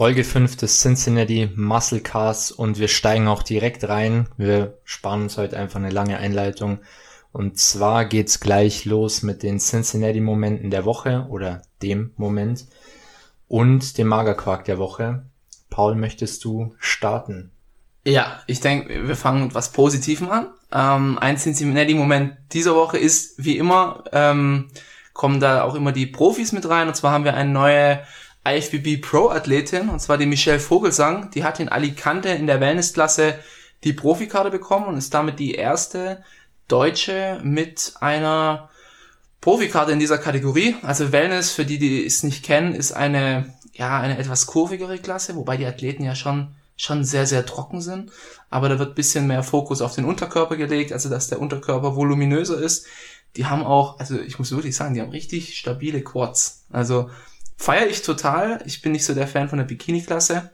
Folge 0.00 0.24
5 0.24 0.56
des 0.56 0.80
Cincinnati 0.80 1.50
Muscle 1.56 2.00
Cars 2.00 2.52
und 2.52 2.78
wir 2.78 2.88
steigen 2.88 3.28
auch 3.28 3.42
direkt 3.42 3.86
rein. 3.86 4.28
Wir 4.38 4.78
sparen 4.82 5.24
uns 5.24 5.36
heute 5.36 5.58
einfach 5.58 5.76
eine 5.76 5.90
lange 5.90 6.16
Einleitung. 6.16 6.78
Und 7.32 7.58
zwar 7.58 8.06
geht's 8.06 8.40
gleich 8.40 8.86
los 8.86 9.22
mit 9.22 9.42
den 9.42 9.58
Cincinnati 9.58 10.20
Momenten 10.20 10.70
der 10.70 10.86
Woche 10.86 11.26
oder 11.28 11.60
dem 11.82 12.14
Moment 12.16 12.64
und 13.46 13.98
dem 13.98 14.08
Magerquark 14.08 14.64
der 14.64 14.78
Woche. 14.78 15.26
Paul, 15.68 15.96
möchtest 15.96 16.44
du 16.44 16.74
starten? 16.78 17.50
Ja, 18.06 18.40
ich 18.46 18.60
denke, 18.60 19.06
wir 19.06 19.16
fangen 19.16 19.42
mit 19.42 19.54
was 19.54 19.70
Positivem 19.70 20.30
an. 20.30 20.46
Ähm, 20.72 21.18
ein 21.18 21.36
Cincinnati-Moment 21.36 22.38
dieser 22.52 22.74
Woche 22.74 22.96
ist, 22.96 23.44
wie 23.44 23.58
immer, 23.58 24.04
ähm, 24.12 24.68
kommen 25.12 25.40
da 25.40 25.62
auch 25.62 25.74
immer 25.74 25.92
die 25.92 26.06
Profis 26.06 26.52
mit 26.52 26.66
rein. 26.66 26.88
Und 26.88 26.94
zwar 26.94 27.12
haben 27.12 27.24
wir 27.24 27.34
eine 27.34 27.50
neue 27.50 28.00
IFBB 28.46 29.02
Pro-Athletin, 29.02 29.88
und 29.88 30.00
zwar 30.00 30.18
die 30.18 30.26
Michelle 30.26 30.60
Vogelsang. 30.60 31.30
Die 31.32 31.44
hat 31.44 31.60
in 31.60 31.68
Alicante 31.68 32.30
in 32.30 32.46
der 32.46 32.60
Wellnessklasse 32.60 33.38
die 33.84 33.92
Profikarte 33.92 34.50
bekommen 34.50 34.86
und 34.86 34.96
ist 34.96 35.12
damit 35.12 35.38
die 35.38 35.54
erste 35.54 36.22
Deutsche 36.68 37.40
mit 37.42 37.94
einer 38.00 38.70
Profikarte 39.40 39.92
in 39.92 39.98
dieser 39.98 40.18
Kategorie. 40.18 40.76
Also 40.82 41.12
Wellness, 41.12 41.52
für 41.52 41.64
die, 41.64 41.78
die 41.78 42.04
es 42.04 42.22
nicht 42.22 42.44
kennen, 42.44 42.74
ist 42.74 42.92
eine, 42.92 43.54
ja, 43.72 43.98
eine 44.00 44.18
etwas 44.18 44.46
kurvigere 44.46 44.98
Klasse, 44.98 45.34
wobei 45.34 45.56
die 45.56 45.66
Athleten 45.66 46.04
ja 46.04 46.14
schon, 46.14 46.54
schon 46.76 47.04
sehr, 47.04 47.26
sehr 47.26 47.46
trocken 47.46 47.80
sind. 47.80 48.10
Aber 48.50 48.68
da 48.68 48.78
wird 48.78 48.94
bisschen 48.94 49.26
mehr 49.26 49.42
Fokus 49.42 49.82
auf 49.82 49.94
den 49.94 50.04
Unterkörper 50.04 50.56
gelegt, 50.56 50.92
also 50.92 51.08
dass 51.08 51.28
der 51.28 51.40
Unterkörper 51.40 51.96
voluminöser 51.96 52.58
ist. 52.58 52.86
Die 53.36 53.46
haben 53.46 53.64
auch, 53.64 53.98
also 53.98 54.18
ich 54.18 54.38
muss 54.38 54.50
wirklich 54.50 54.76
sagen, 54.76 54.94
die 54.94 55.00
haben 55.00 55.10
richtig 55.10 55.56
stabile 55.56 56.02
Quads. 56.02 56.64
Also 56.70 57.10
feiere 57.60 57.88
ich 57.88 58.00
total. 58.00 58.62
Ich 58.64 58.80
bin 58.80 58.92
nicht 58.92 59.04
so 59.04 59.14
der 59.14 59.28
Fan 59.28 59.50
von 59.50 59.58
der 59.58 59.66
Bikini-Klasse. 59.66 60.50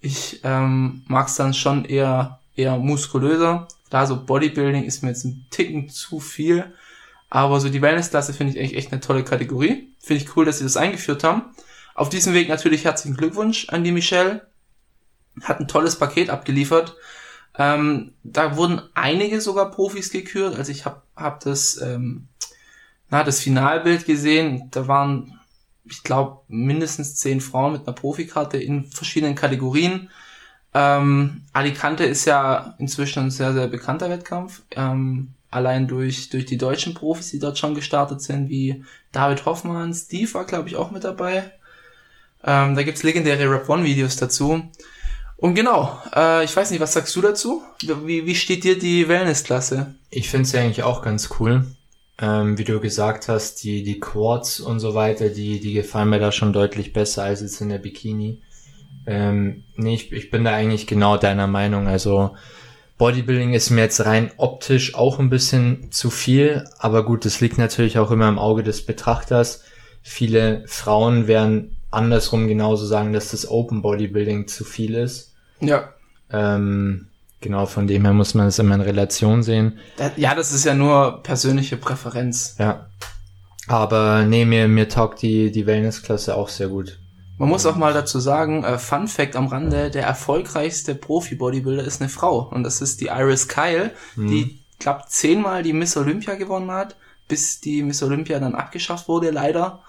Ich 0.00 0.40
ähm, 0.42 1.04
mag 1.06 1.28
es 1.28 1.36
dann 1.36 1.54
schon 1.54 1.84
eher, 1.84 2.40
eher 2.56 2.76
muskulöser. 2.78 3.68
Da 3.90 4.06
so 4.06 4.24
Bodybuilding 4.24 4.82
ist 4.82 5.02
mir 5.02 5.10
jetzt 5.10 5.24
ein 5.24 5.46
Ticken 5.50 5.88
zu 5.88 6.18
viel. 6.18 6.74
Aber 7.30 7.60
so 7.60 7.68
die 7.68 7.80
Wellness-Klasse 7.80 8.32
finde 8.32 8.54
ich 8.54 8.58
echt, 8.58 8.74
echt 8.74 8.92
eine 8.92 9.00
tolle 9.00 9.22
Kategorie. 9.22 9.94
Finde 10.00 10.22
ich 10.22 10.36
cool, 10.36 10.44
dass 10.44 10.58
sie 10.58 10.64
das 10.64 10.76
eingeführt 10.76 11.22
haben. 11.22 11.42
Auf 11.94 12.08
diesem 12.08 12.34
Weg 12.34 12.48
natürlich 12.48 12.84
herzlichen 12.84 13.16
Glückwunsch 13.16 13.68
an 13.68 13.84
die 13.84 13.92
Michelle. 13.92 14.48
Hat 15.42 15.60
ein 15.60 15.68
tolles 15.68 15.96
Paket 15.96 16.28
abgeliefert. 16.28 16.96
Ähm, 17.56 18.14
da 18.24 18.56
wurden 18.56 18.82
einige 18.94 19.40
sogar 19.40 19.70
Profis 19.70 20.10
gekürt. 20.10 20.56
Also 20.56 20.72
ich 20.72 20.84
habe 20.86 21.02
hab 21.14 21.38
das, 21.40 21.80
ähm, 21.80 22.26
na, 23.10 23.22
das 23.22 23.38
Finalbild 23.38 24.06
gesehen. 24.06 24.68
Da 24.72 24.88
waren 24.88 25.37
ich 25.90 26.02
glaube, 26.02 26.40
mindestens 26.48 27.16
zehn 27.16 27.40
Frauen 27.40 27.72
mit 27.72 27.86
einer 27.86 27.94
Profikarte 27.94 28.58
in 28.58 28.84
verschiedenen 28.84 29.34
Kategorien. 29.34 30.10
Ähm, 30.74 31.42
Alicante 31.52 32.04
ist 32.04 32.24
ja 32.24 32.74
inzwischen 32.78 33.24
ein 33.24 33.30
sehr, 33.30 33.52
sehr 33.52 33.68
bekannter 33.68 34.10
Wettkampf. 34.10 34.62
Ähm, 34.76 35.34
allein 35.50 35.88
durch, 35.88 36.30
durch 36.30 36.46
die 36.46 36.58
deutschen 36.58 36.94
Profis, 36.94 37.30
die 37.30 37.38
dort 37.38 37.58
schon 37.58 37.74
gestartet 37.74 38.20
sind, 38.20 38.48
wie 38.48 38.84
David 39.12 39.44
Hoffmann, 39.46 39.94
Steve 39.94 40.32
war, 40.34 40.44
glaube 40.44 40.68
ich, 40.68 40.76
auch 40.76 40.90
mit 40.90 41.04
dabei. 41.04 41.52
Ähm, 42.44 42.76
da 42.76 42.82
gibt's 42.82 43.02
legendäre 43.02 43.50
Rap-One-Videos 43.50 44.16
dazu. 44.16 44.62
Und 45.36 45.54
genau, 45.54 46.00
äh, 46.14 46.44
ich 46.44 46.54
weiß 46.54 46.70
nicht, 46.70 46.80
was 46.80 46.92
sagst 46.92 47.14
du 47.16 47.20
dazu? 47.20 47.62
Wie, 47.80 48.26
wie 48.26 48.34
steht 48.34 48.64
dir 48.64 48.78
die 48.78 49.08
Wellness-Klasse? 49.08 49.94
Ich 50.10 50.28
finde 50.28 50.48
sie 50.48 50.58
eigentlich 50.58 50.82
auch 50.82 51.02
ganz 51.02 51.30
cool 51.38 51.64
ähm, 52.20 52.58
wie 52.58 52.64
du 52.64 52.80
gesagt 52.80 53.28
hast, 53.28 53.62
die, 53.62 53.82
die 53.82 54.00
Quads 54.00 54.60
und 54.60 54.80
so 54.80 54.94
weiter, 54.94 55.28
die, 55.28 55.60
die 55.60 55.72
gefallen 55.72 56.10
mir 56.10 56.18
da 56.18 56.32
schon 56.32 56.52
deutlich 56.52 56.92
besser 56.92 57.24
als 57.24 57.40
jetzt 57.40 57.60
in 57.60 57.68
der 57.68 57.78
Bikini. 57.78 58.42
Ähm, 59.06 59.64
nee, 59.76 59.94
ich, 59.94 60.12
ich 60.12 60.30
bin 60.30 60.44
da 60.44 60.52
eigentlich 60.52 60.86
genau 60.86 61.16
deiner 61.16 61.46
Meinung. 61.46 61.86
Also 61.86 62.36
Bodybuilding 62.98 63.54
ist 63.54 63.70
mir 63.70 63.82
jetzt 63.82 64.04
rein 64.04 64.32
optisch 64.36 64.96
auch 64.96 65.20
ein 65.20 65.30
bisschen 65.30 65.92
zu 65.92 66.10
viel, 66.10 66.64
aber 66.78 67.04
gut, 67.04 67.24
das 67.24 67.40
liegt 67.40 67.56
natürlich 67.56 67.98
auch 67.98 68.10
immer 68.10 68.28
im 68.28 68.38
Auge 68.38 68.64
des 68.64 68.84
Betrachters. 68.84 69.62
Viele 70.02 70.64
Frauen 70.66 71.28
werden 71.28 71.76
andersrum 71.90 72.48
genauso 72.48 72.84
sagen, 72.84 73.12
dass 73.12 73.30
das 73.30 73.48
Open 73.48 73.82
Bodybuilding 73.82 74.48
zu 74.48 74.64
viel 74.64 74.94
ist. 74.94 75.34
Ja. 75.60 75.94
Ähm, 76.30 77.06
Genau, 77.40 77.66
von 77.66 77.86
dem 77.86 78.04
her 78.04 78.14
muss 78.14 78.34
man 78.34 78.48
es 78.48 78.58
immer 78.58 78.74
in 78.74 78.80
Relation 78.80 79.42
sehen. 79.42 79.78
Ja, 80.16 80.34
das 80.34 80.52
ist 80.52 80.64
ja 80.64 80.74
nur 80.74 81.22
persönliche 81.22 81.76
Präferenz. 81.76 82.56
Ja. 82.58 82.88
Aber 83.68 84.24
nee, 84.24 84.44
mir, 84.44 84.66
mir 84.66 84.88
taugt 84.88 85.22
die, 85.22 85.52
die 85.52 85.66
Wellnessklasse 85.66 86.34
auch 86.34 86.48
sehr 86.48 86.68
gut. 86.68 86.98
Man 87.36 87.48
muss 87.48 87.66
auch 87.66 87.76
mal 87.76 87.92
dazu 87.92 88.18
sagen, 88.18 88.64
äh, 88.64 88.78
Fun 88.78 89.06
Fact 89.06 89.36
am 89.36 89.46
Rande, 89.46 89.90
der 89.90 90.04
erfolgreichste 90.04 90.96
Profi-Bodybuilder 90.96 91.84
ist 91.84 92.00
eine 92.00 92.08
Frau. 92.08 92.40
Und 92.50 92.64
das 92.64 92.80
ist 92.80 93.00
die 93.00 93.06
Iris 93.06 93.46
Kyle, 93.46 93.92
mhm. 94.16 94.28
die, 94.28 94.58
glaub, 94.80 95.08
zehnmal 95.08 95.62
die 95.62 95.72
Miss 95.72 95.96
Olympia 95.96 96.34
gewonnen 96.34 96.72
hat, 96.72 96.96
bis 97.28 97.60
die 97.60 97.82
Miss 97.82 98.02
Olympia 98.02 98.40
dann 98.40 98.56
abgeschafft 98.56 99.06
wurde, 99.06 99.30
leider. 99.30 99.84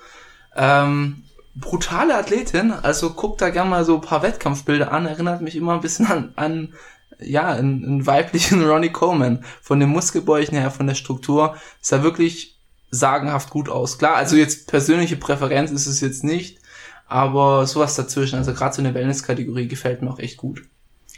Ähm, 0.55 1.23
brutale 1.55 2.15
Athletin, 2.15 2.71
also 2.71 3.11
guckt 3.11 3.41
da 3.41 3.49
gerne 3.49 3.69
mal 3.69 3.85
so 3.85 3.95
ein 3.95 4.01
paar 4.01 4.21
Wettkampfbilder 4.21 4.91
an, 4.91 5.07
erinnert 5.07 5.41
mich 5.41 5.55
immer 5.55 5.73
ein 5.73 5.81
bisschen 5.81 6.05
an, 6.05 6.33
an 6.35 6.73
ja, 7.22 7.50
einen, 7.50 7.84
einen 7.85 8.06
weiblichen 8.06 8.63
Ronnie 8.68 8.91
Coleman. 8.91 9.44
Von 9.62 9.80
den 9.80 9.90
Muskelbäuchen 9.90 10.57
her, 10.57 10.72
von 10.72 10.88
der 10.88 10.96
Struktur, 10.96 11.56
sah 11.81 12.03
wirklich 12.03 12.57
sagenhaft 12.91 13.50
gut 13.50 13.69
aus. 13.69 13.97
Klar, 13.97 14.16
also 14.16 14.35
jetzt 14.35 14.68
persönliche 14.68 15.16
Präferenz 15.16 15.72
ist 15.72 15.85
es 15.85 16.02
jetzt 16.02 16.24
nicht, 16.24 16.59
aber 17.07 17.68
sowas 17.68 17.96
dazwischen, 17.96 18.38
also 18.38 18.53
gerade 18.53 18.75
so 18.75 18.81
eine 18.81 18.94
Wellness-Kategorie 18.94 19.68
gefällt 19.68 20.02
mir 20.02 20.12
auch 20.12 20.19
echt 20.19 20.38
gut. 20.38 20.63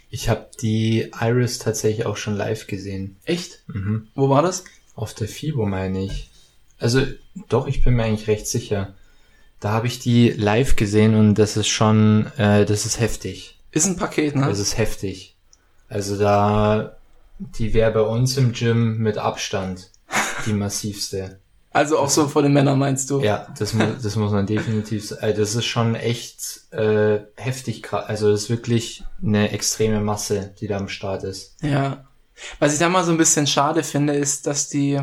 Ich 0.09 0.27
habe 0.27 0.49
die 0.61 1.09
Iris 1.19 1.59
tatsächlich 1.59 2.05
auch 2.05 2.17
schon 2.17 2.35
live 2.35 2.67
gesehen. 2.67 3.15
Echt? 3.23 3.63
Mhm. 3.67 4.07
Wo 4.13 4.27
war 4.29 4.41
das? 4.41 4.65
Auf 4.95 5.13
der 5.13 5.29
FIBO 5.29 5.65
meine 5.65 6.03
ich. 6.03 6.29
Also 6.79 7.05
doch, 7.47 7.67
ich 7.67 7.81
bin 7.81 7.93
mir 7.93 8.03
eigentlich 8.03 8.27
recht 8.27 8.47
sicher. 8.47 8.93
Da 9.61 9.71
habe 9.71 9.87
ich 9.87 9.99
die 9.99 10.29
live 10.31 10.75
gesehen 10.75 11.15
und 11.15 11.35
das 11.35 11.55
ist 11.55 11.69
schon, 11.69 12.25
äh, 12.37 12.65
das 12.65 12.85
ist 12.85 12.99
heftig. 12.99 13.57
Ist 13.71 13.85
ein 13.85 13.95
Paket, 13.95 14.35
ne? 14.35 14.47
Das 14.47 14.59
ist 14.59 14.77
heftig. 14.77 15.30
Also 15.91 16.17
da, 16.17 16.95
die 17.37 17.73
wäre 17.73 17.91
bei 17.91 18.01
uns 18.01 18.37
im 18.37 18.53
Gym 18.53 18.97
mit 18.99 19.17
Abstand 19.17 19.91
die 20.45 20.53
massivste. 20.53 21.39
Also 21.71 21.99
auch 21.99 22.09
so 22.09 22.29
vor 22.29 22.43
den 22.43 22.53
Männern 22.53 22.79
meinst 22.79 23.09
du? 23.09 23.19
Ja, 23.19 23.47
das, 23.59 23.73
mu 23.73 23.83
das 24.01 24.15
muss 24.15 24.31
man 24.31 24.45
definitiv 24.45 25.05
sagen. 25.05 25.21
Also 25.21 25.41
das 25.41 25.55
ist 25.55 25.65
schon 25.65 25.95
echt 25.95 26.71
äh, 26.71 27.19
heftig. 27.35 27.91
Also 27.91 28.31
das 28.31 28.43
ist 28.43 28.49
wirklich 28.49 29.03
eine 29.21 29.51
extreme 29.51 29.99
Masse, 29.99 30.53
die 30.59 30.67
da 30.67 30.77
am 30.77 30.87
Start 30.87 31.23
ist. 31.23 31.57
Ja. 31.61 32.05
Was 32.59 32.73
ich 32.73 32.79
da 32.79 32.87
mal 32.87 33.03
so 33.03 33.11
ein 33.11 33.17
bisschen 33.17 33.45
schade 33.45 33.83
finde, 33.83 34.13
ist, 34.13 34.47
dass 34.47 34.69
die, 34.69 34.99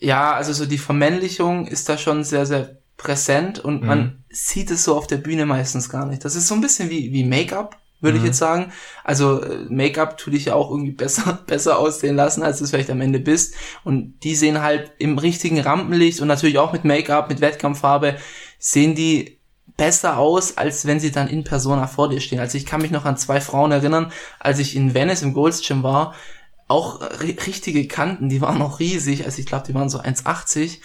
ja, 0.00 0.34
also 0.34 0.52
so 0.52 0.66
die 0.66 0.78
Vermännlichung 0.78 1.68
ist 1.68 1.88
da 1.88 1.96
schon 1.96 2.24
sehr, 2.24 2.46
sehr 2.46 2.78
präsent 2.96 3.60
und 3.60 3.82
mhm. 3.82 3.86
man 3.86 4.24
sieht 4.28 4.72
es 4.72 4.82
so 4.82 4.96
auf 4.96 5.06
der 5.06 5.18
Bühne 5.18 5.46
meistens 5.46 5.88
gar 5.88 6.06
nicht. 6.06 6.24
Das 6.24 6.34
ist 6.34 6.48
so 6.48 6.54
ein 6.54 6.60
bisschen 6.60 6.90
wie, 6.90 7.12
wie 7.12 7.24
Make-up 7.24 7.79
würde 8.00 8.18
mhm. 8.18 8.24
ich 8.24 8.28
jetzt 8.28 8.38
sagen. 8.38 8.72
Also 9.04 9.42
äh, 9.42 9.66
Make-up 9.68 10.16
tut 10.18 10.34
dich 10.34 10.46
ja 10.46 10.54
auch 10.54 10.70
irgendwie 10.70 10.92
besser, 10.92 11.40
besser 11.46 11.78
aussehen 11.78 12.16
lassen, 12.16 12.42
als 12.42 12.58
du 12.58 12.64
es 12.64 12.70
vielleicht 12.70 12.90
am 12.90 13.00
Ende 13.00 13.20
bist. 13.20 13.54
Und 13.84 14.20
die 14.24 14.34
sehen 14.34 14.62
halt 14.62 14.92
im 14.98 15.18
richtigen 15.18 15.60
Rampenlicht 15.60 16.20
und 16.20 16.28
natürlich 16.28 16.58
auch 16.58 16.72
mit 16.72 16.84
Make-up, 16.84 17.28
mit 17.28 17.40
Wettkampffarbe, 17.40 18.16
sehen 18.58 18.94
die 18.94 19.38
besser 19.76 20.18
aus, 20.18 20.58
als 20.58 20.86
wenn 20.86 21.00
sie 21.00 21.10
dann 21.10 21.28
in 21.28 21.44
Persona 21.44 21.86
vor 21.86 22.08
dir 22.08 22.20
stehen. 22.20 22.40
Also 22.40 22.58
ich 22.58 22.66
kann 22.66 22.82
mich 22.82 22.90
noch 22.90 23.04
an 23.04 23.16
zwei 23.16 23.40
Frauen 23.40 23.72
erinnern, 23.72 24.12
als 24.38 24.58
ich 24.58 24.76
in 24.76 24.94
Venice 24.94 25.22
im 25.22 25.32
Gold's 25.32 25.66
Gym 25.66 25.82
war, 25.82 26.14
auch 26.68 27.00
richtige 27.20 27.88
Kanten, 27.88 28.28
die 28.28 28.40
waren 28.40 28.58
noch 28.58 28.78
riesig, 28.78 29.24
also 29.24 29.40
ich 29.40 29.46
glaube, 29.46 29.66
die 29.66 29.74
waren 29.74 29.88
so 29.88 29.98
1,80 29.98 30.78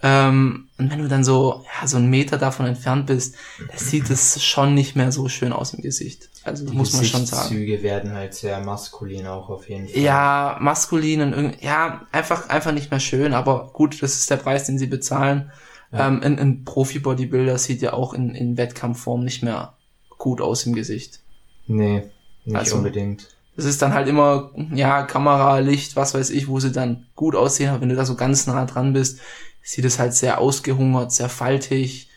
ähm, 0.00 0.68
und 0.78 0.92
wenn 0.92 1.00
du 1.00 1.08
dann 1.08 1.24
so, 1.24 1.64
ja, 1.80 1.86
so 1.88 1.96
einen 1.96 2.08
Meter 2.08 2.38
davon 2.38 2.66
entfernt 2.66 3.06
bist, 3.06 3.34
sieht 3.74 4.08
es 4.10 4.42
schon 4.42 4.74
nicht 4.74 4.94
mehr 4.94 5.10
so 5.10 5.28
schön 5.28 5.52
aus 5.52 5.74
im 5.74 5.82
Gesicht. 5.82 6.28
Also 6.44 6.66
Die 6.66 6.76
muss 6.76 6.92
man 6.92 7.04
schon 7.04 7.26
sagen. 7.26 7.48
Die 7.50 7.56
Züge 7.56 7.82
werden 7.82 8.12
halt 8.12 8.34
sehr 8.34 8.60
maskulin 8.60 9.26
auch 9.26 9.48
auf 9.48 9.68
jeden 9.68 9.88
Fall. 9.88 10.00
Ja, 10.00 10.56
maskulin 10.60 11.22
und 11.22 11.32
irgendwie, 11.32 11.64
ja, 11.64 12.06
einfach, 12.12 12.48
einfach 12.48 12.72
nicht 12.72 12.92
mehr 12.92 13.00
schön, 13.00 13.34
aber 13.34 13.70
gut, 13.72 14.00
das 14.00 14.14
ist 14.14 14.30
der 14.30 14.36
Preis, 14.36 14.64
den 14.64 14.78
sie 14.78 14.86
bezahlen. 14.86 15.50
Ja. 15.90 16.06
Ähm, 16.06 16.22
ein, 16.22 16.38
ein 16.38 16.64
Profi-Bodybuilder 16.64 17.58
sieht 17.58 17.82
ja 17.82 17.92
auch 17.92 18.14
in, 18.14 18.34
in 18.34 18.56
Wettkampfform 18.56 19.24
nicht 19.24 19.42
mehr 19.42 19.74
gut 20.16 20.40
aus 20.40 20.64
im 20.64 20.74
Gesicht. 20.74 21.20
Nee, 21.66 22.04
nicht 22.44 22.56
also, 22.56 22.76
unbedingt. 22.76 23.28
Es 23.56 23.64
ist 23.64 23.82
dann 23.82 23.92
halt 23.92 24.06
immer, 24.06 24.52
ja, 24.72 25.02
Kamera, 25.02 25.58
Licht, 25.58 25.96
was 25.96 26.14
weiß 26.14 26.30
ich, 26.30 26.46
wo 26.46 26.60
sie 26.60 26.70
dann 26.70 27.06
gut 27.16 27.34
aussehen, 27.34 27.70
aber 27.70 27.80
wenn 27.80 27.88
du 27.88 27.96
da 27.96 28.04
so 28.04 28.14
ganz 28.14 28.46
nah 28.46 28.64
dran 28.66 28.92
bist, 28.92 29.18
sieht 29.62 29.84
es 29.84 29.98
halt 29.98 30.14
sehr 30.14 30.38
ausgehungert, 30.38 31.12
sehr 31.12 31.28
faltig, 31.28 32.08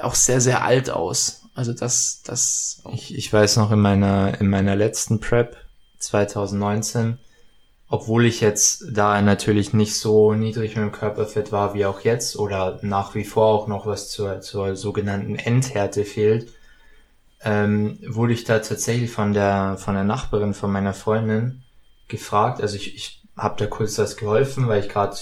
auch 0.00 0.14
sehr, 0.14 0.40
sehr 0.40 0.62
alt 0.62 0.90
aus. 0.90 1.42
Also 1.54 1.72
das, 1.72 2.22
das. 2.24 2.82
Ich, 2.92 3.16
ich 3.16 3.32
weiß 3.32 3.56
noch 3.58 3.70
in 3.70 3.80
meiner, 3.80 4.40
in 4.40 4.48
meiner 4.48 4.74
letzten 4.74 5.20
Prep 5.20 5.56
2019, 5.98 7.18
obwohl 7.88 8.26
ich 8.26 8.40
jetzt 8.40 8.86
da 8.92 9.20
natürlich 9.22 9.72
nicht 9.72 9.94
so 9.96 10.34
niedrig 10.34 10.74
mit 10.74 10.84
dem 10.84 10.92
Körperfett 10.92 11.52
war 11.52 11.74
wie 11.74 11.86
auch 11.86 12.00
jetzt 12.00 12.36
oder 12.36 12.78
nach 12.82 13.14
wie 13.14 13.24
vor 13.24 13.46
auch 13.46 13.68
noch 13.68 13.86
was 13.86 14.10
zur, 14.10 14.40
zur 14.40 14.74
sogenannten 14.74 15.36
Endhärte 15.36 16.04
fehlt, 16.04 16.52
ähm, 17.42 17.98
wurde 18.06 18.32
ich 18.32 18.44
da 18.44 18.58
tatsächlich 18.58 19.10
von 19.10 19.32
der 19.32 19.76
von 19.78 19.94
der 19.94 20.04
Nachbarin 20.04 20.54
von 20.54 20.72
meiner 20.72 20.94
Freundin 20.94 21.62
gefragt. 22.08 22.60
Also 22.60 22.76
ich, 22.76 22.96
ich 22.96 23.22
habe 23.36 23.56
da 23.58 23.66
kurz 23.66 23.94
das 23.94 24.16
geholfen, 24.16 24.66
weil 24.66 24.80
ich 24.80 24.88
gerade 24.88 25.16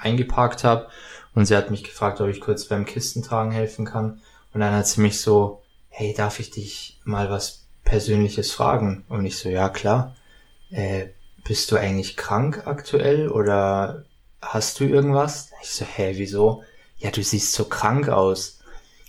eingeparkt 0.00 0.64
habe 0.64 0.88
und 1.34 1.46
sie 1.46 1.56
hat 1.56 1.70
mich 1.70 1.84
gefragt, 1.84 2.20
ob 2.20 2.28
ich 2.28 2.40
kurz 2.40 2.66
beim 2.66 2.84
Kistentragen 2.84 3.52
helfen 3.52 3.84
kann. 3.84 4.20
Und 4.52 4.60
dann 4.60 4.74
hat 4.74 4.86
sie 4.86 5.00
mich 5.00 5.20
so, 5.20 5.62
hey, 5.88 6.14
darf 6.14 6.40
ich 6.40 6.50
dich 6.50 7.00
mal 7.04 7.30
was 7.30 7.66
Persönliches 7.84 8.52
fragen? 8.52 9.04
Und 9.08 9.24
ich 9.24 9.36
so, 9.36 9.48
ja 9.48 9.68
klar. 9.68 10.16
Äh, 10.70 11.08
bist 11.44 11.70
du 11.72 11.76
eigentlich 11.76 12.16
krank 12.16 12.66
aktuell 12.66 13.28
oder 13.28 14.04
hast 14.42 14.80
du 14.80 14.84
irgendwas? 14.84 15.50
Ich 15.62 15.70
so, 15.70 15.84
hä, 15.84 16.12
wieso? 16.16 16.62
Ja, 16.98 17.10
du 17.10 17.22
siehst 17.22 17.52
so 17.52 17.64
krank 17.64 18.08
aus. 18.08 18.60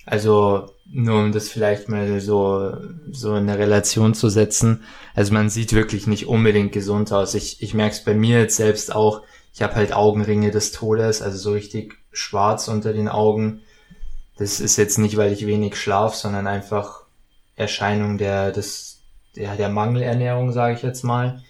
Also 0.05 0.69
nur 0.91 1.19
um 1.19 1.31
das 1.31 1.49
vielleicht 1.49 1.87
mal 1.87 2.19
so 2.19 2.75
so 3.11 3.35
in 3.35 3.49
eine 3.49 3.57
Relation 3.57 4.13
zu 4.13 4.29
setzen. 4.29 4.83
Also 5.13 5.33
man 5.33 5.49
sieht 5.49 5.73
wirklich 5.73 6.07
nicht 6.07 6.27
unbedingt 6.27 6.71
gesund 6.71 7.11
aus. 7.13 7.33
Ich 7.33 7.61
ich 7.61 7.73
merke 7.73 7.95
es 7.95 8.03
bei 8.03 8.13
mir 8.13 8.39
jetzt 8.39 8.57
selbst 8.57 8.93
auch. 8.93 9.21
Ich 9.53 9.61
habe 9.61 9.75
halt 9.75 9.93
Augenringe 9.93 10.51
des 10.51 10.71
Todes, 10.71 11.21
also 11.21 11.37
so 11.37 11.51
richtig 11.51 11.97
schwarz 12.11 12.67
unter 12.67 12.93
den 12.93 13.09
Augen. 13.09 13.61
Das 14.37 14.59
ist 14.59 14.77
jetzt 14.77 14.97
nicht, 14.97 15.17
weil 15.17 15.31
ich 15.31 15.45
wenig 15.45 15.75
schlaf, 15.75 16.15
sondern 16.15 16.47
einfach 16.47 17.03
Erscheinung 17.55 18.17
der 18.17 18.51
des 18.51 19.01
der 19.35 19.55
der 19.55 19.69
Mangelernährung, 19.69 20.51
sage 20.51 20.75
ich 20.75 20.81
jetzt 20.81 21.03
mal. 21.03 21.43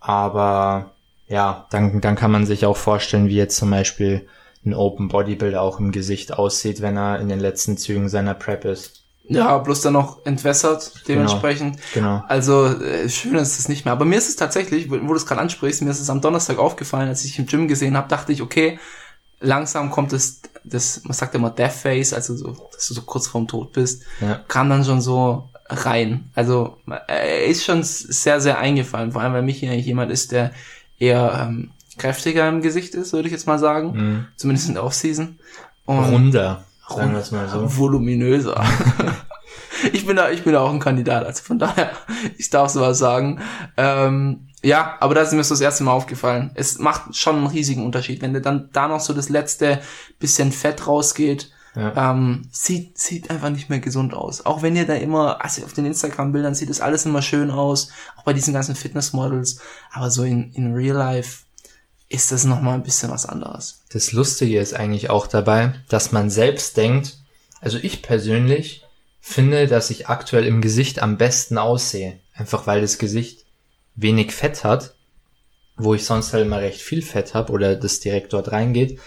Aber 0.00 0.92
ja, 1.28 1.66
dann 1.70 2.00
dann 2.00 2.16
kann 2.16 2.30
man 2.32 2.46
sich 2.46 2.66
auch 2.66 2.76
vorstellen, 2.76 3.28
wie 3.28 3.36
jetzt 3.36 3.56
zum 3.56 3.70
Beispiel 3.70 4.26
ein 4.64 4.74
Open 4.74 5.08
Bodybuilder 5.08 5.60
auch 5.60 5.78
im 5.80 5.92
Gesicht 5.92 6.32
aussieht, 6.32 6.80
wenn 6.80 6.96
er 6.96 7.20
in 7.20 7.28
den 7.28 7.40
letzten 7.40 7.76
Zügen 7.76 8.08
seiner 8.08 8.34
Prep 8.34 8.64
ist. 8.64 9.01
Ja, 9.38 9.58
bloß 9.58 9.82
dann 9.82 9.94
noch 9.94 10.24
entwässert 10.24 10.92
dementsprechend. 11.08 11.78
Genau. 11.94 12.18
genau. 12.18 12.24
Also 12.28 12.66
äh, 12.66 13.08
schön 13.08 13.34
ist 13.36 13.58
es 13.58 13.68
nicht 13.68 13.84
mehr. 13.84 13.92
Aber 13.92 14.04
mir 14.04 14.16
ist 14.16 14.28
es 14.28 14.36
tatsächlich, 14.36 14.90
wo, 14.90 14.94
wo 15.02 15.08
du 15.08 15.14
es 15.14 15.26
gerade 15.26 15.40
ansprichst, 15.40 15.82
mir 15.82 15.90
ist 15.90 16.00
es 16.00 16.10
am 16.10 16.20
Donnerstag 16.20 16.58
aufgefallen, 16.58 17.08
als 17.08 17.24
ich 17.24 17.38
im 17.38 17.46
Gym 17.46 17.68
gesehen 17.68 17.96
habe, 17.96 18.08
dachte 18.08 18.32
ich, 18.32 18.42
okay, 18.42 18.78
langsam 19.40 19.90
kommt 19.90 20.12
es, 20.12 20.40
das, 20.64 21.02
man 21.04 21.12
sagt 21.12 21.34
immer 21.34 21.50
Death 21.50 21.72
Face, 21.72 22.12
also 22.12 22.36
so, 22.36 22.56
dass 22.72 22.88
du 22.88 22.94
so 22.94 23.02
kurz 23.02 23.26
vorm 23.26 23.48
Tod 23.48 23.72
bist, 23.72 24.04
ja. 24.20 24.40
kam 24.48 24.70
dann 24.70 24.84
schon 24.84 25.00
so 25.00 25.48
rein. 25.68 26.30
Also 26.34 26.76
er 27.06 27.46
ist 27.46 27.64
schon 27.64 27.82
sehr, 27.82 28.40
sehr 28.40 28.58
eingefallen, 28.58 29.12
vor 29.12 29.22
allem 29.22 29.32
weil 29.32 29.42
Michi 29.42 29.68
eigentlich 29.68 29.86
jemand 29.86 30.10
ist, 30.10 30.32
der 30.32 30.52
eher 30.98 31.48
ähm, 31.48 31.70
kräftiger 31.98 32.48
im 32.48 32.62
Gesicht 32.62 32.94
ist, 32.94 33.12
würde 33.12 33.28
ich 33.28 33.32
jetzt 33.32 33.46
mal 33.46 33.58
sagen. 33.58 33.92
Mhm. 33.92 34.26
Zumindest 34.36 34.68
in 34.68 34.74
der 34.74 34.84
Offseason. 34.84 35.38
Und 35.84 35.98
Runder, 35.98 36.64
sagen 36.88 37.12
wir 37.12 37.20
es 37.20 37.30
mal 37.30 37.48
so. 37.48 37.78
Voluminöser. 37.78 38.62
ich 39.92 40.06
bin 40.06 40.16
da, 40.16 40.30
ich 40.30 40.42
bin 40.44 40.52
da 40.52 40.60
auch 40.60 40.72
ein 40.72 40.80
Kandidat, 40.80 41.24
also 41.24 41.42
von 41.42 41.58
daher, 41.58 41.92
ich 42.38 42.50
darf 42.50 42.70
sowas 42.70 42.98
sagen. 42.98 43.40
Ähm, 43.76 44.48
ja, 44.62 44.96
aber 45.00 45.14
da 45.14 45.22
ist 45.22 45.32
mir 45.32 45.42
so 45.42 45.54
das 45.54 45.60
erste 45.60 45.84
Mal 45.84 45.92
aufgefallen. 45.92 46.52
Es 46.54 46.78
macht 46.78 47.16
schon 47.16 47.36
einen 47.36 47.46
riesigen 47.48 47.84
Unterschied, 47.84 48.22
wenn 48.22 48.40
dann 48.42 48.68
da 48.72 48.88
noch 48.88 49.00
so 49.00 49.12
das 49.12 49.28
letzte 49.28 49.80
bisschen 50.18 50.52
Fett 50.52 50.86
rausgeht. 50.86 51.50
Ja. 51.74 52.10
Ähm, 52.10 52.48
sieht, 52.52 52.98
sieht 52.98 53.30
einfach 53.30 53.48
nicht 53.48 53.70
mehr 53.70 53.80
gesund 53.80 54.14
aus. 54.14 54.44
Auch 54.44 54.62
wenn 54.62 54.76
ihr 54.76 54.86
da 54.86 54.94
immer, 54.94 55.42
also 55.42 55.64
auf 55.64 55.72
den 55.72 55.86
Instagram-Bildern 55.86 56.54
sieht 56.54 56.68
das 56.68 56.82
alles 56.82 57.06
immer 57.06 57.22
schön 57.22 57.50
aus, 57.50 57.88
auch 58.16 58.24
bei 58.24 58.34
diesen 58.34 58.52
ganzen 58.52 58.74
Fitness-Models, 58.74 59.58
aber 59.90 60.10
so 60.10 60.22
in, 60.22 60.52
in 60.52 60.74
Real 60.74 60.96
Life 60.96 61.41
ist 62.12 62.32
das 62.32 62.44
nochmal 62.44 62.74
ein 62.74 62.82
bisschen 62.82 63.10
was 63.10 63.26
anderes. 63.26 63.82
Das 63.90 64.12
Lustige 64.12 64.60
ist 64.60 64.74
eigentlich 64.74 65.10
auch 65.10 65.26
dabei, 65.26 65.74
dass 65.88 66.12
man 66.12 66.30
selbst 66.30 66.76
denkt, 66.76 67.18
also 67.60 67.78
ich 67.80 68.02
persönlich 68.02 68.84
finde, 69.20 69.66
dass 69.66 69.90
ich 69.90 70.08
aktuell 70.08 70.46
im 70.46 70.60
Gesicht 70.60 71.00
am 71.00 71.16
besten 71.16 71.56
aussehe. 71.56 72.18
Einfach 72.34 72.66
weil 72.66 72.80
das 72.80 72.98
Gesicht 72.98 73.44
wenig 73.94 74.32
Fett 74.32 74.64
hat, 74.64 74.94
wo 75.76 75.94
ich 75.94 76.04
sonst 76.04 76.32
halt 76.32 76.44
immer 76.44 76.60
recht 76.60 76.80
viel 76.80 77.02
Fett 77.02 77.34
habe 77.34 77.52
oder 77.52 77.76
das 77.76 78.00
direkt 78.00 78.32
dort 78.32 78.52
reingeht. 78.52 78.98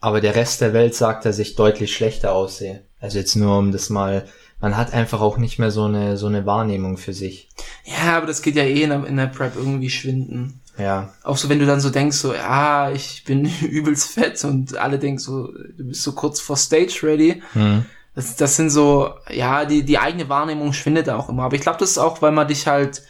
Aber 0.00 0.20
der 0.20 0.36
Rest 0.36 0.60
der 0.60 0.72
Welt 0.72 0.94
sagt, 0.94 1.24
dass 1.24 1.38
ich 1.38 1.56
deutlich 1.56 1.94
schlechter 1.94 2.32
aussehe. 2.32 2.82
Also 3.00 3.18
jetzt 3.18 3.34
nur 3.34 3.58
um 3.58 3.72
das 3.72 3.90
mal, 3.90 4.26
man 4.60 4.76
hat 4.76 4.94
einfach 4.94 5.20
auch 5.20 5.36
nicht 5.36 5.58
mehr 5.58 5.70
so 5.70 5.84
eine, 5.84 6.16
so 6.16 6.26
eine 6.26 6.46
Wahrnehmung 6.46 6.96
für 6.96 7.12
sich. 7.12 7.48
Ja, 7.84 8.16
aber 8.16 8.26
das 8.26 8.42
geht 8.42 8.56
ja 8.56 8.62
eh 8.62 8.82
in 8.82 8.90
der, 8.90 9.06
in 9.06 9.16
der 9.16 9.26
Prep 9.26 9.56
irgendwie 9.56 9.90
schwinden. 9.90 10.60
Ja. 10.78 11.12
Auch 11.22 11.36
so, 11.36 11.48
wenn 11.48 11.58
du 11.58 11.66
dann 11.66 11.80
so 11.80 11.90
denkst, 11.90 12.16
so, 12.16 12.34
ja, 12.34 12.90
ich 12.90 13.24
bin 13.24 13.50
übelst 13.62 14.10
fett 14.10 14.42
und 14.44 14.76
alle 14.76 14.98
denken 14.98 15.18
so, 15.18 15.48
du 15.48 15.84
bist 15.84 16.02
so 16.02 16.12
kurz 16.12 16.40
vor 16.40 16.56
Stage 16.56 17.00
ready. 17.02 17.42
Mhm. 17.54 17.86
Das, 18.14 18.36
das 18.36 18.56
sind 18.56 18.70
so, 18.70 19.14
ja, 19.30 19.64
die, 19.64 19.84
die 19.84 19.98
eigene 19.98 20.28
Wahrnehmung 20.28 20.72
schwindet 20.72 21.08
auch 21.10 21.28
immer. 21.28 21.44
Aber 21.44 21.54
ich 21.54 21.60
glaube, 21.60 21.78
das 21.78 21.90
ist 21.90 21.98
auch, 21.98 22.22
weil 22.22 22.32
man 22.32 22.48
dich 22.48 22.66
halt, 22.66 23.02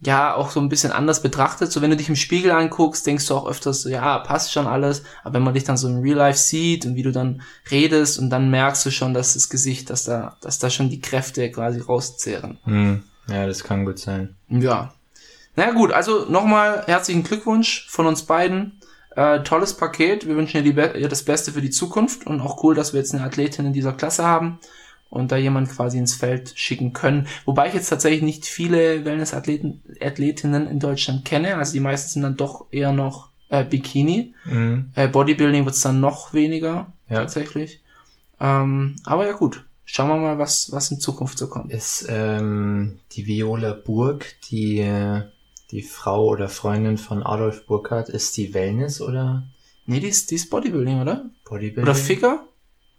ja, 0.00 0.34
auch 0.34 0.50
so 0.50 0.60
ein 0.60 0.68
bisschen 0.68 0.92
anders 0.92 1.22
betrachtet. 1.22 1.72
So, 1.72 1.82
wenn 1.82 1.90
du 1.90 1.96
dich 1.96 2.08
im 2.08 2.16
Spiegel 2.16 2.52
anguckst, 2.52 3.06
denkst 3.06 3.26
du 3.26 3.34
auch 3.34 3.46
öfters 3.46 3.82
so, 3.82 3.88
ja, 3.88 4.18
passt 4.18 4.52
schon 4.52 4.66
alles. 4.66 5.02
Aber 5.24 5.34
wenn 5.34 5.42
man 5.42 5.54
dich 5.54 5.64
dann 5.64 5.76
so 5.76 5.88
im 5.88 6.00
Real 6.00 6.18
Life 6.18 6.38
sieht 6.38 6.86
und 6.86 6.94
wie 6.94 7.02
du 7.02 7.12
dann 7.12 7.42
redest 7.70 8.18
und 8.18 8.30
dann 8.30 8.50
merkst 8.50 8.86
du 8.86 8.90
schon, 8.90 9.14
dass 9.14 9.34
das 9.34 9.48
Gesicht, 9.48 9.90
dass 9.90 10.04
da, 10.04 10.36
dass 10.42 10.58
da 10.58 10.70
schon 10.70 10.90
die 10.90 11.00
Kräfte 11.00 11.50
quasi 11.50 11.80
rauszehren. 11.80 12.58
Mhm. 12.66 13.02
Ja, 13.28 13.46
das 13.46 13.64
kann 13.64 13.84
gut 13.84 13.98
sein. 13.98 14.36
Ja, 14.48 14.92
naja 15.56 15.72
gut, 15.72 15.92
also 15.92 16.26
nochmal 16.28 16.84
herzlichen 16.86 17.22
Glückwunsch 17.22 17.86
von 17.88 18.06
uns 18.06 18.22
beiden. 18.22 18.80
Äh, 19.16 19.42
tolles 19.42 19.74
Paket. 19.74 20.28
Wir 20.28 20.36
wünschen 20.36 20.62
dir, 20.62 20.74
dir 20.74 21.08
das 21.08 21.24
Beste 21.24 21.52
für 21.52 21.62
die 21.62 21.70
Zukunft 21.70 22.26
und 22.26 22.40
auch 22.40 22.62
cool, 22.62 22.74
dass 22.74 22.92
wir 22.92 23.00
jetzt 23.00 23.14
eine 23.14 23.24
Athletin 23.24 23.66
in 23.66 23.72
dieser 23.72 23.94
Klasse 23.94 24.24
haben 24.24 24.58
und 25.08 25.32
da 25.32 25.36
jemand 25.36 25.70
quasi 25.70 25.98
ins 25.98 26.14
Feld 26.14 26.52
schicken 26.54 26.92
können. 26.92 27.26
Wobei 27.46 27.68
ich 27.68 27.74
jetzt 27.74 27.88
tatsächlich 27.88 28.22
nicht 28.22 28.44
viele 28.44 29.04
Wellness-Athletinnen 29.04 30.66
in 30.66 30.78
Deutschland 30.80 31.24
kenne. 31.24 31.56
Also 31.56 31.72
die 31.72 31.80
meisten 31.80 32.10
sind 32.10 32.22
dann 32.22 32.36
doch 32.36 32.66
eher 32.70 32.92
noch 32.92 33.30
äh, 33.48 33.64
Bikini. 33.64 34.34
Mhm. 34.44 34.90
Äh, 34.94 35.08
Bodybuilding 35.08 35.64
wird's 35.64 35.80
dann 35.80 36.00
noch 36.00 36.34
weniger 36.34 36.92
ja. 37.08 37.20
tatsächlich. 37.20 37.80
Ähm, 38.40 38.96
aber 39.04 39.26
ja 39.26 39.32
gut, 39.32 39.64
schauen 39.86 40.08
wir 40.08 40.16
mal, 40.16 40.38
was, 40.38 40.72
was 40.72 40.90
in 40.90 41.00
Zukunft 41.00 41.38
so 41.38 41.48
kommt. 41.48 41.72
Ist 41.72 42.06
ähm, 42.10 42.98
die 43.12 43.26
Viola 43.26 43.72
Burg, 43.72 44.26
die 44.50 44.80
äh, 44.80 45.22
die 45.70 45.82
Frau 45.82 46.26
oder 46.26 46.48
Freundin 46.48 46.98
von 46.98 47.22
Adolf 47.22 47.66
Burkhardt, 47.66 48.08
ist 48.08 48.36
die 48.36 48.54
Wellness 48.54 49.00
oder? 49.00 49.44
Nee, 49.86 50.00
die 50.00 50.08
ist, 50.08 50.30
die 50.30 50.36
ist 50.36 50.50
Bodybuilding, 50.50 51.00
oder? 51.00 51.30
Bodybuilding. 51.44 51.82
Oder 51.82 51.94
Figure? 51.94 52.40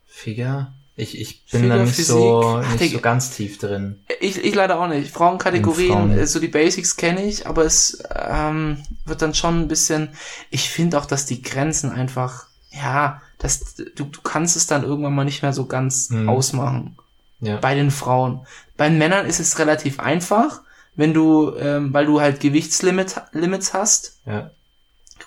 Figure? 0.06 0.74
Ich, 0.96 1.20
ich 1.20 1.46
bin 1.46 1.62
Figure, 1.62 1.78
da 1.78 1.84
nicht, 1.84 1.96
Physik. 1.96 2.08
so, 2.08 2.60
nicht 2.60 2.82
Ach, 2.82 2.92
so 2.94 3.00
ganz 3.00 3.30
tief 3.32 3.60
drin. 3.60 4.02
Ich, 4.20 4.44
ich 4.44 4.56
leider 4.56 4.80
auch 4.80 4.88
nicht. 4.88 5.12
Frauenkategorien, 5.12 6.16
Frauen. 6.16 6.26
so 6.26 6.40
die 6.40 6.48
Basics 6.48 6.98
kenne 6.98 7.24
ich, 7.24 7.46
aber 7.46 7.66
es 7.66 8.02
ähm, 8.16 8.82
wird 9.06 9.22
dann 9.22 9.36
schon 9.36 9.62
ein 9.62 9.68
bisschen. 9.68 10.10
Ich 10.50 10.70
finde 10.70 10.98
auch, 10.98 11.06
dass 11.06 11.26
die 11.26 11.42
Grenzen 11.44 11.92
einfach, 11.92 12.48
ja, 12.72 13.22
dass 13.38 13.76
du, 13.76 14.06
du 14.06 14.22
kannst 14.24 14.58
es 14.58 14.66
dann 14.66 14.84
irgendwann 14.84 15.14
mal 15.14 15.26
nicht 15.26 15.44
mehr 15.44 15.54
so 15.54 15.68
ganz 15.68 16.10
hm. 16.10 16.28
ausmachen. 16.28 16.98
Ja. 17.42 17.58
Bei 17.58 17.76
den 17.76 17.92
Frauen. 17.92 18.48
Bei 18.76 18.90
den 18.90 18.98
Männern 18.98 19.28
ist 19.28 19.40
es 19.40 19.60
relativ 19.60 20.00
einfach 20.00 20.62
wenn 20.98 21.14
du, 21.14 21.56
ähm, 21.56 21.94
weil 21.94 22.06
du 22.06 22.20
halt 22.20 22.42
Gewichtslimits 22.42 23.16
Limits 23.32 23.74
hast. 23.74 24.20
Ja. 24.26 24.52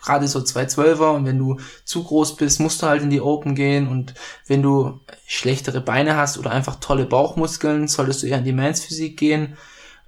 Gerade 0.03 0.29
so 0.29 0.41
212er 0.41 1.15
und 1.15 1.25
wenn 1.27 1.39
du 1.39 1.59
zu 1.85 2.05
groß 2.05 2.37
bist, 2.37 2.61
musst 2.61 2.83
du 2.83 2.87
halt 2.87 3.03
in 3.03 3.11
die 3.11 3.21
Open 3.21 3.55
gehen 3.55 3.89
und 3.89 4.15
wenn 4.47 4.63
du 4.63 5.01
schlechtere 5.27 5.81
Beine 5.81 6.17
hast 6.17 6.39
oder 6.39 6.53
einfach 6.53 6.77
tolle 6.77 7.07
Bauchmuskeln, 7.07 7.89
solltest 7.89 8.23
du 8.23 8.27
eher 8.27 8.39
in 8.39 8.45
die 8.45 8.53
Mans 8.53 8.85
Physik 8.85 9.17
gehen. 9.19 9.57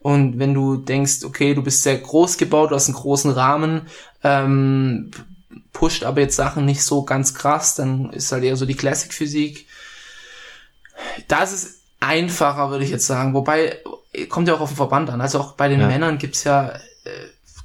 Und 0.01 0.39
wenn 0.39 0.55
du 0.55 0.77
denkst, 0.77 1.25
okay, 1.25 1.55
du 1.55 1.63
bist 1.63 1.83
sehr 1.83 1.99
groß 1.99 2.37
gebaut, 2.37 2.71
du 2.71 2.75
hast 2.75 2.87
einen 2.87 2.97
großen 2.97 3.31
Rahmen, 3.31 3.83
ähm, 4.25 5.11
pusht 5.73 6.05
aber 6.05 6.21
jetzt 6.21 6.37
Sachen 6.37 6.65
nicht 6.65 6.83
so 6.83 7.05
ganz 7.05 7.35
krass, 7.35 7.77
dann 7.77 8.11
ist 8.11 8.33
halt 8.33 8.45
eher 8.45 8.57
so 8.57 8.67
die 8.67 8.77
Classic 8.77 9.13
Physik. 9.13 9.67
Da 11.29 11.43
ist 11.43 11.53
es 11.53 11.82
einfacher, 12.03 12.71
würde 12.71 12.85
ich 12.85 12.91
jetzt 12.91 13.07
sagen. 13.07 13.33
Wobei, 13.33 13.79
kommt 14.29 14.49
ja 14.49 14.55
auch 14.55 14.61
auf 14.61 14.71
den 14.71 14.77
Verband 14.77 15.09
an. 15.11 15.21
Also 15.21 15.41
auch 15.41 15.53
bei 15.53 15.69
den 15.69 15.81
ja. 15.81 15.87
Männern 15.87 16.19
gibt's 16.19 16.45
ja 16.45 16.71
äh, 16.71 16.79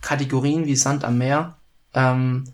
Kategorien 0.02 0.66
wie 0.66 0.76
Sand 0.76 1.04
am 1.04 1.18
Meer, 1.18 1.58
ähm, 1.94 2.46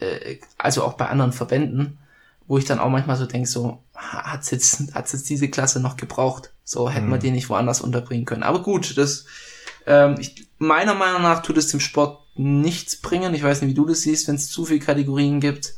äh, 0.00 0.36
also 0.58 0.84
auch 0.84 0.94
bei 0.94 1.06
anderen 1.08 1.32
Verbänden, 1.32 1.98
wo 2.46 2.58
ich 2.58 2.64
dann 2.64 2.80
auch 2.80 2.90
manchmal 2.90 3.16
so 3.16 3.26
denke, 3.26 3.48
so, 3.48 3.82
hat's 3.94 4.50
jetzt, 4.50 4.94
hat's 4.94 5.12
jetzt 5.12 5.30
diese 5.30 5.48
Klasse 5.48 5.80
noch 5.80 5.96
gebraucht? 5.96 6.50
So 6.64 6.90
hätten 6.90 7.06
mhm. 7.06 7.12
wir 7.12 7.18
die 7.18 7.30
nicht 7.30 7.48
woanders 7.48 7.80
unterbringen 7.80 8.24
können. 8.24 8.42
Aber 8.42 8.62
gut, 8.62 8.98
das, 8.98 9.24
ähm, 9.86 10.16
ich, 10.18 10.48
meiner 10.58 10.94
Meinung 10.94 11.22
nach 11.22 11.42
tut 11.42 11.56
es 11.56 11.68
dem 11.68 11.80
Sport 11.80 12.20
nichts 12.34 12.96
bringen. 12.96 13.34
Ich 13.34 13.42
weiß 13.42 13.62
nicht, 13.62 13.70
wie 13.70 13.74
du 13.74 13.86
das 13.86 14.02
siehst, 14.02 14.28
wenn 14.28 14.34
es 14.34 14.50
zu 14.50 14.64
viele 14.66 14.80
Kategorien 14.80 15.40
gibt. 15.40 15.74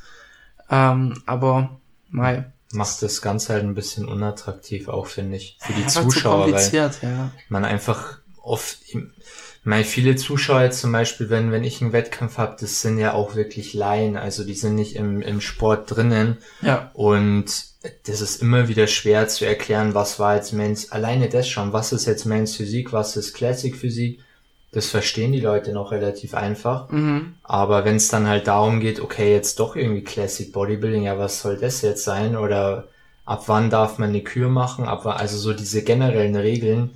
Ähm, 0.71 1.23
aber, 1.27 1.81
mal 2.09 2.53
macht 2.73 3.03
das 3.03 3.21
Ganze 3.23 3.53
halt 3.53 3.65
ein 3.65 3.75
bisschen 3.75 4.07
unattraktiv 4.07 4.89
auch, 4.89 5.07
finde 5.07 5.37
ich, 5.37 5.59
für 5.61 5.73
die 5.73 5.83
ja, 5.83 5.89
Zuschauer, 5.89 6.53
weil 6.53 6.91
ja. 7.03 7.31
man 7.49 7.65
einfach 7.65 8.19
oft, 8.43 8.79
Meine 9.63 9.85
viele 9.85 10.17
Zuschauer 10.17 10.71
zum 10.71 10.93
Beispiel, 10.93 11.29
wenn, 11.31 11.53
wenn 11.53 11.65
ich 11.65 11.83
einen 11.83 11.93
Wettkampf 11.93 12.39
habe, 12.39 12.57
das 12.59 12.81
sind 12.81 12.99
ja 12.99 13.13
auch 13.13 13.35
wirklich 13.35 13.75
Laien, 13.75 14.17
also 14.17 14.45
die 14.45 14.55
sind 14.55 14.75
nicht 14.75 14.97
im, 14.97 15.21
im 15.21 15.41
Sport 15.41 15.95
drinnen. 15.95 16.39
Ja. 16.63 16.91
Und 16.95 17.65
das 18.07 18.21
ist 18.21 18.41
immer 18.41 18.69
wieder 18.69 18.87
schwer 18.87 19.29
zu 19.29 19.45
erklären, 19.47 19.95
was 19.95 20.19
war 20.19 20.37
jetzt 20.37 20.53
Men's, 20.53 20.93
alleine 20.93 21.29
das 21.29 21.49
schon, 21.49 21.73
was 21.73 21.93
ist 21.93 22.07
jetzt 22.07 22.25
Men's 22.25 22.57
Physik, 22.57 22.93
was 22.93 23.17
ist 23.17 23.35
Classic 23.35 23.75
Physik, 23.77 24.21
das 24.73 24.87
verstehen 24.87 25.33
die 25.33 25.41
Leute 25.41 25.73
noch 25.73 25.91
relativ 25.91 26.35
einfach. 26.35 26.89
Mhm. 26.91 27.35
Aber 27.43 27.85
wenn 27.85 27.97
es 27.97 28.09
dann 28.09 28.29
halt 28.29 28.47
darum 28.47 28.81
geht, 28.81 29.01
okay, 29.01 29.33
jetzt 29.33 29.59
doch 29.59 29.75
irgendwie 29.77 30.05
Classic 30.05 30.53
Bodybuilding, 30.53 31.03
ja, 31.05 31.19
was 31.19 31.41
soll 31.43 31.57
das 31.57 31.83
jetzt 31.83 32.05
sein? 32.05 32.37
Oder 32.37 32.89
ab 33.25 33.45
wann 33.47 33.69
darf 33.71 33.99
man 33.99 34.11
eine 34.11 34.23
Kür 34.23 34.49
machen? 34.49 34.87
Ab 34.87 35.01
wann, 35.05 35.17
also 35.17 35.37
so 35.39 35.53
diese 35.53 35.83
generellen 35.83 36.37
Regeln. 36.37 36.91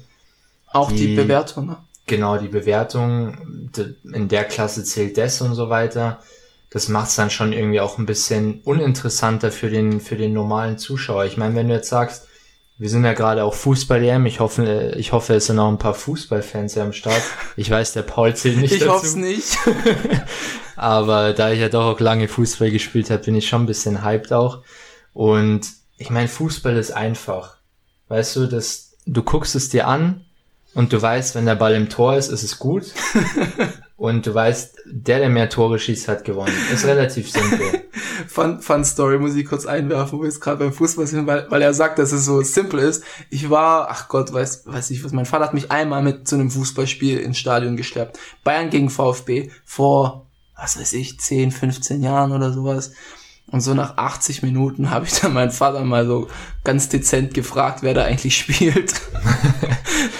Auch 0.72 0.90
die, 0.90 1.08
Die- 1.08 1.16
Bewertung, 1.16 1.66
ne? 1.66 1.76
Genau, 2.06 2.36
die 2.36 2.48
Bewertung, 2.48 3.70
in 4.12 4.28
der 4.28 4.44
Klasse 4.44 4.84
zählt 4.84 5.16
das 5.16 5.40
und 5.40 5.54
so 5.54 5.70
weiter. 5.70 6.18
Das 6.68 6.88
macht 6.88 7.08
es 7.08 7.16
dann 7.16 7.30
schon 7.30 7.54
irgendwie 7.54 7.80
auch 7.80 7.96
ein 7.96 8.04
bisschen 8.04 8.60
uninteressanter 8.64 9.50
für 9.50 9.70
den, 9.70 10.00
für 10.02 10.16
den 10.16 10.34
normalen 10.34 10.76
Zuschauer. 10.76 11.24
Ich 11.24 11.38
meine, 11.38 11.54
wenn 11.54 11.68
du 11.68 11.74
jetzt 11.74 11.88
sagst, 11.88 12.28
wir 12.76 12.90
sind 12.90 13.04
ja 13.04 13.12
gerade 13.12 13.44
auch 13.44 13.54
Fußball-EM, 13.54 14.26
ich 14.26 14.40
hoffe, 14.40 14.94
ich 14.96 15.12
hoffe, 15.12 15.34
es 15.34 15.46
sind 15.46 15.58
auch 15.60 15.68
ein 15.68 15.78
paar 15.78 15.94
Fußballfans 15.94 16.74
ja 16.74 16.82
am 16.82 16.92
Start. 16.92 17.22
Ich 17.56 17.70
weiß, 17.70 17.92
der 17.92 18.02
Paul 18.02 18.34
zählt 18.34 18.58
nicht 18.58 18.72
Ich 18.72 18.88
hoffe 18.88 19.06
es 19.06 19.14
nicht. 19.14 19.56
Aber 20.76 21.32
da 21.34 21.52
ich 21.52 21.60
ja 21.60 21.68
doch 21.68 21.94
auch 21.94 22.00
lange 22.00 22.26
Fußball 22.26 22.72
gespielt 22.72 23.10
habe, 23.10 23.22
bin 23.22 23.36
ich 23.36 23.48
schon 23.48 23.62
ein 23.62 23.66
bisschen 23.66 24.04
hyped 24.04 24.32
auch. 24.32 24.62
Und 25.12 25.68
ich 25.98 26.10
meine, 26.10 26.26
Fußball 26.26 26.76
ist 26.76 26.90
einfach. 26.90 27.58
Weißt 28.08 28.34
du, 28.36 28.46
das, 28.46 28.94
du 29.06 29.22
guckst 29.22 29.54
es 29.54 29.68
dir 29.68 29.86
an 29.86 30.24
und 30.74 30.92
du 30.92 31.00
weißt, 31.00 31.36
wenn 31.36 31.46
der 31.46 31.54
Ball 31.54 31.74
im 31.74 31.88
Tor 31.88 32.16
ist, 32.16 32.28
ist 32.28 32.42
es 32.42 32.58
gut. 32.58 32.86
und 33.96 34.26
du 34.26 34.34
weißt, 34.34 34.82
der, 34.86 35.20
der 35.20 35.28
mehr 35.28 35.48
Tore 35.48 35.78
schießt, 35.78 36.08
hat 36.08 36.24
gewonnen. 36.24 36.54
Ist 36.72 36.84
relativ 36.86 37.30
simpel. 37.30 37.84
Fun, 38.26 38.60
Fun 38.60 38.84
Story 38.84 39.18
muss 39.18 39.34
ich 39.34 39.46
kurz 39.46 39.66
einwerfen, 39.66 40.18
wo 40.18 40.22
wir 40.22 40.28
jetzt 40.28 40.40
gerade 40.40 40.58
beim 40.58 40.72
Fußball 40.72 41.06
sind, 41.06 41.26
weil, 41.26 41.50
weil 41.50 41.62
er 41.62 41.74
sagt, 41.74 41.98
dass 41.98 42.12
es 42.12 42.24
so 42.24 42.42
simpel 42.42 42.80
ist. 42.80 43.04
Ich 43.30 43.50
war, 43.50 43.88
ach 43.90 44.08
Gott, 44.08 44.32
weiß, 44.32 44.66
weiß 44.66 44.90
ich 44.90 45.04
was, 45.04 45.12
mein 45.12 45.26
Vater 45.26 45.44
hat 45.44 45.54
mich 45.54 45.70
einmal 45.70 46.02
mit 46.02 46.26
zu 46.26 46.34
einem 46.34 46.50
Fußballspiel 46.50 47.18
ins 47.18 47.38
Stadion 47.38 47.76
geschleppt. 47.76 48.18
Bayern 48.42 48.70
gegen 48.70 48.90
VfB 48.90 49.50
vor, 49.64 50.26
was 50.56 50.78
weiß 50.78 50.92
ich, 50.94 51.20
10, 51.20 51.52
15 51.52 52.02
Jahren 52.02 52.32
oder 52.32 52.52
sowas. 52.52 52.92
Und 53.50 53.60
so 53.60 53.74
nach 53.74 53.98
80 53.98 54.42
Minuten 54.42 54.90
habe 54.90 55.06
ich 55.06 55.20
dann 55.20 55.34
meinen 55.34 55.50
Vater 55.50 55.84
mal 55.84 56.06
so 56.06 56.28
ganz 56.64 56.88
dezent 56.88 57.34
gefragt, 57.34 57.82
wer 57.82 57.94
da 57.94 58.04
eigentlich 58.04 58.36
spielt. 58.38 58.94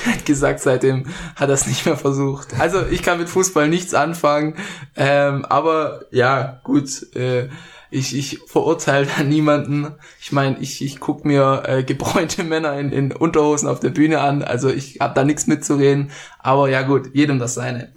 er 0.04 0.12
hat 0.12 0.26
gesagt, 0.26 0.60
seitdem 0.60 1.06
hat 1.34 1.48
er 1.48 1.54
es 1.54 1.66
nicht 1.66 1.86
mehr 1.86 1.96
versucht. 1.96 2.48
Also 2.60 2.86
ich 2.86 3.02
kann 3.02 3.18
mit 3.18 3.28
Fußball 3.28 3.68
nichts 3.68 3.94
anfangen, 3.94 4.56
ähm, 4.94 5.44
aber 5.46 6.04
ja, 6.10 6.60
gut, 6.64 7.14
äh, 7.16 7.48
ich, 7.90 8.16
ich 8.16 8.40
verurteile 8.46 9.06
da 9.06 9.22
niemanden. 9.22 9.94
Ich 10.20 10.32
meine, 10.32 10.58
ich, 10.58 10.84
ich 10.84 11.00
guck 11.00 11.24
mir 11.24 11.62
äh, 11.66 11.82
gebräunte 11.82 12.44
Männer 12.44 12.78
in, 12.78 12.92
in 12.92 13.12
Unterhosen 13.12 13.68
auf 13.68 13.80
der 13.80 13.90
Bühne 13.90 14.20
an, 14.20 14.42
also 14.42 14.68
ich 14.68 14.98
habe 15.00 15.14
da 15.14 15.24
nichts 15.24 15.46
mitzureden, 15.46 16.10
aber 16.40 16.68
ja 16.68 16.82
gut, 16.82 17.14
jedem 17.14 17.38
das 17.38 17.54
seine. 17.54 17.90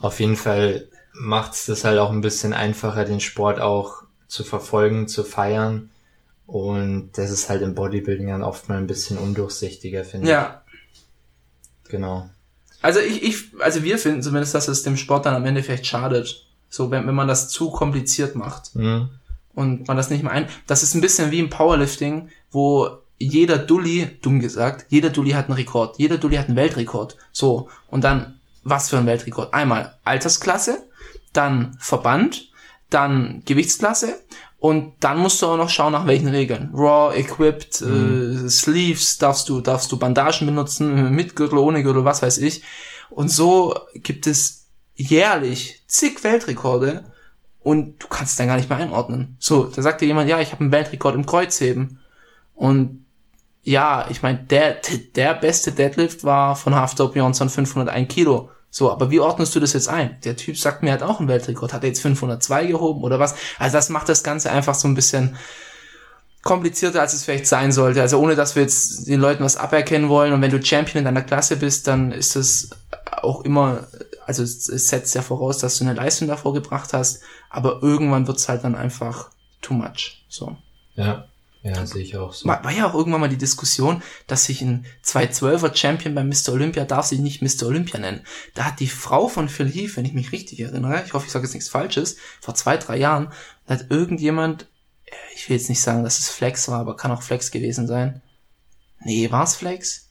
Auf 0.00 0.20
jeden 0.20 0.36
Fall 0.36 0.86
macht's 1.12 1.66
das 1.66 1.84
halt 1.84 1.98
auch 1.98 2.10
ein 2.10 2.20
bisschen 2.20 2.52
einfacher, 2.52 3.04
den 3.04 3.20
Sport 3.20 3.60
auch 3.60 4.02
zu 4.32 4.44
verfolgen, 4.44 5.08
zu 5.08 5.24
feiern. 5.24 5.90
Und 6.46 7.10
das 7.18 7.30
ist 7.30 7.50
halt 7.50 7.60
im 7.60 7.74
Bodybuilding 7.74 8.28
dann 8.28 8.42
oft 8.42 8.66
mal 8.68 8.78
ein 8.78 8.86
bisschen 8.86 9.18
undurchsichtiger, 9.18 10.04
finde 10.04 10.30
Ja, 10.30 10.62
ich. 11.84 11.90
Genau. 11.90 12.30
Also 12.80 13.00
ich, 13.00 13.22
ich, 13.22 13.44
also 13.60 13.82
wir 13.84 13.98
finden 13.98 14.22
zumindest, 14.22 14.54
dass 14.54 14.68
es 14.68 14.82
dem 14.82 14.96
Sport 14.96 15.26
dann 15.26 15.34
am 15.34 15.44
Ende 15.44 15.62
vielleicht 15.62 15.86
schadet. 15.86 16.46
So, 16.70 16.90
wenn, 16.90 17.06
wenn 17.06 17.14
man 17.14 17.28
das 17.28 17.50
zu 17.50 17.70
kompliziert 17.70 18.34
macht 18.34 18.74
Mhm. 18.74 19.10
und 19.54 19.86
man 19.86 19.98
das 19.98 20.08
nicht 20.08 20.22
mehr 20.22 20.32
ein. 20.32 20.48
Das 20.66 20.82
ist 20.82 20.94
ein 20.94 21.02
bisschen 21.02 21.30
wie 21.30 21.38
im 21.38 21.50
Powerlifting, 21.50 22.30
wo 22.50 22.88
jeder 23.18 23.58
Dulli, 23.58 24.18
dumm 24.22 24.40
gesagt, 24.40 24.86
jeder 24.88 25.10
Dulli 25.10 25.32
hat 25.32 25.46
einen 25.46 25.56
Rekord. 25.56 25.98
Jeder 25.98 26.16
Dulli 26.16 26.36
hat 26.36 26.48
einen 26.48 26.56
Weltrekord. 26.56 27.18
So. 27.32 27.68
Und 27.88 28.02
dann, 28.02 28.40
was 28.64 28.88
für 28.88 28.96
ein 28.96 29.06
Weltrekord? 29.06 29.52
Einmal 29.52 29.98
Altersklasse, 30.04 30.82
dann 31.34 31.76
Verband, 31.78 32.48
dann 32.94 33.42
Gewichtsklasse 33.44 34.20
und 34.58 34.94
dann 35.00 35.18
musst 35.18 35.42
du 35.42 35.46
auch 35.46 35.56
noch 35.56 35.68
schauen, 35.68 35.92
nach 35.92 36.06
welchen 36.06 36.28
Regeln. 36.28 36.70
Raw, 36.72 37.12
Equipped, 37.16 37.82
äh, 37.82 38.48
Sleeves, 38.48 39.18
darfst 39.18 39.48
du, 39.48 39.60
darfst 39.60 39.90
du 39.90 39.98
Bandagen 39.98 40.46
benutzen, 40.46 41.12
mit 41.14 41.34
Gürtel, 41.34 41.58
ohne 41.58 41.82
Gürtel, 41.82 42.04
was 42.04 42.22
weiß 42.22 42.38
ich. 42.38 42.62
Und 43.10 43.28
so 43.28 43.74
gibt 43.94 44.26
es 44.26 44.68
jährlich 44.94 45.82
zig 45.88 46.22
Weltrekorde 46.22 47.04
und 47.60 48.02
du 48.02 48.06
kannst 48.08 48.38
dann 48.38 48.46
gar 48.46 48.56
nicht 48.56 48.68
mehr 48.68 48.78
einordnen. 48.78 49.36
So, 49.38 49.64
da 49.64 49.82
sagt 49.82 50.00
dir 50.00 50.06
jemand, 50.06 50.28
ja, 50.28 50.40
ich 50.40 50.52
habe 50.52 50.60
einen 50.60 50.72
Weltrekord 50.72 51.14
im 51.14 51.26
Kreuzheben. 51.26 52.00
Und 52.54 53.04
ja, 53.62 54.06
ich 54.10 54.22
meine, 54.22 54.38
der, 54.38 54.76
der 55.14 55.34
beste 55.34 55.72
Deadlift 55.72 56.24
war 56.24 56.56
von 56.56 56.74
Haftor 56.74 57.12
Bjornsson 57.12 57.48
501 57.48 58.12
Kilo. 58.12 58.50
So, 58.74 58.90
aber 58.90 59.10
wie 59.10 59.20
ordnest 59.20 59.54
du 59.54 59.60
das 59.60 59.74
jetzt 59.74 59.90
ein? 59.90 60.18
Der 60.24 60.34
Typ 60.34 60.56
sagt 60.56 60.82
mir, 60.82 60.92
hat 60.92 61.02
auch 61.02 61.18
einen 61.18 61.28
Weltrekord. 61.28 61.74
Hat 61.74 61.82
er 61.84 61.88
jetzt 61.88 62.00
502 62.00 62.68
gehoben 62.68 63.02
oder 63.02 63.18
was? 63.18 63.34
Also 63.58 63.76
das 63.76 63.90
macht 63.90 64.08
das 64.08 64.24
Ganze 64.24 64.50
einfach 64.50 64.74
so 64.74 64.88
ein 64.88 64.94
bisschen 64.94 65.36
komplizierter, 66.40 67.02
als 67.02 67.12
es 67.12 67.22
vielleicht 67.22 67.46
sein 67.46 67.70
sollte. 67.70 68.00
Also 68.00 68.18
ohne, 68.18 68.34
dass 68.34 68.56
wir 68.56 68.62
jetzt 68.62 69.06
den 69.08 69.20
Leuten 69.20 69.44
was 69.44 69.58
aberkennen 69.58 70.08
wollen. 70.08 70.32
Und 70.32 70.40
wenn 70.40 70.50
du 70.50 70.64
Champion 70.64 71.00
in 71.00 71.04
deiner 71.04 71.20
Klasse 71.20 71.56
bist, 71.56 71.86
dann 71.86 72.12
ist 72.12 72.34
es 72.34 72.70
auch 73.20 73.42
immer, 73.42 73.88
also 74.24 74.42
es, 74.42 74.70
es 74.70 74.88
setzt 74.88 75.14
ja 75.14 75.20
voraus, 75.20 75.58
dass 75.58 75.76
du 75.76 75.84
eine 75.84 75.92
Leistung 75.92 76.28
davor 76.28 76.54
gebracht 76.54 76.94
hast. 76.94 77.20
Aber 77.50 77.80
irgendwann 77.82 78.26
wird's 78.26 78.48
halt 78.48 78.64
dann 78.64 78.74
einfach 78.74 79.28
too 79.60 79.74
much. 79.74 80.24
So. 80.30 80.56
Ja. 80.94 81.26
Ja, 81.62 81.86
sehe 81.86 82.02
ich 82.02 82.16
auch 82.16 82.32
so. 82.32 82.48
War, 82.48 82.64
war 82.64 82.72
ja 82.72 82.88
auch 82.88 82.94
irgendwann 82.94 83.20
mal 83.20 83.28
die 83.28 83.36
Diskussion, 83.36 84.02
dass 84.26 84.46
sich 84.46 84.62
ein 84.62 84.84
212er 85.04 85.74
Champion 85.74 86.14
beim 86.14 86.28
Mr. 86.28 86.52
Olympia 86.52 86.84
darf 86.84 87.06
sich 87.06 87.20
nicht 87.20 87.40
Mr. 87.40 87.68
Olympia 87.68 88.00
nennen. 88.00 88.22
Da 88.54 88.64
hat 88.64 88.80
die 88.80 88.88
Frau 88.88 89.28
von 89.28 89.48
Phil 89.48 89.70
Heath, 89.70 89.96
wenn 89.96 90.04
ich 90.04 90.12
mich 90.12 90.32
richtig 90.32 90.58
erinnere, 90.60 91.04
ich 91.06 91.12
hoffe, 91.12 91.26
ich 91.26 91.32
sage 91.32 91.44
jetzt 91.44 91.54
nichts 91.54 91.68
Falsches, 91.68 92.16
vor 92.40 92.56
zwei, 92.56 92.76
drei 92.76 92.96
Jahren, 92.96 93.32
hat 93.68 93.90
irgendjemand, 93.90 94.66
äh, 95.06 95.12
ich 95.36 95.48
will 95.48 95.56
jetzt 95.56 95.68
nicht 95.68 95.80
sagen, 95.80 96.02
dass 96.02 96.18
es 96.18 96.28
Flex 96.30 96.68
war, 96.68 96.80
aber 96.80 96.96
kann 96.96 97.12
auch 97.12 97.22
Flex 97.22 97.52
gewesen 97.52 97.86
sein. 97.86 98.22
Nee, 99.04 99.30
war 99.30 99.44
es 99.44 99.54
Flex? 99.54 100.08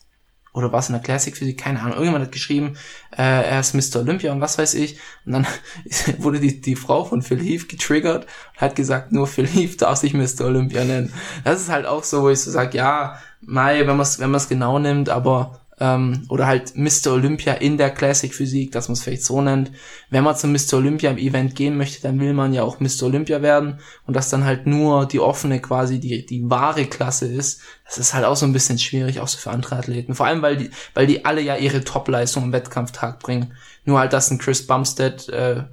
Oder 0.54 0.72
war 0.72 0.80
es 0.80 0.90
in 0.90 0.94
der 0.94 1.02
Classic 1.02 1.36
Physik? 1.36 1.60
Keine 1.60 1.80
Ahnung. 1.80 1.94
Irgendjemand 1.94 2.26
hat 2.26 2.32
geschrieben, 2.32 2.76
äh, 3.12 3.22
er 3.22 3.60
ist 3.62 3.74
Mr. 3.74 4.02
Olympia 4.02 4.34
und 4.34 4.42
was 4.42 4.58
weiß 4.58 4.74
ich. 4.74 5.00
Und 5.26 5.32
dann 5.32 5.48
wurde 6.18 6.40
die, 6.40 6.60
die 6.60 6.76
Frau 6.76 7.06
von 7.06 7.22
Phil 7.22 7.42
Heath 7.42 7.70
getriggert 7.70 8.26
und 8.54 8.62
hat 8.62 8.76
gesagt, 8.76 9.12
nur 9.12 9.28
Phil 9.28 9.48
Heath 9.48 9.82
darf 9.82 9.98
sich 10.00 10.14
Mr. 10.14 10.46
Olympia 10.46 10.84
nennen. 10.84 11.14
Das 11.46 11.62
ist 11.62 11.70
halt 11.70 11.86
auch 11.86 12.04
so, 12.04 12.24
wo 12.24 12.30
ich 12.30 12.42
so 12.42 12.52
sage, 12.52 12.78
ja, 12.78 13.18
Mai, 13.42 13.80
wenn 13.80 13.98
man 13.98 14.02
es 14.02 14.20
wenn 14.20 14.30
man's 14.30 14.50
genau 14.50 14.78
nimmt, 14.78 15.10
aber 15.10 15.61
ähm, 15.82 16.26
oder 16.30 16.46
halt 16.46 16.78
Mr. 16.78 17.12
Olympia 17.12 17.54
in 17.54 17.78
der 17.78 17.90
Classic 17.90 18.34
Physik, 18.34 18.72
dass 18.72 18.88
man 18.88 18.94
es 18.94 19.02
vielleicht 19.02 19.26
so 19.26 19.42
nennt. 19.42 19.72
Wenn 20.12 20.24
man 20.24 20.36
zum 20.36 20.52
Mr. 20.52 20.76
Olympia 20.76 21.10
im 21.10 21.18
Event 21.18 21.56
gehen 21.56 21.76
möchte, 21.76 22.04
dann 22.04 22.20
will 22.20 22.34
man 22.34 22.54
ja 22.54 22.62
auch 22.62 22.80
Mr. 22.80 23.04
Olympia 23.04 23.42
werden 23.42 23.80
und 24.06 24.16
dass 24.16 24.30
dann 24.30 24.46
halt 24.46 24.68
nur 24.68 25.08
die 25.08 25.20
offene 25.20 25.60
quasi 25.60 26.00
die 26.00 26.24
die 26.24 26.48
wahre 26.48 26.86
Klasse 26.86 27.26
ist. 27.26 27.62
Das 27.86 27.98
ist 27.98 28.14
halt 28.14 28.26
auch 28.26 28.36
so 28.36 28.46
ein 28.46 28.54
bisschen 28.54 28.78
schwierig, 28.78 29.20
auch 29.20 29.28
so 29.28 29.40
für 29.40 29.50
andere 29.50 29.76
Athleten. 29.76 30.14
Vor 30.14 30.28
allem, 30.28 30.44
weil 30.44 30.56
die 30.56 30.70
weil 30.94 31.08
die 31.08 31.26
alle 31.26 31.42
ja 31.42 31.56
ihre 31.56 31.84
Topleistung 31.84 32.44
im 32.44 32.54
Wettkampftag 32.54 33.20
bringen. 33.20 33.54
Nur 33.84 33.98
halt, 33.98 34.14
dass 34.14 34.30
ein 34.30 34.38
Chris 34.38 34.68
Bumstead 34.68 35.30
äh, 35.30 35.64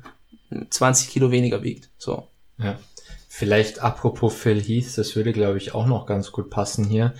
20 0.70 1.10
Kilo 1.10 1.30
weniger 1.30 1.62
wiegt. 1.62 1.90
So. 1.98 2.28
Ja. 2.56 2.78
Vielleicht 3.28 3.80
apropos 3.80 4.34
Phil 4.34 4.60
Heath, 4.60 4.96
das 4.96 5.14
würde, 5.14 5.34
glaube 5.34 5.58
ich, 5.58 5.74
auch 5.74 5.86
noch 5.86 6.06
ganz 6.06 6.32
gut 6.32 6.48
passen 6.48 6.86
hier. 6.86 7.12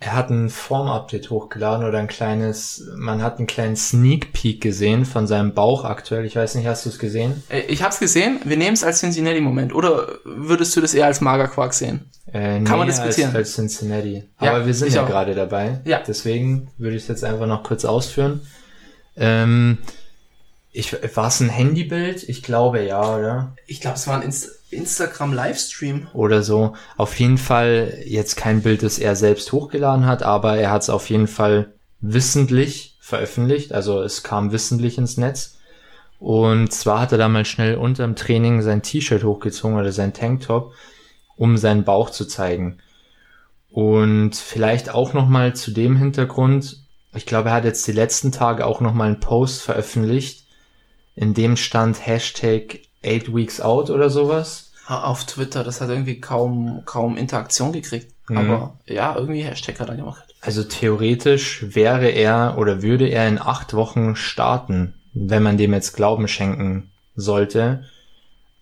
Er 0.00 0.14
hat 0.14 0.30
ein 0.30 0.48
Form-Update 0.48 1.28
hochgeladen 1.30 1.84
oder 1.84 1.98
ein 1.98 2.06
kleines, 2.06 2.88
man 2.96 3.20
hat 3.20 3.38
einen 3.38 3.48
kleinen 3.48 3.74
Sneak 3.74 4.32
Peek 4.32 4.60
gesehen 4.60 5.04
von 5.04 5.26
seinem 5.26 5.54
Bauch 5.54 5.84
aktuell. 5.84 6.24
Ich 6.24 6.36
weiß 6.36 6.54
nicht, 6.54 6.68
hast 6.68 6.84
du 6.86 6.90
es 6.90 7.00
gesehen? 7.00 7.42
Äh, 7.48 7.62
Ich 7.62 7.82
hab's 7.82 7.98
gesehen, 7.98 8.38
wir 8.44 8.56
nehmen 8.56 8.74
es 8.74 8.84
als 8.84 9.00
Cincinnati-Moment. 9.00 9.74
Oder 9.74 10.06
würdest 10.24 10.76
du 10.76 10.80
das 10.80 10.94
eher 10.94 11.06
als 11.06 11.20
Magerquark 11.20 11.74
sehen? 11.74 12.08
Äh, 12.26 12.62
Kann 12.62 12.78
man 12.78 12.86
nee, 12.86 12.92
diskutieren. 12.94 13.30
Als, 13.30 13.36
als 13.36 13.54
Cincinnati. 13.54 14.22
Ja, 14.40 14.52
Aber 14.54 14.66
wir 14.66 14.74
sind 14.74 14.92
ja 14.92 15.02
auch. 15.02 15.08
gerade 15.08 15.34
dabei. 15.34 15.80
Ja. 15.84 16.00
Deswegen 16.06 16.70
würde 16.78 16.94
ich 16.96 17.02
es 17.02 17.08
jetzt 17.08 17.24
einfach 17.24 17.46
noch 17.46 17.64
kurz 17.64 17.84
ausführen. 17.84 18.42
Ähm, 19.16 19.78
ich, 20.70 20.92
war 21.16 21.26
es 21.26 21.40
ein 21.40 21.48
Handybild? 21.48 22.22
Ich 22.28 22.44
glaube 22.44 22.82
ja, 22.84 23.16
oder? 23.16 23.56
Ich 23.66 23.80
glaube, 23.80 23.96
es 23.96 24.06
war 24.06 24.16
ein 24.18 24.22
Inst 24.22 24.50
Instagram-Livestream. 24.70 26.08
oder 26.12 26.42
so. 26.42 26.74
Auf 26.96 27.18
jeden 27.18 27.38
Fall 27.38 27.98
jetzt 28.04 28.36
kein 28.36 28.62
Bild, 28.62 28.82
das 28.82 28.98
er 28.98 29.16
selbst 29.16 29.52
hochgeladen 29.52 30.06
hat, 30.06 30.22
aber 30.22 30.56
er 30.56 30.70
hat 30.70 30.82
es 30.82 30.90
auf 30.90 31.08
jeden 31.10 31.26
Fall 31.26 31.72
wissentlich 32.00 32.96
veröffentlicht. 33.00 33.72
Also 33.72 34.02
es 34.02 34.22
kam 34.22 34.52
wissentlich 34.52 34.98
ins 34.98 35.16
Netz. 35.16 35.58
Und 36.18 36.72
zwar 36.72 37.00
hat 37.00 37.12
er 37.12 37.18
da 37.18 37.28
mal 37.28 37.44
schnell 37.44 37.76
unterm 37.76 38.16
Training 38.16 38.62
sein 38.62 38.82
T-Shirt 38.82 39.24
hochgezogen 39.24 39.78
oder 39.78 39.92
sein 39.92 40.12
Tanktop, 40.12 40.74
um 41.36 41.56
seinen 41.56 41.84
Bauch 41.84 42.10
zu 42.10 42.26
zeigen. 42.26 42.78
Und 43.70 44.34
vielleicht 44.34 44.90
auch 44.90 45.12
noch 45.12 45.28
mal 45.28 45.54
zu 45.54 45.70
dem 45.70 45.96
Hintergrund, 45.96 46.82
ich 47.14 47.26
glaube, 47.26 47.50
er 47.50 47.54
hat 47.54 47.64
jetzt 47.64 47.86
die 47.86 47.92
letzten 47.92 48.32
Tage 48.32 48.66
auch 48.66 48.80
nochmal 48.80 49.06
einen 49.06 49.20
Post 49.20 49.62
veröffentlicht, 49.62 50.46
in 51.14 51.34
dem 51.34 51.56
stand 51.56 52.04
Hashtag 52.04 52.80
8 53.04 53.34
Weeks 53.34 53.60
Out 53.60 53.90
oder 53.90 54.10
sowas. 54.10 54.72
Auf 54.86 55.24
Twitter, 55.24 55.64
das 55.64 55.80
hat 55.80 55.90
irgendwie 55.90 56.20
kaum, 56.20 56.82
kaum 56.86 57.16
Interaktion 57.16 57.72
gekriegt. 57.72 58.14
Mhm. 58.28 58.36
Aber 58.38 58.78
ja, 58.86 59.14
irgendwie 59.16 59.42
Hashtag 59.42 59.80
hat 59.80 59.88
er 59.88 59.96
gemacht. 59.96 60.34
Also 60.40 60.64
theoretisch 60.64 61.64
wäre 61.74 62.08
er 62.08 62.56
oder 62.58 62.82
würde 62.82 63.08
er 63.08 63.28
in 63.28 63.38
acht 63.38 63.74
Wochen 63.74 64.16
starten, 64.16 64.94
wenn 65.12 65.42
man 65.42 65.58
dem 65.58 65.74
jetzt 65.74 65.94
Glauben 65.94 66.28
schenken 66.28 66.90
sollte. 67.16 67.84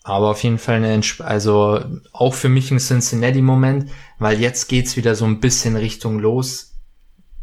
Aber 0.02 0.30
auf 0.30 0.42
jeden 0.42 0.58
Fall 0.58 0.76
eine, 0.76 0.92
Entsp 0.92 1.20
also 1.20 1.80
auch 2.12 2.34
für 2.34 2.48
mich 2.48 2.70
ein 2.70 2.78
Cincinnati-Moment, 2.78 3.90
weil 4.18 4.40
jetzt 4.40 4.68
geht's 4.68 4.96
wieder 4.96 5.14
so 5.14 5.24
ein 5.24 5.40
bisschen 5.40 5.76
Richtung 5.76 6.18
los 6.18 6.75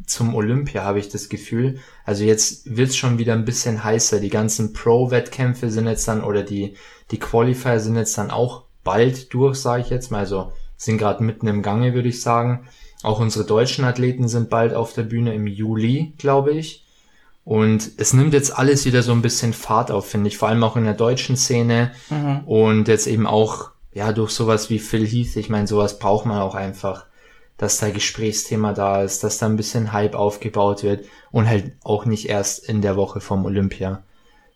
zum 0.05 0.35
Olympia, 0.35 0.83
habe 0.83 0.99
ich 0.99 1.09
das 1.09 1.29
Gefühl. 1.29 1.79
Also 2.05 2.23
jetzt 2.23 2.75
wird's 2.75 2.95
schon 2.95 3.17
wieder 3.17 3.33
ein 3.33 3.45
bisschen 3.45 3.83
heißer. 3.83 4.19
Die 4.19 4.29
ganzen 4.29 4.73
Pro-Wettkämpfe 4.73 5.69
sind 5.69 5.87
jetzt 5.87 6.07
dann, 6.07 6.23
oder 6.23 6.43
die, 6.43 6.75
die 7.11 7.19
Qualifier 7.19 7.79
sind 7.79 7.95
jetzt 7.95 8.17
dann 8.17 8.31
auch 8.31 8.63
bald 8.83 9.33
durch, 9.33 9.57
sage 9.57 9.83
ich 9.83 9.89
jetzt 9.89 10.11
mal. 10.11 10.19
Also 10.19 10.51
sind 10.77 10.97
gerade 10.97 11.23
mitten 11.23 11.47
im 11.47 11.61
Gange, 11.61 11.93
würde 11.93 12.09
ich 12.09 12.21
sagen. 12.21 12.67
Auch 13.03 13.19
unsere 13.19 13.45
deutschen 13.45 13.85
Athleten 13.85 14.27
sind 14.27 14.49
bald 14.49 14.73
auf 14.73 14.93
der 14.93 15.03
Bühne 15.03 15.33
im 15.33 15.47
Juli, 15.47 16.13
glaube 16.17 16.51
ich. 16.51 16.85
Und 17.45 17.91
es 17.97 18.13
nimmt 18.13 18.33
jetzt 18.33 18.57
alles 18.57 18.85
wieder 18.85 19.03
so 19.03 19.11
ein 19.11 19.21
bisschen 19.21 19.53
Fahrt 19.53 19.91
auf, 19.91 20.07
finde 20.07 20.29
ich, 20.29 20.37
vor 20.37 20.47
allem 20.47 20.63
auch 20.63 20.77
in 20.77 20.85
der 20.85 20.93
deutschen 20.93 21.35
Szene. 21.35 21.91
Mhm. 22.09 22.41
Und 22.45 22.87
jetzt 22.87 23.07
eben 23.07 23.27
auch, 23.27 23.71
ja, 23.93 24.13
durch 24.13 24.31
sowas 24.31 24.69
wie 24.69 24.79
Phil 24.79 25.05
Heath, 25.05 25.35
ich 25.35 25.49
meine, 25.49 25.67
sowas 25.67 25.99
braucht 25.99 26.25
man 26.25 26.41
auch 26.41 26.55
einfach, 26.55 27.05
dass 27.63 27.77
da 27.77 27.89
Gesprächsthema 27.89 28.73
da 28.73 29.03
ist, 29.03 29.23
dass 29.23 29.37
da 29.37 29.45
ein 29.45 29.55
bisschen 29.55 29.93
Hype 29.93 30.15
aufgebaut 30.15 30.83
wird 30.83 31.05
und 31.31 31.47
halt 31.47 31.71
auch 31.81 32.03
nicht 32.03 32.27
erst 32.27 32.67
in 32.67 32.81
der 32.81 32.97
Woche 32.97 33.21
vom 33.21 33.45
Olympia. 33.45 34.03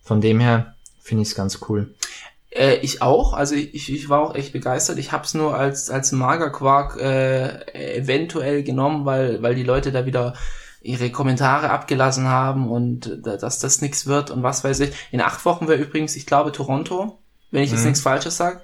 Von 0.03 0.19
dem 0.19 0.41
her 0.41 0.75
finde 0.99 1.23
ich 1.23 1.29
es 1.29 1.35
ganz 1.35 1.59
cool. 1.69 1.95
Äh, 2.49 2.75
ich 2.81 3.01
auch, 3.01 3.31
also 3.31 3.55
ich, 3.55 3.93
ich 3.93 4.09
war 4.09 4.19
auch 4.19 4.35
echt 4.35 4.51
begeistert. 4.51 4.97
Ich 4.97 5.13
habe 5.13 5.23
es 5.23 5.33
nur 5.33 5.55
als, 5.55 5.89
als 5.89 6.11
Magerquark 6.11 6.99
äh, 6.99 7.95
eventuell 7.95 8.63
genommen, 8.63 9.05
weil, 9.05 9.41
weil 9.41 9.55
die 9.55 9.63
Leute 9.63 9.93
da 9.93 10.05
wieder 10.05 10.33
ihre 10.81 11.09
Kommentare 11.09 11.69
abgelassen 11.69 12.27
haben 12.27 12.69
und 12.69 13.21
dass 13.23 13.59
das 13.59 13.81
nichts 13.81 14.05
wird 14.05 14.31
und 14.31 14.43
was 14.43 14.65
weiß 14.65 14.81
ich. 14.81 14.93
In 15.11 15.21
acht 15.21 15.45
Wochen 15.45 15.69
wäre 15.69 15.81
übrigens, 15.81 16.17
ich 16.17 16.25
glaube, 16.25 16.51
Toronto, 16.51 17.19
wenn 17.51 17.63
ich 17.63 17.71
jetzt 17.71 17.81
mhm. 17.81 17.87
nichts 17.87 18.01
Falsches 18.01 18.35
sage, 18.35 18.59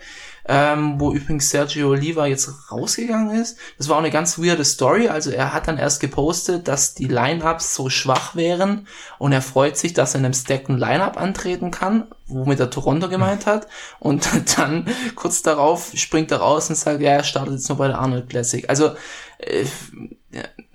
ähm, 0.45 0.99
wo 0.99 1.13
übrigens 1.13 1.49
Sergio 1.49 1.89
Oliva 1.89 2.25
jetzt 2.25 2.49
rausgegangen 2.71 3.39
ist. 3.39 3.57
Das 3.77 3.87
war 3.87 3.95
auch 3.95 4.01
eine 4.01 4.11
ganz 4.11 4.37
weirde 4.39 4.65
Story. 4.65 5.07
Also 5.07 5.31
er 5.31 5.53
hat 5.53 5.67
dann 5.67 5.77
erst 5.77 6.01
gepostet, 6.01 6.67
dass 6.67 6.93
die 6.93 7.07
Lineups 7.07 7.75
so 7.75 7.89
schwach 7.89 8.35
wären 8.35 8.87
und 9.19 9.31
er 9.31 9.41
freut 9.41 9.77
sich, 9.77 9.93
dass 9.93 10.13
er 10.13 10.19
in 10.19 10.25
einem 10.25 10.33
stackten 10.33 10.77
Lineup 10.77 11.17
antreten 11.17 11.71
kann, 11.71 12.07
womit 12.27 12.59
er 12.59 12.69
Toronto 12.69 13.07
gemeint 13.07 13.45
hat. 13.45 13.67
Und 13.99 14.27
dann 14.57 14.85
kurz 15.15 15.41
darauf 15.43 15.91
springt 15.95 16.31
er 16.31 16.39
raus 16.39 16.69
und 16.69 16.75
sagt, 16.75 17.01
ja, 17.01 17.11
er 17.11 17.23
startet 17.23 17.53
jetzt 17.53 17.69
nur 17.69 17.77
bei 17.77 17.87
der 17.87 17.99
Arnold 17.99 18.29
Classic. 18.29 18.67
Also 18.69 18.91
äh, 19.37 19.65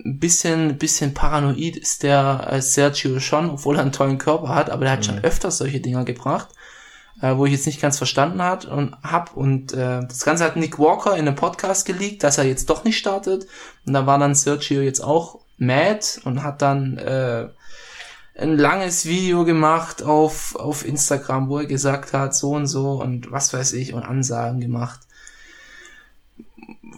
ein 0.03 0.19
bisschen, 0.19 0.77
bisschen 0.77 1.13
paranoid 1.13 1.75
ist 1.75 2.03
der 2.03 2.47
äh, 2.49 2.61
Sergio 2.61 3.19
schon, 3.19 3.49
obwohl 3.49 3.75
er 3.75 3.81
einen 3.81 3.91
tollen 3.91 4.17
Körper 4.17 4.49
hat, 4.49 4.69
aber 4.69 4.85
er 4.85 4.93
hat 4.93 4.99
mhm. 4.99 5.03
schon 5.03 5.23
öfters 5.23 5.57
solche 5.57 5.81
Dinger 5.81 6.05
gebracht, 6.05 6.49
äh, 7.21 7.35
wo 7.35 7.45
ich 7.45 7.51
jetzt 7.51 7.65
nicht 7.65 7.81
ganz 7.81 7.97
verstanden 7.97 8.41
hat 8.41 8.65
und 8.65 8.95
hab. 9.03 9.35
Und 9.35 9.73
äh, 9.73 10.01
das 10.07 10.23
Ganze 10.23 10.43
hat 10.43 10.55
Nick 10.55 10.79
Walker 10.79 11.13
in 11.15 11.27
einem 11.27 11.35
Podcast 11.35 11.85
geleakt, 11.85 12.23
dass 12.23 12.37
er 12.37 12.45
jetzt 12.45 12.69
doch 12.69 12.83
nicht 12.83 12.97
startet. 12.97 13.47
Und 13.85 13.93
da 13.93 14.05
war 14.05 14.17
dann 14.17 14.35
Sergio 14.35 14.81
jetzt 14.81 15.01
auch 15.01 15.39
mad 15.57 15.99
und 16.23 16.43
hat 16.43 16.61
dann 16.61 16.97
äh, 16.97 17.49
ein 18.37 18.57
langes 18.57 19.05
Video 19.05 19.43
gemacht 19.43 20.01
auf, 20.03 20.55
auf 20.55 20.85
Instagram, 20.85 21.49
wo 21.49 21.59
er 21.59 21.65
gesagt 21.65 22.13
hat, 22.13 22.35
so 22.35 22.51
und 22.51 22.67
so 22.67 23.01
und 23.01 23.31
was 23.31 23.53
weiß 23.53 23.73
ich 23.73 23.93
und 23.93 24.03
Ansagen 24.03 24.61
gemacht 24.61 25.01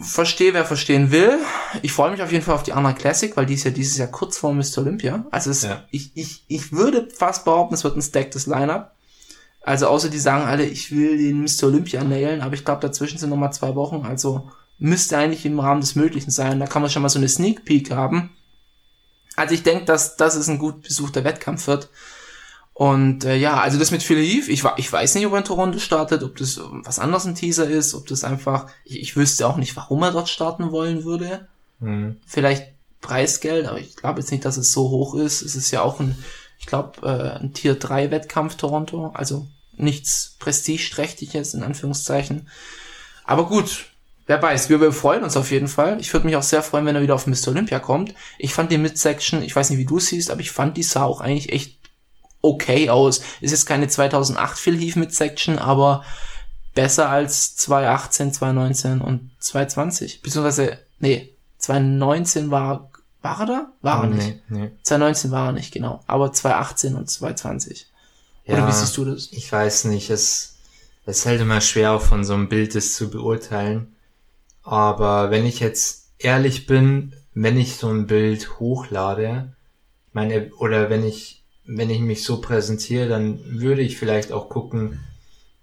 verstehe, 0.01 0.53
wer 0.53 0.65
verstehen 0.65 1.11
will. 1.11 1.37
Ich 1.81 1.93
freue 1.93 2.11
mich 2.11 2.21
auf 2.21 2.31
jeden 2.31 2.43
Fall 2.43 2.55
auf 2.55 2.63
die 2.63 2.73
Anna 2.73 2.93
Classic, 2.93 3.35
weil 3.35 3.45
die 3.45 3.53
ist 3.55 3.63
ja 3.63 3.71
dieses 3.71 3.97
Jahr 3.97 4.07
kurz 4.07 4.37
vor 4.37 4.53
Mr. 4.53 4.79
Olympia. 4.79 5.25
Also 5.31 5.51
es, 5.51 5.63
ja. 5.63 5.83
ich, 5.91 6.11
ich, 6.15 6.43
ich 6.47 6.71
würde 6.71 7.09
fast 7.15 7.45
behaupten, 7.45 7.73
es 7.73 7.83
wird 7.83 7.95
ein 7.95 8.01
stacktes 8.01 8.47
Lineup. 8.47 8.91
Also 9.61 9.87
außer 9.87 10.09
die 10.09 10.19
sagen 10.19 10.45
alle, 10.45 10.65
ich 10.65 10.91
will 10.91 11.17
den 11.17 11.41
Mr. 11.41 11.67
Olympia 11.67 12.03
nailen, 12.03 12.41
aber 12.41 12.55
ich 12.55 12.65
glaube, 12.65 12.81
dazwischen 12.81 13.19
sind 13.19 13.29
nochmal 13.29 13.53
zwei 13.53 13.75
Wochen, 13.75 14.05
also 14.05 14.49
müsste 14.79 15.17
eigentlich 15.17 15.45
im 15.45 15.59
Rahmen 15.59 15.81
des 15.81 15.95
Möglichen 15.95 16.31
sein. 16.31 16.59
Da 16.59 16.65
kann 16.65 16.81
man 16.81 16.89
schon 16.89 17.03
mal 17.03 17.09
so 17.09 17.19
eine 17.19 17.29
Sneak 17.29 17.65
Peek 17.65 17.91
haben. 17.91 18.31
Also 19.35 19.53
ich 19.53 19.63
denke, 19.63 19.85
dass 19.85 20.17
das 20.17 20.35
ist 20.35 20.47
ein 20.47 20.57
gut 20.57 20.81
besuchter 20.81 21.23
Wettkampf 21.23 21.67
wird. 21.67 21.89
Und 22.73 23.25
äh, 23.25 23.35
ja, 23.35 23.59
also 23.59 23.77
das 23.77 23.91
mit 23.91 24.01
Phil 24.01 24.17
Heath, 24.17 24.47
ich, 24.47 24.63
ich 24.77 24.91
weiß 24.91 25.13
nicht, 25.13 25.27
ob 25.27 25.33
er 25.33 25.39
in 25.39 25.43
Toronto 25.43 25.77
startet, 25.77 26.23
ob 26.23 26.35
das 26.37 26.59
was 26.59 26.97
anderes 26.97 27.25
ein 27.25 27.35
Teaser 27.35 27.69
ist, 27.69 27.93
ob 27.93 28.07
das 28.07 28.23
einfach, 28.23 28.67
ich, 28.83 28.99
ich 28.99 29.15
wüsste 29.15 29.47
auch 29.47 29.57
nicht, 29.57 29.75
warum 29.75 30.01
er 30.01 30.11
dort 30.11 30.29
starten 30.29 30.71
wollen 30.71 31.03
würde. 31.03 31.47
Mhm. 31.79 32.17
Vielleicht 32.25 32.73
Preisgeld, 33.01 33.67
aber 33.67 33.79
ich 33.79 33.95
glaube 33.95 34.19
jetzt 34.19 34.31
nicht, 34.31 34.45
dass 34.45 34.57
es 34.57 34.71
so 34.71 34.89
hoch 34.89 35.13
ist. 35.13 35.43
Es 35.43 35.55
ist 35.55 35.69
ja 35.69 35.81
auch 35.81 35.99
ein, 35.99 36.17
ich 36.61 36.67
glaube, 36.67 37.01
äh, 37.05 37.43
ein 37.43 37.53
Tier 37.53 37.75
3 37.75 38.11
Wettkampf 38.11 38.55
Toronto, 38.55 39.11
also 39.13 39.47
nichts 39.73 40.35
prestigeträchtiges 40.39 41.53
in 41.53 41.63
Anführungszeichen. 41.63 42.47
Aber 43.25 43.47
gut, 43.47 43.87
wer 44.27 44.41
weiß, 44.41 44.69
wir, 44.69 44.79
wir 44.79 44.93
freuen 44.93 45.23
uns 45.23 45.35
auf 45.35 45.51
jeden 45.51 45.67
Fall. 45.67 45.99
Ich 45.99 46.13
würde 46.13 46.27
mich 46.27 46.35
auch 46.35 46.43
sehr 46.43 46.61
freuen, 46.61 46.85
wenn 46.85 46.95
er 46.95 47.01
wieder 47.01 47.15
auf 47.15 47.27
Mr. 47.27 47.49
Olympia 47.49 47.79
kommt. 47.79 48.13
Ich 48.37 48.53
fand 48.53 48.71
die 48.71 48.77
Midsection, 48.77 49.41
ich 49.41 49.55
weiß 49.55 49.71
nicht, 49.71 49.79
wie 49.79 49.85
du 49.85 49.99
siehst, 49.99 50.29
aber 50.29 50.41
ich 50.41 50.51
fand 50.51 50.77
die 50.77 50.83
sah 50.83 51.03
auch 51.03 51.19
eigentlich 51.19 51.51
echt 51.51 51.77
okay 52.41 52.89
aus. 52.89 53.21
Ist 53.41 53.51
jetzt 53.51 53.65
keine 53.65 53.87
2008 53.87 54.57
Phil 54.57 54.79
Heath 54.79 54.95
mit 54.95 55.15
Section, 55.15 55.57
aber 55.57 56.05
besser 56.75 57.09
als 57.09 57.55
2018, 57.55 58.33
2019 58.33 59.01
und 59.01 59.31
2020. 59.39 60.21
Beziehungsweise, 60.21 60.77
nee, 60.99 61.33
2019 61.57 62.51
war, 62.51 62.90
war 63.21 63.39
er 63.41 63.45
da? 63.45 63.71
War 63.81 64.03
er 64.03 64.09
oh, 64.09 64.13
nicht. 64.13 64.41
Nee, 64.49 64.59
nee. 64.59 64.71
2019 64.83 65.31
war 65.31 65.47
er 65.47 65.51
nicht, 65.53 65.71
genau. 65.71 66.01
Aber 66.07 66.31
2018 66.31 66.95
und 66.95 67.09
2020. 67.09 67.87
Ja, 68.45 68.55
Oder 68.55 68.67
wie 68.67 68.71
siehst 68.71 68.97
du 68.97 69.05
das? 69.05 69.29
Ich 69.31 69.51
weiß 69.51 69.85
nicht, 69.85 70.09
es, 70.09 70.57
es 71.05 71.19
ist 71.19 71.25
halt 71.25 71.41
immer 71.41 71.61
schwer, 71.61 71.93
auch 71.93 72.01
von 72.01 72.23
so 72.23 72.33
einem 72.33 72.49
Bild 72.49 72.75
das 72.75 72.93
zu 72.93 73.09
beurteilen. 73.09 73.95
Aber 74.63 75.31
wenn 75.31 75.45
ich 75.45 75.59
jetzt 75.59 76.09
ehrlich 76.17 76.65
bin, 76.65 77.13
wenn 77.33 77.57
ich 77.57 77.75
so 77.75 77.89
ein 77.89 78.07
Bild 78.07 78.59
hochlade, 78.59 79.53
meine, 80.13 80.51
oder 80.55 80.89
wenn 80.89 81.05
ich 81.05 81.41
wenn 81.65 81.89
ich 81.89 81.99
mich 81.99 82.23
so 82.23 82.41
präsentiere, 82.41 83.07
dann 83.07 83.39
würde 83.59 83.81
ich 83.81 83.97
vielleicht 83.97 84.31
auch 84.31 84.49
gucken, 84.49 84.99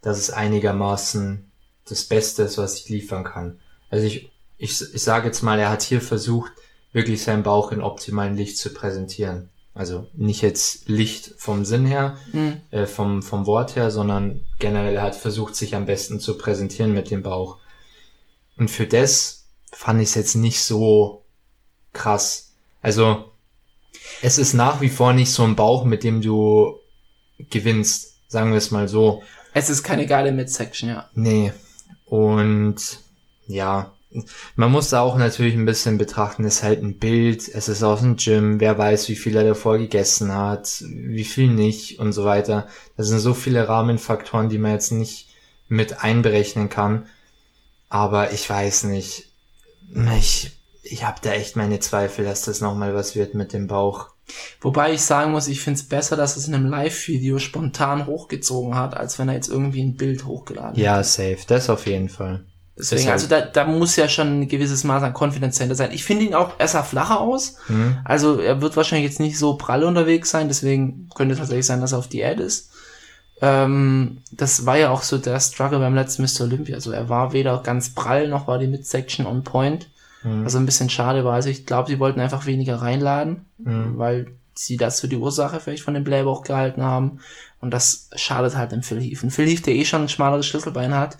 dass 0.00 0.18
es 0.18 0.30
einigermaßen 0.30 1.50
das 1.88 2.04
Beste 2.04 2.44
ist, 2.44 2.58
was 2.58 2.76
ich 2.78 2.88
liefern 2.88 3.24
kann. 3.24 3.58
Also 3.90 4.06
ich, 4.06 4.30
ich, 4.56 4.80
ich 4.94 5.02
sage 5.02 5.26
jetzt 5.26 5.42
mal, 5.42 5.58
er 5.58 5.70
hat 5.70 5.82
hier 5.82 6.00
versucht, 6.00 6.52
wirklich 6.92 7.22
seinen 7.22 7.42
Bauch 7.42 7.72
in 7.72 7.83
optimalen 7.83 8.37
Licht 8.37 8.59
zu 8.59 8.72
präsentieren. 8.72 9.51
Also 9.74 10.09
nicht 10.14 10.42
jetzt 10.42 10.88
Licht 10.88 11.35
vom 11.38 11.64
Sinn 11.64 11.87
her, 11.87 12.16
mhm. 12.33 12.61
äh, 12.70 12.87
vom, 12.87 13.22
vom 13.22 13.46
Wort 13.46 13.77
her, 13.77 13.92
sondern 13.92 14.40
generell 14.59 14.96
er 14.96 15.03
hat 15.03 15.14
versucht, 15.14 15.55
sich 15.55 15.77
am 15.77 15.87
besten 15.87 16.18
zu 16.18 16.37
präsentieren 16.37 16.92
mit 16.92 17.11
dem 17.11 17.22
Bauch. 17.22 17.59
Und 18.57 18.70
für 18.70 18.87
das 18.87 19.44
fand 19.72 20.01
ich 20.03 20.09
es 20.09 20.14
jetzt 20.16 20.35
nicht 20.35 20.61
so 20.62 21.22
krass. 21.92 22.55
Also 22.83 23.31
es 24.20 24.38
ist 24.38 24.55
nach 24.55 24.81
wie 24.81 24.88
vor 24.88 25.12
nicht 25.12 25.31
so 25.31 25.44
ein 25.44 25.55
Bauch, 25.55 25.85
mit 25.85 26.03
dem 26.03 26.22
du 26.22 26.81
gewinnst, 27.51 28.14
sagen 28.27 28.51
wir 28.51 28.59
es 28.59 28.72
mal 28.72 28.88
so. 28.88 29.22
Es 29.55 29.70
ist 29.70 29.85
keine 29.85 30.07
geile 30.07 30.33
Midsection, 30.33 30.88
ja. 30.90 31.09
Nee. 31.14 31.53
Und 32.07 32.98
ja, 33.46 33.92
man 34.56 34.72
muss 34.72 34.88
da 34.88 35.00
auch 35.00 35.16
natürlich 35.16 35.54
ein 35.54 35.66
bisschen 35.66 35.98
betrachten, 35.98 36.44
es 36.44 36.56
ist 36.56 36.62
halt 36.62 36.82
ein 36.82 36.98
Bild, 36.98 37.46
es 37.46 37.68
ist 37.68 37.82
aus 37.82 38.00
dem 38.00 38.16
Gym, 38.16 38.58
wer 38.58 38.78
weiß, 38.78 39.08
wie 39.08 39.16
viel 39.16 39.36
er 39.36 39.44
davor 39.44 39.78
gegessen 39.78 40.34
hat, 40.34 40.82
wie 40.88 41.24
viel 41.24 41.48
nicht 41.48 41.98
und 41.98 42.12
so 42.12 42.24
weiter. 42.24 42.66
Das 42.96 43.08
sind 43.08 43.18
so 43.18 43.34
viele 43.34 43.68
Rahmenfaktoren, 43.68 44.48
die 44.48 44.58
man 44.58 44.72
jetzt 44.72 44.92
nicht 44.92 45.28
mit 45.68 46.02
einberechnen 46.02 46.68
kann. 46.68 47.06
Aber 47.90 48.32
ich 48.32 48.48
weiß 48.48 48.84
nicht. 48.84 49.30
Ich 50.18 50.58
ich 50.90 51.04
habe 51.04 51.18
da 51.22 51.32
echt 51.32 51.56
meine 51.56 51.80
Zweifel, 51.80 52.24
dass 52.24 52.42
das 52.42 52.60
nochmal 52.60 52.94
was 52.94 53.14
wird 53.14 53.34
mit 53.34 53.52
dem 53.52 53.66
Bauch. 53.66 54.08
Wobei 54.60 54.92
ich 54.92 55.02
sagen 55.02 55.32
muss, 55.32 55.48
ich 55.48 55.60
finde 55.60 55.80
es 55.80 55.88
besser, 55.88 56.16
dass 56.16 56.36
es 56.36 56.48
in 56.48 56.54
einem 56.54 56.66
Live-Video 56.66 57.38
spontan 57.38 58.06
hochgezogen 58.06 58.74
hat, 58.74 58.96
als 58.96 59.18
wenn 59.18 59.28
er 59.28 59.34
jetzt 59.34 59.48
irgendwie 59.48 59.82
ein 59.82 59.96
Bild 59.96 60.26
hochgeladen 60.26 60.70
hat. 60.70 60.78
Ja, 60.78 61.02
safe. 61.02 61.38
Das 61.46 61.70
auf 61.70 61.86
jeden 61.86 62.08
Fall. 62.08 62.44
Deswegen, 62.78 63.10
also 63.10 63.26
da, 63.26 63.40
da 63.40 63.64
muss 63.64 63.96
ja 63.96 64.08
schon 64.08 64.40
ein 64.40 64.48
gewisses 64.48 64.84
Maß 64.84 65.02
an 65.02 65.12
Confidence 65.12 65.58
dahinter 65.58 65.74
sein. 65.74 65.90
Ich 65.92 66.04
finde 66.04 66.26
ihn 66.26 66.34
auch, 66.34 66.52
er 66.58 66.68
sah 66.68 66.84
flacher 66.84 67.20
aus. 67.20 67.56
Mhm. 67.66 67.98
Also 68.04 68.38
er 68.38 68.60
wird 68.60 68.76
wahrscheinlich 68.76 69.10
jetzt 69.10 69.18
nicht 69.18 69.36
so 69.36 69.54
prall 69.56 69.82
unterwegs 69.82 70.30
sein, 70.30 70.46
deswegen 70.46 71.08
könnte 71.14 71.34
tatsächlich 71.34 71.66
sein, 71.66 71.80
dass 71.80 71.92
er 71.92 71.98
auf 71.98 72.08
Diät 72.08 72.38
ist. 72.38 72.70
Ähm, 73.40 74.18
das 74.30 74.64
war 74.64 74.78
ja 74.78 74.90
auch 74.90 75.02
so 75.02 75.18
der 75.18 75.40
Struggle 75.40 75.80
beim 75.80 75.96
letzten 75.96 76.22
Mr. 76.22 76.42
Olympia. 76.42 76.76
Also 76.76 76.92
er 76.92 77.08
war 77.08 77.32
weder 77.32 77.58
ganz 77.64 77.94
prall, 77.94 78.28
noch 78.28 78.46
war 78.46 78.58
die 78.58 78.68
Midsection 78.68 79.26
on 79.26 79.42
point. 79.42 79.88
Mhm. 80.22 80.44
Also 80.44 80.58
ein 80.58 80.66
bisschen 80.66 80.88
schade 80.88 81.24
war. 81.24 81.34
Also 81.34 81.48
ich 81.48 81.66
glaube, 81.66 81.88
sie 81.88 81.98
wollten 81.98 82.20
einfach 82.20 82.46
weniger 82.46 82.76
reinladen, 82.76 83.46
mhm. 83.58 83.98
weil 83.98 84.28
sie 84.54 84.76
das 84.76 85.00
für 85.00 85.08
die 85.08 85.16
Ursache 85.16 85.58
vielleicht 85.58 85.82
von 85.82 85.94
dem 85.94 86.04
Blähbauch 86.04 86.42
gehalten 86.44 86.82
haben. 86.82 87.18
Und 87.60 87.72
das 87.72 88.08
schadet 88.14 88.56
halt 88.56 88.70
dem 88.70 88.84
Phil 88.84 89.00
Heath. 89.00 89.24
Und 89.24 89.30
Phil 89.30 89.48
Heath, 89.48 89.66
der 89.66 89.74
eh 89.74 89.84
schon 89.84 90.02
ein 90.02 90.08
schmaleres 90.08 90.46
Schlüsselbein 90.46 90.94
hat 90.94 91.18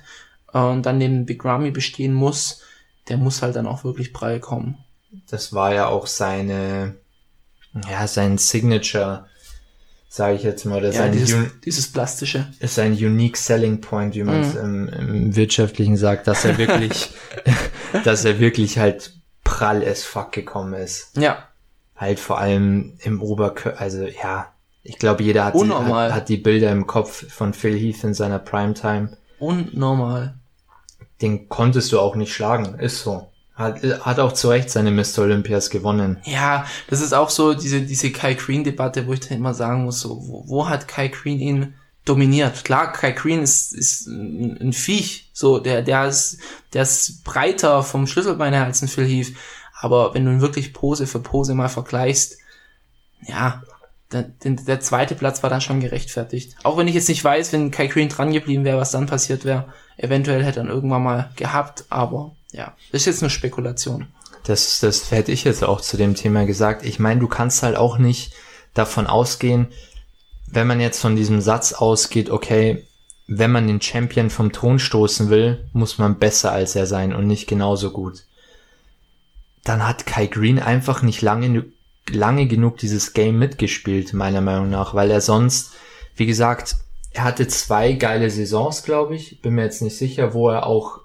äh, 0.53 0.59
und 0.59 0.85
dann 0.85 0.99
neben 0.99 1.27
Big 1.27 1.45
Ramy 1.45 1.71
bestehen 1.71 2.15
muss, 2.15 2.63
der 3.09 3.17
muss 3.17 3.43
halt 3.43 3.57
dann 3.57 3.67
auch 3.67 3.85
wirklich 3.85 4.13
prall 4.13 4.41
kommen. 4.41 4.79
Das 5.31 5.53
war 5.53 5.73
ja 5.75 5.89
auch 5.89 6.07
seine, 6.07 6.95
ja, 7.89 8.07
sein 8.07 8.37
Signature, 8.39 9.27
sage 10.09 10.37
ich 10.37 10.43
jetzt 10.43 10.65
mal, 10.65 10.81
das 10.81 10.97
Ja, 10.97 11.03
sein, 11.03 11.13
dieses, 11.13 11.61
dieses 11.65 11.93
plastische. 11.93 12.47
ist 12.61 12.75
sein 12.75 12.93
unique 12.93 13.37
selling 13.37 13.81
point, 13.81 14.15
wie 14.15 14.25
man 14.25 14.43
es 14.43 14.55
im, 14.55 14.89
im 14.89 15.37
Wirtschaftlichen 15.37 15.97
sagt, 15.97 16.27
dass 16.27 16.45
er 16.45 16.59
wirklich, 16.59 17.11
dass 18.05 18.25
er 18.25 18.39
wirklich 18.39 18.79
halt 18.79 19.15
prall 19.45 19.83
as 19.87 20.05
fuck 20.05 20.33
gekommen 20.33 20.75
ist. 20.75 21.17
Ja, 21.17 21.49
Halt 21.99 22.21
vor 22.21 22.39
allem 22.39 22.93
im 23.01 23.21
Oberkörper, 23.21 23.81
also 23.81 24.05
ja, 24.05 24.53
ich 24.85 24.99
glaube, 24.99 25.25
jeder 25.25 25.45
hat 25.45 25.55
die, 25.55 25.69
hat, 25.69 26.13
hat 26.13 26.29
die 26.29 26.37
Bilder 26.37 26.71
im 26.71 26.87
Kopf 26.87 27.29
von 27.29 27.53
Phil 27.53 27.77
Heath 27.77 28.05
in 28.05 28.15
seiner 28.15 28.39
Primetime. 28.39 29.17
unnormal. 29.41 30.38
Den 31.21 31.49
konntest 31.49 31.93
du 31.93 32.01
auch 32.01 32.17
nicht 32.17 32.33
schlagen, 32.33 32.79
ist 32.79 33.03
so. 33.03 33.29
Hat, 33.55 33.83
hat 33.83 34.21
auch 34.21 34.33
zu 34.33 34.51
Recht 34.51 34.71
seine 34.71 34.93
Mr. 34.93 35.23
Olympias 35.23 35.69
gewonnen. 35.69 36.19
Ja, 36.25 36.65
das 36.89 37.01
ist 37.01 37.13
auch 37.13 37.29
so 37.29 37.55
diese, 37.55 37.81
diese 37.83 38.13
Kai 38.13 38.35
Green-Debatte, 38.35 39.09
wo 39.09 39.15
ich 39.15 39.21
dann 39.21 39.39
immer 39.39 39.53
sagen 39.53 39.85
muss, 39.85 40.01
so, 40.01 40.11
wo, 40.29 40.45
wo 40.47 40.69
hat 40.69 40.87
Kai 40.87 41.09
Green 41.09 41.41
ihn 41.41 41.75
dominiert? 42.05 42.65
Klar, 42.65 42.93
Kai 42.93 43.11
Green 43.11 43.43
ist, 43.43 43.75
ist 43.75 44.07
ein, 44.07 44.73
Viech, 44.73 45.31
so, 45.33 45.59
der, 45.59 45.83
der 45.83 46.07
ist, 46.07 46.39
der 46.73 46.83
ist 46.83 47.25
breiter 47.25 47.83
vom 47.83 48.07
Schlüsselbein 48.07 48.53
her 48.53 48.65
als 48.65 48.81
ein 48.81 48.89
Phil 48.89 49.07
Heath. 49.07 49.35
Aber 49.81 50.15
wenn 50.15 50.25
du 50.25 50.31
ihn 50.31 50.41
wirklich 50.41 50.73
Pose 50.73 51.09
für 51.09 51.21
Pose 51.21 51.55
mal 51.55 51.69
vergleichst, 51.69 52.39
ja, 53.27 53.63
der, 54.13 54.25
der, 54.43 54.81
zweite 54.81 55.15
Platz 55.15 55.43
war 55.43 55.51
dann 55.51 55.61
schon 55.61 55.81
gerechtfertigt. 55.81 56.57
Auch 56.63 56.79
wenn 56.79 56.89
ich 56.89 56.95
jetzt 56.95 57.09
nicht 57.09 57.23
weiß, 57.23 57.53
wenn 57.53 57.71
Kai 57.71 57.89
Green 57.89 58.09
dran 58.09 58.33
geblieben 58.33 58.65
wäre, 58.65 58.79
was 58.79 58.91
dann 58.91 59.07
passiert 59.07 59.45
wäre. 59.45 59.73
Eventuell 59.97 60.45
hätte 60.45 60.61
er 60.61 60.65
ihn 60.65 60.71
irgendwann 60.71 61.03
mal 61.03 61.31
gehabt, 61.37 61.85
aber 61.91 62.35
ja, 62.53 62.75
das 62.93 63.03
ist 63.03 63.07
jetzt 63.07 63.21
nur 63.21 63.31
Spekulation. 63.31 64.07
Das, 64.45 64.81
das 64.81 65.11
hätte 65.11 65.33
ich 65.33 65.45
jetzt 65.45 65.63
auch 65.63 65.83
zu 65.83 65.97
dem 65.99 66.15
Thema 66.15 66.47
gesagt. 66.47 66.87
Ich 66.87 66.99
meine, 66.99 67.21
du 67.21 67.29
kannst 67.29 67.63
halt 67.63 67.77
auch 67.77 67.99
nicht 67.99 68.33
davon 68.73 69.07
ausgehen, 69.07 69.69
wenn 70.47 70.67
man 70.67 70.81
jetzt 70.81 71.01
von 71.01 71.17
diesem 71.17 71.41
Satz 71.43 71.75
ausgeht, 71.75 72.31
okay, 72.31 72.87
wenn 73.27 73.53
man 73.53 73.67
den 73.67 73.83
Champion 73.83 74.31
vom 74.31 74.53
Thron 74.53 74.79
stoßen 74.79 75.29
will, 75.29 75.69
muss 75.75 75.99
man 75.99 76.19
besser 76.19 76.51
als 76.51 76.75
er 76.75 76.87
sein 76.87 77.15
und 77.15 77.27
nicht 77.27 77.47
genauso 77.47 77.91
gut. 77.91 78.25
Dann 79.65 79.87
hat 79.87 80.07
Kai 80.07 80.27
Green 80.27 80.59
einfach 80.59 81.03
nicht 81.03 81.21
lange, 81.21 81.67
lange 82.15 82.47
genug 82.47 82.79
dieses 82.79 83.13
Game 83.13 83.39
mitgespielt, 83.39 84.13
meiner 84.13 84.41
Meinung 84.41 84.71
nach, 84.71 84.95
weil 84.95 85.11
er 85.11 85.21
sonst, 85.21 85.73
wie 86.15 86.27
gesagt, 86.27 86.77
er 87.13 87.25
hatte 87.25 87.49
zwei 87.49 87.93
geile 87.93 88.31
Saisons, 88.31 88.83
glaube 88.83 89.17
ich, 89.17 89.41
bin 89.41 89.55
mir 89.55 89.65
jetzt 89.65 89.83
nicht 89.83 89.97
sicher, 89.97 90.35
wo 90.35 90.51
er 90.51 90.67
auch 90.67 91.01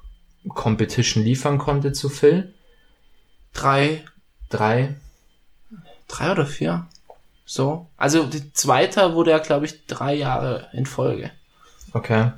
Competition 0.48 1.24
liefern 1.24 1.58
konnte 1.58 1.94
zu 1.94 2.10
Phil. 2.10 2.54
Drei, 3.54 4.04
Drei. 4.54 4.96
drei 6.08 6.32
oder 6.32 6.46
vier. 6.46 6.86
So. 7.44 7.88
Also 7.98 8.26
die 8.26 8.54
zweite 8.54 9.16
wurde 9.16 9.32
er, 9.32 9.40
glaube 9.40 9.66
ich, 9.66 9.88
drei 9.88 10.14
Jahre 10.14 10.70
in 10.74 10.86
Folge. 10.86 11.32
Okay. 11.92 12.32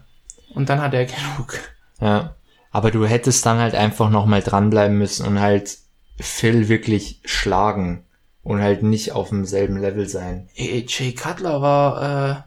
Und 0.54 0.70
dann 0.70 0.82
hat 0.82 0.94
er 0.94 1.06
genug. 1.06 1.60
Ja. 2.00 2.36
Aber 2.72 2.92
du 2.92 3.06
hättest 3.06 3.46
dann 3.46 3.58
halt 3.58 3.76
einfach 3.76 4.10
nochmal 4.10 4.42
dranbleiben 4.42 4.98
müssen 4.98 5.26
und 5.26 5.42
halt 5.42 5.78
Phil 6.18 6.70
wirklich 6.70 7.20
schlagen 7.26 8.06
und 8.46 8.62
halt 8.62 8.84
nicht 8.84 9.12
auf 9.12 9.30
demselben 9.30 9.78
Level 9.78 10.08
sein. 10.08 10.48
Ey, 10.56 10.86
Jay 10.88 11.14
Cutler 11.14 11.62
war 11.62 12.30
äh, 12.30 12.42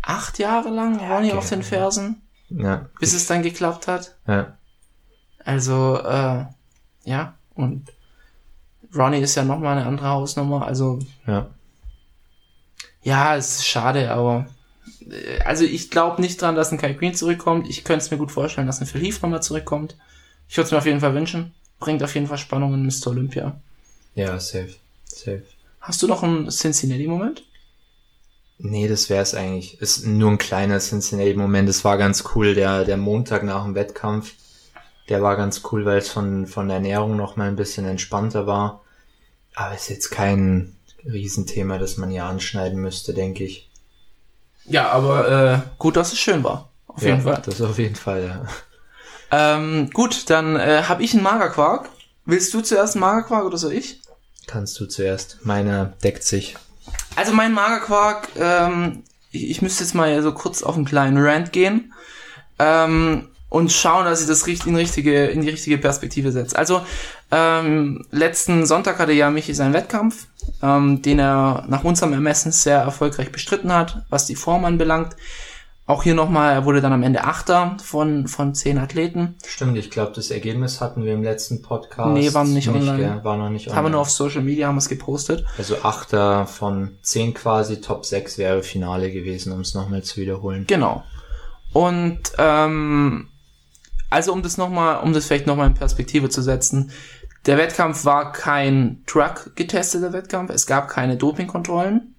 acht 0.00 0.38
Jahre 0.38 0.70
lang 0.70 0.98
Ronnie 0.98 1.32
auf 1.32 1.48
den. 1.48 1.62
Fersen, 1.62 2.22
Ja. 2.48 2.88
bis 3.00 3.12
es 3.14 3.26
dann 3.26 3.42
geklappt 3.42 3.86
hat. 3.88 4.14
Ja. 4.26 4.56
Also, 5.44 5.98
äh, 5.98 6.44
ja. 7.04 7.34
Und 7.54 7.92
Ronnie 8.94 9.18
ist 9.20 9.34
ja 9.34 9.44
nochmal 9.44 9.76
eine 9.76 9.86
andere 9.86 10.08
Hausnummer. 10.08 10.64
Also, 10.66 11.00
Ja. 11.26 11.48
ja, 13.02 13.36
es 13.36 13.56
ist 13.56 13.66
schade, 13.66 14.10
aber 14.12 14.46
äh, 15.10 15.40
also 15.44 15.64
ich 15.64 15.90
glaube 15.90 16.22
nicht 16.22 16.40
dran, 16.40 16.54
dass 16.54 16.70
ein 16.70 16.78
Kai 16.78 16.92
Green 16.92 17.14
zurückkommt. 17.14 17.68
Ich 17.68 17.82
könnte 17.82 18.04
es 18.04 18.10
mir 18.12 18.18
gut 18.18 18.30
vorstellen, 18.30 18.66
dass 18.68 18.80
ein 18.80 18.86
Phil 18.86 19.02
Heath 19.02 19.20
nochmal 19.22 19.42
zurückkommt. 19.42 19.96
Ich 20.48 20.56
würde 20.56 20.66
es 20.66 20.70
mir 20.72 20.78
auf 20.78 20.86
jeden 20.86 21.00
Fall 21.00 21.14
wünschen. 21.14 21.54
Bringt 21.80 22.02
auf 22.04 22.14
jeden 22.14 22.28
Fall 22.28 22.38
Spannung 22.38 22.72
in 22.74 22.86
Mr. 22.86 23.08
Olympia. 23.08 23.60
Ja, 24.14 24.38
safe. 24.38 24.74
Safe. 25.14 25.44
Hast 25.80 26.02
du 26.02 26.06
noch 26.06 26.22
einen 26.22 26.50
Cincinnati-Moment? 26.50 27.44
Nee, 28.58 28.88
das 28.88 29.10
wär's 29.10 29.34
eigentlich. 29.34 29.80
Ist 29.80 30.06
nur 30.06 30.30
ein 30.30 30.38
kleiner 30.38 30.78
Cincinnati-Moment. 30.78 31.68
Es 31.68 31.84
war 31.84 31.98
ganz 31.98 32.24
cool. 32.34 32.54
Der, 32.54 32.84
der 32.84 32.96
Montag 32.96 33.42
nach 33.42 33.64
dem 33.64 33.74
Wettkampf, 33.74 34.32
der 35.08 35.22
war 35.22 35.36
ganz 35.36 35.62
cool, 35.70 35.84
weil 35.84 35.98
es 35.98 36.08
von, 36.08 36.46
von 36.46 36.68
der 36.68 36.76
Ernährung 36.76 37.16
noch 37.16 37.36
mal 37.36 37.48
ein 37.48 37.56
bisschen 37.56 37.84
entspannter 37.84 38.46
war. 38.46 38.82
Aber 39.54 39.74
ist 39.74 39.88
jetzt 39.88 40.10
kein 40.10 40.76
Riesenthema, 41.04 41.78
das 41.78 41.96
man 41.96 42.10
hier 42.10 42.24
anschneiden 42.24 42.80
müsste, 42.80 43.12
denke 43.12 43.44
ich. 43.44 43.70
Ja, 44.64 44.90
aber 44.90 45.28
äh, 45.28 45.60
gut, 45.78 45.96
dass 45.96 46.12
es 46.12 46.18
schön 46.18 46.42
war. 46.42 46.70
Auf 46.86 47.02
ja, 47.02 47.10
jeden 47.10 47.22
Fall. 47.22 47.42
Das 47.44 47.60
auf 47.60 47.78
jeden 47.78 47.96
Fall, 47.96 48.24
ja. 48.24 48.46
Ähm, 49.30 49.90
gut, 49.92 50.30
dann 50.30 50.56
äh, 50.56 50.84
habe 50.84 51.02
ich 51.02 51.12
einen 51.12 51.22
Magerquark. 51.22 51.90
Willst 52.24 52.54
du 52.54 52.62
zuerst 52.62 52.94
einen 52.94 53.00
Magerquark 53.00 53.44
oder 53.44 53.58
soll 53.58 53.72
ich? 53.72 54.00
Kannst 54.46 54.78
du 54.78 54.86
zuerst. 54.86 55.38
Meiner 55.44 55.86
deckt 56.02 56.24
sich. 56.24 56.56
Also 57.16 57.32
mein 57.32 57.52
Magerquark, 57.52 58.28
ähm, 58.38 59.02
ich, 59.30 59.50
ich 59.50 59.62
müsste 59.62 59.84
jetzt 59.84 59.94
mal 59.94 60.22
so 60.22 60.32
kurz 60.32 60.62
auf 60.62 60.76
einen 60.76 60.84
kleinen 60.84 61.18
Rant 61.18 61.52
gehen 61.52 61.92
ähm, 62.58 63.28
und 63.48 63.72
schauen, 63.72 64.04
dass 64.04 64.20
ich 64.20 64.26
das 64.26 64.46
in, 64.46 64.76
richtige, 64.76 65.26
in 65.26 65.42
die 65.42 65.50
richtige 65.50 65.78
Perspektive 65.78 66.32
setze. 66.32 66.56
Also 66.58 66.84
ähm, 67.30 68.04
letzten 68.10 68.66
Sonntag 68.66 68.98
hatte 68.98 69.12
ja 69.12 69.30
Michi 69.30 69.54
seinen 69.54 69.74
Wettkampf, 69.74 70.26
ähm, 70.62 71.02
den 71.02 71.18
er 71.18 71.64
nach 71.68 71.84
unserem 71.84 72.12
Ermessen 72.12 72.52
sehr 72.52 72.78
erfolgreich 72.78 73.32
bestritten 73.32 73.72
hat, 73.72 74.04
was 74.10 74.26
die 74.26 74.36
Form 74.36 74.64
anbelangt. 74.64 75.16
Auch 75.86 76.02
hier 76.02 76.14
nochmal, 76.14 76.54
er 76.54 76.64
wurde 76.64 76.80
dann 76.80 76.94
am 76.94 77.02
Ende 77.02 77.24
Achter 77.24 77.76
von, 77.82 78.26
von 78.26 78.54
zehn 78.54 78.78
Athleten. 78.78 79.34
Stimmt, 79.46 79.76
ich 79.76 79.90
glaube, 79.90 80.12
das 80.14 80.30
Ergebnis 80.30 80.80
hatten 80.80 81.04
wir 81.04 81.12
im 81.12 81.22
letzten 81.22 81.60
Podcast. 81.60 82.08
Nee, 82.14 82.32
war 82.32 82.44
nicht 82.44 82.68
online. 82.68 82.96
gell? 82.96 83.20
War 83.24 83.36
noch 83.36 83.50
nicht 83.50 83.66
Das 83.66 83.74
haben 83.74 83.82
wir 83.82 83.86
online. 83.86 83.92
nur 83.92 84.00
auf 84.00 84.10
Social 84.10 84.40
Media, 84.40 84.66
haben 84.68 84.76
wir 84.76 84.78
es 84.78 84.88
gepostet. 84.88 85.44
also 85.58 85.76
Achter 85.82 86.46
von 86.46 86.92
zehn 87.02 87.34
quasi, 87.34 87.82
Top 87.82 88.06
6 88.06 88.38
wäre 88.38 88.62
Finale 88.62 89.10
gewesen, 89.12 89.52
um 89.52 89.60
es 89.60 89.74
nochmal 89.74 90.02
zu 90.02 90.18
wiederholen. 90.20 90.64
Genau. 90.66 91.04
Und 91.74 92.20
ähm, 92.38 93.28
also 94.08 94.32
um 94.32 94.42
das 94.42 94.56
noch 94.56 94.70
mal, 94.70 94.96
um 95.00 95.12
das 95.12 95.26
vielleicht 95.26 95.46
nochmal 95.46 95.66
in 95.66 95.74
Perspektive 95.74 96.30
zu 96.30 96.40
setzen, 96.40 96.92
der 97.44 97.58
Wettkampf 97.58 98.06
war 98.06 98.32
kein 98.32 99.02
Truck 99.06 99.54
getesteter 99.54 100.14
Wettkampf, 100.14 100.50
es 100.50 100.66
gab 100.66 100.88
keine 100.88 101.16
Dopingkontrollen, 101.18 102.13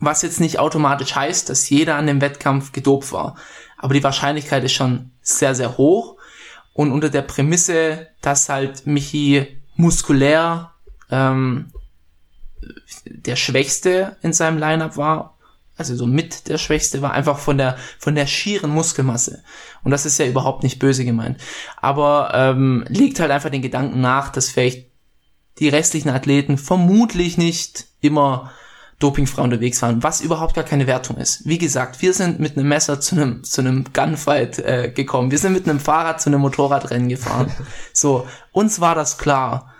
was 0.00 0.22
jetzt 0.22 0.40
nicht 0.40 0.58
automatisch 0.58 1.14
heißt, 1.14 1.48
dass 1.48 1.68
jeder 1.68 1.96
an 1.96 2.06
dem 2.06 2.20
Wettkampf 2.20 2.72
gedopt 2.72 3.12
war. 3.12 3.36
Aber 3.76 3.94
die 3.94 4.02
Wahrscheinlichkeit 4.02 4.64
ist 4.64 4.72
schon 4.72 5.10
sehr, 5.20 5.54
sehr 5.54 5.76
hoch. 5.76 6.16
Und 6.72 6.92
unter 6.92 7.10
der 7.10 7.22
Prämisse, 7.22 8.08
dass 8.22 8.48
halt 8.48 8.86
Michi 8.86 9.60
muskulär 9.76 10.72
ähm, 11.10 11.70
der 13.04 13.36
Schwächste 13.36 14.16
in 14.22 14.32
seinem 14.32 14.58
Lineup 14.58 14.96
war, 14.96 15.36
also 15.76 15.96
so 15.96 16.06
mit 16.06 16.48
der 16.48 16.58
Schwächste 16.58 17.00
war, 17.00 17.12
einfach 17.12 17.38
von 17.38 17.56
der 17.56 17.78
von 17.98 18.14
der 18.14 18.26
schieren 18.26 18.70
Muskelmasse. 18.70 19.42
Und 19.82 19.90
das 19.90 20.04
ist 20.04 20.18
ja 20.18 20.26
überhaupt 20.26 20.62
nicht 20.62 20.78
böse 20.78 21.04
gemeint. 21.06 21.40
Aber 21.78 22.32
ähm, 22.34 22.84
legt 22.88 23.18
halt 23.18 23.30
einfach 23.30 23.50
den 23.50 23.62
Gedanken 23.62 24.00
nach, 24.00 24.30
dass 24.30 24.50
vielleicht 24.50 24.88
die 25.58 25.70
restlichen 25.70 26.10
Athleten 26.10 26.58
vermutlich 26.58 27.38
nicht 27.38 27.86
immer 28.00 28.52
dopingfrei 29.00 29.42
unterwegs 29.42 29.82
waren, 29.82 30.02
was 30.02 30.20
überhaupt 30.20 30.54
gar 30.54 30.64
keine 30.64 30.86
Wertung 30.86 31.16
ist. 31.16 31.46
Wie 31.46 31.58
gesagt, 31.58 32.00
wir 32.02 32.12
sind 32.12 32.38
mit 32.38 32.56
einem 32.56 32.68
Messer 32.68 33.00
zu 33.00 33.16
einem 33.16 33.42
zu 33.42 33.62
einem 33.62 33.84
Gunfight 33.92 34.58
äh, 34.60 34.92
gekommen. 34.94 35.30
Wir 35.30 35.38
sind 35.38 35.54
mit 35.54 35.68
einem 35.68 35.80
Fahrrad 35.80 36.20
zu 36.20 36.30
einem 36.30 36.42
Motorradrennen 36.42 37.08
gefahren. 37.08 37.50
so, 37.92 38.28
uns 38.52 38.80
war 38.80 38.94
das 38.94 39.18
klar. 39.18 39.74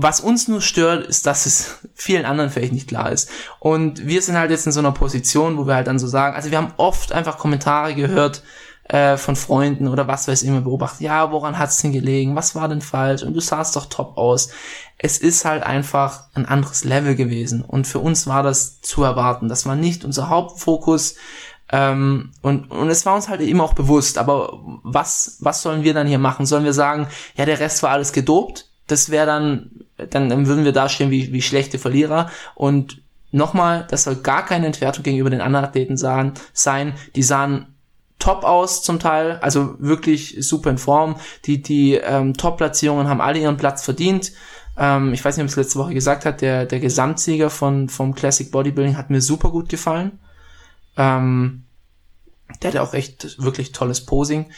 Was 0.00 0.20
uns 0.20 0.46
nur 0.46 0.60
stört, 0.60 1.08
ist, 1.08 1.26
dass 1.26 1.44
es 1.44 1.78
vielen 1.92 2.24
anderen 2.24 2.50
vielleicht 2.50 2.72
nicht 2.72 2.86
klar 2.86 3.10
ist. 3.10 3.30
Und 3.58 4.06
wir 4.06 4.22
sind 4.22 4.36
halt 4.36 4.52
jetzt 4.52 4.66
in 4.66 4.70
so 4.70 4.78
einer 4.78 4.92
Position, 4.92 5.56
wo 5.56 5.66
wir 5.66 5.74
halt 5.74 5.88
dann 5.88 5.98
so 5.98 6.06
sagen, 6.06 6.36
also 6.36 6.52
wir 6.52 6.58
haben 6.58 6.72
oft 6.76 7.10
einfach 7.10 7.36
Kommentare 7.36 7.96
gehört 7.96 8.44
äh, 8.88 9.16
von 9.16 9.36
Freunden 9.36 9.88
oder 9.88 10.08
was 10.08 10.28
weiß 10.28 10.42
ich 10.42 10.48
immer 10.48 10.62
beobachtet, 10.62 11.02
ja, 11.02 11.30
woran 11.30 11.58
hat's 11.58 11.80
denn 11.82 11.92
gelegen? 11.92 12.36
Was 12.36 12.54
war 12.54 12.68
denn 12.68 12.80
falsch? 12.80 13.22
Und 13.22 13.34
du 13.34 13.40
sahst 13.40 13.76
doch 13.76 13.86
top 13.86 14.16
aus. 14.16 14.50
Es 14.96 15.18
ist 15.18 15.44
halt 15.44 15.62
einfach 15.62 16.24
ein 16.34 16.46
anderes 16.46 16.84
Level 16.84 17.14
gewesen. 17.14 17.62
Und 17.62 17.86
für 17.86 18.00
uns 18.00 18.26
war 18.26 18.42
das 18.42 18.80
zu 18.80 19.04
erwarten. 19.04 19.48
Das 19.48 19.66
war 19.66 19.76
nicht 19.76 20.04
unser 20.04 20.28
Hauptfokus. 20.28 21.16
Ähm, 21.70 22.32
und, 22.42 22.70
und 22.70 22.88
es 22.88 23.06
war 23.06 23.14
uns 23.14 23.28
halt 23.28 23.40
eben 23.42 23.60
auch 23.60 23.74
bewusst. 23.74 24.18
Aber 24.18 24.58
was, 24.82 25.36
was 25.40 25.62
sollen 25.62 25.84
wir 25.84 25.94
dann 25.94 26.06
hier 26.06 26.18
machen? 26.18 26.46
Sollen 26.46 26.64
wir 26.64 26.72
sagen, 26.72 27.08
ja, 27.36 27.44
der 27.44 27.60
Rest 27.60 27.82
war 27.82 27.90
alles 27.90 28.12
gedopt? 28.12 28.70
Das 28.86 29.10
wäre 29.10 29.26
dann 29.26 29.70
dann, 29.98 30.28
dann 30.28 30.46
würden 30.46 30.64
wir 30.64 30.72
dastehen 30.72 31.10
wie, 31.10 31.32
wie 31.32 31.42
schlechte 31.42 31.78
Verlierer 31.78 32.30
und 32.54 33.02
nochmal, 33.30 33.86
das 33.90 34.04
soll 34.04 34.16
gar 34.16 34.44
keine 34.44 34.66
Entwertung 34.66 35.02
gegenüber 35.02 35.30
den 35.30 35.40
anderen 35.40 35.66
Athleten 35.66 35.96
sein, 35.96 36.32
sein. 36.52 36.94
Die 37.14 37.22
sahen 37.22 37.74
top 38.18 38.44
aus 38.44 38.82
zum 38.82 38.98
Teil, 38.98 39.38
also 39.42 39.74
wirklich 39.78 40.36
super 40.40 40.70
in 40.70 40.78
Form. 40.78 41.16
Die, 41.44 41.62
die 41.62 41.94
ähm, 41.94 42.34
Top-Platzierungen 42.34 43.08
haben 43.08 43.20
alle 43.20 43.38
ihren 43.38 43.56
Platz 43.56 43.84
verdient. 43.84 44.32
Ähm, 44.76 45.12
ich 45.12 45.24
weiß 45.24 45.36
nicht, 45.36 45.44
ob 45.44 45.50
es 45.50 45.56
letzte 45.56 45.78
Woche 45.78 45.94
gesagt 45.94 46.24
hat, 46.24 46.40
der, 46.40 46.66
der 46.66 46.80
Gesamtsieger 46.80 47.50
von, 47.50 47.88
vom 47.88 48.14
Classic 48.14 48.50
Bodybuilding 48.50 48.96
hat 48.96 49.10
mir 49.10 49.20
super 49.20 49.50
gut 49.50 49.68
gefallen. 49.68 50.18
Ähm, 50.96 51.64
der 52.62 52.70
hatte 52.70 52.82
auch 52.82 52.94
echt 52.94 53.42
wirklich 53.42 53.72
tolles 53.72 54.04
Posing. 54.04 54.50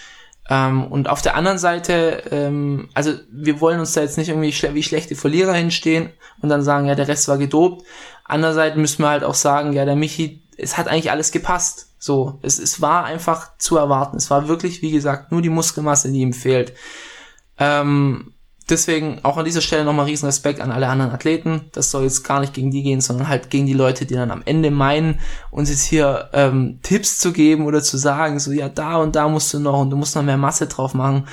Ähm, 0.49 0.87
und 0.87 1.09
auf 1.09 1.23
der 1.23 1.37
anderen 1.37 1.59
Seite, 1.59 2.25
ähm, 2.31 2.89
also 2.95 3.13
wir 3.31 3.61
wollen 3.61 3.81
uns 3.81 3.93
da 3.93 4.01
jetzt 4.01 4.19
nicht 4.19 4.29
irgendwie 4.29 4.53
schle 4.53 4.75
wie 4.75 4.83
schlechte 4.83 5.17
Verlierer 5.17 5.55
hinstehen 5.55 6.11
und 6.41 6.49
dann 6.49 6.63
sagen, 6.63 6.87
ja, 6.87 6.95
der 6.95 7.09
Rest 7.09 7.29
war 7.29 7.39
gedopt. 7.39 7.87
Andererseits 8.25 8.77
müssen 8.77 9.03
wir 9.03 9.11
halt 9.11 9.25
auch 9.25 9.35
sagen, 9.35 9.73
ja, 9.73 9.85
der 9.85 9.97
Michi, 9.97 10.43
es 10.57 10.77
hat 10.77 10.89
eigentlich 10.89 11.11
alles 11.11 11.31
gepasst. 11.31 11.90
So, 12.03 12.39
es, 12.41 12.59
es 12.59 12.81
war 12.81 13.05
einfach 13.05 13.59
zu 13.59 13.77
erwarten. 13.77 14.17
Es 14.17 14.31
war 14.31 14.49
wirklich, 14.49 14.81
wie 14.81 14.91
gesagt, 14.91 15.31
nur 15.31 15.43
die 15.43 15.51
Muskelmasse, 15.51 16.11
die 16.11 16.21
ihm 16.21 16.33
fehlt. 16.33 16.73
Ähm, 17.59 18.33
deswegen 18.71 19.21
auch 19.23 19.37
an 19.37 19.45
dieser 19.45 19.61
Stelle 19.61 19.85
nochmal 19.85 20.07
riesen 20.07 20.25
Respekt 20.25 20.61
an 20.61 20.73
alle 20.73 20.89
anderen 20.89 21.13
Athleten. 21.13 21.67
Das 21.73 21.91
soll 21.91 22.05
jetzt 22.05 22.25
gar 22.25 22.41
nicht 22.41 22.55
gegen 22.55 22.71
die 22.71 22.83
gehen, 22.83 23.03
sondern 23.03 23.29
halt 23.29 23.51
gegen 23.51 23.67
die 23.67 23.75
Leute, 23.75 24.07
die 24.07 24.15
dann 24.15 24.31
am 24.31 24.41
Ende 24.47 24.71
meinen, 24.71 25.21
uns 25.51 25.69
jetzt 25.69 25.85
hier 25.85 26.31
ähm, 26.33 26.79
Tipps 26.83 27.19
zu 27.19 27.35
geben 27.35 27.67
oder 27.67 27.83
zu 27.83 27.99
sagen, 27.99 28.41
so 28.41 28.51
ja, 28.51 28.71
da 28.71 28.97
und 28.97 29.15
da 29.15 29.29
musst 29.29 29.53
du 29.53 29.61
noch 29.61 29.79
und 29.79 29.91
du 29.91 29.97
musst 29.99 30.17
noch 30.17 30.23
mehr 30.23 30.39
Masse 30.39 30.69
drauf 30.69 30.95
machen. 30.95 31.29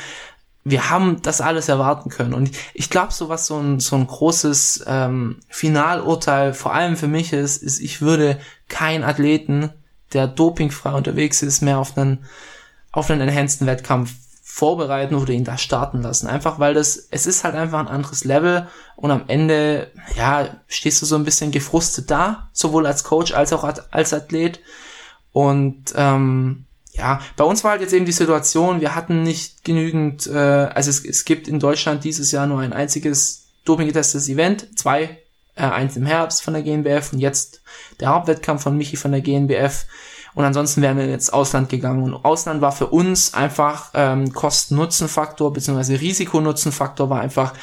Wir 0.66 0.90
haben 0.90 1.22
das 1.22 1.40
alles 1.40 1.70
erwarten 1.70 2.10
können. 2.10 2.34
Und 2.34 2.52
ich 2.74 2.90
glaube, 2.90 3.14
so 3.14 3.30
was 3.30 3.48
so 3.48 3.58
ein, 3.58 3.80
so 3.80 3.96
ein 3.96 4.06
großes 4.06 4.84
ähm, 4.86 5.40
Finalurteil 5.48 6.54
vor 6.54 6.74
allem 6.74 6.98
für 6.98 7.08
mich 7.08 7.32
ist, 7.32 7.64
ist, 7.64 7.80
ich 7.80 8.02
würde 8.02 8.38
keinen 8.68 9.06
Athleten, 9.06 9.72
der 10.14 10.28
dopingfrei 10.28 10.92
unterwegs 10.92 11.42
ist, 11.42 11.62
mehr 11.62 11.80
auf 11.80 11.98
einen, 11.98 12.26
auf 12.92 13.10
einen 13.10 13.22
enhanceden 13.22 13.68
Wettkampf 13.68 14.14
vorbereiten 14.58 15.14
oder 15.14 15.34
ihn 15.34 15.44
da 15.44 15.58
starten 15.58 16.02
lassen. 16.02 16.26
Einfach 16.28 16.58
weil 16.58 16.74
das, 16.74 16.98
es 17.12 17.28
ist 17.28 17.44
halt 17.44 17.54
einfach 17.54 17.80
ein 17.80 17.88
anderes 17.88 18.24
Level 18.24 18.68
und 18.96 19.12
am 19.12 19.26
Ende, 19.28 19.92
ja, 20.16 20.50
stehst 20.68 21.02
du 21.02 21.06
so 21.06 21.16
ein 21.16 21.26
bisschen 21.26 21.52
gefrustet 21.52 22.10
da, 22.10 22.50
sowohl 22.54 22.88
als 22.88 23.04
Coach 23.04 23.34
als 23.34 23.54
auch 23.54 23.64
als 23.64 24.14
Athlet. 24.14 24.60
Und 25.32 25.94
ähm, 25.96 26.66
ja, 26.94 27.22
bei 27.36 27.44
uns 27.44 27.64
war 27.64 27.72
halt 27.72 27.82
jetzt 27.82 27.94
eben 27.94 28.06
die 28.06 28.12
Situation, 28.12 28.82
wir 28.82 28.96
hatten 28.96 29.22
nicht 29.22 29.64
genügend, 29.64 30.26
äh, 30.26 30.38
also 30.38 30.90
es, 30.90 31.06
es 31.06 31.26
gibt 31.26 31.48
in 31.48 31.60
Deutschland 31.60 32.04
dieses 32.04 32.32
Jahr 32.32 32.48
nur 32.48 32.62
ein 32.62 32.74
einziges 32.74 33.50
dopinggetestetes 33.64 34.28
Event, 34.28 34.80
zwei, 34.80 35.20
äh, 35.58 35.64
eins 35.64 35.98
im 35.98 36.06
Herbst 36.06 36.44
von 36.44 36.54
der 36.54 36.64
GNBF 36.64 37.14
und 37.14 37.20
jetzt 37.20 37.62
der 38.00 38.10
Hauptwettkampf 38.10 38.64
von 38.64 38.78
Michi 38.78 38.96
von 38.96 39.12
der 39.12 39.22
GNBF. 39.22 39.86
Und 40.36 40.46
ansonsten 40.46 40.84
wären 40.84 40.98
wir 40.98 41.12
ins 41.12 41.32
Ausland 41.32 41.70
gegangen. 41.70 42.04
Und 42.04 42.14
Ausland 42.24 42.62
war 42.62 42.72
für 42.72 42.88
uns 42.88 43.34
einfach 43.34 43.90
ähm, 43.96 44.32
Kosten-Nutzen-Faktor 44.34 45.52
beziehungsweise 45.52 46.00
Risiko-Nutzen-Faktor 46.00 47.10
war 47.10 47.22
einfach 47.22 47.54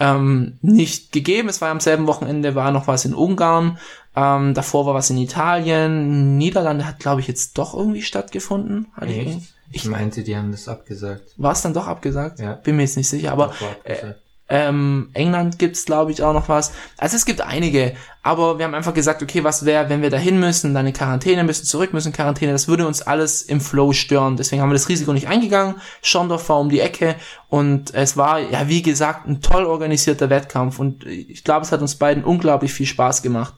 ähm, 0.00 0.58
nicht 0.62 1.12
gegeben. 1.12 1.48
Es 1.48 1.60
war 1.60 1.70
am 1.70 1.80
selben 1.80 2.06
Wochenende, 2.06 2.54
war 2.54 2.72
noch 2.72 2.86
was 2.86 3.04
in 3.04 3.14
Ungarn. 3.14 3.78
Ähm, 4.16 4.54
davor 4.54 4.86
war 4.86 4.94
was 4.94 5.10
in 5.10 5.18
Italien. 5.18 6.38
Niederlande 6.38 6.86
hat, 6.86 6.98
glaube 6.98 7.20
ich, 7.20 7.28
jetzt 7.28 7.58
doch 7.58 7.74
irgendwie 7.74 8.02
stattgefunden. 8.02 8.86
Hat 8.94 9.08
Echt? 9.08 9.40
Ich, 9.70 9.82
ich 9.82 9.84
meinte, 9.86 10.22
die 10.22 10.36
haben 10.36 10.50
das 10.50 10.68
abgesagt. 10.68 11.32
War 11.36 11.52
es 11.52 11.62
dann 11.62 11.74
doch 11.74 11.88
abgesagt? 11.88 12.38
Ja. 12.38 12.54
Bin 12.54 12.76
mir 12.76 12.82
jetzt 12.82 12.96
nicht 12.96 13.08
sicher, 13.08 13.32
aber 13.32 13.52
äh, 13.82 14.14
ähm, 14.48 15.10
England 15.14 15.58
gibt's 15.58 15.86
glaube 15.86 16.12
ich, 16.12 16.22
auch 16.22 16.34
noch 16.34 16.48
was. 16.48 16.72
Also 16.98 17.16
es 17.16 17.24
gibt 17.24 17.40
einige, 17.40 17.94
aber 18.22 18.58
wir 18.58 18.64
haben 18.66 18.74
einfach 18.74 18.94
gesagt, 18.94 19.22
okay, 19.22 19.42
was 19.42 19.64
wäre, 19.64 19.88
wenn 19.88 20.02
wir 20.02 20.10
dahin 20.10 20.38
müssen, 20.38 20.74
dann 20.74 20.86
in 20.86 20.92
Quarantäne 20.92 21.44
müssen, 21.44 21.64
zurück 21.64 21.92
müssen, 21.92 22.12
Quarantäne, 22.12 22.52
das 22.52 22.68
würde 22.68 22.86
uns 22.86 23.02
alles 23.02 23.42
im 23.42 23.60
Flow 23.60 23.92
stören. 23.92 24.36
Deswegen 24.36 24.60
haben 24.60 24.70
wir 24.70 24.74
das 24.74 24.88
Risiko 24.88 25.12
nicht 25.12 25.28
eingegangen. 25.28 25.76
Schondorf 26.02 26.48
war 26.48 26.60
um 26.60 26.68
die 26.68 26.80
Ecke 26.80 27.16
und 27.48 27.94
es 27.94 28.16
war, 28.16 28.38
ja, 28.38 28.68
wie 28.68 28.82
gesagt, 28.82 29.26
ein 29.26 29.40
toll 29.40 29.64
organisierter 29.64 30.30
Wettkampf 30.30 30.78
und 30.78 31.06
ich 31.06 31.44
glaube, 31.44 31.64
es 31.64 31.72
hat 31.72 31.80
uns 31.80 31.96
beiden 31.96 32.24
unglaublich 32.24 32.72
viel 32.72 32.86
Spaß 32.86 33.22
gemacht. 33.22 33.54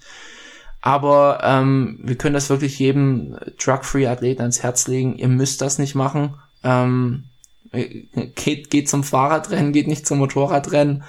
Aber 0.83 1.41
ähm, 1.43 1.99
wir 2.05 2.17
können 2.17 2.35
das 2.35 2.49
wirklich 2.49 2.79
jedem 2.79 3.37
Drug-Free-Athleten 3.59 4.43
ans 4.43 4.63
Herz 4.63 4.87
legen. 4.87 5.17
Ihr 5.17 5.27
müsst 5.27 5.61
das 5.61 5.81
nicht 5.81 5.97
machen. 5.97 6.37
Ähm, 6.63 7.25
geht, 7.73 8.71
geht 8.71 8.89
zum 8.89 9.05
Fahrradrennen, 9.05 9.73
geht 9.73 9.87
nicht 9.87 10.07
zum 10.07 10.19
Motorradrennen. 10.19 11.05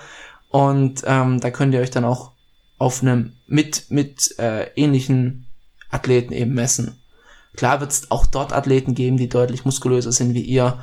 Und 0.49 1.03
ähm, 1.05 1.39
da 1.39 1.51
könnt 1.51 1.73
ihr 1.73 1.81
euch 1.81 1.91
dann 1.91 2.05
auch 2.05 2.31
auf 2.77 3.01
einem 3.01 3.33
mit, 3.47 3.89
mit 3.89 4.37
äh, 4.39 4.69
ähnlichen 4.75 5.47
Athleten 5.89 6.33
eben 6.33 6.53
messen. 6.53 7.01
Klar 7.55 7.79
wird 7.79 7.91
es 7.91 8.11
auch 8.11 8.25
dort 8.25 8.53
Athleten 8.53 8.93
geben, 8.93 9.17
die 9.17 9.29
deutlich 9.29 9.65
muskulöser 9.65 10.11
sind 10.11 10.33
wie 10.33 10.41
ihr, 10.41 10.79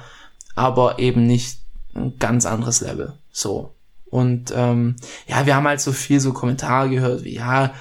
aber 0.57 0.99
eben 0.99 1.27
nicht 1.27 1.61
ein 1.95 2.19
ganz 2.19 2.47
anderes 2.47 2.81
Level. 2.81 3.15
So. 3.31 3.74
Und 4.15 4.53
ähm, 4.55 4.95
ja, 5.27 5.45
wir 5.45 5.57
haben 5.57 5.67
halt 5.67 5.81
so 5.81 5.91
viel 5.91 6.21
so 6.21 6.33
Kommentare 6.33 6.89
gehört, 6.89 7.25
wie 7.25 7.35
ja, 7.35 7.75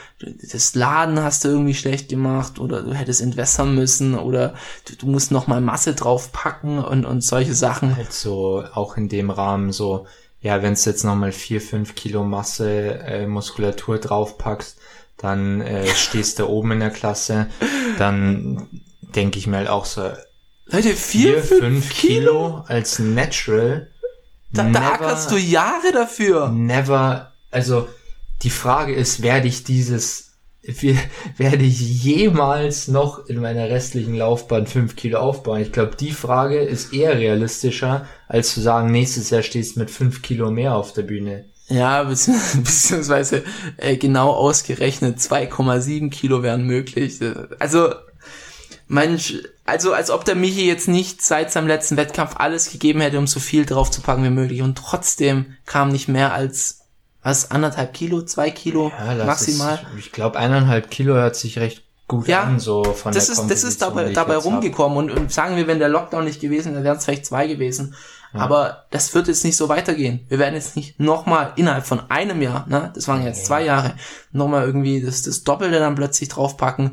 das 0.51 0.73
Laden 0.73 1.21
hast 1.21 1.43
du 1.43 1.49
irgendwie 1.49 1.75
schlecht 1.75 2.09
gemacht 2.09 2.57
oder 2.57 2.81
du 2.81 2.91
hättest 2.91 3.21
entwässern 3.21 3.75
müssen 3.75 4.17
oder 4.17 4.55
du, 4.87 4.95
du 4.95 5.05
musst 5.05 5.31
noch 5.31 5.45
mal 5.45 5.61
Masse 5.61 5.93
draufpacken 5.93 6.79
und, 6.79 7.05
und 7.05 7.23
solche 7.23 7.53
Sachen. 7.53 7.95
Halt 7.95 8.11
so 8.11 8.63
auch 8.73 8.97
in 8.97 9.09
dem 9.09 9.29
Rahmen 9.29 9.71
so, 9.71 10.07
ja, 10.41 10.63
wenn 10.63 10.73
du 10.73 10.79
jetzt 10.79 11.03
noch 11.03 11.13
mal 11.13 11.31
vier, 11.31 11.61
fünf 11.61 11.93
Kilo 11.93 12.23
Masse 12.23 12.97
äh, 13.05 13.27
Muskulatur 13.27 13.99
draufpackst, 13.99 14.79
dann 15.17 15.61
äh, 15.61 15.85
stehst 15.95 16.39
du 16.39 16.47
oben 16.47 16.71
in 16.71 16.79
der 16.79 16.89
Klasse, 16.89 17.45
dann 17.99 18.81
denke 19.01 19.37
ich 19.37 19.45
mir 19.45 19.57
halt 19.57 19.69
auch 19.69 19.85
so, 19.85 20.09
Leute, 20.65 20.95
vier, 20.95 21.33
vier 21.33 21.43
fünf, 21.43 21.59
fünf 21.59 21.89
Kilo? 21.91 22.31
Kilo 22.31 22.63
als 22.65 22.97
Natural 22.97 23.92
da, 24.53 24.63
never, 24.63 24.79
da 24.79 24.93
ackerst 24.93 25.31
du 25.31 25.37
Jahre 25.37 25.91
dafür. 25.91 26.49
Never, 26.49 27.33
also 27.51 27.87
die 28.43 28.49
Frage 28.49 28.93
ist, 28.93 29.21
werde 29.21 29.47
ich 29.47 29.63
dieses, 29.63 30.33
werde 31.37 31.63
ich 31.63 31.79
jemals 32.03 32.87
noch 32.87 33.25
in 33.27 33.41
meiner 33.41 33.69
restlichen 33.69 34.15
Laufbahn 34.15 34.67
fünf 34.67 34.95
Kilo 34.95 35.19
aufbauen? 35.19 35.61
Ich 35.61 35.71
glaube, 35.71 35.95
die 35.95 36.11
Frage 36.11 36.59
ist 36.59 36.93
eher 36.93 37.17
realistischer, 37.17 38.07
als 38.27 38.53
zu 38.53 38.61
sagen, 38.61 38.91
nächstes 38.91 39.29
Jahr 39.29 39.43
stehst 39.43 39.75
du 39.75 39.81
mit 39.81 39.91
fünf 39.91 40.21
Kilo 40.21 40.51
mehr 40.51 40.75
auf 40.75 40.93
der 40.93 41.03
Bühne. 41.03 41.45
Ja, 41.67 42.03
beziehungsweise 42.03 43.43
äh, 43.77 43.97
genau 43.97 44.31
ausgerechnet 44.31 45.17
2,7 45.19 46.09
Kilo 46.09 46.43
wären 46.43 46.65
möglich. 46.65 47.19
Also 47.59 47.93
Mensch, 48.93 49.39
also 49.65 49.93
als 49.93 50.11
ob 50.11 50.23
der 50.23 50.35
Michi 50.35 50.67
jetzt 50.67 50.87
nicht 50.87 51.21
seit 51.21 51.51
seinem 51.51 51.67
letzten 51.67 51.97
Wettkampf 51.97 52.35
alles 52.37 52.71
gegeben 52.71 53.01
hätte, 53.01 53.17
um 53.17 53.27
so 53.27 53.39
viel 53.39 53.65
drauf 53.65 53.89
zu 53.89 54.01
packen 54.01 54.23
wie 54.23 54.29
möglich. 54.29 54.61
Und 54.61 54.77
trotzdem 54.77 55.57
kam 55.65 55.89
nicht 55.89 56.07
mehr 56.07 56.33
als 56.33 56.81
was 57.23 57.51
anderthalb 57.51 57.93
Kilo, 57.93 58.21
zwei 58.21 58.51
Kilo 58.51 58.91
ja, 58.97 59.25
maximal. 59.25 59.79
Es, 59.93 59.99
ich 59.99 60.11
glaube 60.11 60.37
eineinhalb 60.37 60.91
Kilo 60.91 61.15
hört 61.15 61.35
sich 61.35 61.57
recht 61.57 61.83
gut 62.07 62.27
ja, 62.27 62.43
an, 62.43 62.59
so 62.59 62.83
von 62.83 63.13
das 63.13 63.27
der 63.27 63.33
ist, 63.33 63.49
Das 63.49 63.63
ist 63.63 63.81
dabei, 63.81 64.11
dabei 64.11 64.35
rumgekommen 64.35 64.97
und, 64.97 65.11
und, 65.11 65.31
sagen 65.31 65.55
wir, 65.55 65.67
wenn 65.67 65.79
der 65.79 65.89
Lockdown 65.89 66.25
nicht 66.25 66.41
gewesen, 66.41 66.73
dann 66.73 66.83
wären 66.83 66.97
es 66.97 67.05
vielleicht 67.05 67.25
zwei 67.25 67.47
gewesen. 67.47 67.95
Ja. 68.33 68.41
Aber 68.41 68.85
das 68.91 69.15
wird 69.15 69.27
jetzt 69.27 69.45
nicht 69.45 69.55
so 69.55 69.69
weitergehen. 69.69 70.25
Wir 70.27 70.37
werden 70.37 70.55
jetzt 70.55 70.75
nicht 70.75 70.99
nochmal 70.99 71.53
innerhalb 71.55 71.85
von 71.85 72.01
einem 72.11 72.41
Jahr, 72.41 72.67
ne, 72.67 72.91
das 72.93 73.07
waren 73.07 73.23
jetzt 73.23 73.45
zwei 73.45 73.63
Jahre, 73.63 73.95
nochmal 74.31 74.65
irgendwie 74.65 75.01
das, 75.01 75.21
das 75.21 75.43
Doppelte 75.43 75.79
dann 75.79 75.95
plötzlich 75.95 76.29
draufpacken 76.29 76.91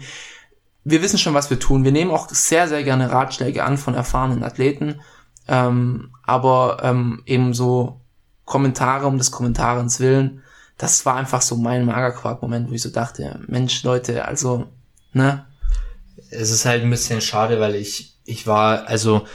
wir 0.84 1.02
wissen 1.02 1.18
schon, 1.18 1.34
was 1.34 1.50
wir 1.50 1.58
tun. 1.58 1.84
Wir 1.84 1.92
nehmen 1.92 2.10
auch 2.10 2.28
sehr, 2.30 2.68
sehr 2.68 2.82
gerne 2.82 3.12
Ratschläge 3.12 3.64
an 3.64 3.76
von 3.76 3.94
erfahrenen 3.94 4.42
Athleten, 4.42 5.00
ähm, 5.48 6.10
aber 6.24 6.78
ähm, 6.82 7.22
eben 7.26 7.54
so 7.54 8.00
Kommentare 8.44 9.06
um 9.06 9.18
des 9.18 9.30
Kommentarens 9.30 10.00
willen, 10.00 10.42
das 10.78 11.04
war 11.04 11.16
einfach 11.16 11.42
so 11.42 11.56
mein 11.56 11.84
Magerquark-Moment, 11.84 12.70
wo 12.70 12.74
ich 12.74 12.82
so 12.82 12.88
dachte, 12.88 13.38
Mensch, 13.46 13.82
Leute, 13.82 14.24
also, 14.24 14.66
ne? 15.12 15.44
Es 16.30 16.50
ist 16.50 16.64
halt 16.64 16.82
ein 16.82 16.90
bisschen 16.90 17.20
schade, 17.20 17.60
weil 17.60 17.74
ich, 17.74 18.16
ich 18.24 18.46
war, 18.46 18.86
also, 18.88 19.26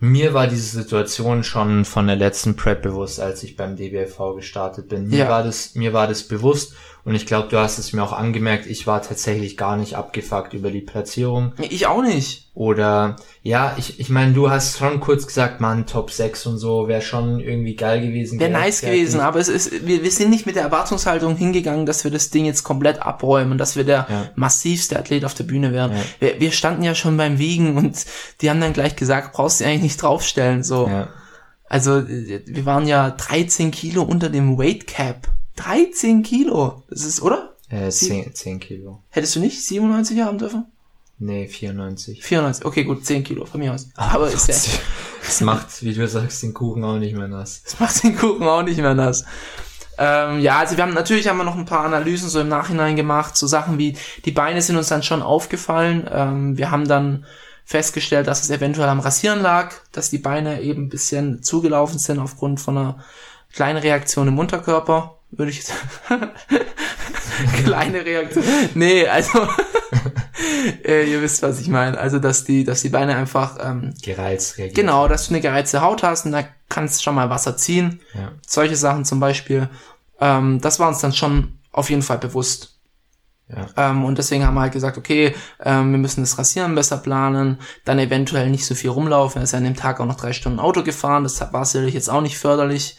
mir 0.00 0.34
war 0.34 0.46
diese 0.46 0.76
Situation 0.76 1.44
schon 1.44 1.84
von 1.84 2.06
der 2.06 2.16
letzten 2.16 2.56
Prep 2.56 2.82
bewusst, 2.82 3.20
als 3.20 3.42
ich 3.42 3.56
beim 3.56 3.76
DBFV 3.76 4.34
gestartet 4.36 4.88
bin. 4.88 5.08
Mir 5.08 5.18
ja. 5.18 5.28
war 5.28 5.44
das, 5.44 5.74
mir 5.74 5.92
war 5.92 6.08
das 6.08 6.24
bewusst 6.24 6.74
und 7.04 7.14
ich 7.14 7.26
glaube, 7.26 7.48
du 7.48 7.58
hast 7.58 7.78
es 7.78 7.92
mir 7.92 8.02
auch 8.02 8.12
angemerkt, 8.12 8.66
ich 8.66 8.86
war 8.86 9.00
tatsächlich 9.00 9.56
gar 9.56 9.76
nicht 9.76 9.94
abgefuckt 9.94 10.52
über 10.52 10.70
die 10.70 10.80
Platzierung. 10.80 11.52
Ich 11.58 11.86
auch 11.86 12.02
nicht. 12.02 12.50
Oder 12.54 13.16
ja, 13.42 13.76
ich, 13.78 14.00
ich 14.00 14.10
meine, 14.10 14.32
du 14.32 14.50
hast 14.50 14.78
schon 14.78 14.98
kurz 15.00 15.26
gesagt, 15.26 15.60
man, 15.60 15.86
Top 15.86 16.10
6 16.10 16.46
und 16.46 16.58
so 16.58 16.88
wäre 16.88 17.00
schon 17.00 17.38
irgendwie 17.38 17.76
geil 17.76 18.00
gewesen. 18.00 18.40
Wäre 18.40 18.50
nice 18.50 18.80
gewesen, 18.80 19.20
aber 19.20 19.38
es 19.38 19.48
ist, 19.48 19.86
wir, 19.86 20.02
wir 20.02 20.10
sind 20.10 20.30
nicht 20.30 20.44
mit 20.44 20.56
der 20.56 20.64
Erwartungshaltung 20.64 21.36
hingegangen, 21.36 21.86
dass 21.86 22.02
wir 22.02 22.10
das 22.10 22.30
Ding 22.30 22.44
jetzt 22.44 22.64
komplett 22.64 23.00
abräumen 23.00 23.52
und 23.52 23.58
dass 23.58 23.76
wir 23.76 23.84
der 23.84 24.06
ja. 24.10 24.30
massivste 24.34 24.98
Athlet 24.98 25.24
auf 25.24 25.34
der 25.34 25.44
Bühne 25.44 25.72
wären. 25.72 25.92
Ja. 25.92 25.98
Wir, 26.18 26.40
wir 26.40 26.52
standen 26.52 26.82
ja 26.82 26.94
schon 26.94 27.16
beim 27.16 27.38
Wiegen 27.38 27.76
und 27.76 28.04
die 28.40 28.50
haben 28.50 28.60
dann 28.60 28.72
gleich 28.72 28.96
gesagt, 28.96 29.34
brauchst 29.34 29.60
du 29.60 29.64
eigentlich 29.64 29.82
nicht 29.82 30.02
draufstellen, 30.02 30.62
so. 30.62 30.88
Ja. 30.88 31.08
Also, 31.70 32.08
wir 32.08 32.66
waren 32.66 32.86
ja 32.86 33.10
13 33.10 33.70
Kilo 33.70 34.02
unter 34.02 34.30
dem 34.30 34.58
Weight 34.58 34.86
Cap 34.86 35.28
13 35.58 36.22
Kilo. 36.22 36.82
Das 36.88 37.04
ist, 37.04 37.20
oder? 37.22 37.54
Äh, 37.68 37.90
10, 37.90 38.34
10 38.34 38.60
Kilo. 38.60 39.02
Hättest 39.10 39.36
du 39.36 39.40
nicht 39.40 39.62
97 39.62 40.20
haben 40.20 40.38
dürfen? 40.38 40.64
Nee, 41.18 41.48
94. 41.48 42.22
94, 42.22 42.64
okay, 42.64 42.84
gut, 42.84 43.04
10 43.04 43.24
Kilo 43.24 43.44
von 43.44 43.60
mir 43.60 43.74
aus. 43.74 43.88
Aber 43.96 44.30
ist 44.30 44.48
ja, 44.48 44.54
Das 45.24 45.40
macht, 45.40 45.82
wie 45.82 45.92
du 45.92 46.06
sagst, 46.06 46.42
den 46.42 46.54
Kuchen 46.54 46.84
auch 46.84 46.98
nicht 46.98 47.14
mehr 47.16 47.28
nass. 47.28 47.62
das 47.64 47.80
macht 47.80 48.02
den 48.02 48.16
Kuchen 48.16 48.46
auch 48.46 48.62
nicht 48.62 48.78
mehr 48.78 48.94
nass. 48.94 49.24
Ähm, 49.98 50.40
ja, 50.40 50.60
also 50.60 50.76
wir 50.76 50.84
haben 50.84 50.94
natürlich 50.94 51.26
haben 51.26 51.38
wir 51.38 51.44
noch 51.44 51.56
ein 51.56 51.64
paar 51.64 51.84
Analysen 51.84 52.28
so 52.28 52.40
im 52.40 52.48
Nachhinein 52.48 52.94
gemacht, 52.94 53.36
so 53.36 53.48
Sachen 53.48 53.78
wie 53.78 53.96
die 54.24 54.30
Beine 54.30 54.62
sind 54.62 54.76
uns 54.76 54.88
dann 54.88 55.02
schon 55.02 55.22
aufgefallen. 55.22 56.08
Ähm, 56.10 56.56
wir 56.56 56.70
haben 56.70 56.86
dann 56.86 57.26
festgestellt, 57.64 58.28
dass 58.28 58.42
es 58.42 58.50
eventuell 58.50 58.88
am 58.88 59.00
Rasieren 59.00 59.42
lag, 59.42 59.74
dass 59.90 60.08
die 60.08 60.18
Beine 60.18 60.62
eben 60.62 60.84
ein 60.84 60.88
bisschen 60.88 61.42
zugelaufen 61.42 61.98
sind 61.98 62.20
aufgrund 62.20 62.60
von 62.60 62.78
einer 62.78 63.04
kleinen 63.52 63.78
Reaktion 63.78 64.28
im 64.28 64.38
Unterkörper, 64.38 65.17
würde 65.30 65.50
ich 65.50 65.58
jetzt 65.58 65.72
kleine 67.64 68.04
Reaktion. 68.04 68.44
Nee, 68.74 69.06
also 69.06 69.46
äh, 70.84 71.10
ihr 71.10 71.22
wisst, 71.22 71.42
was 71.42 71.60
ich 71.60 71.68
meine. 71.68 71.98
Also 71.98 72.18
dass 72.18 72.44
die, 72.44 72.64
dass 72.64 72.82
die 72.82 72.88
Beine 72.88 73.16
einfach 73.16 73.58
ähm, 73.60 73.94
Gereizt 74.02 74.58
reagiert. 74.58 74.76
genau, 74.76 75.08
dass 75.08 75.28
du 75.28 75.34
eine 75.34 75.40
gereizte 75.40 75.82
Haut 75.82 76.02
hast 76.02 76.26
und 76.26 76.32
da 76.32 76.44
kannst 76.68 77.02
schon 77.02 77.14
mal 77.14 77.30
Wasser 77.30 77.56
ziehen. 77.56 78.00
Ja. 78.14 78.32
Solche 78.46 78.76
Sachen 78.76 79.04
zum 79.04 79.20
Beispiel. 79.20 79.68
Ähm, 80.20 80.60
das 80.60 80.80
war 80.80 80.88
uns 80.88 81.00
dann 81.00 81.12
schon 81.12 81.58
auf 81.72 81.90
jeden 81.90 82.02
Fall 82.02 82.18
bewusst. 82.18 82.74
Ja. 83.48 83.90
Ähm, 83.90 84.04
und 84.04 84.18
deswegen 84.18 84.44
haben 84.44 84.54
wir 84.54 84.62
halt 84.62 84.72
gesagt, 84.72 84.98
okay, 84.98 85.34
ähm, 85.64 85.92
wir 85.92 85.98
müssen 85.98 86.20
das 86.20 86.36
Rasieren 86.38 86.74
besser 86.74 86.98
planen, 86.98 87.58
dann 87.84 87.98
eventuell 87.98 88.50
nicht 88.50 88.66
so 88.66 88.74
viel 88.74 88.90
rumlaufen. 88.90 89.40
Er 89.40 89.44
ist 89.44 89.52
ja 89.52 89.58
an 89.58 89.64
dem 89.64 89.76
Tag 89.76 90.00
auch 90.00 90.06
noch 90.06 90.16
drei 90.16 90.34
Stunden 90.34 90.60
Auto 90.60 90.82
gefahren, 90.82 91.22
das 91.22 91.40
war 91.52 91.64
sicherlich 91.64 91.94
jetzt 91.94 92.10
auch 92.10 92.20
nicht 92.20 92.36
förderlich. 92.36 92.98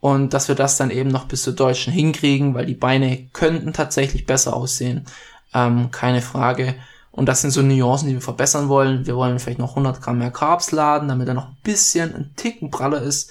Und 0.00 0.34
dass 0.34 0.48
wir 0.48 0.54
das 0.54 0.76
dann 0.76 0.90
eben 0.90 1.10
noch 1.10 1.26
bis 1.26 1.42
zur 1.42 1.54
Deutschen 1.54 1.92
hinkriegen, 1.92 2.54
weil 2.54 2.66
die 2.66 2.74
Beine 2.74 3.28
könnten 3.32 3.72
tatsächlich 3.72 4.26
besser 4.26 4.54
aussehen. 4.54 5.06
Ähm, 5.54 5.90
keine 5.90 6.22
Frage. 6.22 6.74
Und 7.10 7.26
das 7.26 7.40
sind 7.40 7.50
so 7.50 7.62
Nuancen, 7.62 8.08
die 8.08 8.14
wir 8.14 8.20
verbessern 8.20 8.68
wollen. 8.68 9.06
Wir 9.06 9.16
wollen 9.16 9.38
vielleicht 9.38 9.58
noch 9.58 9.70
100 9.70 10.02
Gramm 10.02 10.18
mehr 10.18 10.30
Carbs 10.30 10.70
laden, 10.70 11.08
damit 11.08 11.28
er 11.28 11.34
noch 11.34 11.48
ein 11.48 11.56
bisschen, 11.62 12.14
ein 12.14 12.32
Ticken 12.36 12.70
praller 12.70 13.00
ist. 13.00 13.30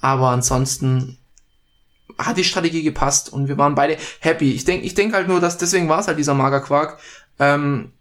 Aber 0.00 0.30
ansonsten 0.30 1.18
hat 2.18 2.36
die 2.36 2.44
Strategie 2.44 2.82
gepasst 2.82 3.32
und 3.32 3.48
wir 3.48 3.56
waren 3.56 3.76
beide 3.76 3.96
happy. 4.18 4.50
Ich 4.52 4.64
denke 4.64 4.84
ich 4.84 4.94
denk 4.94 5.14
halt 5.14 5.28
nur, 5.28 5.40
dass 5.40 5.58
deswegen 5.58 5.88
war 5.88 6.00
es 6.00 6.08
halt 6.08 6.18
dieser 6.18 6.34
Magerquark. 6.34 6.98
Ähm, 7.38 7.92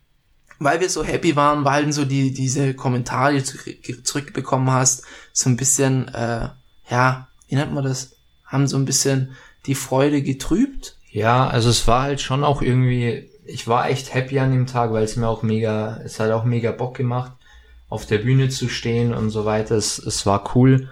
weil 0.59 0.81
wir 0.81 0.89
so 0.89 1.03
happy 1.03 1.35
waren, 1.37 1.63
weil 1.63 1.85
halt 1.85 1.93
so 1.93 2.03
die, 2.03 2.33
diese 2.33 2.73
Kommentare, 2.73 3.33
die 3.33 3.39
du 3.39 3.45
zurück- 3.45 4.05
zurückbekommen 4.05 4.71
hast, 4.71 5.03
so 5.31 5.49
ein 5.49 5.55
bisschen, 5.55 6.09
äh, 6.09 6.49
ja, 6.89 7.28
wie 7.49 7.55
nennt 7.55 7.73
man 7.73 7.83
das? 7.83 8.15
Haben 8.45 8.67
so 8.67 8.77
ein 8.77 8.85
bisschen 8.85 9.35
die 9.65 9.75
Freude 9.75 10.21
getrübt. 10.21 10.95
Ja, 11.11 11.47
also 11.47 11.69
es 11.69 11.87
war 11.87 12.03
halt 12.03 12.21
schon 12.21 12.43
auch 12.43 12.61
irgendwie, 12.61 13.29
ich 13.45 13.67
war 13.67 13.89
echt 13.89 14.13
happy 14.13 14.39
an 14.39 14.51
dem 14.51 14.67
Tag, 14.67 14.93
weil 14.93 15.03
es 15.03 15.15
mir 15.15 15.27
auch 15.27 15.43
mega, 15.43 15.99
es 16.05 16.19
hat 16.19 16.31
auch 16.31 16.45
mega 16.45 16.71
Bock 16.71 16.95
gemacht, 16.95 17.33
auf 17.89 18.05
der 18.05 18.19
Bühne 18.19 18.49
zu 18.49 18.69
stehen 18.69 19.13
und 19.13 19.31
so 19.31 19.45
weiter. 19.45 19.75
Es, 19.75 19.97
es 19.97 20.25
war 20.25 20.55
cool. 20.55 20.89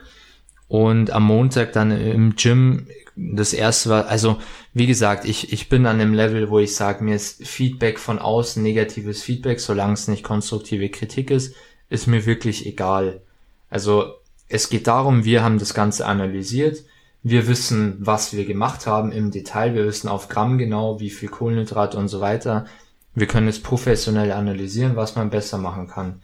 Und 0.68 1.12
am 1.12 1.24
Montag 1.24 1.72
dann 1.74 1.92
im 1.92 2.36
Gym, 2.36 2.88
das 3.16 3.54
erste 3.54 3.90
war, 3.90 4.08
also 4.08 4.38
wie 4.74 4.88
gesagt, 4.88 5.26
ich, 5.26 5.54
ich 5.54 5.70
bin 5.70 5.86
an 5.86 6.00
dem 6.00 6.14
Level, 6.14 6.50
wo 6.50 6.60
ich 6.60 6.76
sage, 6.76 7.04
mir 7.04 7.16
ist 7.16 7.48
Feedback 7.48 8.00
von 8.00 8.20
außen, 8.20 8.62
negatives 8.62 9.24
Feedback, 9.24 9.60
solange 9.60 9.94
es 9.94 10.08
nicht 10.08 10.24
konstruktive 10.24 10.90
Kritik 10.90 11.32
ist, 11.32 11.56
ist 11.90 12.08
mir 12.08 12.26
wirklich 12.26 12.66
egal. 12.66 13.22
Also 13.70 14.14
es 14.50 14.70
geht 14.70 14.88
darum, 14.88 15.26
wir 15.26 15.44
haben 15.44 15.60
das 15.60 15.74
Ganze 15.74 16.06
analysiert, 16.06 16.84
wir 17.24 17.48
wissen, 17.48 17.98
was 18.00 18.34
wir 18.34 18.46
gemacht 18.46 18.88
haben 18.88 19.12
im 19.12 19.32
Detail, 19.32 19.76
wir 19.76 19.86
wissen 19.86 20.08
auf 20.08 20.30
Gramm 20.30 20.58
genau, 20.58 21.00
wie 21.00 21.10
viel 21.10 21.30
Kohlenhydrate 21.30 21.98
und 21.98 22.08
so 22.08 22.22
weiter. 22.22 22.66
Wir 23.16 23.28
können 23.28 23.48
es 23.48 23.62
professionell 23.62 24.32
analysieren, 24.32 24.96
was 24.96 25.16
man 25.16 25.30
besser 25.30 25.58
machen 25.58 25.88
kann. 25.88 26.22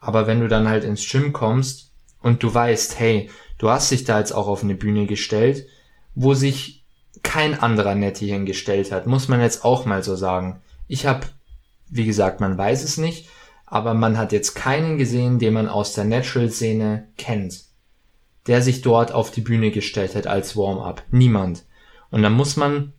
Aber 0.00 0.26
wenn 0.26 0.40
du 0.40 0.48
dann 0.48 0.68
halt 0.68 0.84
ins 0.84 1.08
Gym 1.08 1.32
kommst 1.32 1.92
und 2.20 2.42
du 2.42 2.52
weißt, 2.52 2.98
hey, 2.98 3.30
du 3.56 3.70
hast 3.70 3.90
dich 3.90 4.04
da 4.04 4.18
jetzt 4.18 4.32
auch 4.32 4.48
auf 4.48 4.62
eine 4.62 4.74
Bühne 4.74 5.06
gestellt, 5.06 5.66
wo 6.14 6.34
sich 6.34 6.84
kein 7.22 7.58
anderer 7.58 7.94
Netti 7.94 8.26
hingestellt 8.26 8.92
hat, 8.92 9.06
muss 9.06 9.28
man 9.28 9.40
jetzt 9.40 9.64
auch 9.64 9.86
mal 9.86 10.02
so 10.02 10.14
sagen. 10.14 10.60
Ich 10.88 11.06
habe, 11.06 11.26
wie 11.88 12.04
gesagt, 12.04 12.40
man 12.40 12.58
weiß 12.58 12.84
es 12.84 12.98
nicht, 12.98 13.28
aber 13.74 13.92
man 13.92 14.16
hat 14.16 14.30
jetzt 14.30 14.54
keinen 14.54 14.98
gesehen, 14.98 15.40
den 15.40 15.54
man 15.54 15.68
aus 15.68 15.94
der 15.94 16.04
Natural-Szene 16.04 17.08
kennt, 17.18 17.64
der 18.46 18.62
sich 18.62 18.82
dort 18.82 19.10
auf 19.10 19.32
die 19.32 19.40
Bühne 19.40 19.72
gestellt 19.72 20.14
hat 20.14 20.28
als 20.28 20.56
Warm-up. 20.56 21.02
Niemand. 21.10 21.64
Und 22.12 22.22
dann 22.22 22.34
muss 22.34 22.56
man 22.56 22.92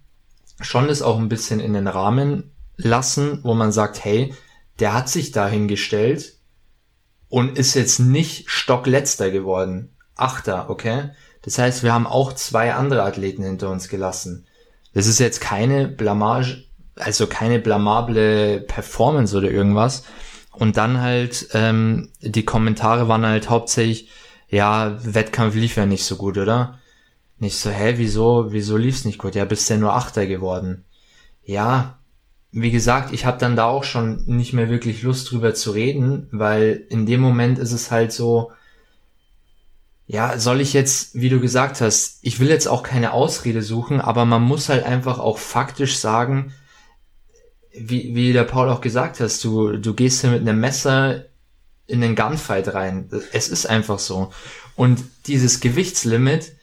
schon 0.60 0.90
das 0.90 1.02
auch 1.02 1.18
ein 1.18 1.30
bisschen 1.30 1.62
in 1.62 1.72
den 1.72 1.88
Rahmen 1.88 2.52
lassen, 2.76 3.40
wo 3.44 3.54
man 3.54 3.72
sagt, 3.72 4.04
hey, 4.04 4.34
der 4.80 4.94
hat 4.94 5.08
sich 5.08 5.32
da 5.32 5.48
hingestellt 5.48 6.34
und 7.30 7.58
ist 7.58 7.74
jetzt 7.74 8.00
nicht 8.00 8.50
stockletzter 8.50 9.32
geworden. 9.32 9.96
Achter, 10.18 10.70
okay? 10.70 11.12
Das 11.44 11.58
heißt, 11.58 11.84
wir 11.84 11.94
haben 11.94 12.06
auch 12.06 12.34
zwei 12.34 12.74
andere 12.74 13.04
Athleten 13.04 13.44
hinter 13.44 13.70
uns 13.70 13.88
gelassen. 13.88 14.46
Das 14.94 15.08
ist 15.08 15.20
jetzt 15.20 15.40
keine 15.40 15.88
Blamage, 15.88 16.66
also 16.98 17.28
keine 17.28 17.60
blamable 17.60 18.60
Performance 18.60 19.38
oder 19.38 19.50
irgendwas. 19.50 20.04
Und 20.58 20.78
dann 20.78 21.02
halt, 21.02 21.50
ähm, 21.54 22.10
die 22.22 22.46
Kommentare 22.46 23.08
waren 23.08 23.26
halt 23.26 23.50
hauptsächlich, 23.50 24.10
ja, 24.50 24.98
Wettkampf 25.04 25.56
lief 25.56 25.76
ja 25.76 25.86
nicht 25.86 26.06
so 26.06 26.16
gut, 26.16 26.38
oder? 26.38 26.80
Nicht 27.40 27.58
so, 27.58 27.70
hä, 27.70 27.96
wieso, 27.98 28.52
wieso 28.52 28.78
lief's 28.78 29.06
nicht 29.06 29.18
gut? 29.18 29.36
Ja, 29.36 29.46
bist 29.46 29.70
ja 29.70 29.78
nur 29.78 29.94
Achter 29.94 30.26
geworden. 30.28 30.86
Ja, 31.44 32.00
wie 32.52 32.72
gesagt, 32.72 33.14
ich 33.14 33.26
habe 33.26 33.38
dann 33.38 33.58
da 33.58 33.66
auch 33.66 33.84
schon 33.84 34.24
nicht 34.28 34.54
mehr 34.54 34.70
wirklich 34.70 35.04
Lust 35.04 35.30
drüber 35.30 35.54
zu 35.54 35.72
reden, 35.72 36.30
weil 36.32 36.86
in 36.90 37.06
dem 37.06 37.20
Moment 37.20 37.60
ist 37.60 37.74
es 37.74 37.92
halt 37.92 38.14
so, 38.14 38.52
ja, 40.08 40.38
soll 40.38 40.62
ich 40.62 40.72
jetzt, 40.72 41.16
wie 41.16 41.30
du 41.30 41.42
gesagt 41.42 41.82
hast, 41.82 42.20
ich 42.22 42.40
will 42.40 42.48
jetzt 42.48 42.68
auch 42.68 42.84
keine 42.84 43.12
Ausrede 43.12 43.62
suchen, 43.62 44.00
aber 44.00 44.24
man 44.24 44.42
muss 44.42 44.70
halt 44.70 44.86
einfach 44.86 45.20
auch 45.20 45.38
faktisch 45.38 45.98
sagen, 45.98 46.54
wie, 47.78 48.16
wie 48.16 48.34
der 48.34 48.44
Paul 48.44 48.70
auch 48.70 48.82
gesagt 48.82 49.20
hast, 49.20 49.44
du, 49.44 49.78
du 49.78 49.94
gehst 49.94 50.22
hier 50.22 50.32
mit 50.32 50.42
einem 50.42 50.60
Messer 50.60 51.26
in 51.88 52.02
den 52.02 52.16
Gunfight 52.16 52.74
rein. 52.74 53.10
Es 53.32 53.50
ist 53.50 53.66
einfach 53.66 54.00
so. 54.00 54.32
Und 54.76 55.04
dieses 55.28 55.60
Gewichtslimit, 55.60 56.54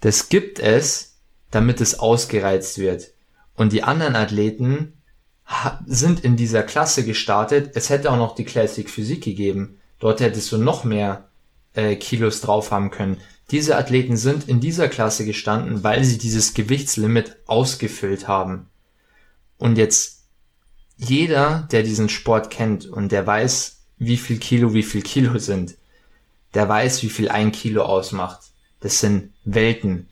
das 0.00 0.28
gibt 0.28 0.58
es, 0.58 1.16
damit 1.50 1.80
es 1.80 1.98
ausgereizt 1.98 2.78
wird. 2.78 3.12
Und 3.54 3.72
die 3.72 3.82
anderen 3.82 4.16
Athleten 4.16 4.92
sind 5.86 6.20
in 6.20 6.36
dieser 6.36 6.62
Klasse 6.62 7.04
gestartet. 7.04 7.70
Es 7.74 7.90
hätte 7.90 8.10
auch 8.10 8.16
noch 8.16 8.34
die 8.34 8.44
Classic 8.44 8.88
Physik 8.88 9.24
gegeben. 9.24 9.78
Dort 9.98 10.20
hättest 10.20 10.50
du 10.52 10.58
noch 10.58 10.84
mehr 10.84 11.28
äh, 11.74 11.96
Kilos 11.96 12.40
drauf 12.40 12.70
haben 12.70 12.90
können. 12.90 13.18
Diese 13.50 13.76
Athleten 13.76 14.16
sind 14.16 14.48
in 14.48 14.60
dieser 14.60 14.88
Klasse 14.88 15.24
gestanden, 15.24 15.84
weil 15.84 16.02
sie 16.04 16.18
dieses 16.18 16.54
Gewichtslimit 16.54 17.36
ausgefüllt 17.46 18.26
haben. 18.26 18.68
Und 19.56 19.78
jetzt 19.78 20.15
jeder, 20.96 21.68
der 21.70 21.82
diesen 21.82 22.08
Sport 22.08 22.50
kennt 22.50 22.86
und 22.86 23.12
der 23.12 23.26
weiß, 23.26 23.76
wie 23.98 24.16
viel 24.16 24.38
Kilo 24.38 24.74
wie 24.74 24.82
viel 24.82 25.02
Kilo 25.02 25.38
sind, 25.38 25.74
der 26.54 26.68
weiß, 26.68 27.02
wie 27.02 27.10
viel 27.10 27.28
ein 27.28 27.52
Kilo 27.52 27.82
ausmacht. 27.82 28.40
Das 28.80 29.00
sind 29.00 29.32
Welten. 29.44 30.08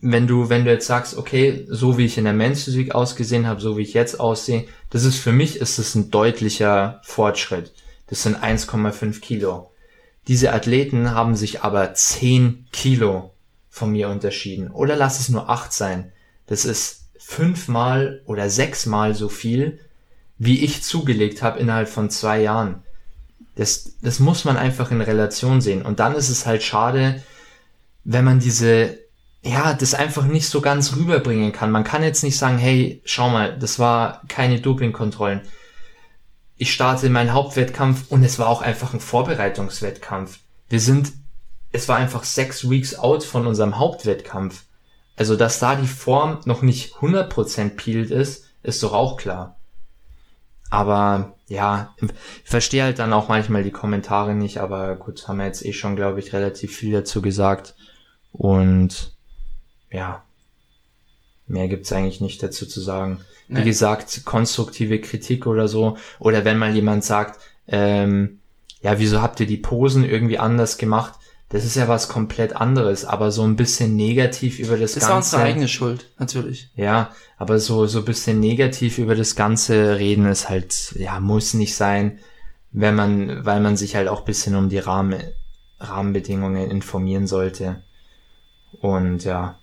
Wenn 0.00 0.26
du, 0.26 0.50
wenn 0.50 0.64
du 0.64 0.70
jetzt 0.70 0.86
sagst, 0.86 1.16
okay, 1.16 1.66
so 1.68 1.96
wie 1.96 2.04
ich 2.04 2.18
in 2.18 2.24
der 2.24 2.34
Men's 2.34 2.64
Physik 2.64 2.94
ausgesehen 2.94 3.46
habe, 3.46 3.60
so 3.60 3.76
wie 3.76 3.82
ich 3.82 3.94
jetzt 3.94 4.20
aussehe, 4.20 4.66
das 4.90 5.04
ist 5.04 5.18
für 5.18 5.32
mich 5.32 5.56
ist 5.56 5.78
das 5.78 5.94
ein 5.94 6.10
deutlicher 6.10 7.00
Fortschritt. 7.04 7.72
Das 8.08 8.22
sind 8.22 8.36
1,5 8.36 9.20
Kilo. 9.20 9.70
Diese 10.28 10.52
Athleten 10.52 11.12
haben 11.12 11.34
sich 11.36 11.62
aber 11.62 11.94
10 11.94 12.66
Kilo 12.70 13.32
von 13.70 13.92
mir 13.92 14.08
unterschieden. 14.08 14.70
Oder 14.70 14.94
lass 14.96 15.20
es 15.20 15.30
nur 15.30 15.48
8 15.48 15.72
sein. 15.72 16.12
Das 16.46 16.64
ist 16.64 17.06
fünfmal 17.18 18.22
oder 18.26 18.50
sechsmal 18.50 19.14
so 19.14 19.28
viel, 19.28 19.80
wie 20.44 20.64
ich 20.64 20.82
zugelegt 20.82 21.42
habe 21.42 21.58
innerhalb 21.58 21.88
von 21.88 22.10
zwei 22.10 22.40
Jahren. 22.42 22.82
Das, 23.56 23.96
das 24.02 24.18
muss 24.18 24.44
man 24.44 24.56
einfach 24.56 24.90
in 24.90 25.00
Relation 25.00 25.60
sehen. 25.60 25.82
Und 25.82 26.00
dann 26.00 26.14
ist 26.14 26.28
es 26.28 26.44
halt 26.44 26.62
schade, 26.62 27.22
wenn 28.04 28.24
man 28.24 28.40
diese, 28.40 28.98
ja, 29.42 29.74
das 29.74 29.94
einfach 29.94 30.24
nicht 30.24 30.48
so 30.48 30.60
ganz 30.60 30.96
rüberbringen 30.96 31.52
kann. 31.52 31.70
Man 31.70 31.84
kann 31.84 32.02
jetzt 32.02 32.22
nicht 32.22 32.36
sagen, 32.36 32.58
hey, 32.58 33.00
schau 33.04 33.30
mal, 33.30 33.58
das 33.58 33.78
war 33.78 34.22
keine 34.28 34.60
Dopingkontrollen. 34.60 35.42
Ich 36.56 36.72
starte 36.72 37.08
meinen 37.10 37.32
Hauptwettkampf 37.32 38.10
und 38.10 38.22
es 38.22 38.38
war 38.38 38.48
auch 38.48 38.62
einfach 38.62 38.92
ein 38.92 39.00
Vorbereitungswettkampf. 39.00 40.38
Wir 40.68 40.80
sind, 40.80 41.12
es 41.72 41.88
war 41.88 41.96
einfach 41.96 42.24
sechs 42.24 42.68
Weeks 42.68 42.96
out 42.96 43.24
von 43.24 43.46
unserem 43.46 43.78
Hauptwettkampf. 43.78 44.64
Also, 45.16 45.36
dass 45.36 45.58
da 45.60 45.76
die 45.76 45.86
Form 45.86 46.40
noch 46.44 46.62
nicht 46.62 46.94
100% 46.96 47.70
peeled 47.70 48.10
ist, 48.10 48.46
ist 48.62 48.82
doch 48.82 48.92
auch 48.92 49.16
klar. 49.16 49.56
Aber 50.74 51.34
ja, 51.48 51.94
ich 52.00 52.50
verstehe 52.50 52.82
halt 52.82 52.98
dann 52.98 53.12
auch 53.12 53.28
manchmal 53.28 53.62
die 53.62 53.70
Kommentare 53.70 54.34
nicht, 54.34 54.58
aber 54.58 54.96
gut, 54.96 55.28
haben 55.28 55.38
wir 55.38 55.46
jetzt 55.46 55.64
eh 55.64 55.72
schon, 55.72 55.96
glaube 55.96 56.18
ich, 56.18 56.32
relativ 56.32 56.74
viel 56.74 56.92
dazu 56.92 57.22
gesagt. 57.22 57.74
Und 58.32 59.14
ja, 59.90 60.24
Mehr 61.46 61.68
gibt's 61.68 61.92
eigentlich 61.92 62.20
nicht 62.20 62.42
dazu 62.42 62.66
zu 62.66 62.80
sagen. 62.80 63.20
Wie 63.48 63.62
gesagt, 63.62 64.22
konstruktive 64.24 65.00
Kritik 65.00 65.46
oder 65.46 65.68
so. 65.68 65.98
Oder 66.18 66.46
wenn 66.46 66.56
mal 66.56 66.74
jemand 66.74 67.04
sagt, 67.04 67.38
ähm, 67.68 68.40
ja, 68.80 68.98
wieso 68.98 69.20
habt 69.20 69.40
ihr 69.40 69.46
die 69.46 69.58
Posen 69.58 70.04
irgendwie 70.04 70.38
anders 70.38 70.78
gemacht? 70.78 71.14
Das 71.54 71.64
ist 71.64 71.76
ja 71.76 71.86
was 71.86 72.08
komplett 72.08 72.56
anderes, 72.56 73.04
aber 73.04 73.30
so 73.30 73.44
ein 73.44 73.54
bisschen 73.54 73.94
negativ 73.94 74.58
über 74.58 74.76
das, 74.76 74.94
Das 74.94 75.06
Ganze. 75.06 75.36
unsere 75.36 75.42
eigene 75.42 75.68
Schuld, 75.68 76.10
natürlich. 76.18 76.68
Ja, 76.74 77.12
aber 77.38 77.60
so, 77.60 77.86
so 77.86 78.00
ein 78.00 78.04
bisschen 78.04 78.40
negativ 78.40 78.98
über 78.98 79.14
das 79.14 79.36
Ganze 79.36 79.96
reden 79.96 80.26
ist 80.26 80.48
halt, 80.48 80.96
ja, 80.98 81.20
muss 81.20 81.54
nicht 81.54 81.76
sein, 81.76 82.18
wenn 82.72 82.96
man, 82.96 83.44
weil 83.46 83.60
man 83.60 83.76
sich 83.76 83.94
halt 83.94 84.08
auch 84.08 84.18
ein 84.20 84.24
bisschen 84.24 84.56
um 84.56 84.68
die 84.68 84.78
Rahmen, 84.80 85.22
Rahmenbedingungen 85.78 86.68
informieren 86.72 87.28
sollte. 87.28 87.84
Und 88.80 89.22
ja, 89.22 89.56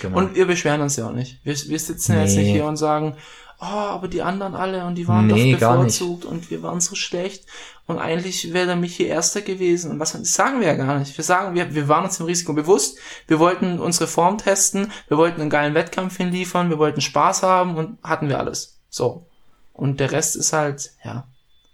genau. 0.00 0.16
Und 0.16 0.34
wir 0.34 0.46
beschweren 0.46 0.80
uns 0.80 0.96
ja 0.96 1.08
auch 1.08 1.12
nicht. 1.12 1.40
Wir, 1.44 1.54
wir 1.54 1.78
sitzen 1.78 2.12
ja 2.14 2.22
jetzt 2.22 2.36
Nee. 2.36 2.44
nicht 2.44 2.52
hier 2.52 2.64
und 2.64 2.78
sagen, 2.78 3.16
oh, 3.60 3.64
aber 3.64 4.08
die 4.08 4.22
anderen 4.22 4.54
alle 4.54 4.84
und 4.84 4.94
die 4.94 5.08
waren 5.08 5.26
Nee, 5.26 5.52
doch 5.52 5.58
bevorzugt 5.76 6.24
und 6.24 6.50
wir 6.50 6.62
waren 6.62 6.80
so 6.80 6.94
schlecht 6.94 7.44
und 7.86 7.98
eigentlich 7.98 8.52
wäre 8.52 8.66
der 8.66 8.76
Michi 8.76 9.04
Erster 9.04 9.40
gewesen 9.40 9.90
und 9.90 9.98
was, 10.00 10.12
das 10.12 10.34
sagen 10.34 10.60
wir 10.60 10.68
ja 10.68 10.74
gar 10.74 10.98
nicht. 10.98 11.16
Wir 11.16 11.24
sagen, 11.24 11.54
wir, 11.54 11.74
wir 11.74 11.88
waren 11.88 12.04
uns 12.04 12.18
dem 12.18 12.26
Risiko 12.26 12.52
bewusst, 12.52 12.98
wir 13.26 13.38
wollten 13.38 13.78
unsere 13.78 14.06
Form 14.06 14.38
testen, 14.38 14.92
wir 15.08 15.16
wollten 15.16 15.40
einen 15.40 15.50
geilen 15.50 15.74
Wettkampf 15.74 16.16
hinliefern, 16.16 16.70
wir 16.70 16.78
wollten 16.78 17.00
Spaß 17.00 17.42
haben 17.42 17.76
und 17.76 17.98
hatten 18.02 18.28
wir 18.28 18.38
alles. 18.38 18.78
So. 18.90 19.26
Und 19.72 20.00
der 20.00 20.12
Rest 20.12 20.36
ist 20.36 20.52
halt, 20.52 20.90
ja, 21.04 21.26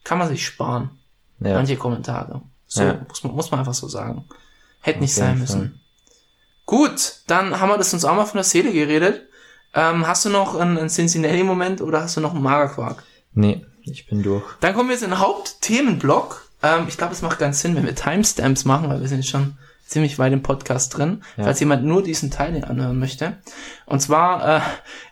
kann 0.05 0.19
man 0.19 0.29
sich 0.29 0.45
sparen. 0.45 0.91
ja. 1.41 1.55
Manche 1.55 1.77
Kommentare. 1.77 2.43
So, 2.67 2.83
Ja. 2.83 3.01
muss, 3.09 3.25
man, 3.25 3.35
muss 3.35 3.51
man 3.51 3.61
einfach 3.61 3.75
so 3.75 3.89
sagen. 3.89 4.25
Hätte 4.81 5.01
nicht 5.01 5.15
sein 5.15 5.31
Fall. 5.31 5.37
müssen. 5.39 5.81
Gut, 6.67 7.21
dann 7.27 7.61
haben 7.61 7.69
wir 7.69 7.79
das 7.79 7.93
uns 7.93 8.05
auch 8.05 8.15
mal 8.15 8.25
von 8.27 8.39
der 8.39 8.45
Seele 8.45 8.73
geredet. 8.73 9.29
Ähm, 9.75 10.07
hast 10.07 10.25
du 10.25 10.31
noch 10.31 10.55
einen, 10.55 10.79
einen 10.79 10.89
Cincinnati-Moment 10.89 11.81
oder 11.81 12.03
hast 12.03 12.17
du 12.17 12.21
noch 12.21 12.33
einen 12.35 12.43
Magerquark? 12.43 13.03
Nee, 13.33 13.65
ich 13.83 14.07
bin 14.07 14.23
durch. 14.23 14.45
Dann 14.61 14.75
kommen 14.75 14.89
wir 14.89 14.95
jetzt 14.95 15.03
in 15.05 15.11
den 15.11 15.19
Hauptthemenblock. 15.19 16.49
Ähm, 16.63 16.85
ich 16.89 16.97
glaube, 16.97 17.13
es 17.13 17.23
macht 17.23 17.39
ganz 17.39 17.61
Sinn, 17.61 17.75
wenn 17.77 17.85
wir 17.85 17.95
Timestamps 17.95 18.65
machen, 18.65 18.89
weil 18.89 19.01
wir 19.01 19.09
sind 19.09 19.27
schon 19.27 19.59
ziemlich 19.87 20.19
weit 20.19 20.33
im 20.33 20.43
Podcast 20.43 20.97
drin, 20.97 21.23
Ja. 21.37 21.45
falls 21.45 21.61
jemand 21.61 21.85
nur 21.85 22.03
diesen 22.03 22.31
Teil 22.31 22.65
anhören 22.65 22.99
möchte. 22.99 23.37
Und 23.87 24.01
zwar, 24.01 24.57
äh, 24.59 24.61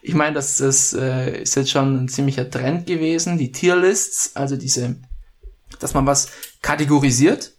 ich 0.01 0.15
meine, 0.15 0.35
das, 0.35 0.57
das 0.59 0.93
äh, 0.95 1.43
ist 1.43 1.57
jetzt 1.57 1.71
schon 1.71 2.05
ein 2.05 2.09
ziemlicher 2.09 2.49
Trend 2.49 2.87
gewesen, 2.87 3.37
die 3.37 3.53
Tierlists, 3.53 4.35
also 4.35 4.57
diese, 4.57 4.97
dass 5.79 5.93
man 5.95 6.07
was 6.07 6.29
kategorisiert 6.63 7.53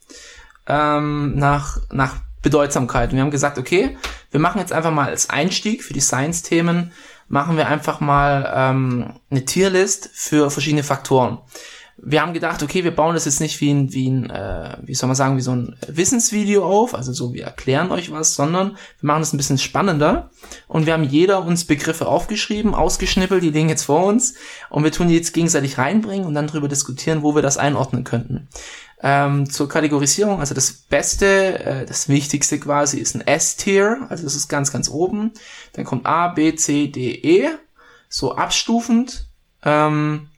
ähm, 0.67 1.35
nach, 1.35 1.77
nach 1.91 2.15
Bedeutsamkeit. 2.41 3.09
Und 3.11 3.17
wir 3.17 3.23
haben 3.23 3.31
gesagt, 3.31 3.57
okay, 3.57 3.97
wir 4.33 4.39
machen 4.39 4.59
jetzt 4.59 4.73
einfach 4.73 4.91
mal 4.91 5.09
als 5.09 5.29
Einstieg 5.29 5.83
für 5.83 5.93
die 5.93 6.01
Science-Themen, 6.01 6.91
machen 7.27 7.55
wir 7.55 7.67
einfach 7.67 7.99
mal 7.99 8.51
ähm, 8.53 9.13
eine 9.29 9.45
Tierlist 9.45 10.09
für 10.11 10.49
verschiedene 10.49 10.83
Faktoren. 10.83 11.37
Wir 11.97 12.21
haben 12.21 12.33
gedacht, 12.33 12.63
okay, 12.63 12.83
wir 12.83 12.95
bauen 12.95 13.13
das 13.13 13.25
jetzt 13.25 13.39
nicht 13.39 13.61
wie 13.61 13.69
ein, 13.69 13.93
wie 13.93 14.09
ein, 14.09 14.29
äh, 14.31 14.77
wie 14.81 14.95
soll 14.95 15.05
man 15.05 15.15
sagen, 15.15 15.37
wie 15.37 15.41
so 15.41 15.51
ein 15.51 15.75
Wissensvideo 15.87 16.65
auf, 16.65 16.95
also 16.95 17.13
so, 17.13 17.33
wir 17.35 17.43
erklären 17.43 17.91
euch 17.91 18.11
was, 18.11 18.33
sondern 18.33 18.71
wir 18.99 19.07
machen 19.07 19.21
das 19.21 19.33
ein 19.33 19.37
bisschen 19.37 19.59
spannender 19.59 20.31
und 20.67 20.87
wir 20.87 20.93
haben 20.93 21.03
jeder 21.03 21.45
uns 21.45 21.65
Begriffe 21.65 22.07
aufgeschrieben, 22.07 22.73
ausgeschnippelt, 22.73 23.43
die 23.43 23.51
liegen 23.51 23.69
jetzt 23.69 23.83
vor 23.83 24.03
uns 24.05 24.33
und 24.71 24.83
wir 24.83 24.91
tun 24.91 25.07
die 25.07 25.15
jetzt 25.15 25.33
gegenseitig 25.33 25.77
reinbringen 25.77 26.25
und 26.25 26.33
dann 26.33 26.47
drüber 26.47 26.67
diskutieren, 26.67 27.21
wo 27.21 27.35
wir 27.35 27.43
das 27.43 27.59
einordnen 27.59 28.03
könnten. 28.03 28.49
Ähm, 29.05 29.49
zur 29.49 29.67
Kategorisierung, 29.67 30.39
also 30.39 30.55
das 30.55 30.71
Beste, 30.71 31.59
äh, 31.59 31.85
das 31.85 32.07
Wichtigste 32.07 32.57
quasi 32.57 32.99
ist 32.99 33.15
ein 33.15 33.27
S-Tier, 33.27 34.07
also 34.07 34.23
das 34.23 34.33
ist 34.33 34.47
ganz, 34.47 34.71
ganz 34.71 34.89
oben. 34.89 35.33
Dann 35.73 35.83
kommt 35.83 36.05
A, 36.05 36.29
B, 36.29 36.55
C, 36.55 36.87
D, 36.87 37.11
E, 37.11 37.49
so 38.07 38.33
abstufend. 38.35 39.27
Ähm, 39.61 40.29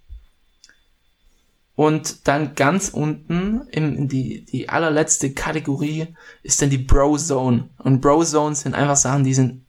und 1.76 2.28
dann 2.28 2.55
ganz 2.55 2.89
unten 2.89 3.68
im, 3.72 3.97
in 3.97 4.07
die, 4.07 4.45
die 4.45 4.70
allerletzte 4.70 5.34
Kategorie 5.34 6.16
ist 6.41 6.61
dann 6.61 6.70
die 6.70 6.78
Bro 6.78 7.18
Zone. 7.18 7.70
Und 7.78 8.01
Bro 8.01 8.24
Zones 8.24 8.61
sind 8.61 8.74
einfach 8.74 8.95
Sachen, 8.95 9.26
die 9.26 9.34
sind, 9.34 9.66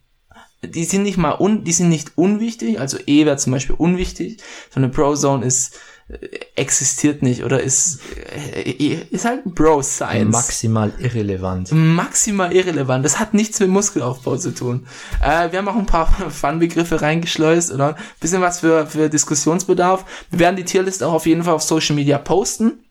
die 0.62 0.84
sind 0.84 1.03
nicht 1.03 1.18
mal 1.18 1.36
un, 1.38 1.64
die 1.64 1.72
sind 1.72 1.88
nicht 1.88 2.16
unwichtig, 2.16 2.80
also 2.80 2.97
E 3.07 3.26
wäre 3.26 3.36
zum 3.36 3.53
Beispiel 3.53 3.74
unwichtig, 3.76 4.40
sondern 4.70 4.92
Bro 4.92 5.16
Zone 5.16 5.44
ist, 5.44 5.78
existiert 6.55 7.23
nicht 7.23 7.43
oder 7.43 7.61
ist, 7.61 7.99
äh, 8.55 9.07
ist 9.11 9.25
halt 9.25 9.45
Bro 9.45 9.83
Science 9.83 10.33
Maximal 10.33 10.93
irrelevant. 10.99 11.73
maximal 11.73 12.53
irrelevant. 12.53 13.05
Das 13.05 13.19
hat 13.19 13.35
nichts 13.35 13.59
mit 13.59 13.71
Muskelaufbau 13.71 14.37
zu 14.37 14.55
tun. 14.55 14.87
Äh, 15.21 15.51
wir 15.51 15.59
haben 15.59 15.69
auch 15.69 15.77
ein 15.77 15.87
paar 15.87 16.07
Fun-Begriffe 16.31 17.03
reingeschleust 17.03 17.73
oder 17.73 17.97
ein 17.97 18.03
bisschen 18.21 18.41
was 18.41 18.61
für, 18.61 18.87
für 18.87 19.11
Diskussionsbedarf. 19.11 20.05
Wir 20.31 20.39
werden 20.39 20.57
die 20.57 20.65
Tierliste 20.65 21.07
auch 21.09 21.15
auf 21.15 21.27
jeden 21.27 21.43
Fall 21.43 21.55
auf 21.55 21.63
Social 21.63 21.97
Media 21.97 22.19
posten. 22.19 22.85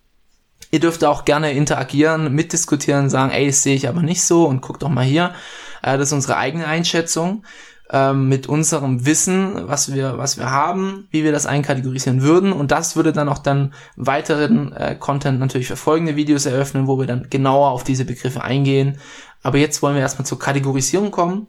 Ihr 0.71 0.81
dürft 0.81 1.05
auch 1.05 1.23
gerne 1.23 1.53
interagieren, 1.53 2.33
mitdiskutieren, 2.33 3.09
sagen, 3.09 3.31
ey, 3.31 3.47
das 3.47 3.63
sehe 3.63 3.75
ich 3.75 3.87
aber 3.87 4.01
nicht 4.01 4.23
so 4.23 4.45
und 4.45 4.61
guckt 4.61 4.83
doch 4.83 4.89
mal 4.89 5.05
hier. 5.05 5.33
Äh, 5.81 5.97
das 5.97 6.09
ist 6.09 6.13
unsere 6.13 6.35
eigene 6.35 6.67
Einschätzung 6.67 7.45
ähm, 7.91 8.29
mit 8.29 8.47
unserem 8.47 9.05
Wissen, 9.05 9.67
was 9.67 9.93
wir, 9.93 10.17
was 10.17 10.37
wir 10.37 10.49
haben, 10.49 11.07
wie 11.11 11.23
wir 11.23 11.31
das 11.31 11.45
einkategorisieren 11.45 12.21
würden. 12.21 12.51
Und 12.51 12.71
das 12.71 12.95
würde 12.95 13.13
dann 13.13 13.29
auch 13.29 13.37
dann 13.37 13.73
weiteren 13.95 14.73
äh, 14.73 14.95
Content 14.95 15.39
natürlich 15.39 15.67
für 15.67 15.77
folgende 15.77 16.15
Videos 16.15 16.45
eröffnen, 16.45 16.87
wo 16.87 16.99
wir 16.99 17.05
dann 17.05 17.29
genauer 17.29 17.69
auf 17.69 17.83
diese 17.83 18.05
Begriffe 18.05 18.43
eingehen. 18.43 18.97
Aber 19.43 19.57
jetzt 19.57 19.81
wollen 19.81 19.95
wir 19.95 20.01
erstmal 20.01 20.25
zur 20.25 20.39
Kategorisierung 20.39 21.11
kommen. 21.11 21.47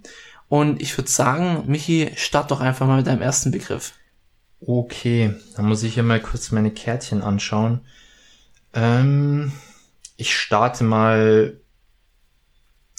Und 0.49 0.80
ich 0.80 0.97
würde 0.97 1.11
sagen, 1.11 1.64
Michi, 1.66 2.11
start 2.14 2.51
doch 2.51 2.61
einfach 2.61 2.87
mal 2.87 2.99
mit 2.99 3.07
deinem 3.07 3.22
ersten 3.22 3.51
Begriff. 3.51 3.95
Okay, 4.61 5.34
dann 5.57 5.66
muss 5.66 5.82
ich 5.82 5.95
hier 5.95 6.03
mal 6.03 6.20
kurz 6.20 6.51
meine 6.51 6.70
Kärtchen 6.70 7.22
anschauen. 7.22 7.80
Ähm, 8.74 9.53
ich 10.16 10.37
starte 10.37 10.84
mal, 10.84 11.59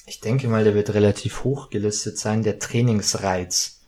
ich 0.08 0.22
denke 0.22 0.48
mal, 0.48 0.64
der 0.64 0.74
wird 0.74 0.94
relativ 0.94 1.44
hoch 1.44 1.70
gelistet 1.70 2.18
sein, 2.18 2.42
der 2.42 2.60
Trainingsreiz. 2.60 3.82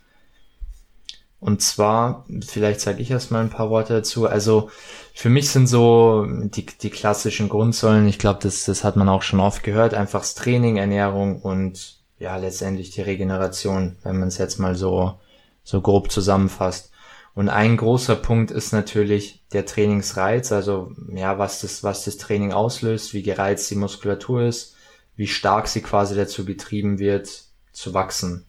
Und 1.40 1.62
zwar, 1.62 2.26
vielleicht 2.46 2.80
sage 2.80 3.00
ich 3.00 3.10
erst 3.10 3.30
mal 3.30 3.40
ein 3.40 3.48
paar 3.48 3.70
Worte 3.70 3.94
dazu. 3.94 4.26
Also 4.26 4.70
für 5.14 5.30
mich 5.30 5.48
sind 5.48 5.66
so 5.66 6.26
die, 6.28 6.66
die 6.66 6.90
klassischen 6.90 7.48
Grundsäulen, 7.48 8.06
ich 8.06 8.18
glaube, 8.18 8.40
das, 8.42 8.66
das 8.66 8.84
hat 8.84 8.96
man 8.96 9.08
auch 9.08 9.22
schon 9.22 9.40
oft 9.40 9.62
gehört, 9.62 9.94
einfach 9.94 10.20
das 10.20 10.34
Training, 10.34 10.76
Ernährung 10.76 11.40
und 11.40 12.00
ja, 12.18 12.36
letztendlich 12.36 12.90
die 12.90 13.00
Regeneration, 13.00 13.96
wenn 14.02 14.18
man 14.18 14.28
es 14.28 14.36
jetzt 14.36 14.58
mal 14.58 14.74
so, 14.74 15.18
so 15.64 15.80
grob 15.80 16.12
zusammenfasst. 16.12 16.90
Und 17.34 17.48
ein 17.48 17.78
großer 17.78 18.16
Punkt 18.16 18.50
ist 18.50 18.74
natürlich 18.74 19.42
der 19.54 19.64
Trainingsreiz, 19.64 20.52
also 20.52 20.92
ja, 21.14 21.38
was 21.38 21.62
das, 21.62 21.82
was 21.82 22.04
das 22.04 22.18
Training 22.18 22.52
auslöst, 22.52 23.14
wie 23.14 23.22
gereizt 23.22 23.70
die 23.70 23.76
Muskulatur 23.76 24.42
ist, 24.42 24.76
wie 25.20 25.26
stark 25.26 25.68
sie 25.68 25.82
quasi 25.82 26.16
dazu 26.16 26.46
getrieben 26.46 26.98
wird, 26.98 27.42
zu 27.72 27.92
wachsen. 27.92 28.46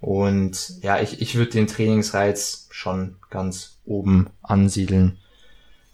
Und 0.00 0.80
ja, 0.80 1.00
ich, 1.00 1.20
ich 1.20 1.34
würde 1.34 1.50
den 1.50 1.66
Trainingsreiz 1.66 2.68
schon 2.70 3.16
ganz 3.30 3.78
oben 3.84 4.30
ansiedeln, 4.40 5.18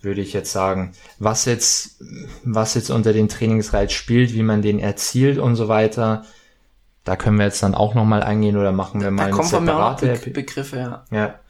würde 0.02 0.20
ich 0.20 0.34
jetzt 0.34 0.52
sagen. 0.52 0.92
Was 1.18 1.46
jetzt, 1.46 2.02
was 2.44 2.74
jetzt 2.74 2.90
unter 2.90 3.14
den 3.14 3.30
Trainingsreiz 3.30 3.92
spielt, 3.92 4.34
wie 4.34 4.42
man 4.42 4.60
den 4.60 4.78
erzielt 4.78 5.38
und 5.38 5.56
so 5.56 5.68
weiter, 5.68 6.26
da 7.04 7.16
können 7.16 7.38
wir 7.38 7.46
jetzt 7.46 7.62
dann 7.62 7.74
auch 7.74 7.94
nochmal 7.94 8.22
eingehen 8.22 8.58
oder 8.58 8.72
machen 8.72 9.00
wir 9.00 9.10
mal 9.10 9.22
Da 9.22 9.26
eine 9.28 9.36
kommen 9.36 9.48
von 9.48 9.64
mir 9.64 9.74
auch 9.74 9.98
separate 9.98 10.22
Be 10.22 10.32
Begriffe, 10.32 10.76
ja. 10.76 11.04
ja. 11.10 11.40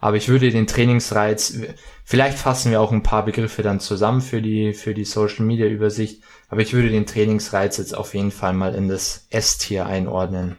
Aber 0.00 0.16
ich 0.16 0.28
würde 0.28 0.50
den 0.50 0.66
Trainingsreiz, 0.66 1.58
vielleicht 2.04 2.38
fassen 2.38 2.70
wir 2.70 2.80
auch 2.80 2.92
ein 2.92 3.02
paar 3.02 3.24
Begriffe 3.24 3.62
dann 3.62 3.80
zusammen 3.80 4.20
für 4.20 4.40
die, 4.40 4.72
für 4.72 4.94
die 4.94 5.04
Social 5.04 5.44
Media 5.44 5.66
Übersicht, 5.66 6.22
aber 6.48 6.60
ich 6.60 6.72
würde 6.72 6.90
den 6.90 7.06
Trainingsreiz 7.06 7.78
jetzt 7.78 7.96
auf 7.96 8.14
jeden 8.14 8.30
Fall 8.30 8.52
mal 8.52 8.74
in 8.74 8.88
das 8.88 9.26
S-Tier 9.30 9.86
einordnen. 9.86 10.56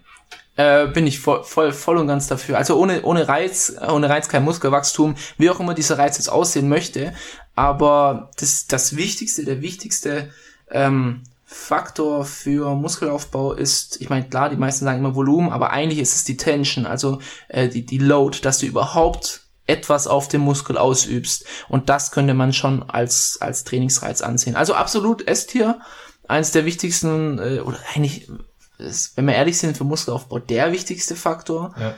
Äh, 0.58 0.88
bin 0.88 1.08
ich 1.08 1.20
voll, 1.20 1.46
voll, 1.46 1.72
voll 1.72 1.98
und 1.98 2.08
ganz 2.08 2.28
dafür. 2.28 2.58
Also 2.58 2.76
ohne, 2.76 3.04
ohne 3.04 3.30
Reiz, 3.30 3.76
ohne 3.90 4.10
Reiz 4.10 4.28
kein 4.28 4.44
Muskelwachstum, 4.44 5.16
wie 5.38 5.50
auch 5.50 5.62
immer 5.62 5.74
dieser 5.74 5.98
Reiz 5.98 6.18
jetzt 6.18 6.30
aussehen 6.30 6.68
möchte. 6.68 7.14
Aber 7.56 8.30
das, 8.38 8.68
das 8.68 8.98
Wichtigste, 8.98 9.46
der 9.46 9.62
wichtigste 9.62 10.32
ähm, 10.70 11.24
Faktor 11.52 12.26
für 12.26 12.76
Muskelaufbau 12.76 13.54
ist, 13.54 14.00
ich 14.00 14.12
meine, 14.12 14.30
klar, 14.30 14.52
die 14.52 14.56
meisten 14.56 14.86
sagen 14.86 15.00
immer 15.00 15.16
Volumen, 15.16 15.50
aber 15.50 15.72
eigentlich 15.72 15.98
ist 15.98 16.16
es 16.16 16.24
die 16.24 16.38
Tension, 16.38 16.86
also 16.86 17.22
äh, 17.48 17.68
die, 17.68 17.84
die 17.84 17.98
Load, 17.98 18.38
dass 18.44 18.60
du 18.60 18.68
überhaupt 18.68 19.42
etwas 19.66 20.06
auf 20.06 20.28
dem 20.28 20.42
Muskel 20.42 20.78
ausübst. 20.78 21.46
Und 21.68 21.90
das 21.90 22.12
könnte 22.12 22.36
man 22.36 22.54
schon 22.54 22.88
als, 22.88 23.40
als 23.42 23.64
Trainingsreiz 23.64 24.22
ansehen. 24.22 24.56
Also 24.56 24.76
absolut 24.76 25.28
S-Tier, 25.28 25.80
eines 26.28 26.52
der 26.52 26.66
wichtigsten, 26.66 27.40
äh, 27.40 27.62
oder 27.62 27.80
eigentlich, 27.96 28.30
ist, 28.78 29.18
wenn 29.18 29.26
wir 29.26 29.34
ehrlich 29.34 29.58
sind, 29.58 29.76
für 29.76 29.86
Muskelaufbau 29.86 30.38
der 30.38 30.72
wichtigste 30.72 31.16
Faktor. 31.16 31.74
Ja. 31.80 31.96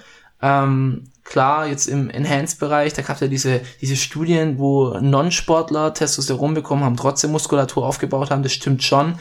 Ähm, 0.63 1.11
klar, 1.25 1.67
jetzt 1.67 1.87
im 1.87 2.09
Enhanced-Bereich, 2.09 2.93
da 2.93 3.01
gab 3.01 3.15
es 3.17 3.21
ja 3.21 3.27
diese, 3.27 3.59
diese 3.81 3.97
Studien, 3.97 4.59
wo 4.59 4.97
Non-Sportler 4.99 5.93
Testosteron 5.93 6.53
bekommen 6.53 6.85
haben, 6.85 6.95
trotzdem 6.95 7.31
Muskulatur 7.31 7.85
aufgebaut 7.85 8.31
haben, 8.31 8.43
das 8.43 8.53
stimmt 8.53 8.81
schon. 8.81 9.19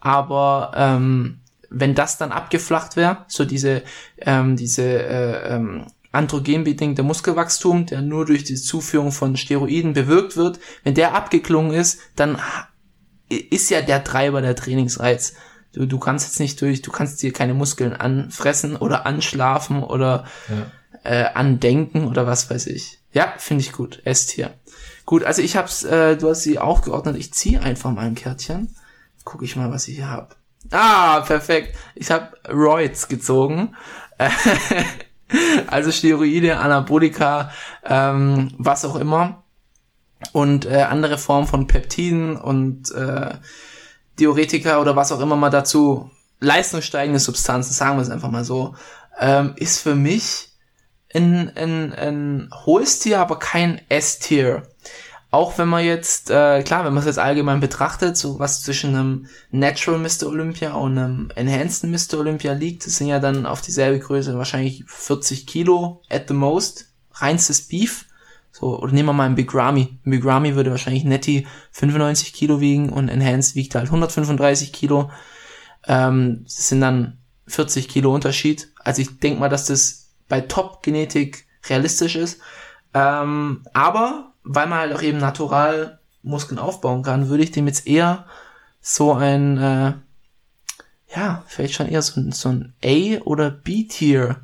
Aber 0.00 0.72
ähm, 0.74 1.40
wenn 1.70 1.94
das 1.94 2.18
dann 2.18 2.32
abgeflacht 2.32 2.96
wäre, 2.96 3.24
so 3.28 3.44
diese, 3.44 3.82
ähm, 4.18 4.56
diese 4.56 4.82
äh, 4.82 5.54
ähm, 5.54 5.86
androgenbedingte 6.12 7.02
Muskelwachstum, 7.02 7.86
der 7.86 8.02
nur 8.02 8.26
durch 8.26 8.44
die 8.44 8.56
Zuführung 8.56 9.12
von 9.12 9.36
Steroiden 9.36 9.92
bewirkt 9.92 10.36
wird, 10.36 10.58
wenn 10.82 10.94
der 10.94 11.14
abgeklungen 11.14 11.72
ist, 11.72 12.00
dann 12.16 12.38
ist 13.28 13.70
ja 13.70 13.80
der 13.80 14.02
Treiber 14.02 14.42
der 14.42 14.56
Trainingsreiz. 14.56 15.34
Du, 15.72 15.86
du 15.86 16.00
kannst 16.00 16.26
jetzt 16.26 16.40
nicht 16.40 16.60
durch, 16.60 16.82
du 16.82 16.90
kannst 16.90 17.22
dir 17.22 17.32
keine 17.32 17.54
Muskeln 17.54 17.92
anfressen 17.92 18.76
oder 18.76 19.06
anschlafen 19.06 19.84
oder 19.84 20.24
ja. 20.48 21.10
äh, 21.10 21.24
andenken 21.32 22.08
oder 22.08 22.26
was 22.26 22.50
weiß 22.50 22.66
ich. 22.66 22.98
Ja, 23.12 23.32
finde 23.38 23.62
ich 23.62 23.72
gut. 23.72 24.00
S-Tier. 24.04 24.54
Gut, 25.04 25.22
also 25.22 25.42
ich 25.42 25.56
hab's, 25.56 25.84
äh, 25.84 26.16
du 26.16 26.28
hast 26.28 26.42
sie 26.42 26.58
auch 26.58 26.82
geordnet. 26.82 27.16
Ich 27.16 27.32
ziehe 27.32 27.60
einfach 27.60 27.92
mal 27.92 28.06
ein 28.06 28.16
Kärtchen. 28.16 28.74
Guck 29.24 29.42
ich 29.42 29.56
mal, 29.56 29.70
was 29.70 29.88
ich 29.88 29.96
hier 29.96 30.10
hab. 30.10 30.36
Ah, 30.70 31.20
perfekt. 31.20 31.76
Ich 31.94 32.10
habe 32.10 32.36
Roids 32.48 33.08
gezogen. 33.08 33.74
also 35.66 35.90
Steroide, 35.90 36.58
Anabolika, 36.58 37.50
ähm, 37.84 38.52
was 38.58 38.84
auch 38.84 38.96
immer. 38.96 39.44
Und 40.32 40.66
äh, 40.66 40.82
andere 40.82 41.16
Formen 41.16 41.46
von 41.46 41.66
Peptiden 41.66 42.36
und 42.36 42.90
äh, 42.92 43.34
Diuretika 44.18 44.80
oder 44.80 44.96
was 44.96 45.12
auch 45.12 45.20
immer 45.20 45.36
mal 45.36 45.50
dazu, 45.50 46.10
leistungssteigende 46.40 47.20
Substanzen, 47.20 47.72
sagen 47.72 47.96
wir 47.96 48.02
es 48.02 48.10
einfach 48.10 48.30
mal 48.30 48.44
so, 48.44 48.74
ähm, 49.18 49.54
ist 49.56 49.80
für 49.80 49.94
mich 49.94 50.50
ein, 51.14 51.50
ein, 51.56 51.92
ein 51.94 52.50
hohes 52.66 52.98
Tier, 52.98 53.20
aber 53.20 53.38
kein 53.38 53.80
S-Tier 53.88 54.62
auch 55.30 55.58
wenn 55.58 55.68
man 55.68 55.84
jetzt, 55.84 56.30
äh, 56.30 56.62
klar, 56.62 56.84
wenn 56.84 56.92
man 56.92 57.00
es 57.00 57.06
jetzt 57.06 57.18
allgemein 57.18 57.60
betrachtet, 57.60 58.16
so 58.16 58.40
was 58.40 58.62
zwischen 58.62 58.96
einem 58.96 59.26
Natural 59.52 60.00
Mr. 60.00 60.26
Olympia 60.26 60.72
und 60.72 60.98
einem 60.98 61.30
Enhanced 61.36 61.84
Mr. 61.84 62.18
Olympia 62.18 62.52
liegt, 62.52 62.86
das 62.86 62.96
sind 62.96 63.06
ja 63.06 63.20
dann 63.20 63.46
auf 63.46 63.60
dieselbe 63.60 64.00
Größe 64.00 64.36
wahrscheinlich 64.36 64.84
40 64.86 65.46
Kilo 65.46 66.02
at 66.10 66.26
the 66.26 66.34
most, 66.34 66.86
reinstes 67.14 67.68
Beef. 67.68 68.06
So, 68.50 68.80
oder 68.80 68.92
nehmen 68.92 69.08
wir 69.08 69.12
mal 69.12 69.26
einen 69.26 69.36
Big 69.36 69.54
Ramy. 69.54 69.98
Big 70.04 70.24
Ramy 70.24 70.56
würde 70.56 70.72
wahrscheinlich 70.72 71.04
Netty 71.04 71.46
95 71.70 72.32
Kilo 72.32 72.60
wiegen 72.60 72.88
und 72.90 73.08
Enhanced 73.08 73.54
wiegt 73.54 73.76
halt 73.76 73.86
135 73.86 74.72
Kilo. 74.72 75.12
Ähm, 75.86 76.40
das 76.42 76.68
sind 76.68 76.80
dann 76.80 77.18
40 77.46 77.88
Kilo 77.88 78.12
Unterschied. 78.12 78.72
Also 78.82 79.02
ich 79.02 79.20
denke 79.20 79.38
mal, 79.38 79.48
dass 79.48 79.66
das 79.66 80.10
bei 80.28 80.40
Top-Genetik 80.40 81.46
realistisch 81.68 82.16
ist. 82.16 82.40
Ähm, 82.92 83.62
aber 83.72 84.29
weil 84.44 84.66
man 84.66 84.78
halt 84.78 84.92
auch 84.92 85.02
eben 85.02 85.18
natural 85.18 85.98
Muskeln 86.22 86.58
aufbauen 86.58 87.02
kann, 87.02 87.28
würde 87.28 87.44
ich 87.44 87.50
dem 87.50 87.66
jetzt 87.66 87.86
eher 87.86 88.26
so 88.80 89.14
ein, 89.14 89.58
äh, 89.58 89.92
ja, 91.14 91.44
vielleicht 91.46 91.74
schon 91.74 91.88
eher 91.88 92.02
so, 92.02 92.20
so 92.30 92.48
ein 92.50 92.74
A- 92.84 93.20
oder 93.22 93.50
B-Tier. 93.50 94.36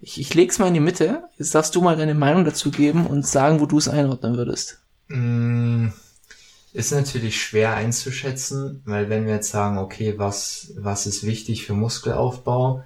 Ich, 0.00 0.20
ich 0.20 0.34
leg's 0.34 0.58
mal 0.58 0.68
in 0.68 0.74
die 0.74 0.80
Mitte. 0.80 1.24
Jetzt 1.38 1.54
darfst 1.54 1.74
du 1.74 1.82
mal 1.82 1.96
deine 1.96 2.14
Meinung 2.14 2.44
dazu 2.44 2.70
geben 2.70 3.06
und 3.06 3.26
sagen, 3.26 3.60
wo 3.60 3.66
du 3.66 3.78
es 3.78 3.88
einordnen 3.88 4.36
würdest. 4.36 4.78
Mm, 5.08 5.88
ist 6.72 6.92
natürlich 6.92 7.40
schwer 7.40 7.74
einzuschätzen, 7.74 8.82
weil 8.84 9.08
wenn 9.08 9.26
wir 9.26 9.34
jetzt 9.34 9.50
sagen, 9.50 9.78
okay, 9.78 10.18
was, 10.18 10.72
was 10.76 11.06
ist 11.06 11.24
wichtig 11.24 11.64
für 11.64 11.74
Muskelaufbau, 11.74 12.84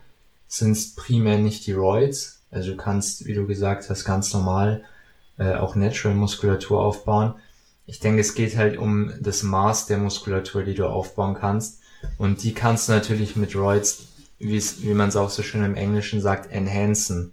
sind 0.48 0.72
es 0.72 0.94
primär 0.94 1.38
nicht 1.38 1.66
die 1.66 1.72
Roids. 1.72 2.40
Also 2.50 2.72
du 2.72 2.76
kannst, 2.76 3.26
wie 3.26 3.34
du 3.34 3.46
gesagt 3.46 3.88
hast, 3.88 4.04
ganz 4.04 4.32
normal 4.32 4.84
äh, 5.40 5.54
auch 5.54 5.74
Natural 5.74 6.14
Muskulatur 6.14 6.84
aufbauen. 6.84 7.34
Ich 7.86 7.98
denke, 7.98 8.20
es 8.20 8.34
geht 8.34 8.56
halt 8.56 8.76
um 8.76 9.12
das 9.20 9.42
Maß 9.42 9.86
der 9.86 9.98
Muskulatur, 9.98 10.62
die 10.62 10.74
du 10.74 10.86
aufbauen 10.86 11.34
kannst. 11.34 11.80
Und 12.18 12.42
die 12.42 12.52
kannst 12.52 12.88
du 12.88 12.92
natürlich 12.92 13.36
mit 13.36 13.56
Roids, 13.56 14.06
wie 14.38 14.94
man 14.94 15.08
es 15.08 15.16
auch 15.16 15.30
so 15.30 15.42
schön 15.42 15.64
im 15.64 15.74
Englischen 15.74 16.20
sagt, 16.20 16.52
enhancen. 16.52 17.32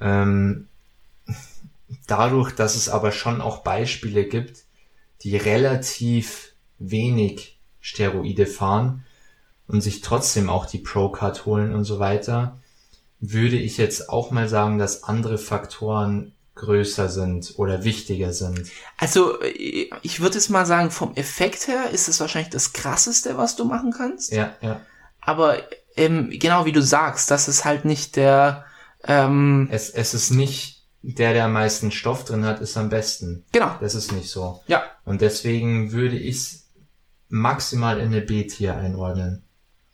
Ähm, 0.00 0.66
dadurch, 2.06 2.52
dass 2.52 2.74
es 2.74 2.88
aber 2.88 3.12
schon 3.12 3.40
auch 3.40 3.58
Beispiele 3.58 4.24
gibt, 4.24 4.64
die 5.22 5.36
relativ 5.36 6.52
wenig 6.78 7.58
Steroide 7.80 8.46
fahren 8.46 9.04
und 9.68 9.82
sich 9.82 10.00
trotzdem 10.00 10.50
auch 10.50 10.66
die 10.66 10.78
Pro-Card 10.78 11.46
holen 11.46 11.74
und 11.74 11.84
so 11.84 12.00
weiter, 12.00 12.58
würde 13.20 13.56
ich 13.56 13.76
jetzt 13.76 14.08
auch 14.08 14.32
mal 14.32 14.48
sagen, 14.48 14.78
dass 14.78 15.04
andere 15.04 15.38
Faktoren 15.38 16.32
größer 16.60 17.08
sind 17.08 17.54
oder 17.56 17.84
wichtiger 17.84 18.32
sind. 18.32 18.70
Also 18.98 19.40
ich 19.42 20.20
würde 20.20 20.38
es 20.38 20.48
mal 20.48 20.66
sagen, 20.66 20.90
vom 20.90 21.14
Effekt 21.16 21.66
her 21.66 21.90
ist 21.90 22.08
es 22.08 22.20
wahrscheinlich 22.20 22.50
das 22.50 22.72
krasseste, 22.72 23.36
was 23.36 23.56
du 23.56 23.64
machen 23.64 23.92
kannst. 23.92 24.32
Ja, 24.32 24.54
ja. 24.60 24.80
Aber 25.20 25.56
ähm, 25.96 26.30
genau 26.30 26.64
wie 26.64 26.72
du 26.72 26.82
sagst, 26.82 27.30
das 27.30 27.48
ist 27.48 27.64
halt 27.64 27.84
nicht 27.84 28.16
der. 28.16 28.64
Ähm, 29.04 29.68
es, 29.70 29.90
es 29.90 30.14
ist 30.14 30.30
nicht 30.30 30.86
der, 31.02 31.32
der 31.32 31.46
am 31.46 31.54
meisten 31.54 31.90
Stoff 31.90 32.24
drin 32.24 32.44
hat, 32.44 32.60
ist 32.60 32.76
am 32.76 32.90
besten. 32.90 33.44
Genau. 33.52 33.74
Das 33.80 33.94
ist 33.94 34.12
nicht 34.12 34.28
so. 34.28 34.60
Ja. 34.66 34.82
Und 35.04 35.22
deswegen 35.22 35.92
würde 35.92 36.18
ich 36.18 36.60
maximal 37.28 37.98
in 37.98 38.06
eine 38.06 38.20
B-Tier 38.20 38.76
einordnen. 38.76 39.44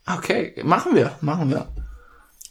Okay, 0.07 0.61
machen 0.65 0.95
wir, 0.95 1.17
machen 1.21 1.51
wir. 1.51 1.69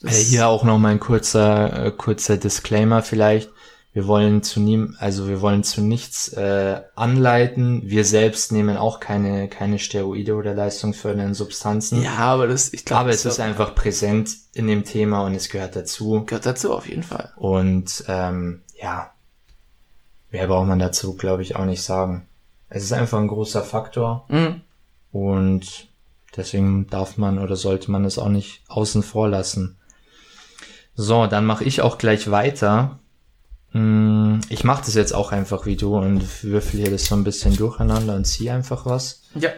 Äh, 0.04 0.12
hier 0.12 0.48
auch 0.48 0.64
noch 0.64 0.78
mal 0.78 0.90
ein 0.90 1.00
kurzer, 1.00 1.88
äh, 1.88 1.92
kurzer 1.92 2.38
Disclaimer 2.38 3.02
vielleicht. 3.02 3.50
Wir 3.96 4.08
wollen 4.08 4.44
zu 4.44 4.60
nie, 4.60 4.90
also 5.00 5.30
wir 5.30 5.40
wollen 5.40 5.64
zu 5.64 5.82
nichts 5.82 6.28
äh, 6.34 6.82
anleiten. 6.96 7.82
Wir 7.86 8.04
selbst 8.04 8.52
nehmen 8.52 8.76
auch 8.76 9.00
keine 9.00 9.48
keine 9.48 9.80
Steroide 9.80 10.36
oder 10.36 10.54
leistungsfördernden 10.54 11.34
Substanzen. 11.34 12.02
Ja, 12.02 12.18
aber 12.18 12.48
das 12.48 12.74
ich 12.74 12.84
glaube, 12.84 13.04
aber 13.04 13.10
es 13.12 13.24
ist 13.24 13.40
einfach 13.40 13.74
präsent 13.74 14.32
in 14.54 14.68
dem 14.68 14.84
Thema 14.84 15.22
und 15.22 15.34
es 15.34 15.48
gehört 15.48 15.78
dazu. 15.78 16.26
Gehört 16.26 16.46
dazu 16.46 16.74
auf 16.74 16.90
jeden 16.90 17.04
Fall. 17.04 17.32
Und 17.38 18.04
ähm, 18.10 18.64
ja, 18.78 19.12
mehr 20.30 20.48
braucht 20.48 20.68
man 20.68 20.80
dazu, 20.80 21.16
glaube 21.16 21.44
ich, 21.44 21.56
auch 21.56 21.64
nicht 21.64 21.82
sagen. 21.82 22.28
Es 22.68 22.84
ist 22.84 22.92
einfach 22.92 23.20
ein 23.20 23.30
großer 23.30 23.64
Faktor 23.64 24.26
mhm. 24.28 24.60
und 25.14 25.88
deswegen 26.36 26.88
darf 26.88 27.16
man 27.16 27.40
oder 27.40 27.56
sollte 27.56 27.92
man 27.92 28.04
es 28.04 28.20
auch 28.20 28.28
nicht 28.28 28.62
außen 28.68 29.04
vor 29.04 29.30
lassen. 29.30 29.78
So, 30.96 31.28
dann 31.28 31.46
mache 31.46 31.64
ich 31.64 31.82
auch 31.82 31.98
gleich 31.98 32.30
weiter 32.30 33.00
ich 33.78 34.64
mache 34.64 34.86
das 34.86 34.94
jetzt 34.94 35.14
auch 35.14 35.34
einfach 35.34 35.66
wie 35.66 35.76
du 35.76 35.98
und 35.98 36.46
würfel 36.46 36.80
hier 36.80 36.92
das 36.92 37.08
so 37.08 37.16
ein 37.16 37.26
bisschen 37.26 37.58
durcheinander 37.58 38.16
und 38.16 38.24
ziehe 38.24 38.54
einfach 38.54 38.86
was. 38.86 39.24
Ja. 39.34 39.50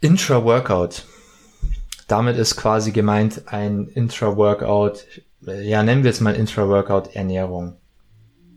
Intra-Workout. 0.00 1.04
Damit 2.08 2.36
ist 2.36 2.56
quasi 2.56 2.90
gemeint 2.90 3.42
ein 3.46 3.86
Intra-Workout, 3.86 5.06
ja, 5.42 5.84
nennen 5.84 6.02
wir 6.02 6.10
es 6.10 6.20
mal 6.20 6.34
Intra-Workout-Ernährung. 6.34 7.76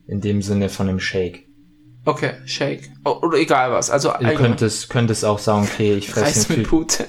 In 0.08 0.22
dem 0.22 0.42
Sinne 0.42 0.70
von 0.70 0.90
einem 0.90 1.00
Shake. 1.00 1.48
Okay, 2.06 2.34
Shake. 2.46 2.92
Oh, 3.04 3.20
oder 3.22 3.38
egal 3.38 3.72
was. 3.72 3.92
Also 3.92 4.12
du 4.20 4.34
könntest, 4.34 4.90
könntest 4.90 5.24
auch 5.24 5.40
sagen, 5.40 5.70
okay, 5.72 5.94
ich 5.94 6.10
fresse 6.10 6.52
eine 6.52 6.64
Tüte. 6.64 7.06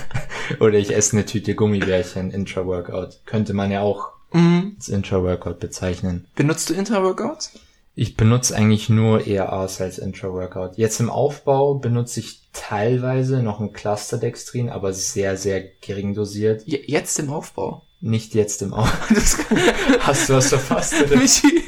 oder 0.60 0.74
ich 0.74 0.94
esse 0.94 1.16
eine 1.16 1.24
Tüte 1.24 1.54
Gummibärchen, 1.54 2.30
Intra-Workout. 2.30 3.22
Könnte 3.24 3.54
man 3.54 3.70
ja 3.70 3.80
auch 3.80 4.19
mhm. 4.32 4.74
als 4.76 4.88
Intra-Workout 4.88 5.60
bezeichnen. 5.60 6.26
Benutzt 6.34 6.70
du 6.70 6.74
Intra-Workouts? 6.74 7.52
Ich 7.94 8.16
benutze 8.16 8.56
eigentlich 8.56 8.88
nur 8.88 9.26
ERAs 9.26 9.80
als 9.80 9.98
Intra-Workout. 9.98 10.78
Jetzt 10.78 11.00
im 11.00 11.10
Aufbau 11.10 11.74
benutze 11.74 12.20
ich 12.20 12.40
teilweise 12.52 13.42
noch 13.42 13.60
ein 13.60 13.72
Clusterdextrin, 13.72 14.70
aber 14.70 14.92
sehr, 14.92 15.36
sehr 15.36 15.62
gering 15.80 16.14
dosiert. 16.14 16.62
Jetzt 16.64 17.18
im 17.18 17.30
Aufbau? 17.30 17.82
Nicht 18.00 18.34
jetzt 18.34 18.62
im 18.62 18.72
Aufbau. 18.72 19.16
Hast 20.00 20.28
du 20.30 20.34
was 20.34 20.48
verfasst? 20.48 20.94
Oder? 21.02 21.16
Michi. 21.16 21.64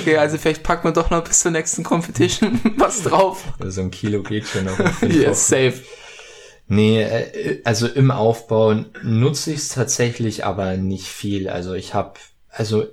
okay, 0.00 0.16
also 0.16 0.38
vielleicht 0.38 0.64
packen 0.64 0.88
wir 0.88 0.92
doch 0.92 1.10
noch 1.10 1.22
bis 1.22 1.38
zur 1.40 1.52
nächsten 1.52 1.84
Competition 1.84 2.58
was 2.76 3.02
drauf. 3.02 3.44
So 3.64 3.82
ein 3.82 3.92
Kilo 3.92 4.22
geht 4.22 4.48
schon 4.48 4.64
noch. 4.64 4.78
yes, 5.02 5.46
safe. 5.46 5.82
Nee, 6.68 7.02
äh, 7.02 7.62
also 7.64 7.86
im 7.86 8.10
Aufbau 8.10 8.84
nutze 9.02 9.52
ich 9.52 9.58
es 9.58 9.68
tatsächlich, 9.68 10.44
aber 10.44 10.76
nicht 10.76 11.06
viel. 11.06 11.48
Also 11.48 11.74
ich 11.74 11.94
habe, 11.94 12.14
also 12.48 12.86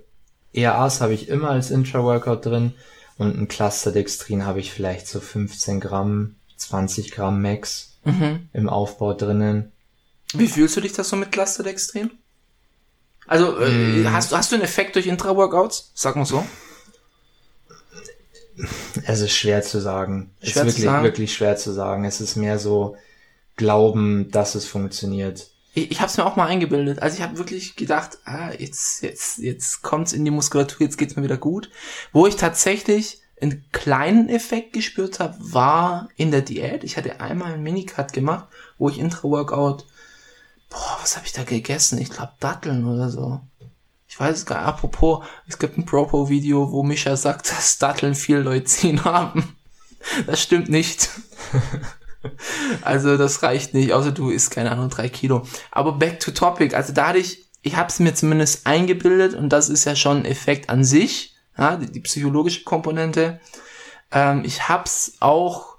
ERAs 0.53 1.01
habe 1.01 1.13
ich 1.13 1.29
immer 1.29 1.49
als 1.49 1.71
Intra-Workout 1.71 2.45
drin 2.45 2.73
und 3.17 3.37
ein 3.37 3.47
Cluster 3.47 3.91
Dextrin 3.91 4.45
habe 4.45 4.59
ich 4.59 4.71
vielleicht 4.71 5.07
so 5.07 5.19
15 5.19 5.79
Gramm, 5.79 6.35
20 6.57 7.11
Gramm 7.11 7.41
Max 7.41 7.93
mhm. 8.03 8.49
im 8.53 8.69
Aufbau 8.69 9.13
drinnen. 9.13 9.71
Wie 10.33 10.47
fühlst 10.47 10.75
du 10.77 10.81
dich 10.81 10.93
das 10.93 11.09
so 11.09 11.15
mit 11.15 11.31
Cluster 11.31 11.63
Dextrin? 11.63 12.11
Also 13.27 13.57
äh, 13.57 13.69
mm. 13.69 14.11
hast, 14.11 14.35
hast 14.35 14.51
du 14.51 14.55
einen 14.55 14.65
Effekt 14.65 14.95
durch 14.95 15.07
Intra-Workouts? 15.07 15.91
Sag 15.93 16.15
mal 16.15 16.25
so. 16.25 16.45
Es 19.05 19.21
ist 19.21 19.31
schwer 19.31 19.61
zu 19.63 19.79
sagen. 19.79 20.31
Schwer 20.41 20.47
es 20.47 20.55
ist 20.55 20.65
wirklich, 20.65 20.83
sagen? 20.83 21.03
wirklich 21.03 21.33
schwer 21.33 21.57
zu 21.57 21.71
sagen. 21.71 22.05
Es 22.05 22.21
ist 22.21 22.35
mehr 22.35 22.59
so, 22.59 22.97
glauben, 23.55 24.29
dass 24.31 24.55
es 24.55 24.65
funktioniert. 24.65 25.49
Ich, 25.73 25.91
ich 25.91 25.99
habe 26.01 26.09
es 26.09 26.17
mir 26.17 26.25
auch 26.25 26.35
mal 26.35 26.47
eingebildet. 26.47 27.01
Also 27.01 27.17
ich 27.17 27.23
habe 27.23 27.37
wirklich 27.37 27.75
gedacht, 27.75 28.19
ah, 28.25 28.51
jetzt 28.57 29.01
jetzt 29.01 29.39
jetzt 29.39 29.81
kommt's 29.81 30.13
in 30.13 30.25
die 30.25 30.31
Muskulatur, 30.31 30.81
jetzt 30.81 30.97
geht's 30.97 31.15
mir 31.15 31.23
wieder 31.23 31.37
gut. 31.37 31.69
Wo 32.11 32.27
ich 32.27 32.35
tatsächlich 32.35 33.19
einen 33.41 33.65
kleinen 33.71 34.29
Effekt 34.29 34.73
gespürt 34.73 35.19
habe, 35.19 35.35
war 35.39 36.09
in 36.15 36.31
der 36.31 36.41
Diät. 36.41 36.83
Ich 36.83 36.97
hatte 36.97 37.19
einmal 37.19 37.53
einen 37.53 37.63
Minicut 37.63 38.13
gemacht, 38.13 38.47
wo 38.77 38.89
ich 38.89 38.99
Intra-Workout 38.99 39.85
boah, 40.73 40.97
was 41.01 41.15
habe 41.15 41.25
ich 41.25 41.33
da 41.33 41.43
gegessen? 41.43 41.99
Ich 41.99 42.09
glaube 42.09 42.33
Datteln 42.39 42.85
oder 42.85 43.09
so. 43.09 43.39
Ich 44.07 44.19
weiß 44.19 44.37
es 44.37 44.45
gar 44.45 44.57
nicht. 44.57 44.67
Apropos, 44.67 45.25
es 45.47 45.57
gibt 45.57 45.77
ein 45.77 45.85
Propo-Video, 45.85 46.71
wo 46.71 46.83
Micha 46.83 47.15
sagt, 47.15 47.51
dass 47.51 47.77
Datteln 47.77 48.15
viel 48.15 48.37
Leucin 48.37 49.03
haben. 49.03 49.55
Das 50.27 50.41
stimmt 50.41 50.69
nicht. 50.69 51.09
also 52.81 53.17
das 53.17 53.43
reicht 53.43 53.73
nicht, 53.73 53.93
außer 53.93 54.11
du 54.11 54.29
isst, 54.29 54.51
keine 54.51 54.71
Ahnung, 54.71 54.89
drei 54.89 55.09
Kilo. 55.09 55.43
Aber 55.71 55.93
back 55.93 56.19
to 56.19 56.31
topic. 56.31 56.75
Also 56.75 56.93
da 56.93 57.07
hatte 57.09 57.19
ich, 57.19 57.45
ich 57.61 57.75
habe 57.75 57.89
es 57.89 57.99
mir 57.99 58.13
zumindest 58.13 58.65
eingebildet 58.65 59.33
und 59.33 59.49
das 59.49 59.69
ist 59.69 59.85
ja 59.85 59.95
schon 59.95 60.17
ein 60.17 60.25
Effekt 60.25 60.69
an 60.69 60.83
sich, 60.83 61.35
ja, 61.57 61.77
die, 61.77 61.91
die 61.91 62.01
psychologische 62.01 62.63
Komponente. 62.63 63.39
Ähm, 64.11 64.43
ich 64.45 64.69
hab's 64.69 65.13
auch 65.19 65.77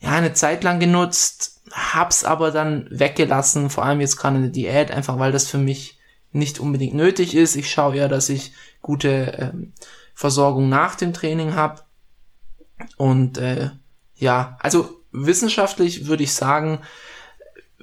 ja 0.00 0.10
eine 0.10 0.34
Zeit 0.34 0.64
lang 0.64 0.80
genutzt, 0.80 1.62
hab's 1.72 2.24
aber 2.24 2.50
dann 2.50 2.86
weggelassen, 2.90 3.70
vor 3.70 3.84
allem 3.84 4.00
jetzt 4.00 4.16
gerade 4.16 4.36
in 4.36 4.42
der 4.42 4.50
Diät, 4.52 4.90
einfach 4.90 5.18
weil 5.18 5.32
das 5.32 5.48
für 5.48 5.58
mich 5.58 5.98
nicht 6.32 6.58
unbedingt 6.58 6.94
nötig 6.94 7.34
ist. 7.34 7.56
Ich 7.56 7.70
schaue 7.70 7.96
eher, 7.96 8.08
dass 8.08 8.28
ich 8.28 8.52
gute 8.82 9.38
ähm, 9.38 9.72
Versorgung 10.14 10.68
nach 10.68 10.94
dem 10.94 11.12
Training 11.12 11.54
habe. 11.54 11.82
Und 12.96 13.38
äh, 13.38 13.70
ja, 14.16 14.56
also 14.60 15.00
wissenschaftlich 15.14 16.06
würde 16.06 16.24
ich 16.24 16.34
sagen, 16.34 16.80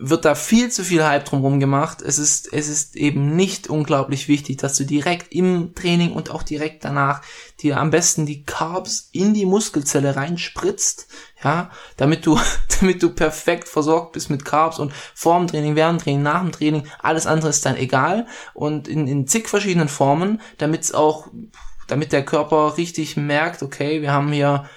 wird 0.03 0.25
da 0.25 0.33
viel 0.33 0.71
zu 0.71 0.83
viel 0.83 1.03
Hype 1.03 1.25
drumherum 1.25 1.59
gemacht. 1.59 2.01
Es 2.01 2.17
ist, 2.17 2.51
es 2.51 2.67
ist 2.67 2.95
eben 2.95 3.35
nicht 3.35 3.67
unglaublich 3.67 4.27
wichtig, 4.27 4.57
dass 4.57 4.75
du 4.75 4.83
direkt 4.83 5.31
im 5.31 5.75
Training 5.75 6.13
und 6.13 6.31
auch 6.31 6.41
direkt 6.41 6.83
danach 6.83 7.21
dir 7.59 7.77
am 7.77 7.91
besten 7.91 8.25
die 8.25 8.43
Carbs 8.43 9.09
in 9.11 9.35
die 9.35 9.45
Muskelzelle 9.45 10.15
reinspritzt, 10.15 11.07
ja, 11.43 11.69
damit 11.97 12.25
du, 12.25 12.39
damit 12.79 13.03
du 13.03 13.11
perfekt 13.11 13.67
versorgt 13.67 14.13
bist 14.13 14.31
mit 14.31 14.43
Carbs 14.43 14.79
und 14.79 14.91
vor 15.13 15.37
dem 15.37 15.47
Training, 15.47 15.75
während 15.75 16.01
dem 16.01 16.03
Training, 16.03 16.23
nach 16.23 16.41
dem 16.41 16.51
Training, 16.51 16.87
alles 16.99 17.27
andere 17.27 17.49
ist 17.49 17.65
dann 17.65 17.77
egal 17.77 18.25
und 18.55 18.87
in, 18.87 19.07
in 19.07 19.27
zig 19.27 19.47
verschiedenen 19.47 19.89
Formen, 19.89 20.41
damit 20.57 20.81
es 20.81 20.93
auch, 20.93 21.27
damit 21.87 22.11
der 22.11 22.25
Körper 22.25 22.77
richtig 22.77 23.17
merkt, 23.17 23.61
okay, 23.61 24.01
wir 24.01 24.11
haben 24.11 24.31
hier 24.31 24.67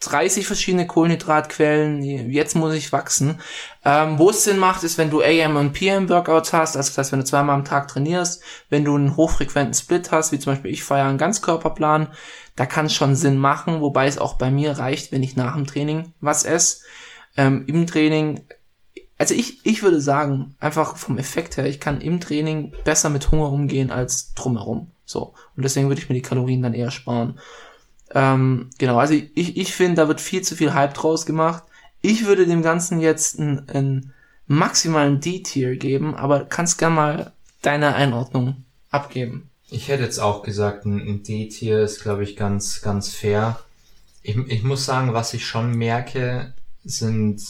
30 0.00 0.46
verschiedene 0.46 0.86
Kohlenhydratquellen, 0.86 2.02
jetzt 2.30 2.54
muss 2.54 2.74
ich 2.74 2.92
wachsen. 2.92 3.40
Ähm, 3.84 4.18
wo 4.18 4.30
es 4.30 4.44
Sinn 4.44 4.58
macht, 4.58 4.84
ist, 4.84 4.96
wenn 4.96 5.10
du 5.10 5.22
AM 5.22 5.56
und 5.56 5.72
PM 5.72 6.08
Workouts 6.08 6.52
hast, 6.52 6.76
also 6.76 6.88
das 6.88 6.98
heißt, 6.98 7.12
wenn 7.12 7.18
du 7.18 7.24
zweimal 7.24 7.56
am 7.56 7.64
Tag 7.64 7.88
trainierst, 7.88 8.42
wenn 8.70 8.84
du 8.84 8.94
einen 8.94 9.16
hochfrequenten 9.16 9.74
Split 9.74 10.12
hast, 10.12 10.30
wie 10.30 10.38
zum 10.38 10.52
Beispiel 10.52 10.70
ich 10.70 10.84
feiere 10.84 11.08
einen 11.08 11.18
Ganzkörperplan, 11.18 12.08
da 12.54 12.66
kann 12.66 12.86
es 12.86 12.94
schon 12.94 13.16
Sinn 13.16 13.38
machen, 13.38 13.80
wobei 13.80 14.06
es 14.06 14.18
auch 14.18 14.34
bei 14.34 14.52
mir 14.52 14.78
reicht, 14.78 15.10
wenn 15.10 15.24
ich 15.24 15.36
nach 15.36 15.54
dem 15.54 15.66
Training 15.66 16.12
was 16.20 16.44
esse. 16.44 16.82
Ähm, 17.36 17.64
Im 17.66 17.86
Training, 17.88 18.42
also 19.16 19.34
ich, 19.34 19.66
ich 19.66 19.82
würde 19.82 20.00
sagen, 20.00 20.54
einfach 20.60 20.96
vom 20.96 21.18
Effekt 21.18 21.56
her, 21.56 21.66
ich 21.66 21.80
kann 21.80 22.00
im 22.00 22.20
Training 22.20 22.72
besser 22.84 23.10
mit 23.10 23.32
Hunger 23.32 23.50
umgehen 23.50 23.90
als 23.90 24.32
drumherum. 24.34 24.92
So. 25.04 25.34
Und 25.56 25.64
deswegen 25.64 25.88
würde 25.88 26.00
ich 26.00 26.08
mir 26.08 26.14
die 26.14 26.22
Kalorien 26.22 26.62
dann 26.62 26.74
eher 26.74 26.90
sparen. 26.92 27.38
Ähm, 28.14 28.70
genau, 28.78 28.98
also 28.98 29.14
ich, 29.14 29.56
ich 29.56 29.74
finde, 29.74 30.02
da 30.02 30.08
wird 30.08 30.20
viel 30.20 30.42
zu 30.42 30.56
viel 30.56 30.74
Hype 30.74 30.94
draus 30.94 31.26
gemacht. 31.26 31.64
Ich 32.00 32.26
würde 32.26 32.46
dem 32.46 32.62
Ganzen 32.62 33.00
jetzt 33.00 33.38
einen, 33.38 34.12
maximalen 34.48 35.20
D-Tier 35.20 35.76
geben, 35.76 36.14
aber 36.14 36.46
kannst 36.46 36.78
gern 36.78 36.94
mal 36.94 37.32
deine 37.60 37.94
Einordnung 37.94 38.64
abgeben. 38.90 39.50
Ich 39.68 39.88
hätte 39.88 40.04
jetzt 40.04 40.18
auch 40.18 40.42
gesagt, 40.42 40.86
ein 40.86 41.22
D-Tier 41.22 41.80
ist, 41.80 42.02
glaube 42.02 42.24
ich, 42.24 42.34
ganz, 42.34 42.80
ganz 42.80 43.10
fair. 43.10 43.60
Ich, 44.22 44.36
ich 44.36 44.62
muss 44.62 44.86
sagen, 44.86 45.12
was 45.12 45.34
ich 45.34 45.46
schon 45.46 45.72
merke, 45.72 46.54
sind 46.82 47.42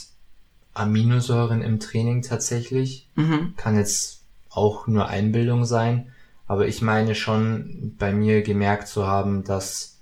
Aminosäuren 0.75 1.63
im 1.63 1.79
Training 1.79 2.23
tatsächlich. 2.23 3.09
Mhm. 3.15 3.55
Kann 3.57 3.77
jetzt 3.77 4.23
auch 4.51 4.89
nur 4.89 5.07
Einbildung 5.07 5.65
sein, 5.65 6.11
aber 6.49 6.67
ich 6.67 6.83
meine 6.83 7.15
schon 7.15 7.95
bei 7.99 8.13
mir 8.13 8.43
gemerkt 8.43 8.89
zu 8.89 9.07
haben, 9.07 9.45
dass 9.45 9.98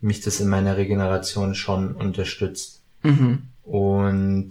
mich 0.00 0.20
das 0.20 0.40
in 0.40 0.48
meiner 0.48 0.76
Regeneration 0.76 1.54
schon 1.54 1.94
unterstützt. 1.94 2.82
Mhm. 3.02 3.48
Und 3.62 4.50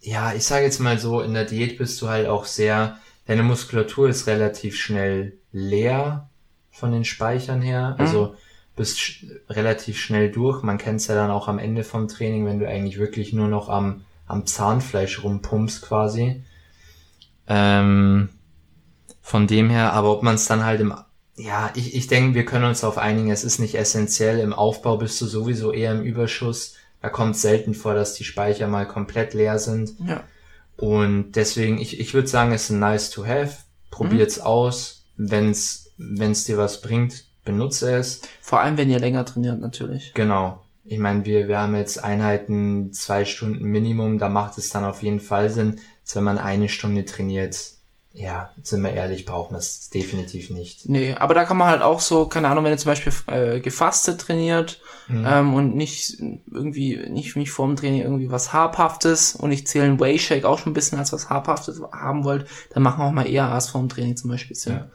ja, 0.00 0.32
ich 0.32 0.44
sage 0.44 0.64
jetzt 0.64 0.80
mal 0.80 0.98
so, 0.98 1.20
in 1.20 1.34
der 1.34 1.44
Diät 1.44 1.78
bist 1.78 2.00
du 2.00 2.08
halt 2.08 2.26
auch 2.26 2.44
sehr, 2.44 2.98
deine 3.26 3.42
Muskulatur 3.42 4.08
ist 4.08 4.26
relativ 4.26 4.76
schnell 4.76 5.34
leer 5.52 6.28
von 6.70 6.92
den 6.92 7.04
Speichern 7.04 7.60
her. 7.60 7.94
Mhm. 7.94 8.00
Also 8.00 8.34
bist 8.76 9.00
sch 9.00 9.26
relativ 9.50 9.98
schnell 9.98 10.30
durch. 10.30 10.62
Man 10.62 10.78
kennt 10.78 11.00
es 11.00 11.08
ja 11.08 11.14
dann 11.14 11.30
auch 11.30 11.48
am 11.48 11.58
Ende 11.58 11.84
vom 11.84 12.08
Training, 12.08 12.46
wenn 12.46 12.60
du 12.60 12.68
eigentlich 12.68 12.98
wirklich 12.98 13.32
nur 13.32 13.48
noch 13.48 13.68
am, 13.68 14.04
am 14.26 14.46
Zahnfleisch 14.46 15.22
rumpumpst 15.22 15.82
quasi. 15.82 16.42
Ähm, 17.48 18.28
von 19.20 19.46
dem 19.46 19.68
her, 19.68 19.92
aber 19.92 20.12
ob 20.12 20.22
man 20.22 20.36
es 20.36 20.46
dann 20.46 20.64
halt 20.64 20.80
im 20.80 20.94
ja, 21.38 21.70
ich, 21.74 21.94
ich 21.94 22.08
denke, 22.08 22.34
wir 22.34 22.44
können 22.44 22.64
uns 22.64 22.80
darauf 22.80 22.98
einigen, 22.98 23.30
es 23.30 23.44
ist 23.44 23.60
nicht 23.60 23.76
essentiell. 23.76 24.40
Im 24.40 24.52
Aufbau 24.52 24.96
bist 24.96 25.20
du 25.20 25.26
sowieso 25.26 25.72
eher 25.72 25.92
im 25.92 26.02
Überschuss. 26.02 26.74
Da 27.00 27.08
kommt 27.08 27.36
selten 27.36 27.74
vor, 27.74 27.94
dass 27.94 28.14
die 28.14 28.24
Speicher 28.24 28.66
mal 28.66 28.86
komplett 28.86 29.34
leer 29.34 29.58
sind. 29.58 29.94
Ja. 30.04 30.24
Und 30.76 31.32
deswegen, 31.32 31.78
ich, 31.78 32.00
ich 32.00 32.12
würde 32.12 32.28
sagen, 32.28 32.52
es 32.52 32.64
ist 32.64 32.70
ein 32.70 32.80
nice 32.80 33.10
to 33.10 33.24
have. 33.24 33.58
Probiert's 33.90 34.38
mhm. 34.38 34.42
aus. 34.42 35.04
Wenn's, 35.16 35.92
wenn's 35.96 36.44
dir 36.44 36.58
was 36.58 36.80
bringt, 36.80 37.24
benutze 37.44 37.94
es. 37.96 38.22
Vor 38.40 38.60
allem, 38.60 38.76
wenn 38.76 38.90
ihr 38.90 39.00
länger 39.00 39.24
trainiert, 39.24 39.60
natürlich. 39.60 40.12
Genau. 40.14 40.64
Ich 40.84 40.98
meine, 40.98 41.24
wir, 41.24 41.48
wir 41.48 41.58
haben 41.58 41.76
jetzt 41.76 42.02
Einheiten 42.02 42.92
zwei 42.92 43.24
Stunden 43.24 43.64
Minimum, 43.64 44.18
da 44.18 44.28
macht 44.28 44.58
es 44.58 44.70
dann 44.70 44.84
auf 44.84 45.02
jeden 45.02 45.20
Fall 45.20 45.50
Sinn, 45.50 45.80
wenn 46.14 46.24
man 46.24 46.38
eine 46.38 46.68
Stunde 46.68 47.04
trainiert, 47.04 47.72
ja, 48.18 48.50
sind 48.64 48.82
wir 48.82 48.92
ehrlich, 48.92 49.24
brauchen 49.24 49.54
wir 49.54 49.58
es 49.58 49.90
definitiv 49.90 50.50
nicht. 50.50 50.88
Nee, 50.88 51.14
aber 51.14 51.34
da 51.34 51.44
kann 51.44 51.56
man 51.56 51.68
halt 51.68 51.82
auch 51.82 52.00
so, 52.00 52.26
keine 52.26 52.48
Ahnung, 52.48 52.64
wenn 52.64 52.72
ihr 52.72 52.78
zum 52.78 52.90
Beispiel 52.90 53.12
äh, 53.28 53.60
gefastet 53.60 54.20
trainiert 54.20 54.80
mhm. 55.06 55.24
ähm, 55.24 55.54
und 55.54 55.76
nicht 55.76 56.18
irgendwie, 56.50 56.96
nicht, 57.08 57.36
nicht 57.36 57.52
vorm 57.52 57.76
Training 57.76 58.02
irgendwie 58.02 58.30
was 58.30 58.52
Habhaftes 58.52 59.36
und 59.36 59.52
ich 59.52 59.68
zähle 59.68 59.84
einen 59.84 60.00
Whey 60.00 60.18
Shake 60.18 60.44
auch 60.44 60.58
schon 60.58 60.72
ein 60.72 60.74
bisschen 60.74 60.98
als 60.98 61.12
was 61.12 61.30
Habhaftes 61.30 61.80
haben 61.92 62.24
wollt, 62.24 62.48
dann 62.70 62.82
machen 62.82 63.00
wir 63.00 63.06
auch 63.06 63.12
mal 63.12 63.28
eher 63.28 63.50
was 63.52 63.70
vorm 63.70 63.88
Training 63.88 64.16
zum 64.16 64.30
Beispiel. 64.30 64.56
Ja. 64.66 64.88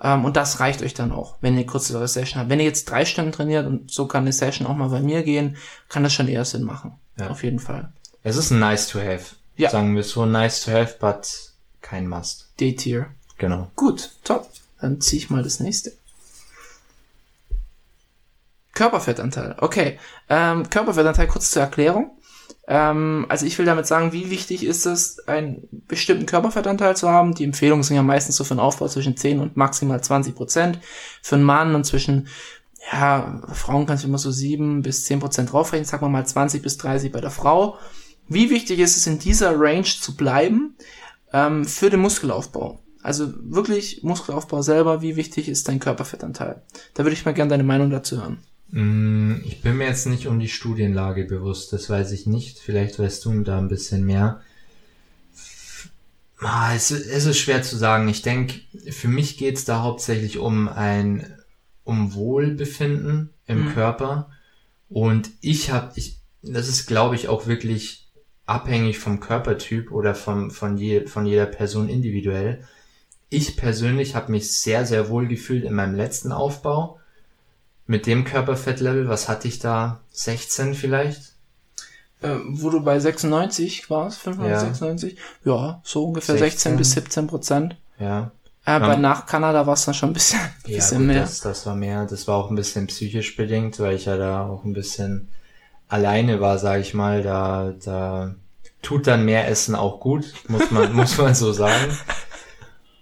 Ähm, 0.00 0.24
und 0.24 0.36
das 0.36 0.60
reicht 0.60 0.82
euch 0.82 0.94
dann 0.94 1.10
auch, 1.10 1.38
wenn 1.40 1.58
ihr 1.58 1.66
kurze 1.66 2.06
Session 2.06 2.40
habt. 2.40 2.48
Wenn 2.48 2.60
ihr 2.60 2.66
jetzt 2.66 2.88
drei 2.88 3.04
Stunden 3.04 3.32
trainiert 3.32 3.66
und 3.66 3.90
so 3.90 4.06
kann 4.06 4.22
eine 4.22 4.32
Session 4.32 4.68
auch 4.68 4.76
mal 4.76 4.88
bei 4.88 5.00
mir 5.00 5.24
gehen, 5.24 5.56
kann 5.88 6.04
das 6.04 6.12
schon 6.12 6.28
eher 6.28 6.44
Sinn 6.44 6.62
machen. 6.62 6.92
Ja. 7.18 7.28
Auf 7.28 7.42
jeden 7.42 7.58
Fall. 7.58 7.92
Es 8.22 8.36
ist 8.36 8.52
ein 8.52 8.60
nice 8.60 8.86
to 8.86 9.00
have. 9.00 9.34
Ja. 9.56 9.70
Sagen 9.70 9.96
wir 9.96 10.04
so, 10.04 10.26
nice 10.26 10.64
to 10.64 10.70
have, 10.70 10.96
but 11.00 11.51
kein 11.82 12.08
Must. 12.08 12.48
D-Tier. 12.60 13.10
Genau. 13.38 13.70
Gut, 13.76 14.12
top. 14.24 14.48
Dann 14.80 15.00
ziehe 15.00 15.20
ich 15.22 15.30
mal 15.30 15.42
das 15.42 15.60
nächste. 15.60 15.92
Körperfettanteil. 18.74 19.56
Okay. 19.58 19.98
Ähm, 20.28 20.68
Körperfettanteil 20.70 21.28
kurz 21.28 21.50
zur 21.50 21.62
Erklärung. 21.62 22.16
Ähm, 22.68 23.26
also 23.28 23.44
ich 23.44 23.58
will 23.58 23.66
damit 23.66 23.86
sagen, 23.86 24.12
wie 24.12 24.30
wichtig 24.30 24.64
ist 24.64 24.86
es, 24.86 25.26
einen 25.28 25.68
bestimmten 25.88 26.26
Körperfettanteil 26.26 26.96
zu 26.96 27.08
haben. 27.08 27.34
Die 27.34 27.44
Empfehlungen 27.44 27.82
sind 27.82 27.96
ja 27.96 28.02
meistens 28.02 28.36
so 28.36 28.44
für 28.44 28.52
einen 28.52 28.60
Aufbau 28.60 28.88
zwischen 28.88 29.16
10 29.16 29.40
und 29.40 29.56
maximal 29.56 30.02
20 30.02 30.34
Prozent. 30.34 30.78
Für 31.22 31.36
einen 31.36 31.44
Mann 31.44 31.74
und 31.74 31.84
zwischen, 31.84 32.28
ja, 32.92 33.42
Frauen 33.52 33.86
kannst 33.86 34.04
du 34.04 34.08
immer 34.08 34.18
so 34.18 34.30
7 34.30 34.82
bis 34.82 35.04
10 35.04 35.20
Prozent 35.20 35.52
draufrechnen, 35.52 35.84
sagen 35.84 36.04
wir 36.04 36.08
mal 36.08 36.26
20 36.26 36.62
bis 36.62 36.78
30 36.78 37.12
bei 37.12 37.20
der 37.20 37.30
Frau. 37.30 37.78
Wie 38.28 38.50
wichtig 38.50 38.78
ist 38.78 38.96
es, 38.96 39.06
in 39.06 39.18
dieser 39.18 39.58
Range 39.58 39.84
zu 39.84 40.16
bleiben? 40.16 40.76
Ähm, 41.32 41.64
für 41.64 41.90
den 41.90 42.00
Muskelaufbau. 42.00 42.80
Also 43.02 43.32
wirklich 43.42 44.02
Muskelaufbau 44.02 44.62
selber, 44.62 45.02
wie 45.02 45.16
wichtig 45.16 45.48
ist 45.48 45.68
dein 45.68 45.80
Körperfettanteil? 45.80 46.62
Da 46.94 47.02
würde 47.02 47.14
ich 47.14 47.24
mal 47.24 47.34
gerne 47.34 47.50
deine 47.50 47.64
Meinung 47.64 47.90
dazu 47.90 48.18
hören. 48.18 48.38
Mm, 48.70 49.40
ich 49.44 49.60
bin 49.60 49.76
mir 49.76 49.86
jetzt 49.86 50.06
nicht 50.06 50.28
um 50.28 50.38
die 50.38 50.48
Studienlage 50.48 51.24
bewusst, 51.24 51.72
das 51.72 51.90
weiß 51.90 52.12
ich 52.12 52.26
nicht. 52.26 52.58
Vielleicht 52.58 52.98
weißt 52.98 53.24
du 53.24 53.40
da 53.42 53.58
ein 53.58 53.68
bisschen 53.68 54.04
mehr. 54.04 54.40
Ah, 56.38 56.74
es, 56.74 56.90
ist 56.90 57.38
schwer 57.38 57.62
zu 57.62 57.76
sagen. 57.76 58.08
Ich 58.08 58.22
denke, 58.22 58.60
für 58.90 59.08
mich 59.08 59.36
geht 59.36 59.56
es 59.56 59.64
da 59.64 59.82
hauptsächlich 59.82 60.38
um 60.38 60.68
ein 60.68 61.26
um 61.84 62.14
Wohlbefinden 62.14 63.30
im 63.46 63.66
mhm. 63.66 63.74
Körper. 63.74 64.30
Und 64.88 65.30
ich 65.40 65.70
habe, 65.70 65.92
ich, 65.96 66.18
das 66.42 66.68
ist, 66.68 66.86
glaube 66.86 67.16
ich, 67.16 67.28
auch 67.28 67.46
wirklich 67.46 68.01
abhängig 68.46 68.98
vom 68.98 69.20
Körpertyp 69.20 69.90
oder 69.92 70.14
vom, 70.14 70.50
von, 70.50 70.76
je, 70.76 71.06
von 71.06 71.26
jeder 71.26 71.46
Person 71.46 71.88
individuell. 71.88 72.66
Ich 73.28 73.56
persönlich 73.56 74.14
habe 74.14 74.32
mich 74.32 74.52
sehr, 74.52 74.84
sehr 74.84 75.08
wohl 75.08 75.26
gefühlt 75.26 75.64
in 75.64 75.74
meinem 75.74 75.94
letzten 75.94 76.32
Aufbau. 76.32 76.98
Mit 77.86 78.06
dem 78.06 78.24
Körperfettlevel, 78.24 79.08
was 79.08 79.28
hatte 79.28 79.48
ich 79.48 79.58
da? 79.58 80.00
16 80.10 80.74
vielleicht? 80.74 81.32
Äh, 82.20 82.36
wo 82.46 82.70
du 82.70 82.80
bei 82.82 82.98
96 83.00 83.90
warst, 83.90 84.18
596? 84.20 85.18
Ja, 85.44 85.54
ja 85.54 85.80
so 85.84 86.04
ungefähr 86.04 86.36
16, 86.36 86.76
16 86.76 86.76
bis 86.76 86.92
17 86.92 87.26
Prozent. 87.26 87.76
Ja. 87.98 88.30
Äh, 88.64 88.78
bei 88.78 88.96
nach 88.96 89.26
Kanada 89.26 89.66
war 89.66 89.74
es 89.74 89.84
dann 89.84 89.94
schon 89.94 90.10
ein 90.10 90.12
bisschen, 90.12 90.38
ja, 90.66 90.76
bisschen 90.76 90.98
gut, 90.98 91.06
mehr. 91.08 91.20
Das, 91.22 91.40
das 91.40 91.66
war 91.66 91.74
mehr. 91.74 92.06
Das 92.06 92.28
war 92.28 92.36
auch 92.36 92.50
ein 92.50 92.56
bisschen 92.56 92.86
psychisch 92.86 93.36
bedingt, 93.36 93.80
weil 93.80 93.96
ich 93.96 94.04
ja 94.04 94.16
da 94.16 94.46
auch 94.46 94.64
ein 94.64 94.72
bisschen 94.72 95.28
alleine 95.92 96.40
war, 96.40 96.58
sage 96.58 96.80
ich 96.80 96.94
mal, 96.94 97.22
da, 97.22 97.74
da 97.84 98.34
tut 98.80 99.06
dann 99.06 99.24
mehr 99.24 99.46
Essen 99.48 99.74
auch 99.74 100.00
gut, 100.00 100.32
muss 100.48 100.70
man, 100.70 100.92
muss 100.96 101.18
man 101.18 101.34
so 101.34 101.52
sagen. 101.52 101.92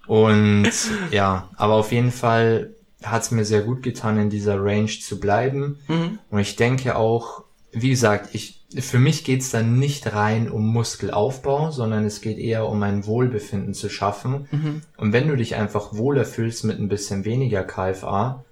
Und 0.07 0.71
ja, 1.11 1.49
aber 1.55 1.75
auf 1.75 1.91
jeden 1.91 2.11
Fall 2.11 2.75
hat 3.01 3.23
es 3.23 3.31
mir 3.31 3.45
sehr 3.45 3.61
gut 3.61 3.81
getan, 3.81 4.17
in 4.17 4.29
dieser 4.29 4.61
Range 4.61 4.87
zu 4.87 5.19
bleiben. 5.19 5.79
Mhm. 5.87 6.19
Und 6.29 6.39
ich 6.39 6.57
denke 6.57 6.97
auch, 6.97 7.45
wie 7.71 7.89
gesagt, 7.89 8.35
ich, 8.35 8.65
für 8.77 8.99
mich 8.99 9.23
geht's 9.23 9.49
dann 9.51 9.79
nicht 9.79 10.13
rein 10.13 10.51
um 10.51 10.67
Muskelaufbau, 10.67 11.71
sondern 11.71 12.05
es 12.05 12.19
geht 12.19 12.37
eher 12.37 12.67
um 12.67 12.83
ein 12.83 13.05
Wohlbefinden 13.05 13.73
zu 13.73 13.89
schaffen. 13.89 14.47
Mhm. 14.51 14.81
Und 14.97 15.13
wenn 15.13 15.29
du 15.29 15.37
dich 15.37 15.55
einfach 15.55 15.93
wohler 15.93 16.25
fühlst 16.25 16.65
mit 16.65 16.77
ein 16.77 16.89
bisschen 16.89 17.23
weniger 17.23 17.63
KFA, 17.63 18.43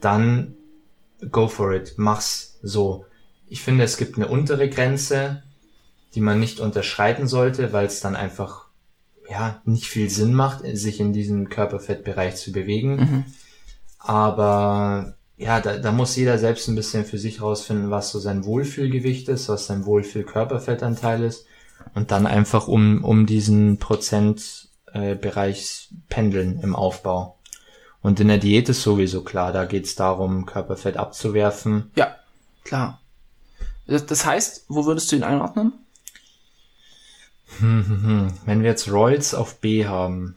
dann 0.00 0.54
go 1.32 1.48
for 1.48 1.72
it, 1.72 1.94
mach's 1.96 2.58
so. 2.62 3.04
Ich 3.52 3.60
finde, 3.60 3.84
es 3.84 3.98
gibt 3.98 4.16
eine 4.16 4.28
untere 4.28 4.70
Grenze, 4.70 5.42
die 6.14 6.22
man 6.22 6.40
nicht 6.40 6.58
unterschreiten 6.58 7.28
sollte, 7.28 7.74
weil 7.74 7.84
es 7.84 8.00
dann 8.00 8.16
einfach 8.16 8.68
ja 9.28 9.60
nicht 9.66 9.88
viel 9.88 10.08
Sinn 10.08 10.32
macht, 10.32 10.62
sich 10.72 11.00
in 11.00 11.12
diesem 11.12 11.50
Körperfettbereich 11.50 12.36
zu 12.36 12.50
bewegen. 12.50 12.96
Mhm. 12.96 13.24
Aber 13.98 15.16
ja, 15.36 15.60
da, 15.60 15.76
da 15.76 15.92
muss 15.92 16.16
jeder 16.16 16.38
selbst 16.38 16.66
ein 16.68 16.76
bisschen 16.76 17.04
für 17.04 17.18
sich 17.18 17.42
rausfinden, 17.42 17.90
was 17.90 18.10
so 18.10 18.18
sein 18.18 18.46
Wohlfühlgewicht 18.46 19.28
ist, 19.28 19.50
was 19.50 19.66
sein 19.66 19.84
Wohlfühl-Körperfettanteil 19.84 21.22
ist 21.22 21.44
und 21.94 22.10
dann 22.10 22.26
einfach 22.26 22.68
um, 22.68 23.04
um 23.04 23.26
diesen 23.26 23.76
Prozentbereich 23.76 25.90
äh, 25.90 25.94
pendeln 26.08 26.58
im 26.60 26.74
Aufbau. 26.74 27.36
Und 28.00 28.18
in 28.18 28.28
der 28.28 28.38
Diät 28.38 28.70
ist 28.70 28.82
sowieso 28.82 29.22
klar, 29.22 29.52
da 29.52 29.66
geht's 29.66 29.94
darum, 29.94 30.46
Körperfett 30.46 30.96
abzuwerfen. 30.96 31.90
Ja, 31.96 32.16
klar. 32.64 33.01
Das, 33.86 34.24
heißt, 34.24 34.66
wo 34.68 34.84
würdest 34.84 35.10
du 35.10 35.16
ihn 35.16 35.24
einordnen? 35.24 35.72
Hm, 37.58 37.86
hm, 37.86 38.02
hm. 38.02 38.38
Wenn 38.46 38.62
wir 38.62 38.70
jetzt 38.70 38.90
Rolls 38.90 39.34
auf 39.34 39.56
B 39.60 39.86
haben. 39.86 40.36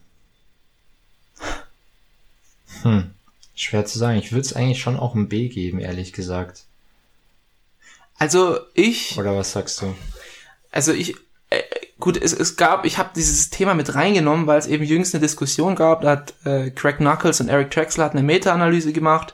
Hm. 2.82 3.12
Schwer 3.56 3.86
zu 3.86 3.98
sagen. 3.98 4.20
Ich 4.20 4.32
würde 4.32 4.42
es 4.42 4.54
eigentlich 4.54 4.82
schon 4.82 4.98
auch 4.98 5.16
ein 5.16 5.30
B 5.30 5.48
geben, 5.48 5.80
ehrlich 5.80 6.12
gesagt. 6.12 6.66
Also 8.18 8.60
ich, 8.74 9.18
Oder 9.18 9.36
was 9.36 9.52
sagst 9.52 9.82
du? 9.82 9.96
also 10.72 10.94
ich, 10.94 11.16
äh, 11.50 11.62
gut, 12.00 12.22
es, 12.22 12.34
es 12.34 12.58
gab, 12.58 12.86
ich 12.86 12.98
habe 12.98 13.12
dieses 13.16 13.50
Thema 13.50 13.74
mit 13.74 13.96
reingenommen, 13.96 14.48
weil 14.48 14.60
es 14.60 14.68
eben 14.68 14.84
jüngst 14.84 15.14
eine 15.14 15.22
Diskussion 15.22 15.76
gab, 15.76 16.02
da 16.02 16.12
hat 16.12 16.34
äh, 16.46 16.72
Craig 16.72 16.98
Knuckles 16.98 17.40
und 17.42 17.50
Eric 17.50 17.72
Drexler 17.72 18.06
hat 18.06 18.14
eine 18.14 18.24
Meta-Analyse 18.24 18.94
gemacht, 18.94 19.34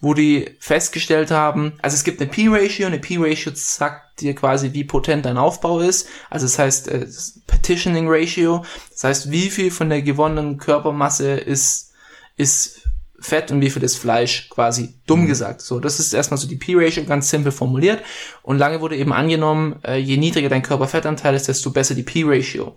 wo 0.00 0.14
die 0.14 0.56
festgestellt 0.58 1.30
haben, 1.30 1.74
also 1.80 1.94
es 1.94 2.04
gibt 2.04 2.20
eine 2.20 2.30
P-Ratio, 2.30 2.86
eine 2.86 2.98
P-Ratio 2.98 3.52
sagt 3.54 4.20
dir 4.20 4.34
quasi, 4.34 4.72
wie 4.72 4.84
potent 4.84 5.24
dein 5.24 5.38
Aufbau 5.38 5.80
ist, 5.80 6.08
also 6.28 6.46
das 6.46 6.58
heißt 6.58 6.88
äh, 6.88 7.06
Petitioning 7.46 8.06
Ratio, 8.08 8.64
das 8.90 9.04
heißt, 9.04 9.30
wie 9.30 9.48
viel 9.48 9.70
von 9.70 9.88
der 9.88 10.02
gewonnenen 10.02 10.58
Körpermasse 10.58 11.32
ist, 11.32 11.92
ist 12.36 12.81
Fett 13.22 13.50
und 13.50 13.60
wie 13.60 13.70
viel 13.70 13.82
ist 13.82 13.96
Fleisch, 13.96 14.48
quasi 14.50 14.94
dumm 15.06 15.26
gesagt. 15.26 15.60
So, 15.62 15.80
das 15.80 16.00
ist 16.00 16.12
erstmal 16.12 16.38
so 16.38 16.48
die 16.48 16.56
P-Ratio, 16.56 17.04
ganz 17.04 17.30
simpel 17.30 17.52
formuliert. 17.52 18.02
Und 18.42 18.58
lange 18.58 18.80
wurde 18.80 18.96
eben 18.96 19.12
angenommen, 19.12 19.76
äh, 19.84 19.96
je 19.96 20.16
niedriger 20.16 20.48
dein 20.48 20.62
Körperfettanteil 20.62 21.34
ist, 21.34 21.48
desto 21.48 21.70
besser 21.70 21.94
die 21.94 22.02
P-Ratio. 22.02 22.76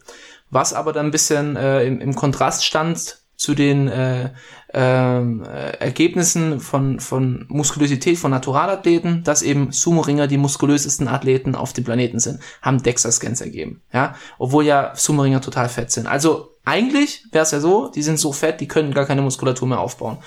Was 0.52 0.74
aber 0.74 0.94
dann 0.94 1.08
ein 1.08 1.12
bisschen 1.12 1.56
äh, 1.56 1.84
im, 1.86 2.00
im 2.00 2.16
Kontrast 2.16 2.64
stand 2.64 3.20
zu 3.36 3.54
den 3.54 3.88
äh, 3.88 4.32
ähm, 4.74 5.44
äh, 5.44 5.78
Ergebnissen 5.78 6.60
von, 6.60 7.00
von 7.00 7.46
Muskulosität 7.50 8.18
von 8.18 8.32
Naturalathleten, 8.32 9.24
dass 9.24 9.42
eben 9.42 9.72
Sumo-Ringer 9.72 10.28
die 10.28 10.38
muskulösesten 10.38 11.08
Athleten 11.08 11.56
auf 11.56 11.74
dem 11.74 11.84
Planeten 11.84 12.20
sind, 12.20 12.40
haben 12.62 12.82
DEXA-Scans 12.82 13.42
ergeben. 13.42 13.82
Ja, 13.92 14.16
obwohl 14.38 14.66
ja 14.66 14.94
Sumo-Ringer 14.96 15.42
total 15.42 15.70
fett 15.70 15.92
sind. 15.92 16.08
Also 16.08 16.55
eigentlich 16.66 17.26
wäre 17.32 17.44
es 17.44 17.52
ja 17.52 17.60
so, 17.60 17.90
die 17.90 18.02
sind 18.02 18.20
so 18.20 18.34
fett, 18.34 18.60
die 18.60 18.68
können 18.68 18.94
gar 18.94 19.06
keine 19.06 19.22
Muskulatur 19.22 19.68
mehr 19.68 19.80
aufbauen. 19.80 20.18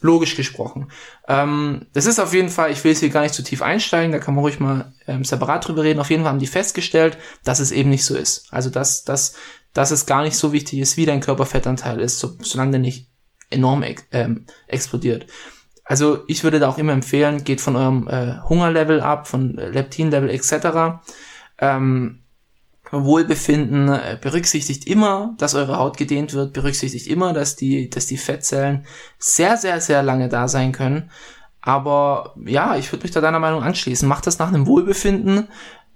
Logisch 0.00 0.36
gesprochen. 0.36 0.90
Ähm, 1.26 1.86
das 1.92 2.06
ist 2.06 2.20
auf 2.20 2.32
jeden 2.32 2.48
Fall, 2.48 2.70
ich 2.70 2.82
will 2.84 2.92
jetzt 2.92 3.00
hier 3.00 3.08
gar 3.08 3.22
nicht 3.22 3.34
zu 3.34 3.42
tief 3.42 3.62
einsteigen, 3.62 4.12
da 4.12 4.18
kann 4.18 4.34
man 4.34 4.44
ruhig 4.44 4.60
mal 4.60 4.92
ähm, 5.06 5.24
separat 5.24 5.66
drüber 5.66 5.82
reden. 5.82 5.98
Auf 5.98 6.10
jeden 6.10 6.22
Fall 6.22 6.32
haben 6.32 6.38
die 6.38 6.46
festgestellt, 6.46 7.18
dass 7.44 7.58
es 7.58 7.72
eben 7.72 7.90
nicht 7.90 8.04
so 8.04 8.16
ist. 8.16 8.46
Also 8.52 8.70
dass, 8.70 9.04
dass, 9.04 9.34
dass 9.72 9.90
es 9.90 10.06
gar 10.06 10.22
nicht 10.22 10.36
so 10.36 10.52
wichtig 10.52 10.78
ist, 10.78 10.96
wie 10.96 11.06
dein 11.06 11.20
Körperfettanteil 11.20 12.00
ist, 12.00 12.20
so, 12.20 12.36
solange 12.40 12.72
der 12.72 12.80
nicht 12.80 13.10
enorm 13.50 13.84
ähm, 14.12 14.46
explodiert. 14.68 15.26
Also 15.84 16.22
ich 16.26 16.44
würde 16.44 16.60
da 16.60 16.68
auch 16.68 16.78
immer 16.78 16.92
empfehlen, 16.92 17.44
geht 17.44 17.60
von 17.60 17.74
eurem 17.74 18.08
äh, 18.08 18.40
Hungerlevel 18.48 19.00
ab, 19.00 19.26
von 19.26 19.56
äh, 19.56 19.70
Leptinlevel 19.70 20.28
etc. 20.28 21.00
Ähm, 21.58 22.24
Wohlbefinden 22.90 23.88
äh, 23.88 24.18
berücksichtigt 24.20 24.86
immer, 24.86 25.34
dass 25.38 25.54
eure 25.54 25.78
Haut 25.78 25.96
gedehnt 25.96 26.32
wird, 26.34 26.52
berücksichtigt 26.52 27.06
immer, 27.06 27.32
dass 27.32 27.56
die, 27.56 27.90
dass 27.90 28.06
die 28.06 28.16
Fettzellen 28.16 28.84
sehr, 29.18 29.56
sehr, 29.56 29.80
sehr 29.80 30.02
lange 30.02 30.28
da 30.28 30.48
sein 30.48 30.72
können. 30.72 31.10
Aber 31.60 32.34
ja, 32.46 32.76
ich 32.76 32.90
würde 32.92 33.02
mich 33.02 33.10
da 33.12 33.20
deiner 33.20 33.40
Meinung 33.40 33.62
anschließen. 33.62 34.08
Macht 34.08 34.26
das 34.26 34.38
nach 34.38 34.48
einem 34.48 34.66
Wohlbefinden. 34.66 35.48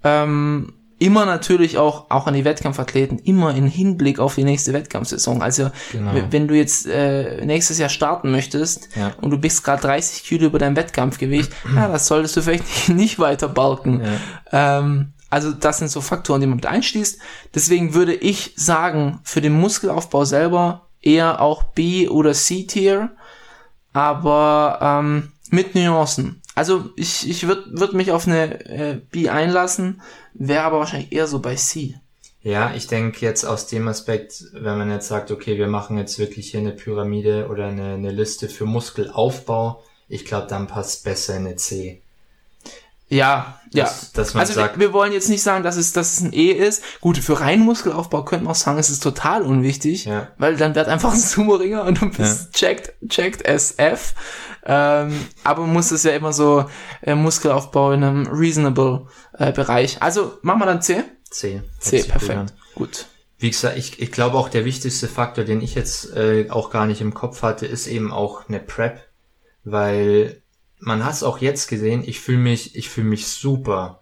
Ähm, 0.04 0.74
immer 0.98 1.24
natürlich 1.26 1.78
auch, 1.78 2.10
auch 2.10 2.26
an 2.26 2.34
die 2.34 2.44
Wettkampfathleten, 2.44 3.18
immer 3.20 3.54
in 3.54 3.66
Hinblick 3.66 4.20
auf 4.20 4.34
die 4.36 4.44
nächste 4.44 4.72
Wettkampfsaison. 4.72 5.42
Also 5.42 5.70
Genau. 5.90 6.12
wenn 6.30 6.46
du 6.46 6.54
jetzt 6.54 6.86
äh, 6.86 7.44
nächstes 7.44 7.78
Jahr 7.78 7.88
starten 7.88 8.30
möchtest 8.30 8.88
Ja. 8.96 9.12
und 9.20 9.30
du 9.30 9.38
bist 9.38 9.64
gerade 9.64 9.82
30 9.82 10.22
Kilo 10.24 10.46
über 10.46 10.58
dein 10.58 10.76
Wettkampfgewicht, 10.76 11.50
ja, 11.74 11.88
das 11.88 12.06
solltest 12.06 12.36
du 12.36 12.42
vielleicht 12.42 12.64
nicht, 12.64 12.88
nicht 12.96 13.18
weiter 13.18 13.48
balken. 13.48 14.02
Ja. 14.52 14.78
Ähm, 14.78 15.12
also 15.32 15.50
das 15.50 15.78
sind 15.78 15.90
so 15.90 16.02
Faktoren, 16.02 16.42
die 16.42 16.46
man 16.46 16.56
mit 16.56 16.66
einschließt. 16.66 17.18
Deswegen 17.54 17.94
würde 17.94 18.14
ich 18.14 18.52
sagen, 18.54 19.20
für 19.24 19.40
den 19.40 19.54
Muskelaufbau 19.54 20.26
selber 20.26 20.88
eher 21.00 21.40
auch 21.40 21.62
B 21.62 22.06
oder 22.06 22.34
C-Tier, 22.34 23.16
aber 23.94 24.78
ähm, 24.82 25.32
mit 25.48 25.74
Nuancen. 25.74 26.42
Also 26.54 26.90
ich, 26.96 27.26
ich 27.30 27.48
würde 27.48 27.64
würd 27.72 27.94
mich 27.94 28.12
auf 28.12 28.26
eine 28.26 28.66
äh, 28.66 29.00
B 29.10 29.30
einlassen, 29.30 30.02
wäre 30.34 30.64
aber 30.64 30.80
wahrscheinlich 30.80 31.12
eher 31.12 31.26
so 31.26 31.38
bei 31.38 31.54
C. 31.54 31.94
Ja, 32.42 32.74
ich 32.74 32.86
denke 32.86 33.24
jetzt 33.24 33.44
aus 33.44 33.66
dem 33.68 33.88
Aspekt, 33.88 34.44
wenn 34.52 34.76
man 34.76 34.90
jetzt 34.90 35.08
sagt, 35.08 35.30
okay, 35.30 35.56
wir 35.56 35.68
machen 35.68 35.96
jetzt 35.96 36.18
wirklich 36.18 36.50
hier 36.50 36.60
eine 36.60 36.72
Pyramide 36.72 37.48
oder 37.48 37.68
eine, 37.68 37.94
eine 37.94 38.10
Liste 38.10 38.50
für 38.50 38.66
Muskelaufbau, 38.66 39.82
ich 40.08 40.26
glaube, 40.26 40.48
dann 40.48 40.66
passt 40.66 41.04
besser 41.04 41.36
eine 41.36 41.56
C. 41.56 42.01
Ja, 43.12 43.58
ja. 43.72 43.84
Dass, 43.84 44.12
dass 44.12 44.36
Also 44.36 44.52
sagt, 44.54 44.78
wir, 44.78 44.92
wollen 44.92 45.12
jetzt 45.12 45.28
nicht 45.28 45.42
sagen, 45.42 45.62
dass 45.64 45.76
es, 45.76 45.92
dass 45.92 46.12
es 46.14 46.20
ein 46.20 46.32
E 46.32 46.50
ist. 46.50 46.82
Gut, 47.00 47.18
für 47.18 47.40
reinen 47.40 47.64
Muskelaufbau 47.64 48.24
könnte 48.24 48.44
man 48.44 48.52
auch 48.52 48.56
sagen, 48.56 48.78
es 48.78 48.90
ist 48.90 49.02
total 49.02 49.42
unwichtig, 49.42 50.04
Ja. 50.06 50.28
weil 50.38 50.56
dann 50.56 50.74
wird 50.74 50.88
einfach 50.88 51.12
ein 51.14 51.18
Sumo-Ringer 51.20 51.84
und 51.84 52.00
du 52.00 52.10
bist 52.10 52.52
checked, 52.52 52.94
checked 53.08 53.42
SF. 53.44 54.14
Ähm, 54.64 55.26
aber 55.44 55.62
man 55.62 55.72
muss 55.72 55.90
es 55.90 56.04
ja 56.04 56.12
immer 56.12 56.32
so 56.32 56.64
äh, 57.02 57.14
Muskelaufbau 57.14 57.92
in 57.92 58.04
einem 58.04 58.26
reasonable 58.28 59.06
äh, 59.38 59.52
Bereich. 59.52 60.00
Also 60.02 60.38
machen 60.42 60.60
wir 60.60 60.66
dann 60.66 60.82
C? 60.82 61.04
C. 61.30 61.62
C, 61.78 62.02
perfekt. 62.04 62.54
Gut. 62.74 63.06
Wie 63.38 63.50
gesagt, 63.50 63.76
ich, 63.76 64.00
ich 64.00 64.12
glaube 64.12 64.36
auch 64.36 64.48
der 64.48 64.64
wichtigste 64.64 65.08
Faktor, 65.08 65.44
den 65.44 65.60
ich 65.60 65.74
jetzt 65.74 66.14
äh, 66.14 66.48
auch 66.50 66.70
gar 66.70 66.86
nicht 66.86 67.00
im 67.00 67.12
Kopf 67.12 67.42
hatte, 67.42 67.66
ist 67.66 67.86
eben 67.88 68.12
auch 68.12 68.48
eine 68.48 68.60
Prep, 68.60 69.00
weil 69.64 70.41
man 70.84 71.04
hat 71.04 71.12
es 71.14 71.22
auch 71.22 71.38
jetzt 71.38 71.68
gesehen, 71.68 72.02
ich 72.04 72.18
fühle 72.20 72.38
mich, 72.38 72.74
ich 72.76 72.88
fühle 72.88 73.08
mich 73.08 73.26
super 73.28 74.00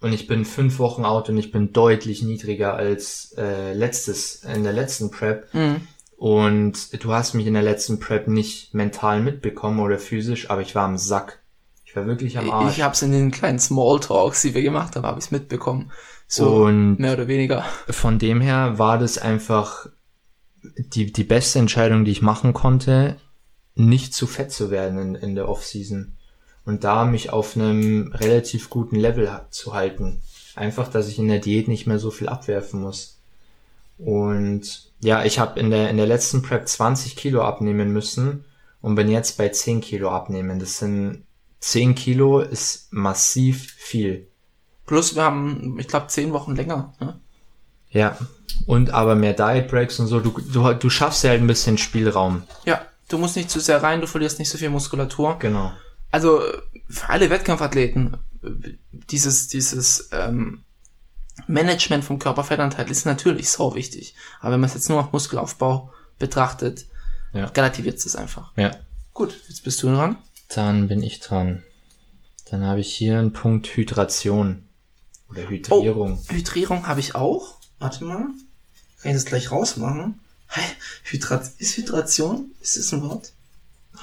und 0.00 0.12
ich 0.12 0.26
bin 0.26 0.44
fünf 0.44 0.78
Wochen 0.78 1.04
out 1.04 1.28
und 1.28 1.36
ich 1.38 1.50
bin 1.52 1.72
deutlich 1.72 2.22
niedriger 2.22 2.74
als 2.74 3.34
äh, 3.38 3.72
letztes 3.72 4.42
in 4.44 4.64
der 4.64 4.72
letzten 4.72 5.10
Prep 5.10 5.52
Mhm. 5.54 5.80
und 6.16 7.02
du 7.04 7.12
hast 7.12 7.34
mich 7.34 7.46
in 7.46 7.54
der 7.54 7.62
letzten 7.62 8.00
Prep 8.00 8.26
nicht 8.28 8.74
mental 8.74 9.20
mitbekommen 9.20 9.80
oder 9.80 9.98
physisch, 9.98 10.50
aber 10.50 10.60
ich 10.62 10.74
war 10.74 10.84
am 10.84 10.98
Sack. 10.98 11.40
Ich 11.84 11.94
war 11.96 12.06
wirklich 12.06 12.36
am 12.36 12.50
Arsch. 12.50 12.76
Ich 12.76 12.82
habe 12.82 12.92
es 12.94 13.02
in 13.02 13.12
den 13.12 13.30
kleinen 13.30 13.58
Smalltalks, 13.58 14.42
die 14.42 14.54
wir 14.54 14.62
gemacht 14.62 14.94
haben, 14.96 15.06
habe 15.06 15.20
ich 15.20 15.30
mitbekommen. 15.30 15.90
So 16.26 16.64
Und- 16.64 16.98
mehr 16.98 17.14
oder 17.14 17.28
weniger. 17.28 17.64
von 17.88 18.18
dem 18.18 18.40
her 18.42 18.78
war 18.78 18.98
das 18.98 19.16
einfach 19.18 19.86
die, 20.76 21.12
die 21.12 21.24
beste 21.24 21.58
Entscheidung, 21.60 22.04
die 22.04 22.10
ich 22.10 22.20
machen 22.22 22.52
konnte, 22.52 23.16
nicht 23.78 24.14
zu 24.14 24.26
fett 24.26 24.52
zu 24.52 24.70
werden 24.70 24.98
in, 24.98 25.14
in 25.14 25.34
der 25.34 25.48
Offseason. 25.48 26.12
Und 26.64 26.84
da 26.84 27.04
mich 27.04 27.30
auf 27.30 27.56
einem 27.56 28.12
relativ 28.12 28.68
guten 28.68 28.96
Level 28.96 29.30
zu 29.50 29.72
halten. 29.72 30.20
Einfach, 30.54 30.88
dass 30.88 31.08
ich 31.08 31.18
in 31.18 31.28
der 31.28 31.38
Diät 31.38 31.68
nicht 31.68 31.86
mehr 31.86 31.98
so 31.98 32.10
viel 32.10 32.28
abwerfen 32.28 32.80
muss. 32.80 33.18
Und 33.96 34.90
ja, 35.00 35.24
ich 35.24 35.38
habe 35.38 35.58
in 35.58 35.70
der, 35.70 35.90
in 35.90 35.96
der 35.96 36.06
letzten 36.06 36.42
Prep 36.42 36.68
20 36.68 37.16
Kilo 37.16 37.42
abnehmen 37.42 37.92
müssen 37.92 38.44
und 38.80 38.96
bin 38.96 39.08
jetzt 39.08 39.38
bei 39.38 39.48
10 39.48 39.80
Kilo 39.80 40.10
abnehmen. 40.10 40.58
Das 40.58 40.78
sind 40.78 41.24
10 41.60 41.94
Kilo 41.94 42.40
ist 42.40 42.92
massiv 42.92 43.72
viel. 43.72 44.28
Plus 44.86 45.14
wir 45.14 45.22
haben, 45.22 45.78
ich 45.78 45.88
glaube, 45.88 46.06
zehn 46.06 46.32
Wochen 46.32 46.56
länger. 46.56 46.94
Ne? 46.98 47.20
Ja, 47.90 48.16
und 48.66 48.90
aber 48.90 49.14
mehr 49.14 49.34
Diet 49.34 49.68
Breaks 49.68 50.00
und 50.00 50.06
so, 50.06 50.20
du, 50.20 50.30
du, 50.30 50.72
du 50.74 50.90
schaffst 50.90 51.24
ja 51.24 51.30
halt 51.30 51.40
ein 51.40 51.46
bisschen 51.46 51.78
Spielraum. 51.78 52.42
Ja, 52.64 52.80
du 53.08 53.18
musst 53.18 53.36
nicht 53.36 53.50
zu 53.50 53.60
sehr 53.60 53.82
rein, 53.82 54.00
du 54.00 54.06
verlierst 54.06 54.38
nicht 54.38 54.48
so 54.50 54.58
viel 54.58 54.70
Muskulatur. 54.70 55.38
Genau. 55.38 55.72
Also 56.10 56.42
für 56.88 57.08
alle 57.08 57.30
Wettkampfathleten, 57.30 58.16
dieses, 59.10 59.48
dieses, 59.48 60.08
ähm, 60.12 60.62
Management 61.46 62.04
vom 62.04 62.18
Körperfettanteil 62.18 62.90
ist 62.90 63.06
natürlich 63.06 63.48
so 63.50 63.74
wichtig. 63.74 64.14
Aber 64.40 64.52
wenn 64.54 64.60
man 64.60 64.68
es 64.68 64.74
jetzt 64.74 64.88
nur 64.88 64.98
auf 65.00 65.12
Muskelaufbau 65.12 65.92
betrachtet, 66.18 66.86
Ja. 67.32 67.44
relativiert 67.46 68.04
es 68.04 68.16
einfach. 68.16 68.52
Ja. 68.56 68.72
Gut, 69.14 69.38
jetzt 69.48 69.62
bist 69.64 69.82
du 69.82 69.88
dran. 69.88 70.16
Dann 70.48 70.88
bin 70.88 71.02
ich 71.02 71.20
dran. 71.20 71.62
Dann 72.50 72.64
habe 72.64 72.80
ich 72.80 72.92
hier 72.92 73.18
einen 73.18 73.32
Punkt 73.32 73.66
Hydration. 73.68 74.64
Oder 75.30 75.48
Hydrierung. 75.48 76.18
Hydrierung 76.28 76.86
habe 76.88 77.00
ich 77.00 77.14
auch. 77.14 77.58
Warte 77.78 78.04
mal. 78.04 78.26
Kann 79.02 79.10
ich 79.10 79.12
das 79.12 79.26
gleich 79.26 79.52
rausmachen? 79.52 80.18
Hy- 80.50 80.74
Hydrat 81.04 81.50
ist 81.58 81.76
Hydration? 81.76 82.50
Ist 82.60 82.76
das 82.76 82.92
ein 82.92 83.02
Wort? 83.02 83.32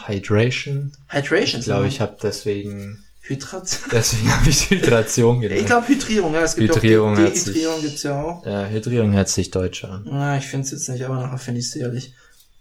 Hydration. 0.07 0.91
Hydration. 1.07 1.59
Ich 1.59 1.65
glaube, 1.65 1.87
ich 1.87 2.01
habe 2.01 2.17
deswegen, 2.21 3.03
Hydrat. 3.21 3.79
deswegen 3.91 4.31
habe 4.35 4.49
ich 4.49 4.69
Hydration 4.69 5.41
Ich 5.41 5.49
gedacht. 5.49 5.65
glaube 5.65 5.87
Hydrierung, 5.87 6.33
ja. 6.33 6.41
Es 6.41 6.55
gibt 6.55 6.75
Hydrierung 6.75 7.13
auch 7.13 7.15
De 7.15 7.23
hört 7.25 7.35
sich- 7.35 7.43
Dehydrierung 7.45 7.81
gibt's 7.81 8.03
ja 8.03 8.21
auch. 8.21 8.45
Ja, 8.45 8.65
Hydrierung 8.67 9.13
hört 9.13 9.29
sich 9.29 9.51
deutsch 9.51 9.83
an. 9.85 10.05
Na, 10.09 10.37
ich 10.37 10.45
finde 10.45 10.65
es 10.65 10.71
jetzt 10.71 10.89
nicht, 10.89 11.03
aber 11.05 11.15
nachher 11.15 11.37
finde 11.37 11.59
ich 11.61 11.67
es 11.67 11.75
ehrlich. 11.75 12.13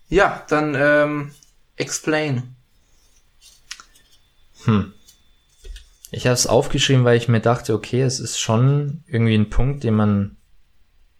Ja, 0.09 0.45
dann 0.49 0.75
ähm, 0.77 1.33
explain. 1.77 2.55
Hm. 4.65 4.93
Ich 6.11 6.27
habe 6.27 6.35
es 6.35 6.47
aufgeschrieben, 6.47 7.05
weil 7.05 7.17
ich 7.17 7.29
mir 7.29 7.41
dachte, 7.41 7.75
okay, 7.75 8.03
es 8.03 8.21
ist 8.21 8.39
schon 8.39 9.03
irgendwie 9.07 9.35
ein 9.35 9.51
Punkt, 9.51 9.83
den 9.85 9.95
man 9.95 10.37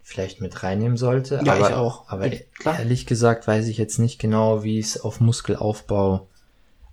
vielleicht 0.07 0.39
mit 0.39 0.61
reinnehmen 0.61 0.97
sollte. 0.97 1.41
Ja, 1.43 1.53
aber, 1.55 1.67
ich 1.67 1.75
auch. 1.75 2.07
Aber 2.09 2.29
klar. 2.29 2.77
ehrlich 2.77 3.07
gesagt 3.07 3.47
weiß 3.47 3.67
ich 3.67 3.79
jetzt 3.79 3.97
nicht 3.97 4.19
genau, 4.19 4.63
wie 4.63 4.77
ich 4.77 4.85
es 4.85 5.01
auf 5.01 5.19
Muskelaufbau 5.19 6.27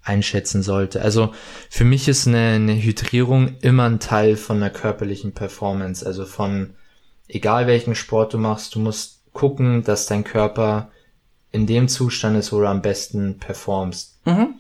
einschätzen 0.03 0.63
sollte. 0.63 1.03
Also 1.03 1.33
für 1.69 1.85
mich 1.85 2.09
ist 2.09 2.27
eine, 2.27 2.55
eine 2.55 2.75
Hydrierung 2.75 3.59
immer 3.61 3.85
ein 3.85 4.01
Teil 4.01 4.37
von 4.37 4.57
einer 4.57 4.71
körperlichen 4.71 5.33
Performance. 5.33 6.05
Also 6.05 6.25
von 6.25 6.73
egal 7.29 7.67
welchen 7.67 7.95
Sport 7.95 8.33
du 8.33 8.39
machst, 8.39 8.75
du 8.75 8.81
musst 8.81 9.21
gucken, 9.35 9.85
dass 9.85 10.07
dein 10.07 10.25
Körper 10.25 10.91
in 11.51 11.67
dem 11.67 11.89
Zustand 11.89 12.39
ist, 12.39 12.51
wo 12.51 12.61
du 12.61 12.67
am 12.67 12.81
besten 12.81 13.39
performst 13.39 14.21
Mhm. 14.25 14.55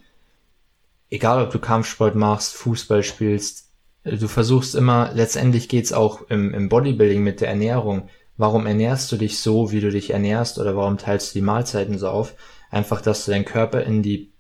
egal 1.09 1.42
ob 1.42 1.53
du 1.53 1.59
Kampfsport 1.59 2.16
machst, 2.16 2.55
Fußball 2.55 3.03
spielst, 3.03 3.70
du 4.05 4.28
versuchst 4.28 4.74
immer, 4.74 5.11
letztendlich 5.14 5.68
geht's 5.70 5.92
auch 5.94 6.28
im, 6.28 6.53
im 6.53 6.68
Bodybuilding 6.68 7.22
mit 7.22 7.40
der 7.40 7.48
Ernährung. 7.48 8.09
Warum 8.37 8.66
ernährst 8.66 9.12
du 9.12 9.16
dich 9.16 9.39
so, 9.39 9.72
wie 9.72 9.80
du 9.80 9.91
dich 9.91 10.11
ernährst 10.11 10.59
oder 10.59 10.76
warum 10.76 10.99
teilst 10.99 11.30
du 11.35 11.39
die 11.39 11.45
Mahlzeiten 11.45 11.99
so 11.99 12.09
auf? 12.09 12.35
Einfach, 12.70 13.01
dass 13.01 13.24
du 13.24 13.30
deinen 13.30 13.45
Körper 13.45 13.83
in 13.83 14.03
die 14.03 14.33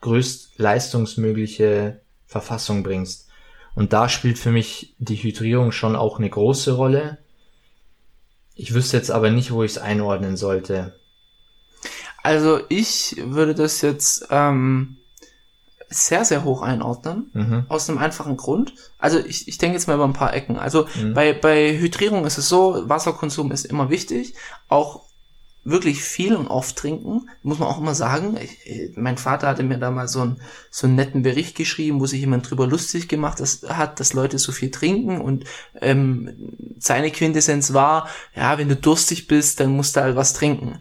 größt 0.00 0.58
leistungsmögliche 0.58 2.00
Verfassung 2.26 2.82
bringst. 2.82 3.28
Und 3.74 3.92
da 3.92 4.08
spielt 4.08 4.38
für 4.38 4.50
mich 4.50 4.94
die 4.98 5.16
Hydrierung 5.16 5.70
schon 5.70 5.96
auch 5.96 6.18
eine 6.18 6.30
große 6.30 6.72
Rolle. 6.72 7.18
Ich 8.54 8.72
wüsste 8.72 8.96
jetzt 8.96 9.10
aber 9.10 9.30
nicht, 9.30 9.52
wo 9.52 9.62
ich 9.62 9.72
es 9.72 9.78
einordnen 9.78 10.36
sollte. 10.36 10.98
Also 12.22 12.60
ich 12.70 13.16
würde 13.22 13.54
das 13.54 13.82
jetzt 13.82 14.28
ähm, 14.30 14.96
sehr, 15.88 16.24
sehr 16.24 16.44
hoch 16.44 16.62
einordnen. 16.62 17.30
Mhm. 17.32 17.66
Aus 17.68 17.88
einem 17.88 17.98
einfachen 17.98 18.36
Grund. 18.36 18.74
Also 18.98 19.18
ich, 19.18 19.48
ich 19.48 19.58
denke 19.58 19.76
jetzt 19.76 19.86
mal 19.86 19.94
über 19.94 20.04
ein 20.04 20.12
paar 20.12 20.34
Ecken. 20.34 20.58
Also 20.58 20.86
Mhm. 21.00 21.14
bei, 21.14 21.32
bei 21.32 21.78
Hydrierung 21.78 22.24
ist 22.26 22.38
es 22.38 22.48
so, 22.48 22.88
Wasserkonsum 22.88 23.52
ist 23.52 23.66
immer 23.66 23.90
wichtig. 23.90 24.34
Auch 24.68 25.02
wirklich 25.68 26.00
viel 26.02 26.36
und 26.36 26.46
oft 26.46 26.76
trinken, 26.76 27.28
muss 27.42 27.58
man 27.58 27.68
auch 27.68 27.78
immer 27.80 27.94
sagen. 27.94 28.36
Ich, 28.40 28.96
mein 28.96 29.18
Vater 29.18 29.48
hatte 29.48 29.64
mir 29.64 29.78
da 29.78 29.90
mal 29.90 30.06
so, 30.06 30.20
ein, 30.20 30.40
so 30.70 30.86
einen 30.86 30.94
netten 30.94 31.22
Bericht 31.22 31.56
geschrieben, 31.56 32.00
wo 32.00 32.06
sich 32.06 32.20
jemand 32.20 32.48
drüber 32.48 32.68
lustig 32.68 33.08
gemacht 33.08 33.42
hat, 33.68 33.98
dass 33.98 34.12
Leute 34.12 34.38
so 34.38 34.52
viel 34.52 34.70
trinken 34.70 35.20
und 35.20 35.44
ähm, 35.80 36.52
seine 36.78 37.10
Quintessenz 37.10 37.72
war, 37.72 38.08
ja, 38.36 38.58
wenn 38.58 38.68
du 38.68 38.76
durstig 38.76 39.26
bist, 39.26 39.58
dann 39.58 39.70
musst 39.70 39.96
du 39.96 40.02
halt 40.02 40.14
was 40.14 40.34
trinken. 40.34 40.78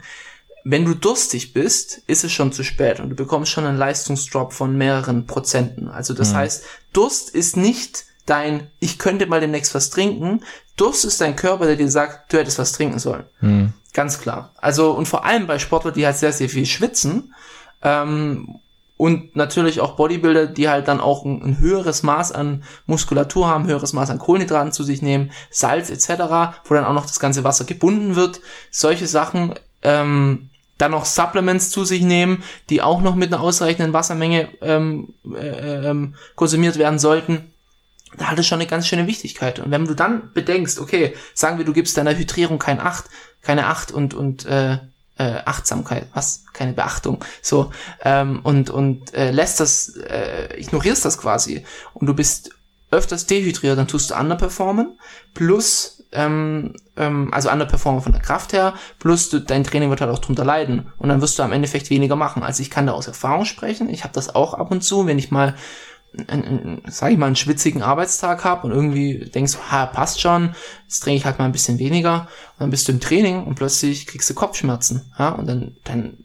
Wenn 0.68 0.84
du 0.84 0.96
durstig 0.96 1.54
bist, 1.54 2.02
ist 2.08 2.24
es 2.24 2.32
schon 2.32 2.52
zu 2.52 2.64
spät 2.64 3.00
und 3.00 3.12
du 3.12 3.16
bekommst 3.16 3.52
schon 3.52 3.66
einen 3.66 3.78
Leistungsdrop 3.78 4.52
von 4.52 4.76
mehreren 4.76 5.28
Prozenten. 5.28 5.90
Also 5.90 6.16
das 6.16 6.34
heißt, 6.34 6.64
Durst 6.92 7.30
ist 7.30 7.56
nicht 7.56 8.06
dein, 8.26 8.72
ich 8.80 8.98
könnte 8.98 9.28
mal 9.28 9.40
demnächst 9.40 9.76
was 9.76 9.92
trinken. 9.92 10.44
Durst 10.76 11.06
ist 11.06 11.22
dein 11.22 11.36
Körper, 11.36 11.68
der 11.68 11.76
dir 11.76 11.88
sagt, 11.88 12.34
du 12.34 12.40
hättest 12.40 12.58
was 12.58 12.72
trinken 12.72 12.98
sollen. 12.98 13.26
Mhm. 13.42 13.74
Ganz 13.94 14.20
klar. 14.20 14.54
Also 14.58 14.94
und 14.94 15.08
vor 15.08 15.24
allem 15.24 15.46
bei 15.46 15.60
Sportlern, 15.60 15.94
die 15.94 16.04
halt 16.04 16.18
sehr, 16.18 16.34
sehr 16.34 16.50
viel 16.50 16.66
schwitzen 16.66 17.36
ähm, 17.84 18.60
und 18.98 19.36
natürlich 19.36 19.82
auch 19.82 19.96
Bodybuilder, 19.96 20.48
die 20.48 20.68
halt 20.68 20.88
dann 20.88 21.00
auch 21.00 21.26
ein, 21.26 21.44
ein 21.44 21.60
höheres 21.60 22.02
Maß 22.02 22.32
an 22.32 22.64
Muskulatur 22.88 23.48
haben, 23.48 23.68
höheres 23.68 23.94
Maß 23.94 24.10
an 24.10 24.18
Kohlenhydraten 24.18 24.72
zu 24.72 24.84
sich 24.84 25.04
nehmen, 25.04 25.32
Salz 25.52 25.92
etc., 25.92 26.58
wo 26.64 26.74
dann 26.74 26.86
auch 26.86 26.94
noch 26.94 27.06
das 27.06 27.20
ganze 27.20 27.44
Wasser 27.44 27.66
gebunden 27.66 28.16
wird. 28.16 28.42
Solche 28.72 29.06
Sachen, 29.06 29.54
ähm, 29.84 30.50
dann 30.78 30.92
noch 30.92 31.06
Supplements 31.06 31.70
zu 31.70 31.86
sich 31.86 32.02
nehmen, 32.02 32.44
die 32.70 32.82
auch 32.82 33.02
noch 33.02 33.16
mit 33.16 33.34
einer 33.34 33.42
ausreichenden 33.42 33.94
Wassermenge 33.94 34.50
ähm, 34.62 35.14
äh, 35.34 35.90
ähm, 35.90 36.16
konsumiert 36.36 36.78
werden 36.78 37.00
sollten 37.00 37.52
da 38.18 38.28
hat 38.28 38.40
es 38.40 38.48
schon 38.48 38.60
eine 38.60 38.70
ganz 38.70 38.88
schöne 38.88 39.08
Wichtigkeit. 39.08 39.60
Und 39.60 39.72
wenn 39.72 39.86
du 39.86 39.94
dann 39.94 40.32
bedenkst, 40.34 40.80
okay, 40.80 41.16
sagen 41.34 41.58
wir, 41.58 41.66
du 41.66 41.74
gibst 41.74 41.98
deiner 41.98 42.16
Hydrierung 42.16 42.60
kein 42.60 42.80
Acht, 42.80 43.06
keine 43.42 43.68
Acht 43.68 43.92
und, 43.92 44.14
und 44.14 44.46
äh, 44.46 44.78
äh, 45.18 45.42
Achtsamkeit, 45.46 46.08
was? 46.14 46.44
Keine 46.54 46.74
Beachtung. 46.74 47.24
So, 47.42 47.72
ähm, 48.04 48.42
und, 48.44 48.70
und 48.70 49.14
äh, 49.14 49.32
lässt 49.32 49.60
das, 49.60 49.96
äh, 49.96 50.60
ignorierst 50.60 51.06
das 51.06 51.18
quasi 51.18 51.66
und 51.94 52.08
du 52.08 52.14
bist 52.14 52.52
öfters 52.96 53.26
dehydriert, 53.26 53.78
dann 53.78 53.88
tust 53.88 54.12
du 54.12 54.16
underperformen, 54.16 55.00
plus 55.34 56.04
ähm, 56.12 56.74
ähm, 56.96 57.34
also 57.34 57.52
underperformen 57.52 58.02
von 58.02 58.14
der 58.14 58.22
Kraft 58.22 58.54
her, 58.54 58.74
plus 59.00 59.30
du, 59.30 59.40
dein 59.40 59.64
Training 59.64 59.90
wird 59.90 60.02
halt 60.02 60.12
auch 60.12 60.20
drunter 60.20 60.46
leiden. 60.46 60.88
Und 60.98 61.10
dann 61.10 61.22
wirst 61.22 61.38
du 61.38 61.44
am 61.44 61.52
Endeffekt 61.52 61.90
weniger 61.90 62.16
machen. 62.16 62.44
Also 62.44 62.62
ich 62.62 62.72
kann 62.72 62.88
da 62.88 62.94
aus 62.94 63.08
Erfahrung 63.08 63.46
sprechen, 63.46 63.90
ich 63.90 64.04
habe 64.04 64.14
das 64.14 64.34
auch 64.34 64.54
ab 64.54 64.72
und 64.72 64.82
zu, 64.82 65.06
wenn 65.06 65.20
ich 65.20 65.32
mal 65.32 65.56
einen, 66.28 66.82
sag 66.88 67.12
ich 67.12 67.18
mal, 67.18 67.26
einen 67.28 67.36
schwitzigen 67.36 67.82
Arbeitstag 67.82 68.46
habe 68.46 68.68
und 68.68 68.72
irgendwie 68.72 69.30
denkst, 69.30 69.58
ha, 69.70 69.86
passt 69.86 70.22
schon, 70.22 70.56
jetzt 70.84 71.02
trinke 71.02 71.18
ich 71.18 71.26
halt 71.26 71.40
mal 71.40 71.46
ein 71.46 71.52
bisschen 71.52 71.78
weniger. 71.78 72.22
Und 72.54 72.62
dann 72.62 72.70
bist 72.70 72.88
du 72.88 72.94
im 72.94 73.02
Training 73.02 73.44
und 73.44 73.56
plötzlich 73.56 74.08
kriegst 74.08 74.30
du 74.30 74.34
Kopfschmerzen, 74.34 75.12
ja, 75.20 75.30
und 75.30 75.48
dann, 75.48 75.76
dann 75.84 76.18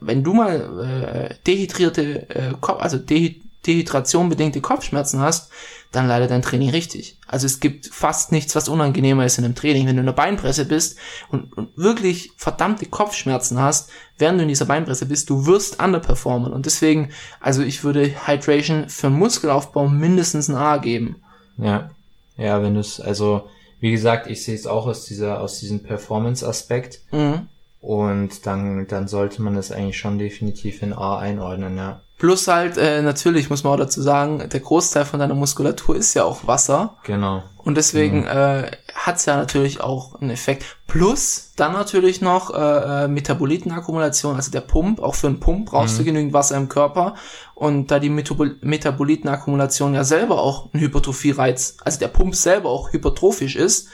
wenn 0.00 0.22
du 0.22 0.34
mal 0.34 1.30
äh, 1.30 1.34
dehydrierte, 1.46 2.28
äh, 2.28 2.54
Kopf, 2.60 2.82
also 2.82 2.98
Dehy 2.98 3.40
Dehydration 3.66 4.28
bedingte 4.28 4.60
Kopfschmerzen 4.60 5.20
hast, 5.20 5.50
dann 5.92 6.06
leidet 6.06 6.30
dein 6.30 6.42
Training 6.42 6.70
richtig. 6.70 7.18
Also 7.26 7.46
es 7.46 7.58
gibt 7.58 7.86
fast 7.86 8.30
nichts, 8.32 8.54
was 8.54 8.68
unangenehmer 8.68 9.26
ist 9.26 9.38
in 9.38 9.44
einem 9.44 9.56
Training. 9.56 9.86
Wenn 9.86 9.96
du 9.96 10.00
in 10.00 10.06
der 10.06 10.12
Beinpresse 10.12 10.64
bist 10.64 10.98
und, 11.30 11.52
und 11.56 11.76
wirklich 11.76 12.30
verdammte 12.36 12.86
Kopfschmerzen 12.86 13.58
hast, 13.58 13.90
während 14.16 14.38
du 14.38 14.42
in 14.42 14.48
dieser 14.48 14.66
Beinpresse 14.66 15.06
bist, 15.06 15.28
du 15.30 15.46
wirst 15.46 15.82
underperformen. 15.82 16.52
Und 16.52 16.66
deswegen, 16.66 17.10
also 17.40 17.62
ich 17.62 17.82
würde 17.82 18.26
Hydration 18.26 18.88
für 18.88 19.10
Muskelaufbau 19.10 19.88
mindestens 19.88 20.48
ein 20.48 20.54
A 20.56 20.76
geben. 20.76 21.16
Ja, 21.58 21.90
ja, 22.36 22.62
wenn 22.62 22.74
du 22.74 22.80
es, 22.80 23.00
also 23.00 23.48
wie 23.80 23.90
gesagt, 23.90 24.28
ich 24.28 24.44
sehe 24.44 24.54
es 24.54 24.66
auch 24.66 24.86
aus 24.86 25.04
dieser, 25.06 25.40
aus 25.40 25.58
diesem 25.58 25.82
Performance-Aspekt 25.82 27.00
Mhm. 27.12 27.48
und 27.80 28.46
dann, 28.46 28.86
dann 28.86 29.08
sollte 29.08 29.42
man 29.42 29.56
das 29.56 29.72
eigentlich 29.72 29.98
schon 29.98 30.18
definitiv 30.18 30.82
in 30.82 30.92
A 30.92 31.18
einordnen, 31.18 31.76
ja. 31.76 32.02
Plus 32.20 32.48
halt, 32.48 32.76
äh, 32.76 33.00
natürlich 33.00 33.48
muss 33.48 33.64
man 33.64 33.72
auch 33.72 33.78
dazu 33.78 34.02
sagen, 34.02 34.46
der 34.46 34.60
Großteil 34.60 35.06
von 35.06 35.18
deiner 35.18 35.34
Muskulatur 35.34 35.96
ist 35.96 36.12
ja 36.12 36.24
auch 36.24 36.46
Wasser. 36.46 36.98
Genau. 37.04 37.42
Und 37.56 37.78
deswegen 37.78 38.26
äh, 38.26 38.70
hat's 38.94 39.24
ja 39.24 39.36
natürlich 39.36 39.80
auch 39.80 40.20
einen 40.20 40.28
Effekt. 40.28 40.76
Plus 40.86 41.52
dann 41.56 41.72
natürlich 41.72 42.20
noch 42.20 42.52
äh, 42.52 43.04
äh, 43.04 43.08
Metabolitenakkumulation, 43.08 44.36
also 44.36 44.50
der 44.50 44.60
Pump. 44.60 45.00
Auch 45.00 45.14
für 45.14 45.28
einen 45.28 45.40
Pump 45.40 45.70
brauchst 45.70 45.98
du 45.98 46.04
genügend 46.04 46.34
Wasser 46.34 46.58
im 46.58 46.68
Körper. 46.68 47.14
Und 47.54 47.90
da 47.90 47.98
die 47.98 48.10
Metabol 48.10 48.58
Metabolitenakkumulation 48.60 49.94
ja 49.94 50.04
selber 50.04 50.42
auch 50.42 50.68
ein 50.74 50.80
Hypertrophie-Reiz, 50.80 51.78
also 51.86 51.98
der 52.00 52.08
Pump 52.08 52.34
selber 52.34 52.68
auch 52.68 52.92
hypertrophisch 52.92 53.56
ist, 53.56 53.88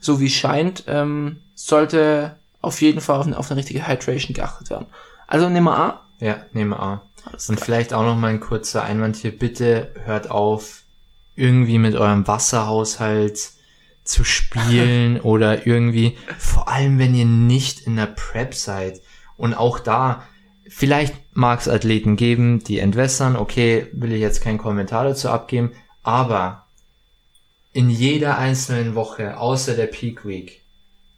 so 0.00 0.18
wie 0.18 0.28
es 0.28 0.32
scheint, 0.32 0.84
ähm, 0.86 1.40
sollte 1.54 2.36
auf 2.62 2.80
jeden 2.80 3.02
Fall 3.02 3.20
auf 3.20 3.26
eine, 3.26 3.38
auf 3.38 3.50
eine 3.50 3.58
richtige 3.58 3.86
Hydration 3.86 4.32
geachtet 4.32 4.70
werden. 4.70 4.86
Also 5.26 5.50
nehmen 5.50 5.66
wir 5.66 5.76
A. 5.78 6.00
Ja, 6.20 6.36
nehme 6.54 6.80
A. 6.80 7.02
Alles 7.26 7.48
Und 7.48 7.56
klar. 7.56 7.64
vielleicht 7.64 7.92
auch 7.92 8.04
noch 8.04 8.16
mal 8.16 8.28
ein 8.28 8.40
kurzer 8.40 8.84
Einwand 8.84 9.16
hier. 9.16 9.36
Bitte 9.36 9.92
hört 10.04 10.30
auf, 10.30 10.82
irgendwie 11.34 11.78
mit 11.78 11.94
eurem 11.94 12.26
Wasserhaushalt 12.26 13.50
zu 14.04 14.24
spielen 14.24 15.20
oder 15.22 15.66
irgendwie, 15.66 16.16
vor 16.38 16.68
allem 16.68 16.98
wenn 16.98 17.14
ihr 17.14 17.26
nicht 17.26 17.80
in 17.80 17.96
der 17.96 18.06
Prep 18.06 18.54
seid. 18.54 19.02
Und 19.36 19.54
auch 19.54 19.78
da, 19.78 20.22
vielleicht 20.68 21.14
mag 21.34 21.60
es 21.60 21.68
Athleten 21.68 22.16
geben, 22.16 22.64
die 22.64 22.78
entwässern. 22.78 23.36
Okay, 23.36 23.88
will 23.92 24.12
ich 24.12 24.20
jetzt 24.20 24.40
keinen 24.40 24.58
Kommentar 24.58 25.04
dazu 25.04 25.28
abgeben. 25.28 25.72
Aber 26.02 26.66
in 27.72 27.90
jeder 27.90 28.38
einzelnen 28.38 28.94
Woche, 28.94 29.38
außer 29.38 29.74
der 29.74 29.88
Peak 29.88 30.24
Week, 30.24 30.62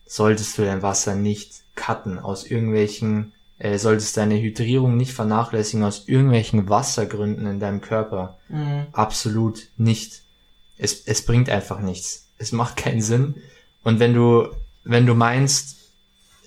solltest 0.07 0.59
du 0.59 0.65
dein 0.65 0.83
Wasser 0.83 1.15
nicht 1.15 1.63
cutten 1.77 2.19
aus 2.19 2.45
irgendwelchen, 2.45 3.33
äh, 3.59 3.79
solltest 3.79 4.17
deine 4.17 4.41
Hydrierung 4.41 4.97
nicht 4.97 5.13
vernachlässigen 5.13 5.85
aus 5.85 6.05
irgendwelchen 6.07 6.69
Wassergründen 6.69 7.47
in 7.47 7.61
deinem 7.61 7.81
Körper. 7.81 8.39
Mhm. 8.49 8.87
Absolut 8.93 9.69
nicht. 9.77 10.23
Es, 10.77 11.03
es 11.07 11.25
bringt 11.25 11.51
einfach 11.51 11.81
nichts. 11.81 12.27
es 12.39 12.53
macht 12.53 12.77
keinen 12.77 13.03
Sinn. 13.03 13.35
Und 13.83 13.99
wenn 13.99 14.15
du, 14.15 14.49
wenn 14.85 15.07
du 15.07 15.15
meinst, 15.15 15.77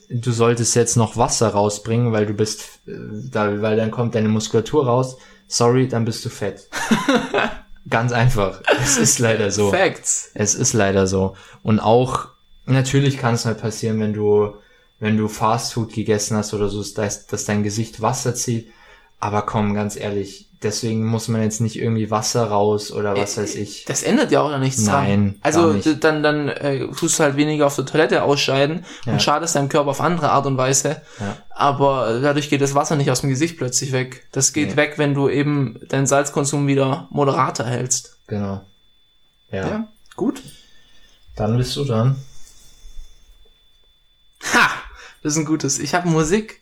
du 0.10 0.32
solltest 0.32 0.76
jetzt 0.76 0.96
noch 0.96 1.18
Wasser 1.18 1.50
rausbringen, 1.50 2.12
weil 2.12 2.26
du 2.26 2.34
bist, 2.34 2.62
äh, 2.88 2.92
da, 3.30 3.62
weil 3.62 3.78
dann 3.78 3.92
kommt 3.92 4.16
deine 4.16 4.30
Muskulatur 4.30 4.86
raus, 4.86 5.18
sorry, 5.48 5.88
dann 5.88 6.06
bist 6.06 6.24
du 6.26 6.30
fett. 6.30 6.68
Ganz 7.90 8.12
einfach. 8.12 8.62
Es 8.82 8.98
ist 8.98 9.20
leider 9.20 9.52
so. 9.52 9.72
Facts. 9.72 10.32
Es 10.34 10.56
ist 10.56 10.74
leider 10.74 11.08
so. 11.08 11.36
Und 11.64 11.80
auch, 11.80 12.28
natürlich 12.66 13.18
kann 13.18 13.34
es 13.34 13.46
mal 13.46 13.56
passieren, 13.56 14.00
wenn 14.00 14.14
du, 14.14 14.54
wenn 15.02 15.18
du 15.18 15.28
Fastfood 15.28 15.92
gegessen 15.92 16.38
hast 16.38 16.54
oder 16.54 16.70
so, 16.70 16.82
dass, 16.94 17.28
dass 17.28 17.44
dein 17.44 17.64
Gesicht 17.64 18.02
Wasser 18.02 18.34
zieht. 18.34 18.72
Aber 19.20 19.42
komm, 19.44 19.74
ganz 19.76 19.96
ehrlich, 19.98 20.48
deswegen 20.64 21.06
muss 21.06 21.28
man 21.28 21.42
jetzt 21.44 21.60
nicht 21.62 21.76
irgendwie 21.78 22.10
Wasser 22.10 22.46
raus 22.46 22.92
oder 22.92 23.16
was 23.16 23.38
weiß 23.38 23.54
ich. 23.56 23.86
Das 23.86 24.02
ändert 24.04 24.32
ja 24.32 24.42
auch 24.42 24.58
nichts 24.58 24.84
dran. 24.86 25.04
Nein, 25.04 25.40
Also 25.42 25.62
gar 25.68 25.74
nicht. 25.74 26.04
dann, 26.04 26.24
dann 26.24 26.50
äh, 26.50 26.88
tust 26.88 27.20
du 27.20 27.24
halt 27.24 27.36
weniger 27.36 27.68
auf 27.68 27.76
der 27.76 27.86
Toilette 27.86 28.24
ausscheiden 28.24 28.84
Ja. 29.06 29.14
und 29.14 29.22
schadest 29.22 29.56
deinem 29.56 29.70
Körper 29.70 29.90
auf 29.92 30.02
andere 30.02 30.30
Art 30.32 30.46
und 30.48 30.58
Weise. 30.58 31.02
Ja. 31.20 31.38
Aber 31.50 32.20
dadurch 32.22 32.50
geht 32.50 32.62
das 32.62 32.74
Wasser 32.74 32.96
nicht 32.96 33.12
aus 33.12 33.22
dem 33.22 33.30
Gesicht 33.30 33.58
plötzlich 33.58 33.92
weg. 33.92 34.26
Das 34.32 34.54
geht 34.54 34.70
Nee. 34.72 34.76
weg, 34.78 34.94
wenn 34.98 35.14
du 35.14 35.30
eben 35.30 35.80
deinen 35.90 36.08
Salzkonsum 36.08 36.66
wieder 36.68 37.08
moderater 37.12 37.66
hältst. 37.66 38.18
Genau. 38.28 38.62
Ja. 39.52 39.68
Ja, 39.68 39.88
gut. 40.16 40.42
Dann 41.36 41.58
bist 41.58 41.76
du 41.76 41.86
dran. 41.86 42.16
Ha! 44.54 44.71
Das 45.22 45.34
ist 45.34 45.40
ein 45.40 45.46
gutes. 45.46 45.80
Ich 45.80 45.94
habe 45.94 46.10
Musik. 46.10 46.62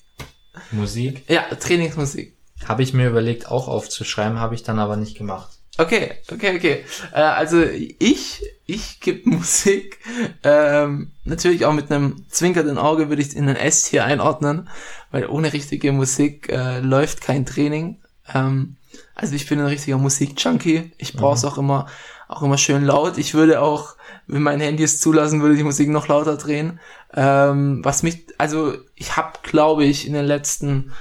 Musik. 0.71 1.23
Ja, 1.29 1.43
Trainingsmusik. 1.43 2.35
Habe 2.65 2.83
ich 2.83 2.93
mir 2.93 3.07
überlegt, 3.07 3.47
auch 3.47 3.67
aufzuschreiben, 3.67 4.39
habe 4.39 4.55
ich 4.55 4.63
dann 4.63 4.79
aber 4.79 4.97
nicht 4.97 5.17
gemacht. 5.17 5.59
Okay, 5.77 6.11
okay, 6.29 6.57
okay. 6.57 6.85
Äh, 7.13 7.21
also 7.21 7.63
ich, 7.63 8.43
ich 8.65 8.99
gebe 8.99 9.29
Musik, 9.29 9.99
ähm, 10.43 11.11
natürlich 11.23 11.63
auch 11.63 11.71
mit 11.71 11.89
einem 11.89 12.25
zwinkernden 12.29 12.77
Auge 12.77 13.07
würde 13.07 13.21
ich 13.21 13.33
in 13.33 13.47
ein 13.47 13.55
S-Tier 13.55 14.03
einordnen, 14.03 14.67
weil 15.09 15.27
ohne 15.27 15.53
richtige 15.53 15.93
Musik 15.93 16.49
äh, 16.49 16.79
läuft 16.81 17.21
kein 17.21 17.45
Training. 17.45 17.97
Ähm, 18.33 18.75
also 19.15 19.35
ich 19.35 19.47
bin 19.47 19.59
ein 19.59 19.67
richtiger 19.67 19.97
Musik-Junkie. 19.97 20.91
Ich 20.97 21.13
brauche 21.13 21.35
es 21.35 21.45
auch 21.45 21.57
immer, 21.57 21.87
auch 22.27 22.43
immer 22.43 22.57
schön 22.57 22.83
laut. 22.83 23.17
Ich 23.17 23.33
würde 23.33 23.61
auch, 23.61 23.95
wenn 24.29 24.43
mein 24.43 24.61
Handy 24.61 24.83
es 24.83 24.99
zulassen 24.99 25.41
würde, 25.41 25.55
die 25.55 25.63
Musik 25.63 25.89
noch 25.89 26.07
lauter 26.07 26.37
drehen. 26.37 26.79
Ähm, 27.13 27.83
was 27.83 28.03
mich, 28.03 28.27
also 28.37 28.75
ich 28.95 29.17
habe, 29.17 29.39
glaube 29.41 29.85
ich, 29.85 30.05
in 30.05 30.13
den 30.13 30.25
letzten 30.25 30.93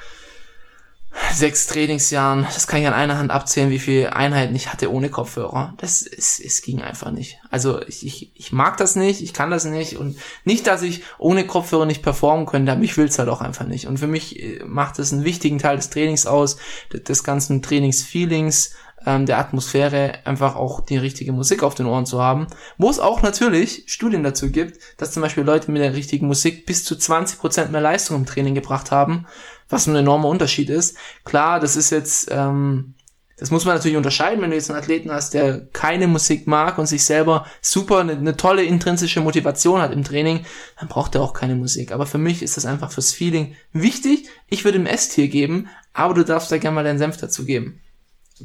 sechs 1.32 1.66
Trainingsjahren, 1.66 2.44
das 2.44 2.66
kann 2.66 2.80
ich 2.80 2.86
an 2.86 2.94
einer 2.94 3.18
Hand 3.18 3.30
abzählen, 3.30 3.70
wie 3.70 3.78
viele 3.78 4.14
Einheiten 4.14 4.54
ich 4.54 4.72
hatte 4.72 4.90
ohne 4.90 5.10
Kopfhörer. 5.10 5.74
Das 5.78 6.02
ist, 6.02 6.40
es 6.40 6.62
ging 6.62 6.80
einfach 6.80 7.10
nicht. 7.10 7.38
Also 7.50 7.82
ich, 7.86 8.06
ich, 8.06 8.32
ich 8.34 8.52
mag 8.52 8.76
das 8.78 8.96
nicht, 8.96 9.20
ich 9.20 9.34
kann 9.34 9.50
das 9.50 9.64
nicht 9.64 9.96
und 9.96 10.16
nicht, 10.44 10.66
dass 10.66 10.82
ich 10.82 11.02
ohne 11.18 11.46
Kopfhörer 11.46 11.86
nicht 11.86 12.02
performen 12.02 12.46
könnte, 12.46 12.72
aber 12.72 12.82
ich 12.82 12.96
will 12.96 13.06
es 13.06 13.18
halt 13.18 13.28
auch 13.28 13.40
einfach 13.40 13.66
nicht. 13.66 13.86
Und 13.86 13.98
für 13.98 14.06
mich 14.06 14.40
äh, 14.42 14.62
macht 14.64 14.98
das 14.98 15.12
einen 15.12 15.24
wichtigen 15.24 15.58
Teil 15.58 15.76
des 15.76 15.90
Trainings 15.90 16.26
aus, 16.26 16.56
des, 16.92 17.04
des 17.04 17.24
ganzen 17.24 17.62
Trainingsfeelings, 17.62 18.74
ähm, 19.06 19.26
der 19.26 19.38
Atmosphäre, 19.38 20.14
einfach 20.24 20.56
auch 20.56 20.80
die 20.80 20.96
richtige 20.96 21.32
Musik 21.32 21.62
auf 21.62 21.74
den 21.74 21.86
Ohren 21.86 22.06
zu 22.06 22.20
haben. 22.20 22.46
Wo 22.76 22.90
es 22.90 22.98
auch 22.98 23.22
natürlich 23.22 23.84
Studien 23.86 24.22
dazu 24.22 24.50
gibt, 24.50 24.78
dass 24.96 25.12
zum 25.12 25.22
Beispiel 25.22 25.44
Leute 25.44 25.70
mit 25.70 25.82
der 25.82 25.94
richtigen 25.94 26.26
Musik 26.26 26.66
bis 26.66 26.84
zu 26.84 26.94
20% 26.94 27.68
mehr 27.68 27.80
Leistung 27.80 28.16
im 28.16 28.26
Training 28.26 28.54
gebracht 28.54 28.90
haben, 28.90 29.26
was 29.68 29.86
ein 29.86 29.96
enormer 29.96 30.28
Unterschied 30.28 30.70
ist. 30.70 30.96
Klar, 31.24 31.60
das 31.60 31.76
ist 31.76 31.90
jetzt, 31.90 32.28
ähm, 32.30 32.94
das 33.36 33.52
muss 33.52 33.64
man 33.64 33.76
natürlich 33.76 33.96
unterscheiden, 33.96 34.42
wenn 34.42 34.50
du 34.50 34.56
jetzt 34.56 34.68
einen 34.68 34.80
Athleten 34.80 35.12
hast, 35.12 35.32
der 35.32 35.66
keine 35.72 36.08
Musik 36.08 36.48
mag 36.48 36.76
und 36.78 36.86
sich 36.86 37.04
selber 37.04 37.46
super 37.60 37.98
eine, 37.98 38.12
eine 38.12 38.36
tolle 38.36 38.64
intrinsische 38.64 39.20
Motivation 39.20 39.80
hat 39.80 39.92
im 39.92 40.02
Training, 40.02 40.44
dann 40.78 40.88
braucht 40.88 41.14
er 41.14 41.22
auch 41.22 41.34
keine 41.34 41.54
Musik. 41.54 41.92
Aber 41.92 42.06
für 42.06 42.18
mich 42.18 42.42
ist 42.42 42.56
das 42.56 42.66
einfach 42.66 42.90
fürs 42.90 43.12
Feeling 43.12 43.54
wichtig. 43.72 44.28
Ich 44.48 44.64
würde 44.64 44.78
ihm 44.78 44.86
S-Tier 44.86 45.28
geben, 45.28 45.68
aber 45.92 46.14
du 46.14 46.24
darfst 46.24 46.50
da 46.50 46.58
gerne 46.58 46.74
mal 46.74 46.84
deinen 46.84 46.98
Senf 46.98 47.16
dazu 47.16 47.44
geben. 47.44 47.80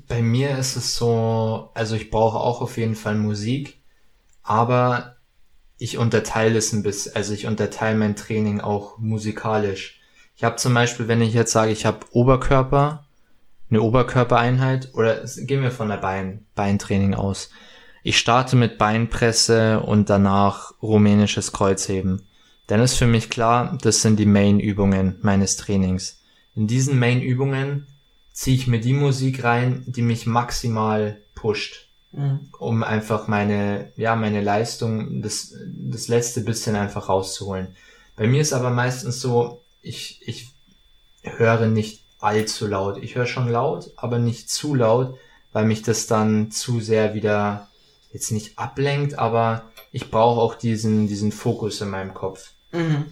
Bei 0.08 0.22
mir 0.22 0.58
ist 0.58 0.76
es 0.76 0.96
so, 0.96 1.72
also 1.74 1.96
ich 1.96 2.10
brauche 2.10 2.38
auch 2.38 2.62
auf 2.62 2.78
jeden 2.78 2.96
Fall 2.96 3.16
Musik, 3.16 3.82
aber 4.42 5.18
ich 5.78 5.98
unterteile 5.98 6.58
es 6.58 6.74
ein 6.74 6.84
bisschen, 6.84 7.16
also 7.16 7.34
ich 7.34 7.46
unterteile 7.46 7.98
mein 7.98 8.16
Training 8.16 8.62
auch 8.62 8.98
musikalisch. 8.98 10.00
Ich 10.36 10.44
habe 10.44 10.56
zum 10.56 10.74
Beispiel, 10.74 11.08
wenn 11.08 11.22
ich 11.22 11.34
jetzt 11.34 11.52
sage, 11.52 11.72
ich 11.72 11.86
habe 11.86 12.06
Oberkörper, 12.12 13.06
eine 13.70 13.82
Oberkörpereinheit, 13.82 14.94
oder 14.94 15.24
gehen 15.38 15.62
wir 15.62 15.72
von 15.72 15.90
der 15.90 15.98
Bein, 15.98 16.46
Beintraining 16.56 17.14
aus. 17.14 17.50
Ich 18.04 18.18
starte 18.18 18.56
mit 18.56 18.78
Beinpresse 18.78 19.80
und 19.80 20.10
danach 20.10 20.74
rumänisches 20.82 21.52
Kreuzheben. 21.52 22.28
Dann 22.68 22.80
ist 22.80 22.96
für 22.96 23.08
mich 23.08 23.30
klar, 23.30 23.78
das 23.82 24.02
sind 24.02 24.20
die 24.20 24.26
Main-Übungen 24.26 25.18
meines 25.22 25.58
Trainings. 25.58 26.22
In 26.56 26.68
diesen 26.68 27.00
Main-Übungen 27.00 27.88
ziehe 28.34 28.58
ich 28.58 28.68
mir 28.68 28.82
die 28.82 28.94
Musik 28.94 29.44
rein, 29.44 29.84
die 29.88 30.02
mich 30.02 30.26
maximal 30.26 31.18
pusht, 31.36 31.88
um 32.60 32.84
einfach 32.84 33.28
meine, 33.28 33.92
ja, 33.96 34.16
meine 34.16 34.42
Leistung, 34.42 35.22
das, 35.22 35.54
das 35.68 36.08
letzte 36.08 36.42
bisschen 36.42 36.76
einfach 36.76 37.10
rauszuholen. 37.10 37.76
Bei 38.16 38.28
mir 38.28 38.42
ist 38.42 38.54
aber 38.54 38.70
meistens 38.70 39.22
so, 39.22 39.62
ich, 39.82 40.22
ich 40.28 40.50
höre 41.24 41.68
nicht 41.68 42.04
allzu 42.20 42.68
laut. 42.68 42.98
Ich 42.98 43.16
höre 43.16 43.26
schon 43.26 43.50
laut, 43.50 43.92
aber 43.96 44.20
nicht 44.20 44.50
zu 44.50 44.76
laut, 44.76 45.18
weil 45.52 45.66
mich 45.66 45.82
das 45.82 46.08
dann 46.08 46.52
zu 46.52 46.80
sehr 46.80 47.14
wieder 47.14 47.70
jetzt 48.12 48.32
nicht 48.32 48.58
ablenkt, 48.60 49.18
aber 49.18 49.72
ich 49.92 50.12
brauche 50.12 50.40
auch 50.40 50.56
diesen, 50.56 51.08
diesen 51.08 51.32
Fokus 51.32 51.82
in 51.82 51.90
meinem 51.90 52.14
Kopf. 52.14 52.52
Mhm. 52.72 53.06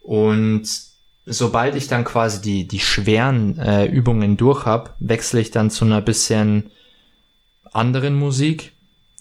Und 0.00 0.68
sobald 1.26 1.74
ich 1.76 1.88
dann 1.88 2.04
quasi 2.04 2.40
die, 2.40 2.66
die 2.66 2.80
schweren 2.80 3.58
äh, 3.58 3.86
Übungen 3.86 4.36
durch 4.36 4.66
hab, 4.66 4.96
wechsle 4.98 5.40
ich 5.40 5.50
dann 5.50 5.70
zu 5.70 5.84
einer 5.84 6.00
bisschen 6.00 6.70
anderen 7.72 8.14
Musik, 8.14 8.72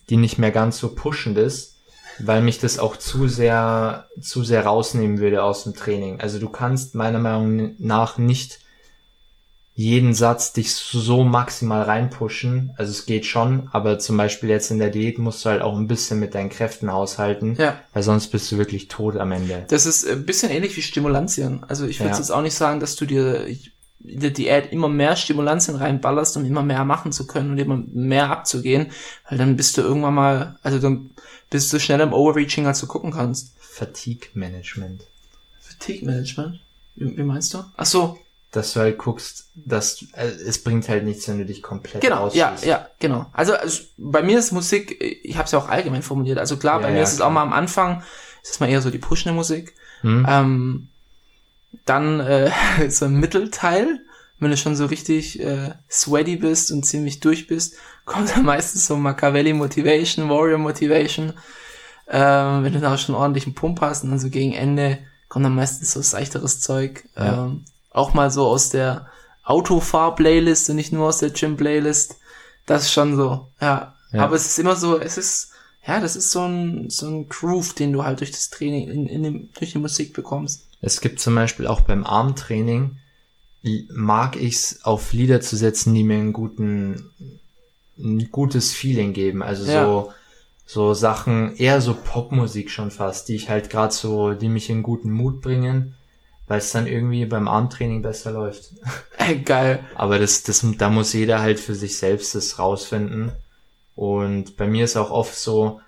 die 0.10 0.18
nicht 0.18 0.38
mehr 0.38 0.52
ganz 0.52 0.80
so 0.80 0.94
pushend 0.94 1.38
ist, 1.38 1.78
weil 2.20 2.42
mich 2.42 2.60
das 2.60 2.80
auch 2.80 2.98
zu 2.98 3.28
sehr, 3.28 4.08
zu 4.20 4.44
sehr 4.44 4.66
rausnehmen 4.66 5.20
würde 5.20 5.44
aus 5.44 5.64
dem 5.64 5.74
Training. 5.74 6.20
Also 6.20 6.40
du 6.40 6.50
kannst 6.50 6.96
meiner 6.96 7.20
Meinung 7.20 7.76
nach 7.80 8.18
nicht 8.18 8.60
jeden 9.74 10.14
Satz 10.14 10.54
dich 10.54 10.74
so 10.76 11.24
maximal 11.24 11.84
reinpushen. 11.84 12.72
Also 12.78 12.92
es 12.92 13.06
geht 13.06 13.26
schon, 13.26 13.70
aber 13.72 14.00
zum 14.00 14.18
Beispiel 14.18 14.50
jetzt 14.50 14.70
in 14.70 14.80
der 14.80 14.90
Diät 14.90 15.18
musst 15.18 15.46
du 15.46 15.50
halt 15.50 15.62
auch 15.62 15.78
ein 15.78 15.88
bisschen 15.88 16.20
mit 16.20 16.36
deinen 16.36 16.50
Kräften 16.50 16.92
haushalten, 16.92 17.56
Ja. 17.58 17.80
weil 17.94 18.04
sonst 18.04 18.28
bist 18.28 18.52
du 18.52 18.58
wirklich 18.58 18.90
tot 18.90 19.16
am 19.18 19.32
Ende. 19.32 19.66
Das 19.70 19.86
ist 19.86 20.06
ein 20.08 20.26
bisschen 20.26 20.52
ähnlich 20.52 20.76
wie 20.76 20.82
Stimulantien. 20.82 21.64
Also 21.68 21.86
ich 21.88 22.00
würde 22.00 22.12
Ja. 22.12 22.18
jetzt 22.18 22.32
auch 22.32 22.42
nicht 22.42 22.54
sagen, 22.56 22.80
dass 22.80 22.96
du 22.98 23.06
dir 23.06 23.46
in 24.04 24.20
der 24.20 24.32
Diät 24.32 24.72
immer 24.74 24.90
mehr 24.90 25.16
Stimulantien 25.16 25.78
reinballerst, 25.78 26.36
um 26.36 26.44
immer 26.46 26.64
mehr 26.64 26.84
machen 26.86 27.12
zu 27.12 27.26
können 27.26 27.52
und 27.52 27.58
immer 27.58 27.78
mehr 27.94 28.30
abzugehen, 28.30 28.88
weil 29.30 29.38
dann 29.38 29.56
bist 29.56 29.78
du 29.78 29.82
irgendwann 29.82 30.16
mal, 30.16 30.60
also 30.64 30.80
dann 30.80 31.12
bist 31.50 31.72
du 31.72 31.80
schneller 31.80 32.04
im 32.06 32.14
Overreaching, 32.14 32.66
als 32.68 32.80
du 32.82 32.88
gucken 32.88 33.12
kannst. 33.12 33.54
Fatigue 33.60 34.28
Management. 34.34 35.04
Fatigue 35.62 36.06
Management? 36.06 36.60
Wie, 36.96 37.16
wie 37.18 37.24
meinst 37.24 37.54
du? 37.54 37.64
Ach 37.78 37.86
so, 37.86 38.18
Dass 38.52 38.74
du 38.74 38.82
halt 38.82 38.98
guckst, 38.98 39.46
dass 39.56 40.04
äh, 40.14 40.26
es 40.28 40.62
bringt 40.62 40.90
halt 40.90 41.06
nichts, 41.06 41.28
wenn 41.30 41.38
du 41.38 41.46
dich 41.46 41.62
komplett 41.64 42.02
Genau, 42.02 42.30
ja, 42.34 42.54
ja, 42.64 42.90
genau. 43.00 43.26
Also, 43.32 43.54
also 43.56 43.84
bei 43.98 44.22
mir 44.24 44.40
ist 44.40 44.52
Musik, 44.52 45.02
ich 45.24 45.36
habe 45.38 45.46
es 45.46 45.52
ja 45.52 45.60
auch 45.60 45.70
allgemein 45.70 46.02
formuliert. 46.02 46.38
Also 46.38 46.58
klar, 46.58 46.80
bei 46.80 46.88
Ja, 46.88 46.92
mir 46.92 46.98
ja, 46.98 47.04
ist 47.04 47.12
es 47.12 47.16
klar. 47.18 47.30
auch 47.30 47.34
mal 47.34 47.44
am 47.44 47.54
Anfang, 47.54 48.04
ist 48.44 48.52
es 48.52 48.60
mal 48.60 48.70
eher 48.70 48.82
so 48.82 48.90
die 48.92 48.98
pushende 48.98 49.34
Musik. 49.34 49.74
Hm? 50.02 50.26
Ähm, 50.28 50.88
dann 51.86 52.20
äh, 52.20 52.52
so 52.90 53.06
im 53.06 53.20
Mittelteil, 53.22 54.02
wenn 54.40 54.52
du 54.52 54.58
schon 54.58 54.76
so 54.76 54.86
richtig 54.88 55.40
äh, 55.40 55.72
sweaty 55.90 56.36
bist 56.36 56.72
und 56.72 56.84
ziemlich 56.86 57.20
durch 57.22 57.48
bist, 57.48 57.76
kommt 58.06 58.36
dann 58.36 58.44
meistens 58.44 58.86
so 58.88 58.98
Machiavelli 58.98 59.54
Motivation, 59.54 60.30
Warrior 60.30 60.58
Motivation. 60.58 61.34
Ähm, 62.10 62.64
wenn 62.66 62.74
du 62.74 62.82
da 62.82 62.98
schon 62.98 63.16
ordentlichen 63.16 63.54
Pump 63.56 63.80
hast 63.80 64.04
und 64.04 64.10
dann 64.10 64.20
so 64.20 64.30
gegen 64.30 64.52
Ende 64.54 64.98
kommt 65.30 65.46
dann 65.46 65.56
meistens 65.56 65.94
so 65.94 66.02
seichteres 66.02 66.60
Zeug. 66.60 67.06
Ja. 67.16 67.46
Ähm, 67.46 67.64
auch 67.92 68.14
mal 68.14 68.32
so 68.32 68.48
aus 68.48 68.70
der 68.70 69.08
Autofahr-Playlist 69.44 70.70
und 70.70 70.76
nicht 70.76 70.94
nur 70.94 71.08
aus 71.08 71.20
der 71.20 71.30
Gym-Playlist. 71.32 72.18
Das 72.66 72.84
ist 72.84 72.92
schon 72.92 73.16
so, 73.16 73.48
ja. 73.60 73.96
Ja. 74.14 74.24
Aber 74.26 74.36
es 74.36 74.46
ist 74.46 74.60
immer 74.60 74.76
so, 74.76 75.00
es 75.00 75.18
ist, 75.18 75.52
ja, 75.88 76.00
das 76.00 76.16
ist 76.16 76.32
so 76.32 76.42
ein, 76.42 76.90
so 76.90 77.08
ein 77.08 77.30
Groove, 77.30 77.74
den 77.74 77.94
du 77.94 78.04
halt 78.04 78.20
durch 78.20 78.32
das 78.32 78.50
Training, 78.50 78.90
in, 78.90 79.08
in 79.08 79.24
dem, 79.24 79.50
durch 79.58 79.72
die 79.72 79.78
Musik 79.80 80.14
bekommst. 80.14 80.68
Es 80.82 81.00
gibt 81.00 81.20
zum 81.20 81.36
Beispiel 81.36 81.66
auch 81.68 81.82
beim 81.82 82.06
Armtraining, 82.06 82.98
mag 83.90 84.36
ich's 84.36 84.84
auf 84.84 85.14
Lieder 85.14 85.40
zu 85.42 85.56
setzen, 85.56 85.94
die 85.94 86.04
mir 86.04 86.16
einen 86.18 86.34
guten, 86.34 87.10
ein 87.98 88.30
gutes 88.32 88.74
Feeling 88.74 89.14
geben. 89.14 89.42
Also 89.44 89.72
Ja. 89.72 89.86
so, 89.86 90.14
so 90.66 90.94
Sachen, 90.94 91.56
eher 91.56 91.80
so 91.82 91.94
Popmusik 91.94 92.70
schon 92.70 92.92
fast, 92.92 93.30
die 93.30 93.36
ich 93.36 93.50
halt 93.50 93.70
gerade 93.70 93.94
so, 93.94 94.34
die 94.34 94.50
mich 94.50 94.70
in 94.70 94.84
guten 94.84 95.12
Mut 95.12 95.42
bringen, 95.42 95.96
weil 96.52 96.58
es 96.58 96.74
dann 96.74 96.86
irgendwie 96.86 97.26
beim 97.26 97.48
Armtraining 97.48 98.02
besser 98.02 98.34
läuft. 98.34 98.72
Geil. 99.46 99.80
Aber 99.96 100.20
das, 100.20 100.44
das, 100.44 100.66
da 100.78 100.90
muss 100.90 101.14
jeder 101.14 101.42
halt 101.42 101.62
für 101.62 101.76
sich 101.76 101.98
selbst 101.98 102.36
das 102.36 102.60
rausfinden. 102.60 103.32
Und 103.96 104.58
bei 104.58 104.68
mir 104.68 104.84
ist 104.84 104.98
auch 104.98 105.12
oft 105.12 105.34
so, 105.34 105.80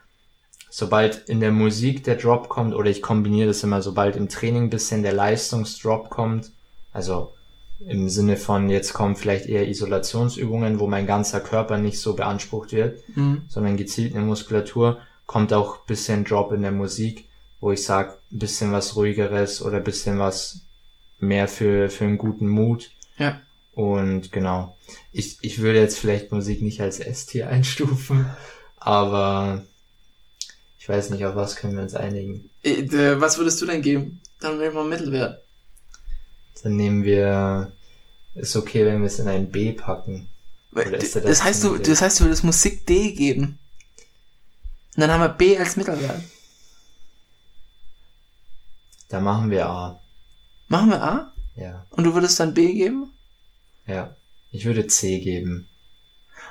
sobald 0.70 1.28
in 1.28 1.42
der 1.42 1.52
Musik 1.52 2.06
der 2.06 2.16
Drop 2.16 2.48
kommt, 2.48 2.74
oder 2.76 2.90
ich 2.90 3.02
kombiniere 3.02 3.48
das 3.48 3.62
immer, 3.62 3.82
sobald 3.82 4.16
im 4.16 4.30
Training 4.30 4.70
bisschen 4.70 5.04
der 5.04 5.12
Leistungsdrop 5.12 6.10
kommt, 6.10 6.52
also 6.94 7.34
im 7.86 8.08
Sinne 8.08 8.38
von, 8.38 8.70
jetzt 8.70 8.94
kommen 8.94 9.18
vielleicht 9.18 9.48
eher 9.48 9.68
Isolationsübungen, 9.68 10.80
wo 10.80 10.88
mein 10.88 11.06
ganzer 11.06 11.42
Körper 11.42 11.78
nicht 11.78 12.00
so 12.00 12.14
beansprucht 12.16 12.72
wird, 12.72 13.00
Mhm. 13.18 13.42
sondern 13.50 13.76
gezielt 13.76 14.16
eine 14.16 14.24
Muskulatur, 14.24 15.00
kommt 15.26 15.52
auch 15.52 15.80
bisschen 15.80 16.24
Drop 16.24 16.54
in 16.54 16.62
der 16.62 16.72
Musik, 16.72 17.26
wo 17.64 17.72
ich 17.72 17.86
sag, 17.86 18.20
bisschen 18.30 18.74
was 18.74 18.98
ruhigeres 18.98 19.62
oder 19.62 19.80
bisschen 19.80 20.20
was 20.20 20.64
mehr 21.20 21.48
für, 21.48 21.90
für 21.90 22.04
einen 22.04 22.18
guten 22.18 22.50
Mut. 22.50 22.92
Ja. 23.18 23.42
Und 23.72 24.34
genau. 24.34 24.78
Ich, 25.14 25.38
ich 25.42 25.60
würde 25.60 25.80
jetzt 25.80 25.98
vielleicht 25.98 26.34
Musik 26.34 26.62
nicht 26.62 26.82
als 26.82 27.00
S-Tier 27.00 27.48
einstufen, 27.56 28.26
aber 28.76 29.64
ich 30.78 30.90
weiß 30.90 31.12
nicht, 31.12 31.26
auf 31.26 31.38
was 31.38 31.56
können 31.56 31.78
wir 31.78 31.84
uns 31.84 31.96
einigen. 31.96 32.50
Äh, 32.64 33.22
Was 33.22 33.38
würdest 33.38 33.62
du 33.62 33.66
denn 33.66 33.82
geben? 33.82 34.20
Dann 34.42 34.58
nehmen 34.58 34.76
wir 34.76 34.84
Mittelwert. 34.84 35.42
Dann 36.64 36.76
nehmen 36.76 37.06
wir, 37.06 37.72
ist 38.36 38.58
okay, 38.58 38.86
wenn 38.86 39.00
wir 39.00 39.08
es 39.08 39.20
in 39.20 39.30
ein 39.30 39.50
B 39.50 39.72
packen. 39.72 40.28
Oder 40.74 40.98
ist 40.98 41.16
das 41.16 41.24
das 41.24 41.44
heißt, 41.46 41.64
du, 41.64 41.78
das 41.78 42.02
heißt, 42.02 42.20
du 42.20 42.26
würdest 42.26 42.44
Musik 42.44 42.86
D 42.86 43.14
geben. 43.14 43.58
Und 44.98 45.02
dann 45.02 45.12
haben 45.12 45.22
wir 45.22 45.30
B 45.30 45.58
als 45.58 45.78
Mittelwert. 45.78 46.24
Da 49.14 49.20
machen 49.20 49.52
wir 49.52 49.68
A. 49.70 50.00
Machen 50.70 50.90
wir 50.90 51.04
A? 51.04 51.32
Ja, 51.56 51.86
Und 51.92 52.04
du 52.04 52.16
würdest 52.16 52.40
dann 52.40 52.56
B 52.56 52.74
geben? 52.74 53.12
ja. 53.86 54.16
Ich 54.50 54.66
würde 54.66 54.86
C 54.88 55.20
geben. 55.20 55.68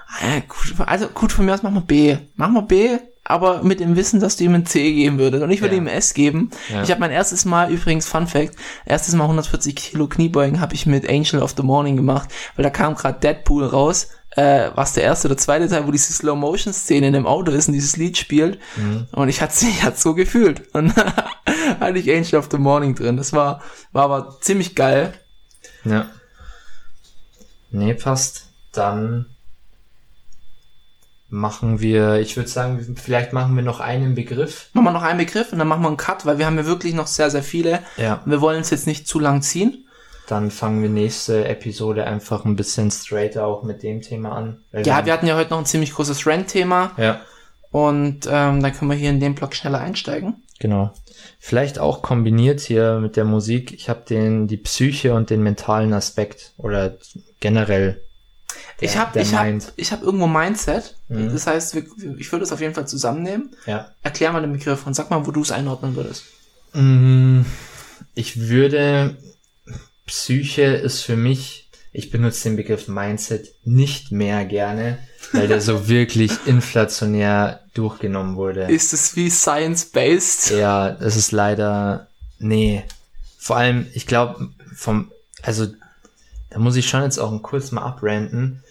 Ah, 0.09 0.35
ja, 0.35 0.41
gut, 0.41 0.75
also 0.87 1.09
gut, 1.09 1.33
von 1.33 1.45
mir 1.45 1.55
aus 1.55 1.63
machen 1.65 1.75
wir 1.75 1.81
B. 1.83 2.17
Machen 2.37 2.55
wir 2.55 2.63
B, 2.63 2.99
aber 3.25 3.63
mit 3.65 3.79
dem 3.81 3.95
Wissen, 3.97 4.19
dass 4.21 4.37
du 4.37 4.45
ihm 4.45 4.55
ein 4.55 4.67
C 4.67 4.93
geben 4.93 5.19
würdest. 5.19 5.43
Und 5.43 5.51
ich 5.51 5.61
würde 5.61 5.75
Ja. 5.77 5.81
ihm 5.83 5.87
S 5.89 6.15
geben. 6.15 6.51
Ja. 6.69 6.83
Ich 6.85 6.91
habe 6.91 7.01
mein 7.01 7.11
erstes 7.13 7.45
Mal, 7.45 7.71
übrigens 7.73 8.07
Fun 8.07 8.27
Fact, 8.29 8.55
erstes 8.87 9.15
Mal 9.15 9.25
140 9.25 9.75
Kilo 9.77 10.07
Kniebeugen 10.09 10.61
habe 10.61 10.75
ich 10.75 10.87
mit 10.87 11.09
Angel 11.09 11.43
of 11.43 11.55
the 11.57 11.63
Morning 11.65 11.97
gemacht, 11.97 12.29
weil 12.57 12.63
da 12.65 12.71
kam 12.71 12.95
gerade 12.97 13.19
Deadpool 13.21 13.65
raus, 13.67 14.09
äh, 14.37 14.71
was 14.75 14.95
der 14.95 15.05
erste 15.05 15.29
oder 15.29 15.37
zweite 15.37 15.69
Teil, 15.69 15.87
wo 15.87 15.91
diese 15.91 16.13
Slow-Motion-Szene 16.13 17.07
in 17.07 17.13
dem 17.13 17.27
Auto 17.27 17.53
ist 17.53 17.69
und 17.69 17.75
dieses 17.75 17.97
Lied 17.97 18.17
spielt. 18.17 18.59
Mhm. 18.77 19.07
Und 19.13 19.29
ich 19.29 19.43
hatte 19.43 19.67
ich 19.69 19.83
hat's 19.83 20.03
so 20.03 20.15
gefühlt. 20.15 20.75
Und 20.75 20.95
hatte 21.81 21.99
ich 21.99 22.11
Angel 22.11 22.37
of 22.37 22.49
the 22.51 22.59
Morning 22.59 22.95
drin. 22.95 23.17
Das 23.17 23.33
war, 23.33 23.63
war 23.93 24.05
aber 24.05 24.39
ziemlich 24.41 24.75
geil. 24.75 25.13
Ja. 25.85 26.07
Nee, 27.71 27.95
passt. 27.95 28.49
Dann 28.73 29.27
machen 31.29 31.81
wir, 31.81 32.17
ich 32.21 32.37
würde 32.37 32.49
sagen, 32.49 32.97
vielleicht 32.97 33.33
machen 33.33 33.57
wir 33.57 33.63
noch 33.63 33.81
einen 33.81 34.15
Begriff. 34.15 34.69
Machen 34.75 34.85
wir 34.85 34.93
noch 34.93 35.03
einen 35.03 35.19
Begriff 35.19 35.53
und 35.53 35.59
dann 35.59 35.69
machen 35.69 35.83
wir 35.83 35.89
einen 35.89 35.97
Cut, 35.97 36.27
weil 36.27 36.39
wir 36.39 36.47
haben 36.47 36.59
ja 36.59 36.67
wirklich 36.67 36.95
noch 36.95 37.07
sehr, 37.07 37.31
sehr 37.31 37.43
viele. 37.43 37.81
Ja. 37.97 38.23
Wir 38.27 38.41
wollen 38.41 38.61
es 38.61 38.71
jetzt 38.71 38.87
nicht 38.87 39.07
zu 39.07 39.19
lang 39.19 39.43
ziehen. 39.43 39.87
Dann 40.29 40.51
fangen 40.51 40.83
wir 40.83 40.89
nächste 40.89 41.47
Episode 41.47 42.05
einfach 42.05 42.45
ein 42.45 42.57
bisschen 42.57 42.91
straighter 42.91 43.45
auch 43.47 43.63
mit 43.65 43.83
dem 43.83 44.01
Thema 44.03 44.33
an. 44.33 44.63
Ja, 44.73 45.05
wir 45.05 45.13
hatten 45.13 45.27
ja 45.27 45.37
heute 45.37 45.51
noch 45.51 45.59
ein 45.59 45.67
ziemlich 45.67 45.93
großes 45.93 46.27
Rant-Thema 46.27 46.93
ja, 46.97 47.21
und 47.71 48.27
ähm, 48.31 48.63
dann 48.63 48.73
können 48.73 48.91
wir 48.91 48.97
hier 48.97 49.11
in 49.11 49.21
den 49.21 49.35
Block 49.35 49.55
schneller 49.55 49.81
einsteigen. 49.81 50.43
genau. 50.59 50.93
Vielleicht 51.39 51.79
auch 51.81 52.03
kombiniert 52.03 52.61
hier 52.61 52.99
mit 53.01 53.17
der 53.17 53.25
Musik. 53.25 53.73
Ich 53.73 53.89
habe 53.89 54.03
den 54.09 54.47
die 54.47 54.57
Psyche 54.57 55.13
und 55.15 55.29
den 55.31 55.43
mentalen 55.43 55.93
Aspekt 55.93 56.53
oder 56.57 56.97
generell. 57.41 58.01
Der, 58.81 58.89
ich 58.89 58.97
habe 58.97 59.21
ich 59.21 59.35
hab, 59.35 59.47
ich 59.77 59.93
hab 59.93 60.03
irgendwo 60.03 60.29
Mindset. 60.29 60.97
Mhm. 61.09 61.33
Das 61.33 61.47
heißt, 61.49 61.75
wir, 61.75 61.85
ich 62.17 62.31
würde 62.31 62.45
es 62.45 62.53
auf 62.53 62.61
jeden 62.61 62.75
Fall 62.75 62.87
zusammennehmen. 62.87 63.55
Ja. 63.67 63.91
Erklär 64.03 64.33
mal 64.33 64.41
den 64.41 64.53
Begriff 64.53 64.87
und 64.87 64.95
sag 64.95 65.11
mal, 65.11 65.27
wo 65.27 65.31
du 65.33 65.43
es 65.43 65.51
einordnen 65.53 65.97
würdest. 65.97 66.25
Mm, 66.75 67.43
Ich 68.15 68.49
würde, 68.49 69.17
Psyche 70.07 70.63
ist 70.63 71.03
für 71.03 71.17
mich, 71.17 71.71
ich 71.93 72.11
benutze 72.11 72.49
den 72.49 72.57
Begriff 72.57 72.89
Mindset 72.89 73.55
nicht 73.65 74.13
mehr 74.13 74.45
gerne, 74.45 74.99
weil 75.33 75.49
der 75.49 75.61
so 75.61 75.89
wirklich 75.89 76.33
inflationär 76.47 77.61
durchgenommen 77.75 78.37
wurde. 78.37 78.63
Ist 78.65 78.93
es 78.93 79.17
wie 79.17 79.31
science-based? 79.31 80.51
Ja, 80.53 80.89
es 81.01 81.17
ist 81.17 81.33
leider, 81.33 82.09
nee. 82.39 82.85
Vor 83.39 83.57
allem, 83.57 83.87
ich 83.95 84.07
glaube, 84.07 84.51
vom, 84.75 85.11
also, 85.43 85.67
da 86.51 86.59
muss 86.59 86.77
ich 86.77 86.89
schon 86.89 87.03
jetzt 87.03 87.19
auch 87.19 87.43
kurz 87.43 87.73
mal 87.73 87.83
abranten. 87.83 88.63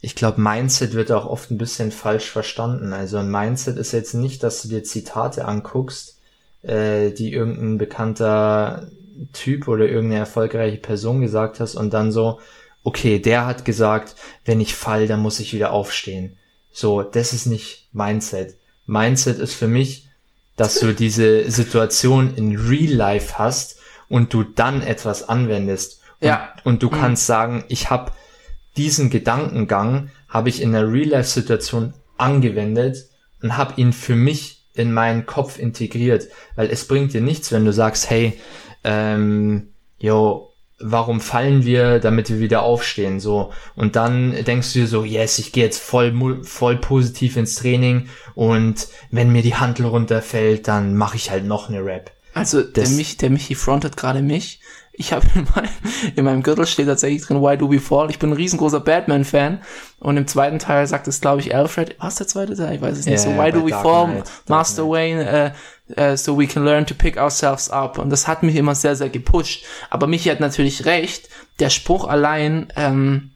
Ich 0.00 0.14
glaube, 0.14 0.40
Mindset 0.40 0.94
wird 0.94 1.10
auch 1.10 1.26
oft 1.26 1.50
ein 1.50 1.58
bisschen 1.58 1.90
falsch 1.90 2.30
verstanden. 2.30 2.92
Also 2.92 3.18
ein 3.18 3.30
Mindset 3.30 3.76
ist 3.76 3.92
jetzt 3.92 4.14
nicht, 4.14 4.42
dass 4.42 4.62
du 4.62 4.68
dir 4.68 4.84
Zitate 4.84 5.44
anguckst, 5.44 6.18
äh, 6.62 7.10
die 7.10 7.32
irgendein 7.32 7.78
bekannter 7.78 8.88
Typ 9.32 9.68
oder 9.68 9.86
irgendeine 9.86 10.20
erfolgreiche 10.20 10.78
Person 10.78 11.20
gesagt 11.20 11.60
hast 11.60 11.74
und 11.74 11.92
dann 11.92 12.12
so, 12.12 12.40
okay, 12.84 13.18
der 13.18 13.46
hat 13.46 13.64
gesagt, 13.64 14.14
wenn 14.44 14.60
ich 14.60 14.74
fall, 14.74 15.06
dann 15.06 15.20
muss 15.20 15.40
ich 15.40 15.52
wieder 15.52 15.72
aufstehen. 15.72 16.36
So, 16.70 17.02
das 17.02 17.32
ist 17.32 17.46
nicht 17.46 17.88
Mindset. 17.92 18.56
Mindset 18.86 19.38
ist 19.38 19.54
für 19.54 19.68
mich, 19.68 20.08
dass 20.56 20.80
du 20.80 20.92
diese 20.94 21.50
Situation 21.50 22.34
in 22.34 22.56
Real 22.56 22.92
Life 22.92 23.38
hast 23.38 23.78
und 24.08 24.32
du 24.32 24.42
dann 24.42 24.82
etwas 24.82 25.28
anwendest. 25.28 26.00
Und, 26.20 26.26
Ja. 26.26 26.52
Und 26.64 26.82
du 26.82 26.88
kannst 26.90 27.26
sagen, 27.26 27.64
ich 27.68 27.90
habe 27.90 28.12
diesen 28.76 29.10
Gedankengang, 29.10 30.10
habe 30.28 30.48
ich 30.48 30.62
in 30.62 30.74
einer 30.74 30.90
Real 30.90 31.08
Life 31.08 31.28
Situation 31.28 31.94
angewendet 32.16 33.08
und 33.42 33.56
habe 33.56 33.74
ihn 33.80 33.92
für 33.92 34.16
mich 34.16 34.66
in 34.74 34.92
meinen 34.92 35.26
Kopf 35.26 35.58
integriert. 35.58 36.28
Weil 36.56 36.70
es 36.70 36.86
bringt 36.86 37.12
dir 37.12 37.20
nichts, 37.20 37.52
wenn 37.52 37.64
du 37.64 37.72
sagst, 37.72 38.08
hey, 38.10 38.38
ähm, 38.92 39.68
yo, 39.98 40.50
warum 40.80 41.20
fallen 41.20 41.64
wir, 41.64 41.98
damit 41.98 42.30
wir 42.30 42.38
wieder 42.40 42.62
aufstehen, 42.62 43.18
so. 43.20 43.52
Und 43.74 43.96
dann 43.96 44.32
denkst 44.44 44.72
du 44.72 44.78
dir 44.80 44.86
so, 44.86 45.04
yes, 45.04 45.38
ich 45.38 45.52
gehe 45.52 45.64
jetzt 45.64 45.80
voll, 45.82 46.40
voll 46.44 46.76
positiv 46.76 47.36
ins 47.36 47.56
Training 47.56 48.08
und 48.34 48.86
wenn 49.10 49.30
mir 49.32 49.42
die 49.42 49.56
Handel 49.56 49.86
runterfällt, 49.86 50.68
dann 50.68 50.94
mache 50.94 51.16
ich 51.16 51.30
halt 51.30 51.44
noch 51.44 51.68
eine 51.68 51.84
Rap. 51.84 52.12
Also 52.34 52.62
der, 52.62 52.84
Das- 52.84 52.92
mich, 52.92 53.16
der 53.16 53.30
Michi 53.30 53.54
frontet 53.56 53.96
gerade 53.96 54.22
mich. 54.22 54.60
Ich 54.92 55.12
habe 55.12 55.26
in, 55.34 55.46
meinem- 55.54 55.68
in 56.16 56.24
meinem 56.24 56.42
Gürtel 56.44 56.66
steht 56.66 56.86
tatsächlich 56.86 57.22
drin, 57.22 57.40
Why 57.42 57.56
do 57.56 57.70
we 57.70 57.80
fall? 57.80 58.10
Ich 58.10 58.18
bin 58.20 58.30
ein 58.30 58.36
riesengroßer 58.36 58.80
Batman-Fan. 58.80 59.60
Und 60.00 60.16
im 60.16 60.26
zweiten 60.28 60.58
Teil 60.60 60.86
sagt 60.86 61.08
es, 61.08 61.20
glaube 61.20 61.40
ich, 61.40 61.54
Alfred. 61.54 61.96
Was 61.98 62.16
der 62.16 62.26
zweite 62.28 62.54
Teil? 62.56 62.76
Ich 62.76 62.80
weiß 62.80 62.98
es 62.98 63.06
nicht. 63.06 63.14
Ja, 63.14 63.18
so, 63.18 63.30
Why 63.30 63.50
do 63.52 63.64
we 63.66 63.70
Dark 63.70 63.82
fall? 63.82 64.04
Knight, 64.06 64.26
Dark 64.26 64.48
Master. 64.48 64.88
Wayne, 64.88 65.28
äh, 65.28 65.50
äh, 65.96 66.16
so 66.16 66.38
we 66.38 66.46
can 66.46 66.64
learn 66.64 66.86
to 66.86 66.94
pick 66.94 67.16
ourselves 67.16 67.70
up. 67.70 67.98
Und 67.98 68.10
das 68.10 68.26
hat 68.26 68.42
mich 68.42 68.56
immer 68.56 68.74
sehr, 68.74 68.96
sehr 68.96 69.10
gepusht. 69.10 69.64
Aber 69.90 70.06
Michi 70.06 70.28
hat 70.28 70.40
natürlich 70.40 70.84
recht. 70.84 71.28
Der 71.58 71.70
Spruch 71.70 72.06
allein, 72.06 72.72
ähm, 72.76 73.30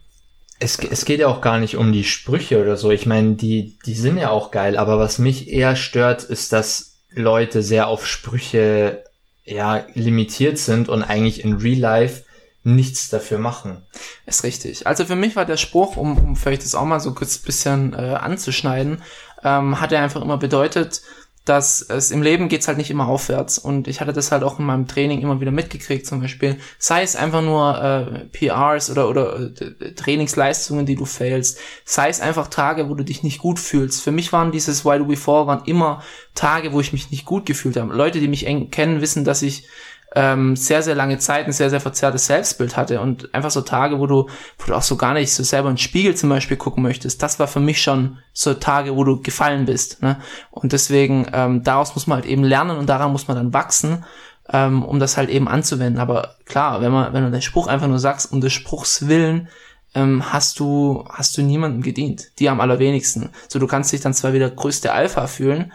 Es, 0.58 0.78
es 0.78 1.04
geht 1.04 1.20
ja 1.20 1.26
auch 1.26 1.40
gar 1.40 1.58
nicht 1.58 1.76
um 1.76 1.92
die 1.92 2.04
Sprüche 2.04 2.60
oder 2.60 2.76
so. 2.76 2.92
Ich 2.92 3.06
meine, 3.06 3.34
die, 3.34 3.78
die 3.84 3.94
sind 3.94 4.16
ja 4.16 4.30
auch 4.30 4.52
geil, 4.52 4.76
aber 4.76 4.98
was 4.98 5.18
mich 5.18 5.48
eher 5.48 5.74
stört, 5.74 6.22
ist, 6.22 6.52
dass 6.52 6.98
Leute 7.10 7.62
sehr 7.62 7.88
auf 7.88 8.06
Sprüche 8.06 9.02
ja 9.44 9.84
limitiert 9.94 10.58
sind 10.58 10.88
und 10.88 11.02
eigentlich 11.02 11.44
in 11.44 11.54
Real 11.54 11.80
Life 11.80 12.22
nichts 12.62 13.08
dafür 13.08 13.38
machen. 13.38 13.82
Ist 14.24 14.44
richtig. 14.44 14.86
Also 14.86 15.04
für 15.04 15.16
mich 15.16 15.34
war 15.34 15.44
der 15.44 15.56
Spruch, 15.56 15.96
um, 15.96 16.16
um 16.16 16.36
vielleicht 16.36 16.62
das 16.62 16.76
auch 16.76 16.84
mal 16.84 17.00
so 17.00 17.12
kurz 17.12 17.38
ein 17.38 17.44
bisschen 17.44 17.92
äh, 17.94 18.14
anzuschneiden, 18.14 19.02
ähm, 19.42 19.80
hat 19.80 19.90
er 19.90 20.00
einfach 20.00 20.22
immer 20.22 20.38
bedeutet, 20.38 21.02
dass 21.44 21.82
es 21.82 22.12
im 22.12 22.22
Leben 22.22 22.48
geht's 22.48 22.68
halt 22.68 22.78
nicht 22.78 22.90
immer 22.90 23.08
aufwärts. 23.08 23.58
Und 23.58 23.88
ich 23.88 24.00
hatte 24.00 24.12
das 24.12 24.30
halt 24.30 24.44
auch 24.44 24.60
in 24.60 24.64
meinem 24.64 24.86
Training 24.86 25.20
immer 25.22 25.40
wieder 25.40 25.50
mitgekriegt, 25.50 26.06
zum 26.06 26.20
Beispiel. 26.20 26.58
Sei 26.78 27.02
es 27.02 27.16
einfach 27.16 27.42
nur 27.42 27.82
äh, 27.82 28.26
PRs 28.26 28.90
oder, 28.90 29.08
oder 29.08 29.40
äh, 29.40 29.94
Trainingsleistungen, 29.94 30.86
die 30.86 30.94
du 30.94 31.04
failst. 31.04 31.58
Sei 31.84 32.08
es 32.08 32.20
einfach 32.20 32.46
Tage, 32.46 32.88
wo 32.88 32.94
du 32.94 33.04
dich 33.04 33.24
nicht 33.24 33.40
gut 33.40 33.58
fühlst. 33.58 34.02
Für 34.02 34.12
mich 34.12 34.32
waren 34.32 34.52
dieses 34.52 34.84
Why 34.84 34.98
Do 34.98 35.08
We 35.08 35.16
Fall 35.16 35.48
waren 35.48 35.64
immer 35.66 36.02
Tage, 36.34 36.72
wo 36.72 36.80
ich 36.80 36.92
mich 36.92 37.10
nicht 37.10 37.24
gut 37.24 37.44
gefühlt 37.44 37.76
habe. 37.76 37.92
Leute, 37.92 38.20
die 38.20 38.28
mich 38.28 38.46
eng 38.46 38.70
kennen, 38.70 39.00
wissen, 39.00 39.24
dass 39.24 39.42
ich 39.42 39.66
ähm, 40.14 40.56
sehr, 40.56 40.82
sehr 40.82 40.94
lange 40.94 41.18
Zeit 41.18 41.46
ein 41.46 41.52
sehr, 41.52 41.70
sehr 41.70 41.80
verzerrtes 41.80 42.26
Selbstbild 42.26 42.76
hatte 42.76 43.00
und 43.00 43.34
einfach 43.34 43.50
so 43.50 43.62
Tage, 43.62 43.98
wo 43.98 44.06
du, 44.06 44.28
wo 44.58 44.66
du 44.66 44.74
auch 44.74 44.82
so 44.82 44.96
gar 44.96 45.14
nicht 45.14 45.32
so 45.32 45.42
selber 45.42 45.68
in 45.70 45.74
den 45.74 45.78
Spiegel 45.80 46.14
zum 46.14 46.28
Beispiel 46.28 46.56
gucken 46.56 46.82
möchtest, 46.82 47.22
das 47.22 47.38
war 47.38 47.48
für 47.48 47.60
mich 47.60 47.82
schon 47.82 48.18
so 48.32 48.54
Tage, 48.54 48.96
wo 48.96 49.04
du 49.04 49.22
gefallen 49.22 49.64
bist. 49.64 50.02
Ne? 50.02 50.18
Und 50.50 50.72
deswegen, 50.72 51.26
ähm, 51.32 51.62
daraus 51.62 51.94
muss 51.94 52.06
man 52.06 52.16
halt 52.16 52.26
eben 52.26 52.44
lernen 52.44 52.76
und 52.76 52.88
daran 52.88 53.12
muss 53.12 53.28
man 53.28 53.36
dann 53.36 53.54
wachsen, 53.54 54.04
ähm, 54.52 54.82
um 54.82 54.98
das 54.98 55.16
halt 55.16 55.30
eben 55.30 55.48
anzuwenden. 55.48 56.00
Aber 56.00 56.36
klar, 56.44 56.80
wenn 56.80 56.92
man, 56.92 57.12
wenn 57.12 57.24
du 57.24 57.30
den 57.30 57.42
Spruch 57.42 57.66
einfach 57.66 57.88
nur 57.88 57.98
sagst, 57.98 58.32
um 58.32 58.40
des 58.40 58.52
Spruchs 58.52 59.08
willen, 59.08 59.48
ähm, 59.94 60.32
hast 60.32 60.58
du, 60.58 61.04
hast 61.08 61.36
du 61.36 61.42
niemandem 61.42 61.82
gedient. 61.82 62.38
Die 62.38 62.48
am 62.48 62.60
allerwenigsten. 62.60 63.30
So, 63.48 63.58
du 63.58 63.66
kannst 63.66 63.92
dich 63.92 64.00
dann 64.00 64.14
zwar 64.14 64.32
wieder 64.32 64.50
größte 64.50 64.92
Alpha 64.92 65.26
fühlen, 65.26 65.72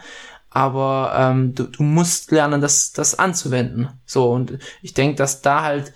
aber 0.58 1.12
ähm, 1.16 1.54
du, 1.54 1.68
du 1.68 1.84
musst 1.84 2.32
lernen, 2.32 2.60
das, 2.60 2.90
das 2.90 3.16
anzuwenden. 3.16 3.90
So, 4.04 4.32
und 4.32 4.58
ich 4.82 4.92
denke, 4.92 5.14
dass 5.14 5.40
da 5.40 5.62
halt, 5.62 5.92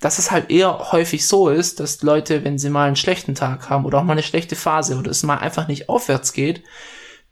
dass 0.00 0.18
es 0.18 0.30
halt 0.30 0.50
eher 0.50 0.92
häufig 0.92 1.28
so 1.28 1.50
ist, 1.50 1.78
dass 1.78 2.02
Leute, 2.02 2.42
wenn 2.42 2.58
sie 2.58 2.70
mal 2.70 2.86
einen 2.86 2.96
schlechten 2.96 3.34
Tag 3.34 3.68
haben 3.68 3.84
oder 3.84 3.98
auch 3.98 4.04
mal 4.04 4.14
eine 4.14 4.22
schlechte 4.22 4.56
Phase 4.56 4.96
oder 4.96 5.10
es 5.10 5.22
mal 5.24 5.36
einfach 5.36 5.68
nicht 5.68 5.90
aufwärts 5.90 6.32
geht, 6.32 6.62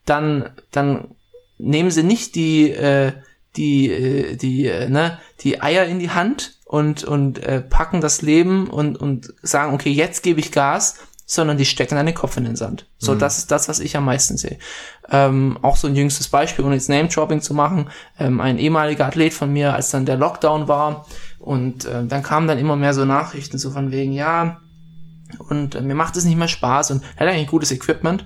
dann, 0.04 0.50
dann 0.70 1.14
nehmen 1.56 1.90
sie 1.90 2.02
nicht 2.02 2.34
die, 2.34 2.70
äh, 2.70 3.12
die, 3.56 3.90
äh, 3.90 4.36
die, 4.36 4.66
äh, 4.66 4.90
ne, 4.90 5.18
die 5.40 5.62
Eier 5.62 5.86
in 5.86 5.98
die 5.98 6.10
Hand 6.10 6.58
und, 6.66 7.04
und 7.04 7.42
äh, 7.42 7.62
packen 7.62 8.02
das 8.02 8.20
Leben 8.20 8.68
und, 8.68 9.00
und 9.00 9.32
sagen, 9.40 9.72
okay, 9.72 9.92
jetzt 9.92 10.22
gebe 10.22 10.40
ich 10.40 10.52
Gas, 10.52 10.98
sondern 11.30 11.58
die 11.58 11.64
stecken 11.64 11.96
einen 11.96 12.12
Kopf 12.12 12.36
in 12.36 12.44
den 12.44 12.56
Sand. 12.56 12.86
So, 12.98 13.14
mhm. 13.14 13.20
das 13.20 13.38
ist 13.38 13.52
das, 13.52 13.68
was 13.68 13.78
ich 13.78 13.96
am 13.96 14.04
meisten 14.04 14.36
sehe. 14.36 14.58
Ähm, 15.12 15.58
auch 15.62 15.76
so 15.76 15.86
ein 15.86 15.94
jüngstes 15.94 16.26
Beispiel, 16.26 16.64
ohne 16.64 16.74
jetzt 16.74 16.88
Name-Dropping 16.88 17.40
zu 17.40 17.54
machen, 17.54 17.88
ähm, 18.18 18.40
ein 18.40 18.58
ehemaliger 18.58 19.06
Athlet 19.06 19.32
von 19.32 19.52
mir, 19.52 19.72
als 19.72 19.90
dann 19.90 20.06
der 20.06 20.16
Lockdown 20.16 20.66
war 20.66 21.06
und 21.38 21.84
äh, 21.84 22.04
dann 22.04 22.24
kamen 22.24 22.48
dann 22.48 22.58
immer 22.58 22.74
mehr 22.74 22.94
so 22.94 23.04
Nachrichten 23.04 23.58
so 23.58 23.70
von 23.70 23.92
wegen, 23.92 24.12
ja, 24.12 24.58
und 25.38 25.76
äh, 25.76 25.82
mir 25.82 25.94
macht 25.94 26.16
es 26.16 26.24
nicht 26.24 26.36
mehr 26.36 26.48
Spaß 26.48 26.90
und 26.90 27.04
er 27.14 27.26
hat 27.26 27.32
eigentlich 27.32 27.46
gutes 27.46 27.70
Equipment, 27.70 28.24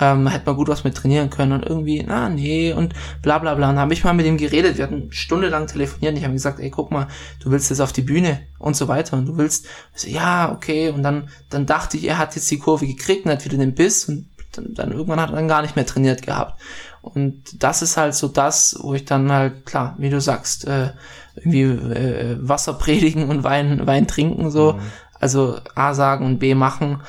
ähm, 0.00 0.26
hätte 0.26 0.46
man 0.46 0.56
gut 0.56 0.68
was 0.68 0.84
mit 0.84 0.96
trainieren 0.96 1.30
können 1.30 1.52
und 1.52 1.64
irgendwie, 1.64 2.02
na 2.06 2.28
nee 2.28 2.72
und 2.72 2.94
bla 3.22 3.38
bla 3.38 3.54
bla. 3.54 3.68
Und 3.68 3.76
dann 3.76 3.82
habe 3.82 3.92
ich 3.92 4.02
mal 4.02 4.14
mit 4.14 4.26
ihm 4.26 4.36
geredet, 4.36 4.78
wir 4.78 4.84
hatten 4.84 5.12
stundenlang 5.12 5.66
telefoniert 5.66 6.12
und 6.12 6.18
ich 6.18 6.24
habe 6.24 6.34
gesagt, 6.34 6.58
ey, 6.58 6.70
guck 6.70 6.90
mal, 6.90 7.08
du 7.42 7.50
willst 7.50 7.70
jetzt 7.70 7.80
auf 7.80 7.92
die 7.92 8.02
Bühne 8.02 8.40
und 8.58 8.76
so 8.76 8.88
weiter 8.88 9.16
und 9.16 9.26
du 9.26 9.36
willst, 9.36 9.66
so, 9.94 10.08
ja, 10.08 10.50
okay. 10.52 10.88
Und 10.88 11.02
dann, 11.02 11.28
dann 11.50 11.66
dachte 11.66 11.96
ich, 11.96 12.08
er 12.08 12.18
hat 12.18 12.34
jetzt 12.34 12.50
die 12.50 12.58
Kurve 12.58 12.86
gekriegt 12.86 13.26
und 13.26 13.32
hat 13.32 13.44
wieder 13.44 13.58
den 13.58 13.74
Biss 13.74 14.08
und 14.08 14.26
dann, 14.52 14.74
dann 14.74 14.92
irgendwann 14.92 15.20
hat 15.20 15.30
er 15.30 15.36
dann 15.36 15.48
gar 15.48 15.62
nicht 15.62 15.76
mehr 15.76 15.86
trainiert 15.86 16.22
gehabt. 16.22 16.60
Und 17.02 17.62
das 17.62 17.82
ist 17.82 17.96
halt 17.96 18.14
so 18.14 18.28
das, 18.28 18.76
wo 18.80 18.94
ich 18.94 19.04
dann 19.04 19.30
halt, 19.30 19.64
klar, 19.64 19.94
wie 19.98 20.10
du 20.10 20.20
sagst, 20.20 20.66
äh, 20.66 20.90
irgendwie 21.36 21.62
äh, 21.62 22.36
Wasser 22.40 22.74
predigen 22.74 23.28
und 23.28 23.44
Wein, 23.44 23.86
Wein 23.86 24.06
trinken, 24.06 24.50
so. 24.50 24.74
Mhm. 24.74 24.80
Also 25.18 25.58
A 25.74 25.94
sagen 25.94 26.24
und 26.24 26.38
B 26.38 26.54
machen. 26.54 27.02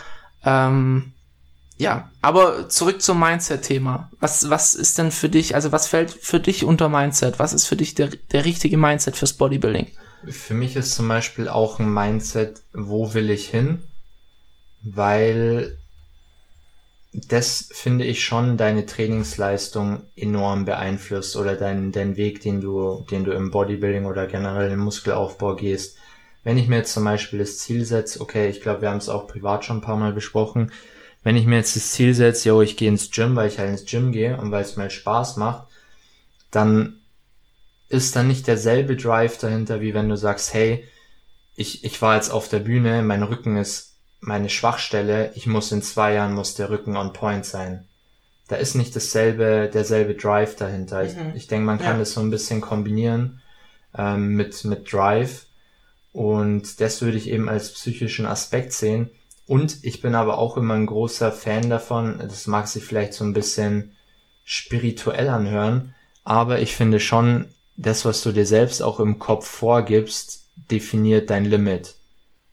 Ähm, 0.44 1.11
ja, 1.82 2.12
aber 2.22 2.70
zurück 2.70 3.02
zum 3.02 3.20
Mindset-Thema. 3.20 4.12
Was, 4.20 4.52
was 4.52 4.76
ist 4.76 5.00
denn 5.00 5.10
für 5.10 5.30
dich, 5.30 5.56
also 5.56 5.72
was 5.72 5.88
fällt 5.88 6.12
für 6.12 6.40
dich 6.40 6.64
unter 6.64 6.90
Mindset? 6.90 7.40
Was 7.40 7.54
ist 7.54 7.66
für 7.66 7.76
dich 7.76 7.96
der, 7.96 8.10
der 8.32 8.46
richtige 8.46 8.78
Mindset 8.78 9.16
fürs 9.16 9.34
Bodybuilding? 9.34 9.88
Für 10.28 10.54
mich 10.54 10.76
ist 10.76 10.94
zum 10.94 11.08
Beispiel 11.08 11.48
auch 11.48 11.80
ein 11.80 11.92
Mindset, 11.92 12.62
wo 12.72 13.16
will 13.16 13.32
ich 13.32 13.50
hin? 13.50 13.82
Weil 14.84 15.80
das 17.14 17.70
finde 17.72 18.06
ich 18.06 18.24
schon 18.24 18.58
deine 18.58 18.86
Trainingsleistung 18.86 20.04
enorm 20.16 20.66
beeinflusst 20.66 21.36
oder 21.36 21.56
dein, 21.56 21.92
dein 21.92 22.16
Weg, 22.16 22.42
den 22.42 22.62
du, 22.62 23.08
den 23.10 23.24
du 23.24 23.32
im 23.32 23.50
Bodybuilding 23.50 24.06
oder 24.06 24.28
generell 24.28 24.72
im 24.72 24.82
Muskelaufbau 24.82 25.56
gehst. 25.56 25.98
Wenn 26.44 26.60
ich 26.60 26.68
mir 26.68 26.78
jetzt 26.78 26.94
zum 26.94 27.06
Beispiel 27.06 27.40
das 27.40 27.58
Ziel 27.58 27.86
setze, 27.86 28.22
okay, 28.22 28.50
ich 28.50 28.62
glaube, 28.62 28.82
wir 28.82 28.92
haben 28.92 28.98
es 28.98 29.10
auch 29.10 29.26
privat 29.28 29.66
schon 29.66 29.78
ein 29.78 29.82
paar 29.82 29.98
Mal 29.98 30.14
besprochen, 30.14 30.72
wenn 31.24 31.36
ich 31.36 31.46
mir 31.46 31.58
jetzt 31.58 31.76
das 31.76 31.92
Ziel 31.92 32.14
setze, 32.14 32.50
yo, 32.50 32.62
ich 32.62 32.78
gehe 32.78 32.90
ins 32.90 33.12
Gym, 33.12 33.36
weil 33.36 33.48
ich 33.48 33.60
halt 33.60 33.70
ins 33.70 33.86
Gym 33.86 34.12
gehe 34.12 34.38
und 34.38 34.52
weil 34.52 34.64
es 34.64 34.76
mir 34.76 34.90
Spaß 34.90 35.38
macht, 35.38 35.68
dann 36.50 37.00
ist 37.90 38.16
dann 38.16 38.28
nicht 38.28 38.48
derselbe 38.48 38.96
Drive 38.96 39.38
dahinter, 39.38 39.82
wie 39.82 39.94
wenn 39.94 40.10
du 40.10 40.16
sagst, 40.16 40.54
hey, 40.54 40.88
ich, 41.56 41.84
ich 41.84 42.02
war 42.02 42.16
jetzt 42.16 42.30
auf 42.30 42.48
der 42.48 42.60
Bühne, 42.60 43.04
mein 43.04 43.24
Rücken 43.24 43.58
ist 43.58 43.98
meine 44.20 44.50
Schwachstelle, 44.50 45.32
ich 45.36 45.48
muss 45.48 45.72
in 45.72 45.82
zwei 45.82 46.14
Jahren, 46.14 46.34
muss 46.34 46.56
der 46.56 46.70
Rücken 46.70 46.96
on 46.96 47.12
point 47.12 47.46
sein. 47.46 47.88
Da 48.48 48.56
ist 48.56 48.76
nicht 48.76 48.96
dasselbe, 48.96 49.70
derselbe 49.74 50.16
Drive 50.16 50.56
dahinter. 50.56 51.04
Ich, 51.04 51.16
mhm. 51.16 51.34
ich 51.36 51.48
denke, 51.48 51.66
man 51.66 51.80
kann 51.80 51.94
ja. 51.94 52.00
das 52.00 52.14
so 52.14 52.22
ein 52.22 52.30
bisschen 52.30 52.62
kombinieren 52.62 53.42
ähm, 53.98 54.36
mit, 54.36 54.64
mit 54.66 54.92
Drive. 54.92 55.48
Und 56.14 56.82
das 56.82 57.02
würde 57.02 57.18
ich 57.18 57.30
eben 57.30 57.50
als 57.50 57.74
psychischen 57.74 58.26
Aspekt 58.26 58.74
sehen. 58.74 59.10
Und 59.52 59.84
ich 59.84 60.00
bin 60.00 60.16
aber 60.16 60.38
auch 60.38 60.56
immer 60.56 60.76
ein 60.76 60.86
großer 60.86 61.30
Fan 61.30 61.70
davon, 61.70 62.20
das 62.20 62.48
mag 62.48 62.70
sich 62.70 62.86
vielleicht 62.86 63.14
so 63.14 63.26
ein 63.26 63.34
bisschen 63.34 63.98
spirituell 64.46 65.28
anhören, 65.28 65.94
aber 66.24 66.62
ich 66.62 66.74
finde 66.74 67.02
schon, 67.02 67.54
das, 67.76 68.06
was 68.06 68.24
du 68.24 68.32
dir 68.32 68.46
selbst 68.46 68.82
auch 68.82 69.02
im 69.02 69.20
Kopf 69.20 69.46
vorgibst, 69.46 70.46
definiert 70.56 71.30
dein 71.30 71.44
Limit. 71.44 71.96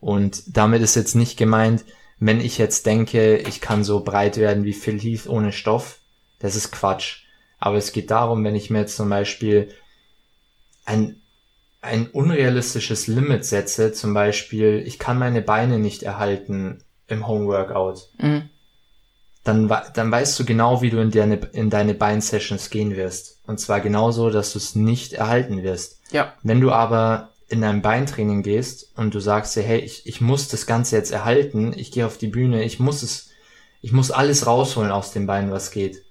Und 0.00 0.42
damit 0.56 0.82
ist 0.82 0.96
jetzt 0.96 1.14
nicht 1.14 1.36
gemeint, 1.36 1.84
wenn 2.18 2.40
ich 2.40 2.58
jetzt 2.58 2.84
denke, 2.84 3.36
ich 3.36 3.60
kann 3.60 3.84
so 3.84 4.02
breit 4.02 4.36
werden 4.36 4.64
wie 4.64 4.72
Phil 4.72 4.98
Heath 4.98 5.28
ohne 5.28 5.52
Stoff, 5.52 6.00
das 6.40 6.56
ist 6.56 6.72
Quatsch. 6.72 7.26
Aber 7.60 7.76
es 7.76 7.92
geht 7.92 8.10
darum, 8.10 8.42
wenn 8.42 8.56
ich 8.56 8.70
mir 8.70 8.80
jetzt 8.80 8.96
zum 8.96 9.08
Beispiel 9.08 9.72
ein, 10.84 11.22
ein 11.80 12.08
unrealistisches 12.08 13.06
Limit 13.06 13.44
setze, 13.44 13.92
zum 13.92 14.14
Beispiel, 14.14 14.82
ich 14.84 14.98
kann 14.98 15.16
meine 15.16 15.42
Beine 15.42 15.78
nicht 15.78 16.02
erhalten 16.02 16.82
im 17.08 17.26
Homeworkout, 17.26 18.08
mhm. 18.18 18.48
dann, 19.44 19.72
dann 19.94 20.12
weißt 20.12 20.38
du 20.38 20.44
genau, 20.44 20.82
wie 20.82 20.90
du 20.90 21.00
in 21.00 21.10
deine, 21.10 21.36
in 21.52 21.70
deine 21.70 21.94
Bein-Sessions 21.94 22.70
gehen 22.70 22.96
wirst. 22.96 23.40
Und 23.46 23.58
zwar 23.58 23.80
genauso, 23.80 24.30
dass 24.30 24.52
du 24.52 24.58
es 24.58 24.74
nicht 24.74 25.14
erhalten 25.14 25.62
wirst. 25.62 26.00
Ja. 26.12 26.34
Wenn 26.42 26.60
du 26.60 26.70
aber 26.70 27.30
in 27.48 27.62
dein 27.62 27.80
Beintraining 27.80 28.42
gehst 28.42 28.92
und 28.96 29.14
du 29.14 29.20
sagst 29.20 29.56
dir, 29.56 29.62
hey, 29.62 29.78
ich, 29.78 30.06
ich 30.06 30.20
muss 30.20 30.48
das 30.48 30.66
Ganze 30.66 30.96
jetzt 30.96 31.10
erhalten, 31.10 31.72
ich 31.74 31.90
gehe 31.90 32.06
auf 32.06 32.18
die 32.18 32.28
Bühne, 32.28 32.62
ich 32.62 32.78
muss 32.78 33.02
es, 33.02 33.30
ich 33.80 33.92
muss 33.92 34.10
alles 34.10 34.46
rausholen 34.46 34.92
aus 34.92 35.12
dem 35.12 35.26
Bein, 35.26 35.50
was 35.50 35.70
geht. 35.70 36.04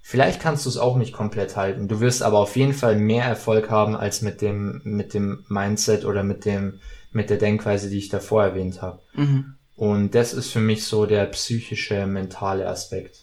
Vielleicht 0.00 0.40
kannst 0.40 0.64
du 0.64 0.70
es 0.70 0.78
auch 0.78 0.96
nicht 0.96 1.12
komplett 1.12 1.56
halten. 1.56 1.88
Du 1.88 2.00
wirst 2.00 2.22
aber 2.22 2.38
auf 2.38 2.56
jeden 2.56 2.72
Fall 2.72 2.96
mehr 2.96 3.24
Erfolg 3.24 3.70
haben 3.70 3.94
als 3.94 4.22
mit 4.22 4.40
dem, 4.40 4.80
mit 4.84 5.12
dem 5.12 5.44
Mindset 5.48 6.04
oder 6.04 6.22
mit 6.22 6.44
dem, 6.44 6.80
mit 7.12 7.28
der 7.28 7.36
Denkweise, 7.36 7.90
die 7.90 7.98
ich 7.98 8.08
davor 8.08 8.44
erwähnt 8.44 8.80
habe. 8.80 9.00
Mhm. 9.14 9.57
Und 9.78 10.14
das 10.16 10.34
ist 10.34 10.50
für 10.50 10.60
mich 10.60 10.84
so 10.84 11.06
der 11.06 11.24
psychische, 11.26 12.06
mentale 12.06 12.68
Aspekt. 12.68 13.20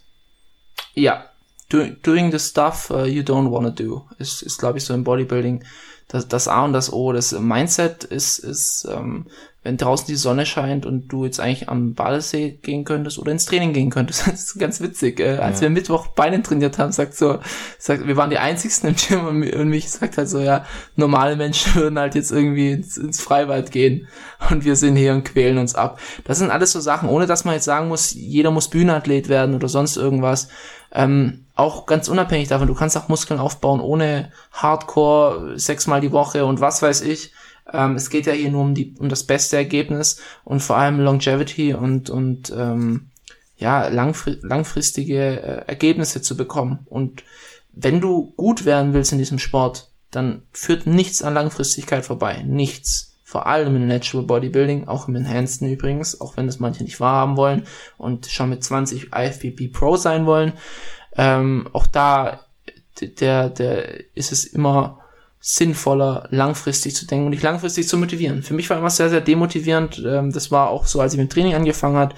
Ja, 0.94 1.30
Do 1.68 1.84
doing 2.03 2.32
the 2.32 2.40
stuff 2.40 2.91
uh, 2.91 3.06
you 3.06 3.23
don't 3.23 3.52
wanna 3.52 3.72
do 3.72 4.07
ist, 4.19 4.44
ist 4.44 4.60
glaube 4.60 4.77
ich, 4.77 4.86
so 4.86 4.94
im 4.94 5.03
Bodybuilding 5.03 5.64
das, 6.07 6.27
das 6.27 6.48
A 6.48 6.64
und 6.65 6.73
das 6.73 6.91
O. 6.94 7.11
Das 7.11 7.32
Mindset 7.32 8.03
ist, 8.03 8.40
ist 8.40 8.88
ähm, 8.91 9.26
wenn 9.65 9.77
draußen 9.77 10.06
die 10.06 10.15
Sonne 10.15 10.45
scheint 10.45 10.86
und 10.86 11.07
du 11.07 11.26
jetzt 11.26 11.40
eigentlich 11.40 11.69
am 11.69 11.95
Badesee 11.95 12.60
gehen 12.61 12.86
könntest 12.86 13.18
oder 13.18 13.32
ins 13.32 13.45
Training 13.45 13.73
gehen 13.73 13.90
könntest. 13.90 14.27
Das 14.36 14.44
ist 14.44 14.60
ganz 14.60 14.80
witzig. 14.80 15.19
Äh, 15.19 15.38
als 15.38 15.57
ja. 15.57 15.64
wir 15.64 15.69
Mittwoch 15.72 16.07
Beine 16.07 16.44
trainiert 16.44 16.77
haben, 16.77 16.91
sagt 16.91 17.15
so, 17.15 17.40
sagt, 17.80 18.06
wir 18.06 18.15
waren 18.15 18.30
die 18.30 18.38
einzigsten 18.38 18.90
im 18.90 18.95
Gym 18.95 19.26
und, 19.26 19.53
und 19.56 19.69
mich 19.69 19.90
sagt 19.90 20.19
halt 20.19 20.30
so, 20.30 20.40
ja, 20.40 20.65
normale 20.95 21.36
Menschen 21.36 21.73
würden 21.82 21.98
halt 21.98 22.14
jetzt 22.14 22.32
irgendwie 22.32 22.73
ins, 22.73 22.95
ins 22.98 23.19
Freiwald 23.19 23.72
gehen 23.72 24.07
und 24.52 24.65
wir 24.65 24.76
sind 24.76 24.98
hier 24.98 25.14
und 25.14 25.26
quälen 25.26 25.57
uns 25.57 25.73
ab. 25.73 25.99
Das 26.26 26.38
sind 26.38 26.52
alles 26.52 26.72
so 26.72 26.80
Sachen, 26.80 27.10
ohne 27.10 27.26
dass 27.26 27.44
man 27.44 27.56
jetzt 27.56 27.65
sagen 27.65 27.88
muss, 27.88 28.14
jeder 28.14 28.52
muss 28.52 28.69
Bühnenathlet 28.69 29.30
werden 29.30 29.56
oder 29.56 29.68
sonst 29.68 29.98
irgendwas. 29.98 30.49
Ähm, 30.91 31.45
auch 31.56 31.86
ganz 31.86 32.10
unabhängig 32.10 32.49
davon, 32.49 32.68
du 32.68 32.76
kannst 32.76 32.98
auch 32.98 33.07
Muskeln 33.07 33.40
aufbauen 33.40 33.80
ohne 33.80 34.32
Hardcore 34.52 35.57
sechsmal 35.57 36.02
die 36.02 36.11
Woche 36.11 36.45
und 36.45 36.60
was 36.60 36.82
weiß 36.82 37.02
ich. 37.02 37.34
Ähm, 37.72 37.95
es 37.95 38.10
geht 38.10 38.26
ja 38.26 38.34
hier 38.34 38.52
nur 38.52 38.61
um, 38.61 38.76
die, 38.76 38.94
um 38.99 39.10
das 39.10 39.23
beste 39.23 39.56
Ergebnis 39.56 40.22
und 40.44 40.61
vor 40.61 40.77
allem 40.77 40.99
Longevity 40.99 41.73
und, 41.73 42.10
und 42.10 42.53
ähm, 42.56 43.10
ja, 43.57 43.88
langfri 43.88 44.38
langfristige 44.41 45.41
äh, 45.41 45.68
Ergebnisse 45.68 46.22
zu 46.22 46.36
bekommen. 46.36 46.80
Und 46.86 47.23
wenn 47.72 48.02
du 48.02 48.34
gut 48.36 48.65
werden 48.65 48.94
willst 48.94 49.14
in 49.14 49.18
diesem 49.18 49.40
Sport, 49.40 49.90
dann 50.11 50.44
führt 50.52 50.88
nichts 50.88 51.22
an 51.22 51.34
Langfristigkeit 51.34 52.06
vorbei. 52.06 52.44
Nichts. 52.44 53.14
Vor 53.23 53.48
allem 53.48 53.76
im 53.76 53.88
Natural 53.88 54.26
Bodybuilding, 54.26 54.88
auch 54.88 55.07
im 55.07 55.15
Enhanced 55.15 55.61
übrigens, 55.61 56.22
auch 56.22 56.38
wenn 56.38 56.45
das 56.45 56.60
manche 56.60 56.84
nicht 56.84 56.99
wahrhaben 56.99 57.38
wollen 57.38 57.64
und 57.98 58.27
schon 58.27 58.49
mit 58.49 58.64
20 58.64 59.11
IFBB 59.14 59.73
Pro 59.73 59.98
sein 59.98 60.26
wollen. 60.26 60.53
Ähm, 61.18 61.68
auch 61.74 61.88
da, 61.88 62.42
der, 63.02 63.50
der 63.50 64.16
ist 64.16 64.32
es 64.32 64.46
immer 64.46 65.00
sinnvoller, 65.40 66.28
langfristig 66.32 66.96
zu 66.96 67.06
denken 67.06 67.28
und 67.28 67.32
dich 67.32 67.44
langfristig 67.44 67.88
zu 67.88 67.98
motivieren. 67.98 68.42
Für 68.42 68.56
mich 68.56 68.70
war 68.70 68.78
immer 68.78 68.90
sehr, 68.90 69.12
sehr 69.12 69.22
demotivierend. 69.22 70.04
Ähm, 70.06 70.32
das 70.32 70.50
war 70.50 70.70
auch 70.70 70.88
so, 70.88 71.00
als 71.00 71.14
ich 71.14 71.20
mit 71.20 71.30
dem 71.30 71.34
Training 71.34 71.54
angefangen 71.54 71.98
hat, 71.98 72.16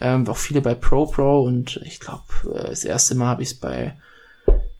ähm, 0.00 0.28
auch 0.28 0.36
viele 0.36 0.60
bei 0.60 0.74
Pro 0.74 1.06
Pro 1.06 1.42
und 1.42 1.80
ich 1.84 2.00
glaube, 2.00 2.24
äh, 2.52 2.70
das 2.70 2.84
erste 2.84 3.14
Mal 3.14 3.28
habe 3.28 3.42
ich 3.42 3.50
es 3.50 3.54
bei, 3.54 3.96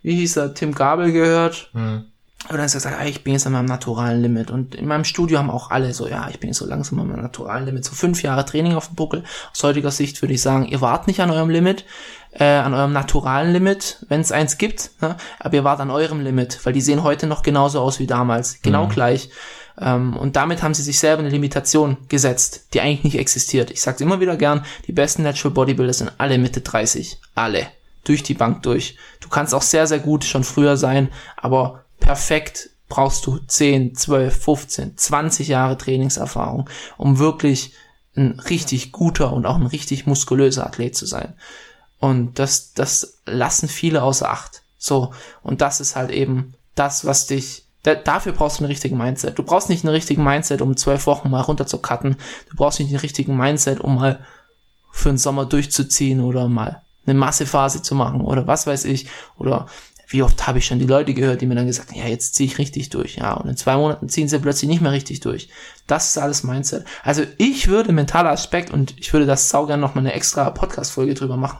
wie 0.02 0.16
hieß 0.16 0.36
er, 0.36 0.54
Tim 0.54 0.74
Gabel 0.74 1.12
gehört. 1.12 1.70
Mhm. 1.74 2.06
Und 2.48 2.56
dann 2.58 2.66
ist 2.66 2.74
er 2.74 2.78
gesagt, 2.78 2.96
ah, 3.00 3.06
ich 3.06 3.24
bin 3.24 3.32
jetzt 3.32 3.46
an 3.46 3.54
meinem 3.54 3.66
naturalen 3.66 4.22
Limit. 4.22 4.50
Und 4.50 4.74
in 4.74 4.86
meinem 4.86 5.04
Studio 5.04 5.38
haben 5.38 5.50
auch 5.50 5.70
alle 5.70 5.92
so, 5.94 6.06
ja, 6.06 6.28
ich 6.28 6.38
bin 6.38 6.50
jetzt 6.50 6.58
so 6.58 6.66
langsam 6.66 7.00
an 7.00 7.08
meinem 7.08 7.22
naturalen 7.22 7.66
Limit. 7.66 7.84
So 7.84 7.92
fünf 7.92 8.22
Jahre 8.22 8.44
Training 8.44 8.74
auf 8.74 8.86
dem 8.88 8.94
Buckel. 8.94 9.24
Aus 9.52 9.64
heutiger 9.64 9.90
Sicht 9.90 10.22
würde 10.22 10.34
ich 10.34 10.42
sagen, 10.42 10.66
ihr 10.66 10.80
wart 10.80 11.08
nicht 11.08 11.20
an 11.20 11.30
eurem 11.30 11.50
Limit 11.50 11.84
äh, 12.38 12.44
an 12.44 12.74
eurem 12.74 12.92
naturalen 12.92 13.52
Limit, 13.52 14.04
wenn 14.08 14.20
es 14.20 14.32
eins 14.32 14.58
gibt, 14.58 14.90
ne? 15.00 15.16
aber 15.38 15.54
ihr 15.54 15.64
wart 15.64 15.80
an 15.80 15.90
eurem 15.90 16.20
Limit, 16.20 16.60
weil 16.64 16.72
die 16.72 16.80
sehen 16.80 17.02
heute 17.02 17.26
noch 17.26 17.42
genauso 17.42 17.80
aus 17.80 17.98
wie 17.98 18.06
damals, 18.06 18.60
genau 18.62 18.86
mhm. 18.86 18.90
gleich. 18.90 19.30
Ähm, 19.78 20.16
und 20.16 20.36
damit 20.36 20.62
haben 20.62 20.74
sie 20.74 20.82
sich 20.82 20.98
selber 20.98 21.20
eine 21.20 21.30
Limitation 21.30 21.96
gesetzt, 22.08 22.68
die 22.74 22.80
eigentlich 22.80 23.04
nicht 23.04 23.18
existiert. 23.18 23.70
Ich 23.70 23.82
sage 23.82 24.02
immer 24.04 24.20
wieder 24.20 24.36
gern, 24.36 24.64
die 24.86 24.92
besten 24.92 25.22
Natural 25.22 25.52
Bodybuilder 25.52 25.92
sind 25.92 26.12
alle 26.18 26.38
Mitte 26.38 26.60
30, 26.60 27.18
alle, 27.34 27.66
durch 28.04 28.22
die 28.22 28.34
Bank 28.34 28.62
durch. 28.62 28.96
Du 29.20 29.28
kannst 29.28 29.54
auch 29.54 29.62
sehr, 29.62 29.86
sehr 29.86 29.98
gut 29.98 30.24
schon 30.24 30.44
früher 30.44 30.76
sein, 30.76 31.08
aber 31.36 31.84
perfekt 32.00 32.70
brauchst 32.88 33.26
du 33.26 33.38
10, 33.38 33.94
12, 33.94 34.44
15, 34.44 34.96
20 34.96 35.48
Jahre 35.48 35.76
Trainingserfahrung, 35.76 36.68
um 36.96 37.18
wirklich 37.18 37.72
ein 38.14 38.40
richtig 38.40 38.92
guter 38.92 39.32
und 39.32 39.44
auch 39.44 39.56
ein 39.56 39.66
richtig 39.66 40.06
muskulöser 40.06 40.66
Athlet 40.66 40.96
zu 40.96 41.06
sein. 41.06 41.34
Und 41.98 42.38
das, 42.38 42.72
das 42.74 43.18
lassen 43.24 43.68
viele 43.68 44.02
außer 44.02 44.30
Acht. 44.30 44.62
So, 44.78 45.12
und 45.42 45.60
das 45.60 45.80
ist 45.80 45.96
halt 45.96 46.10
eben 46.10 46.54
das, 46.74 47.04
was 47.04 47.26
dich, 47.26 47.64
da, 47.82 47.94
dafür 47.94 48.32
brauchst 48.32 48.58
du 48.58 48.64
einen 48.64 48.70
richtigen 48.70 48.98
Mindset. 48.98 49.38
Du 49.38 49.42
brauchst 49.42 49.68
nicht 49.68 49.84
einen 49.84 49.94
richtigen 49.94 50.22
Mindset, 50.22 50.60
um 50.60 50.76
zwölf 50.76 51.06
Wochen 51.06 51.30
mal 51.30 51.40
runter 51.40 51.66
zu 51.66 51.78
cutten. 51.78 52.16
Du 52.50 52.56
brauchst 52.56 52.78
nicht 52.78 52.90
einen 52.90 53.00
richtigen 53.00 53.36
Mindset, 53.36 53.80
um 53.80 53.96
mal 53.96 54.24
für 54.92 55.08
den 55.08 55.18
Sommer 55.18 55.46
durchzuziehen 55.46 56.20
oder 56.20 56.48
mal 56.48 56.82
eine 57.06 57.18
Massephase 57.18 57.82
zu 57.82 57.94
machen 57.94 58.20
oder 58.20 58.46
was 58.46 58.66
weiß 58.66 58.84
ich. 58.84 59.08
Oder 59.38 59.66
wie 60.08 60.22
oft 60.22 60.46
habe 60.46 60.58
ich 60.58 60.66
schon 60.66 60.78
die 60.78 60.86
Leute 60.86 61.14
gehört, 61.14 61.40
die 61.40 61.46
mir 61.46 61.56
dann 61.56 61.66
gesagt 61.66 61.90
haben, 61.90 61.98
ja, 61.98 62.06
jetzt 62.06 62.34
ziehe 62.34 62.48
ich 62.48 62.58
richtig 62.58 62.90
durch. 62.90 63.16
Ja, 63.16 63.34
und 63.34 63.48
in 63.48 63.56
zwei 63.56 63.76
Monaten 63.76 64.08
ziehen 64.08 64.28
sie 64.28 64.38
plötzlich 64.38 64.68
nicht 64.68 64.80
mehr 64.80 64.92
richtig 64.92 65.20
durch. 65.20 65.48
Das 65.86 66.08
ist 66.08 66.18
alles 66.18 66.44
Mindset. 66.44 66.84
Also 67.02 67.22
ich 67.38 67.68
würde 67.68 67.92
mentaler 67.92 68.30
Aspekt 68.30 68.70
und 68.70 68.94
ich 68.98 69.12
würde 69.12 69.26
das 69.26 69.48
saugern 69.48 69.80
noch 69.80 69.94
mal 69.94 70.00
eine 70.00 70.12
extra 70.12 70.50
Podcast-Folge 70.50 71.14
drüber 71.14 71.36
machen. 71.36 71.58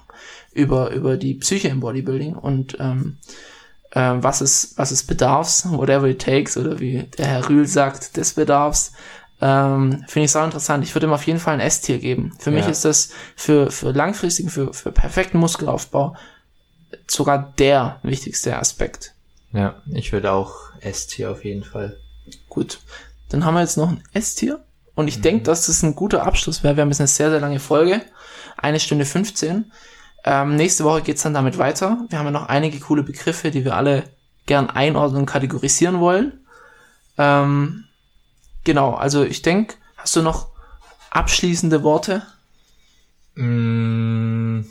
Über, 0.56 0.90
über 0.90 1.16
die 1.16 1.34
Psyche 1.34 1.68
im 1.68 1.80
Bodybuilding 1.80 2.34
und 2.34 2.76
ähm, 2.80 3.18
äh, 3.90 4.14
was 4.16 4.40
es, 4.40 4.74
was 4.76 4.90
es 4.90 5.02
bedarfs, 5.02 5.68
whatever 5.70 6.06
it 6.06 6.20
takes, 6.20 6.56
oder 6.56 6.80
wie 6.80 7.04
der 7.18 7.26
Herr 7.26 7.48
Rühl 7.48 7.66
sagt, 7.66 8.16
des 8.16 8.34
Bedarfs. 8.34 8.92
Ähm, 9.40 10.04
Finde 10.08 10.24
ich 10.24 10.32
sau 10.32 10.44
interessant. 10.44 10.82
Ich 10.84 10.94
würde 10.94 11.06
ihm 11.06 11.12
auf 11.12 11.26
jeden 11.26 11.38
Fall 11.38 11.54
ein 11.54 11.60
S-Tier 11.60 11.98
geben. 11.98 12.32
Für 12.38 12.50
ja. 12.50 12.56
mich 12.56 12.68
ist 12.68 12.84
das 12.84 13.10
für, 13.34 13.70
für 13.70 13.92
langfristigen, 13.92 14.48
für, 14.48 14.72
für 14.72 14.92
perfekten 14.92 15.38
Muskelaufbau 15.38 16.16
sogar 17.06 17.52
der 17.58 18.00
wichtigste 18.02 18.56
Aspekt. 18.56 19.14
Ja, 19.52 19.82
ich 19.92 20.12
würde 20.12 20.32
auch 20.32 20.54
S-Tier 20.80 21.30
auf 21.30 21.44
jeden 21.44 21.64
Fall. 21.64 21.98
Gut. 22.48 22.80
Dann 23.28 23.44
haben 23.44 23.54
wir 23.54 23.60
jetzt 23.60 23.76
noch 23.76 23.90
ein 23.90 24.02
S-Tier. 24.12 24.64
Und 24.94 25.08
ich 25.08 25.18
mhm. 25.18 25.22
denke, 25.22 25.42
dass 25.44 25.66
das 25.66 25.82
ein 25.82 25.94
guter 25.94 26.26
Abschluss 26.26 26.62
wäre. 26.62 26.76
Wir 26.76 26.82
haben 26.82 26.88
jetzt 26.88 27.00
eine 27.00 27.08
sehr, 27.08 27.30
sehr 27.30 27.40
lange 27.40 27.60
Folge. 27.60 28.02
Eine 28.56 28.80
Stunde 28.80 29.04
15. 29.04 29.70
Ähm, 30.28 30.56
nächste 30.56 30.82
Woche 30.82 31.02
geht's 31.02 31.22
dann 31.22 31.34
damit 31.34 31.56
weiter. 31.56 32.04
Wir 32.08 32.18
haben 32.18 32.26
ja 32.26 32.32
noch 32.32 32.48
einige 32.48 32.80
coole 32.80 33.04
Begriffe, 33.04 33.52
die 33.52 33.64
wir 33.64 33.76
alle 33.76 34.02
gern 34.46 34.68
einordnen 34.68 35.20
und 35.20 35.26
kategorisieren 35.26 36.00
wollen. 36.00 36.40
Ähm, 37.16 37.84
genau, 38.64 38.94
also 38.94 39.22
ich 39.22 39.42
denke, 39.42 39.76
hast 39.96 40.16
du 40.16 40.22
noch 40.22 40.48
abschließende 41.10 41.84
Worte? 41.84 42.22
Mm, 43.36 44.62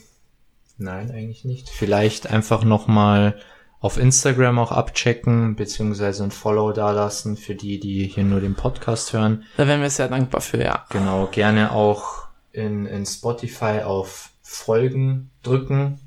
nein, 0.77 1.11
eigentlich 1.11 1.45
nicht. 1.45 1.69
Vielleicht 1.69 2.27
einfach 2.27 2.65
nochmal 2.65 3.39
auf 3.79 3.97
Instagram 3.97 4.59
auch 4.59 4.73
abchecken, 4.73 5.55
beziehungsweise 5.55 6.25
ein 6.25 6.31
Follow 6.31 6.73
dalassen 6.73 7.37
für 7.37 7.55
die, 7.55 7.79
die 7.79 8.07
hier 8.07 8.25
nur 8.25 8.41
den 8.41 8.55
Podcast 8.55 9.13
hören. 9.13 9.45
Da 9.55 9.67
wären 9.67 9.81
wir 9.81 9.89
sehr 9.89 10.09
dankbar 10.09 10.41
für, 10.41 10.61
ja. 10.61 10.85
Genau, 10.89 11.27
gerne 11.27 11.71
auch 11.71 12.25
in, 12.51 12.85
in 12.87 13.05
Spotify 13.05 13.83
auf 13.83 14.31
Folgen 14.47 15.31
drücken, 15.41 15.99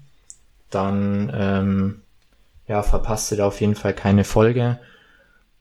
dann 0.71 1.31
ähm, 1.35 2.03
ja, 2.69 2.85
verpasst 2.85 3.33
ihr 3.33 3.39
da 3.39 3.49
auf 3.49 3.61
jeden 3.61 3.75
Fall 3.75 3.95
keine 3.95 4.23
Folge. 4.23 4.79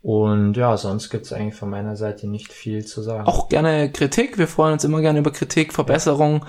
Und 0.04 0.56
ja, 0.56 0.78
sonst 0.78 1.10
gibt's 1.10 1.34
eigentlich 1.34 1.56
von 1.56 1.72
meiner 1.72 1.96
Seite 1.96 2.28
nicht 2.28 2.54
viel 2.54 2.86
zu 2.86 3.02
sagen. 3.02 3.26
Auch 3.26 3.50
gerne 3.50 3.92
Kritik. 3.92 4.38
Wir 4.38 4.48
freuen 4.48 4.74
uns 4.74 4.84
immer 4.84 5.02
gerne 5.02 5.20
über 5.20 5.32
Kritik, 5.32 5.74
Verbesserung. 5.74 6.46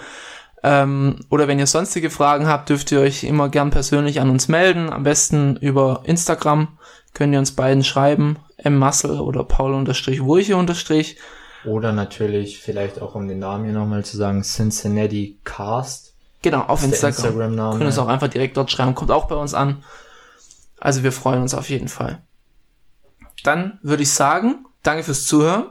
Ähm, 0.62 1.20
oder 1.30 1.48
wenn 1.48 1.58
ihr 1.58 1.66
sonstige 1.66 2.10
Fragen 2.10 2.46
habt, 2.46 2.68
dürft 2.68 2.92
ihr 2.92 3.00
euch 3.00 3.24
immer 3.24 3.48
gern 3.48 3.70
persönlich 3.70 4.20
an 4.20 4.28
uns 4.28 4.48
melden. 4.48 4.90
Am 4.90 5.04
besten 5.04 5.56
über 5.56 6.02
Instagram 6.04 6.78
könnt 7.14 7.32
ihr 7.32 7.38
uns 7.38 7.56
beiden 7.56 7.84
schreiben. 7.84 8.36
M-Muscle 8.58 9.20
oder 9.20 9.44
Paul-Wurche- 9.44 10.56
unterstrich. 10.56 11.16
Oder 11.64 11.92
natürlich, 11.92 12.58
vielleicht 12.60 13.00
auch 13.00 13.14
um 13.14 13.28
den 13.28 13.38
Namen 13.38 13.64
hier 13.64 13.72
nochmal 13.72 14.04
zu 14.04 14.16
sagen, 14.16 14.42
Cincinnati 14.42 15.38
Cast. 15.44 16.07
Genau, 16.42 16.62
auf 16.62 16.82
Instagram. 16.82 17.32
Instagram 17.32 17.78
Können 17.78 17.90
es 17.90 17.98
auch 17.98 18.08
einfach 18.08 18.28
direkt 18.28 18.56
dort 18.56 18.70
schreiben, 18.70 18.94
kommt 18.94 19.10
auch 19.10 19.26
bei 19.26 19.34
uns 19.34 19.54
an. 19.54 19.82
Also 20.78 21.02
wir 21.02 21.12
freuen 21.12 21.42
uns 21.42 21.54
auf 21.54 21.68
jeden 21.68 21.88
Fall. 21.88 22.22
Dann 23.42 23.78
würde 23.82 24.02
ich 24.04 24.12
sagen, 24.12 24.64
danke 24.82 25.02
fürs 25.02 25.26
Zuhören 25.26 25.66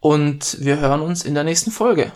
und 0.00 0.58
wir 0.60 0.78
hören 0.78 1.00
uns 1.00 1.24
in 1.24 1.34
der 1.34 1.44
nächsten 1.44 1.70
Folge. 1.70 2.10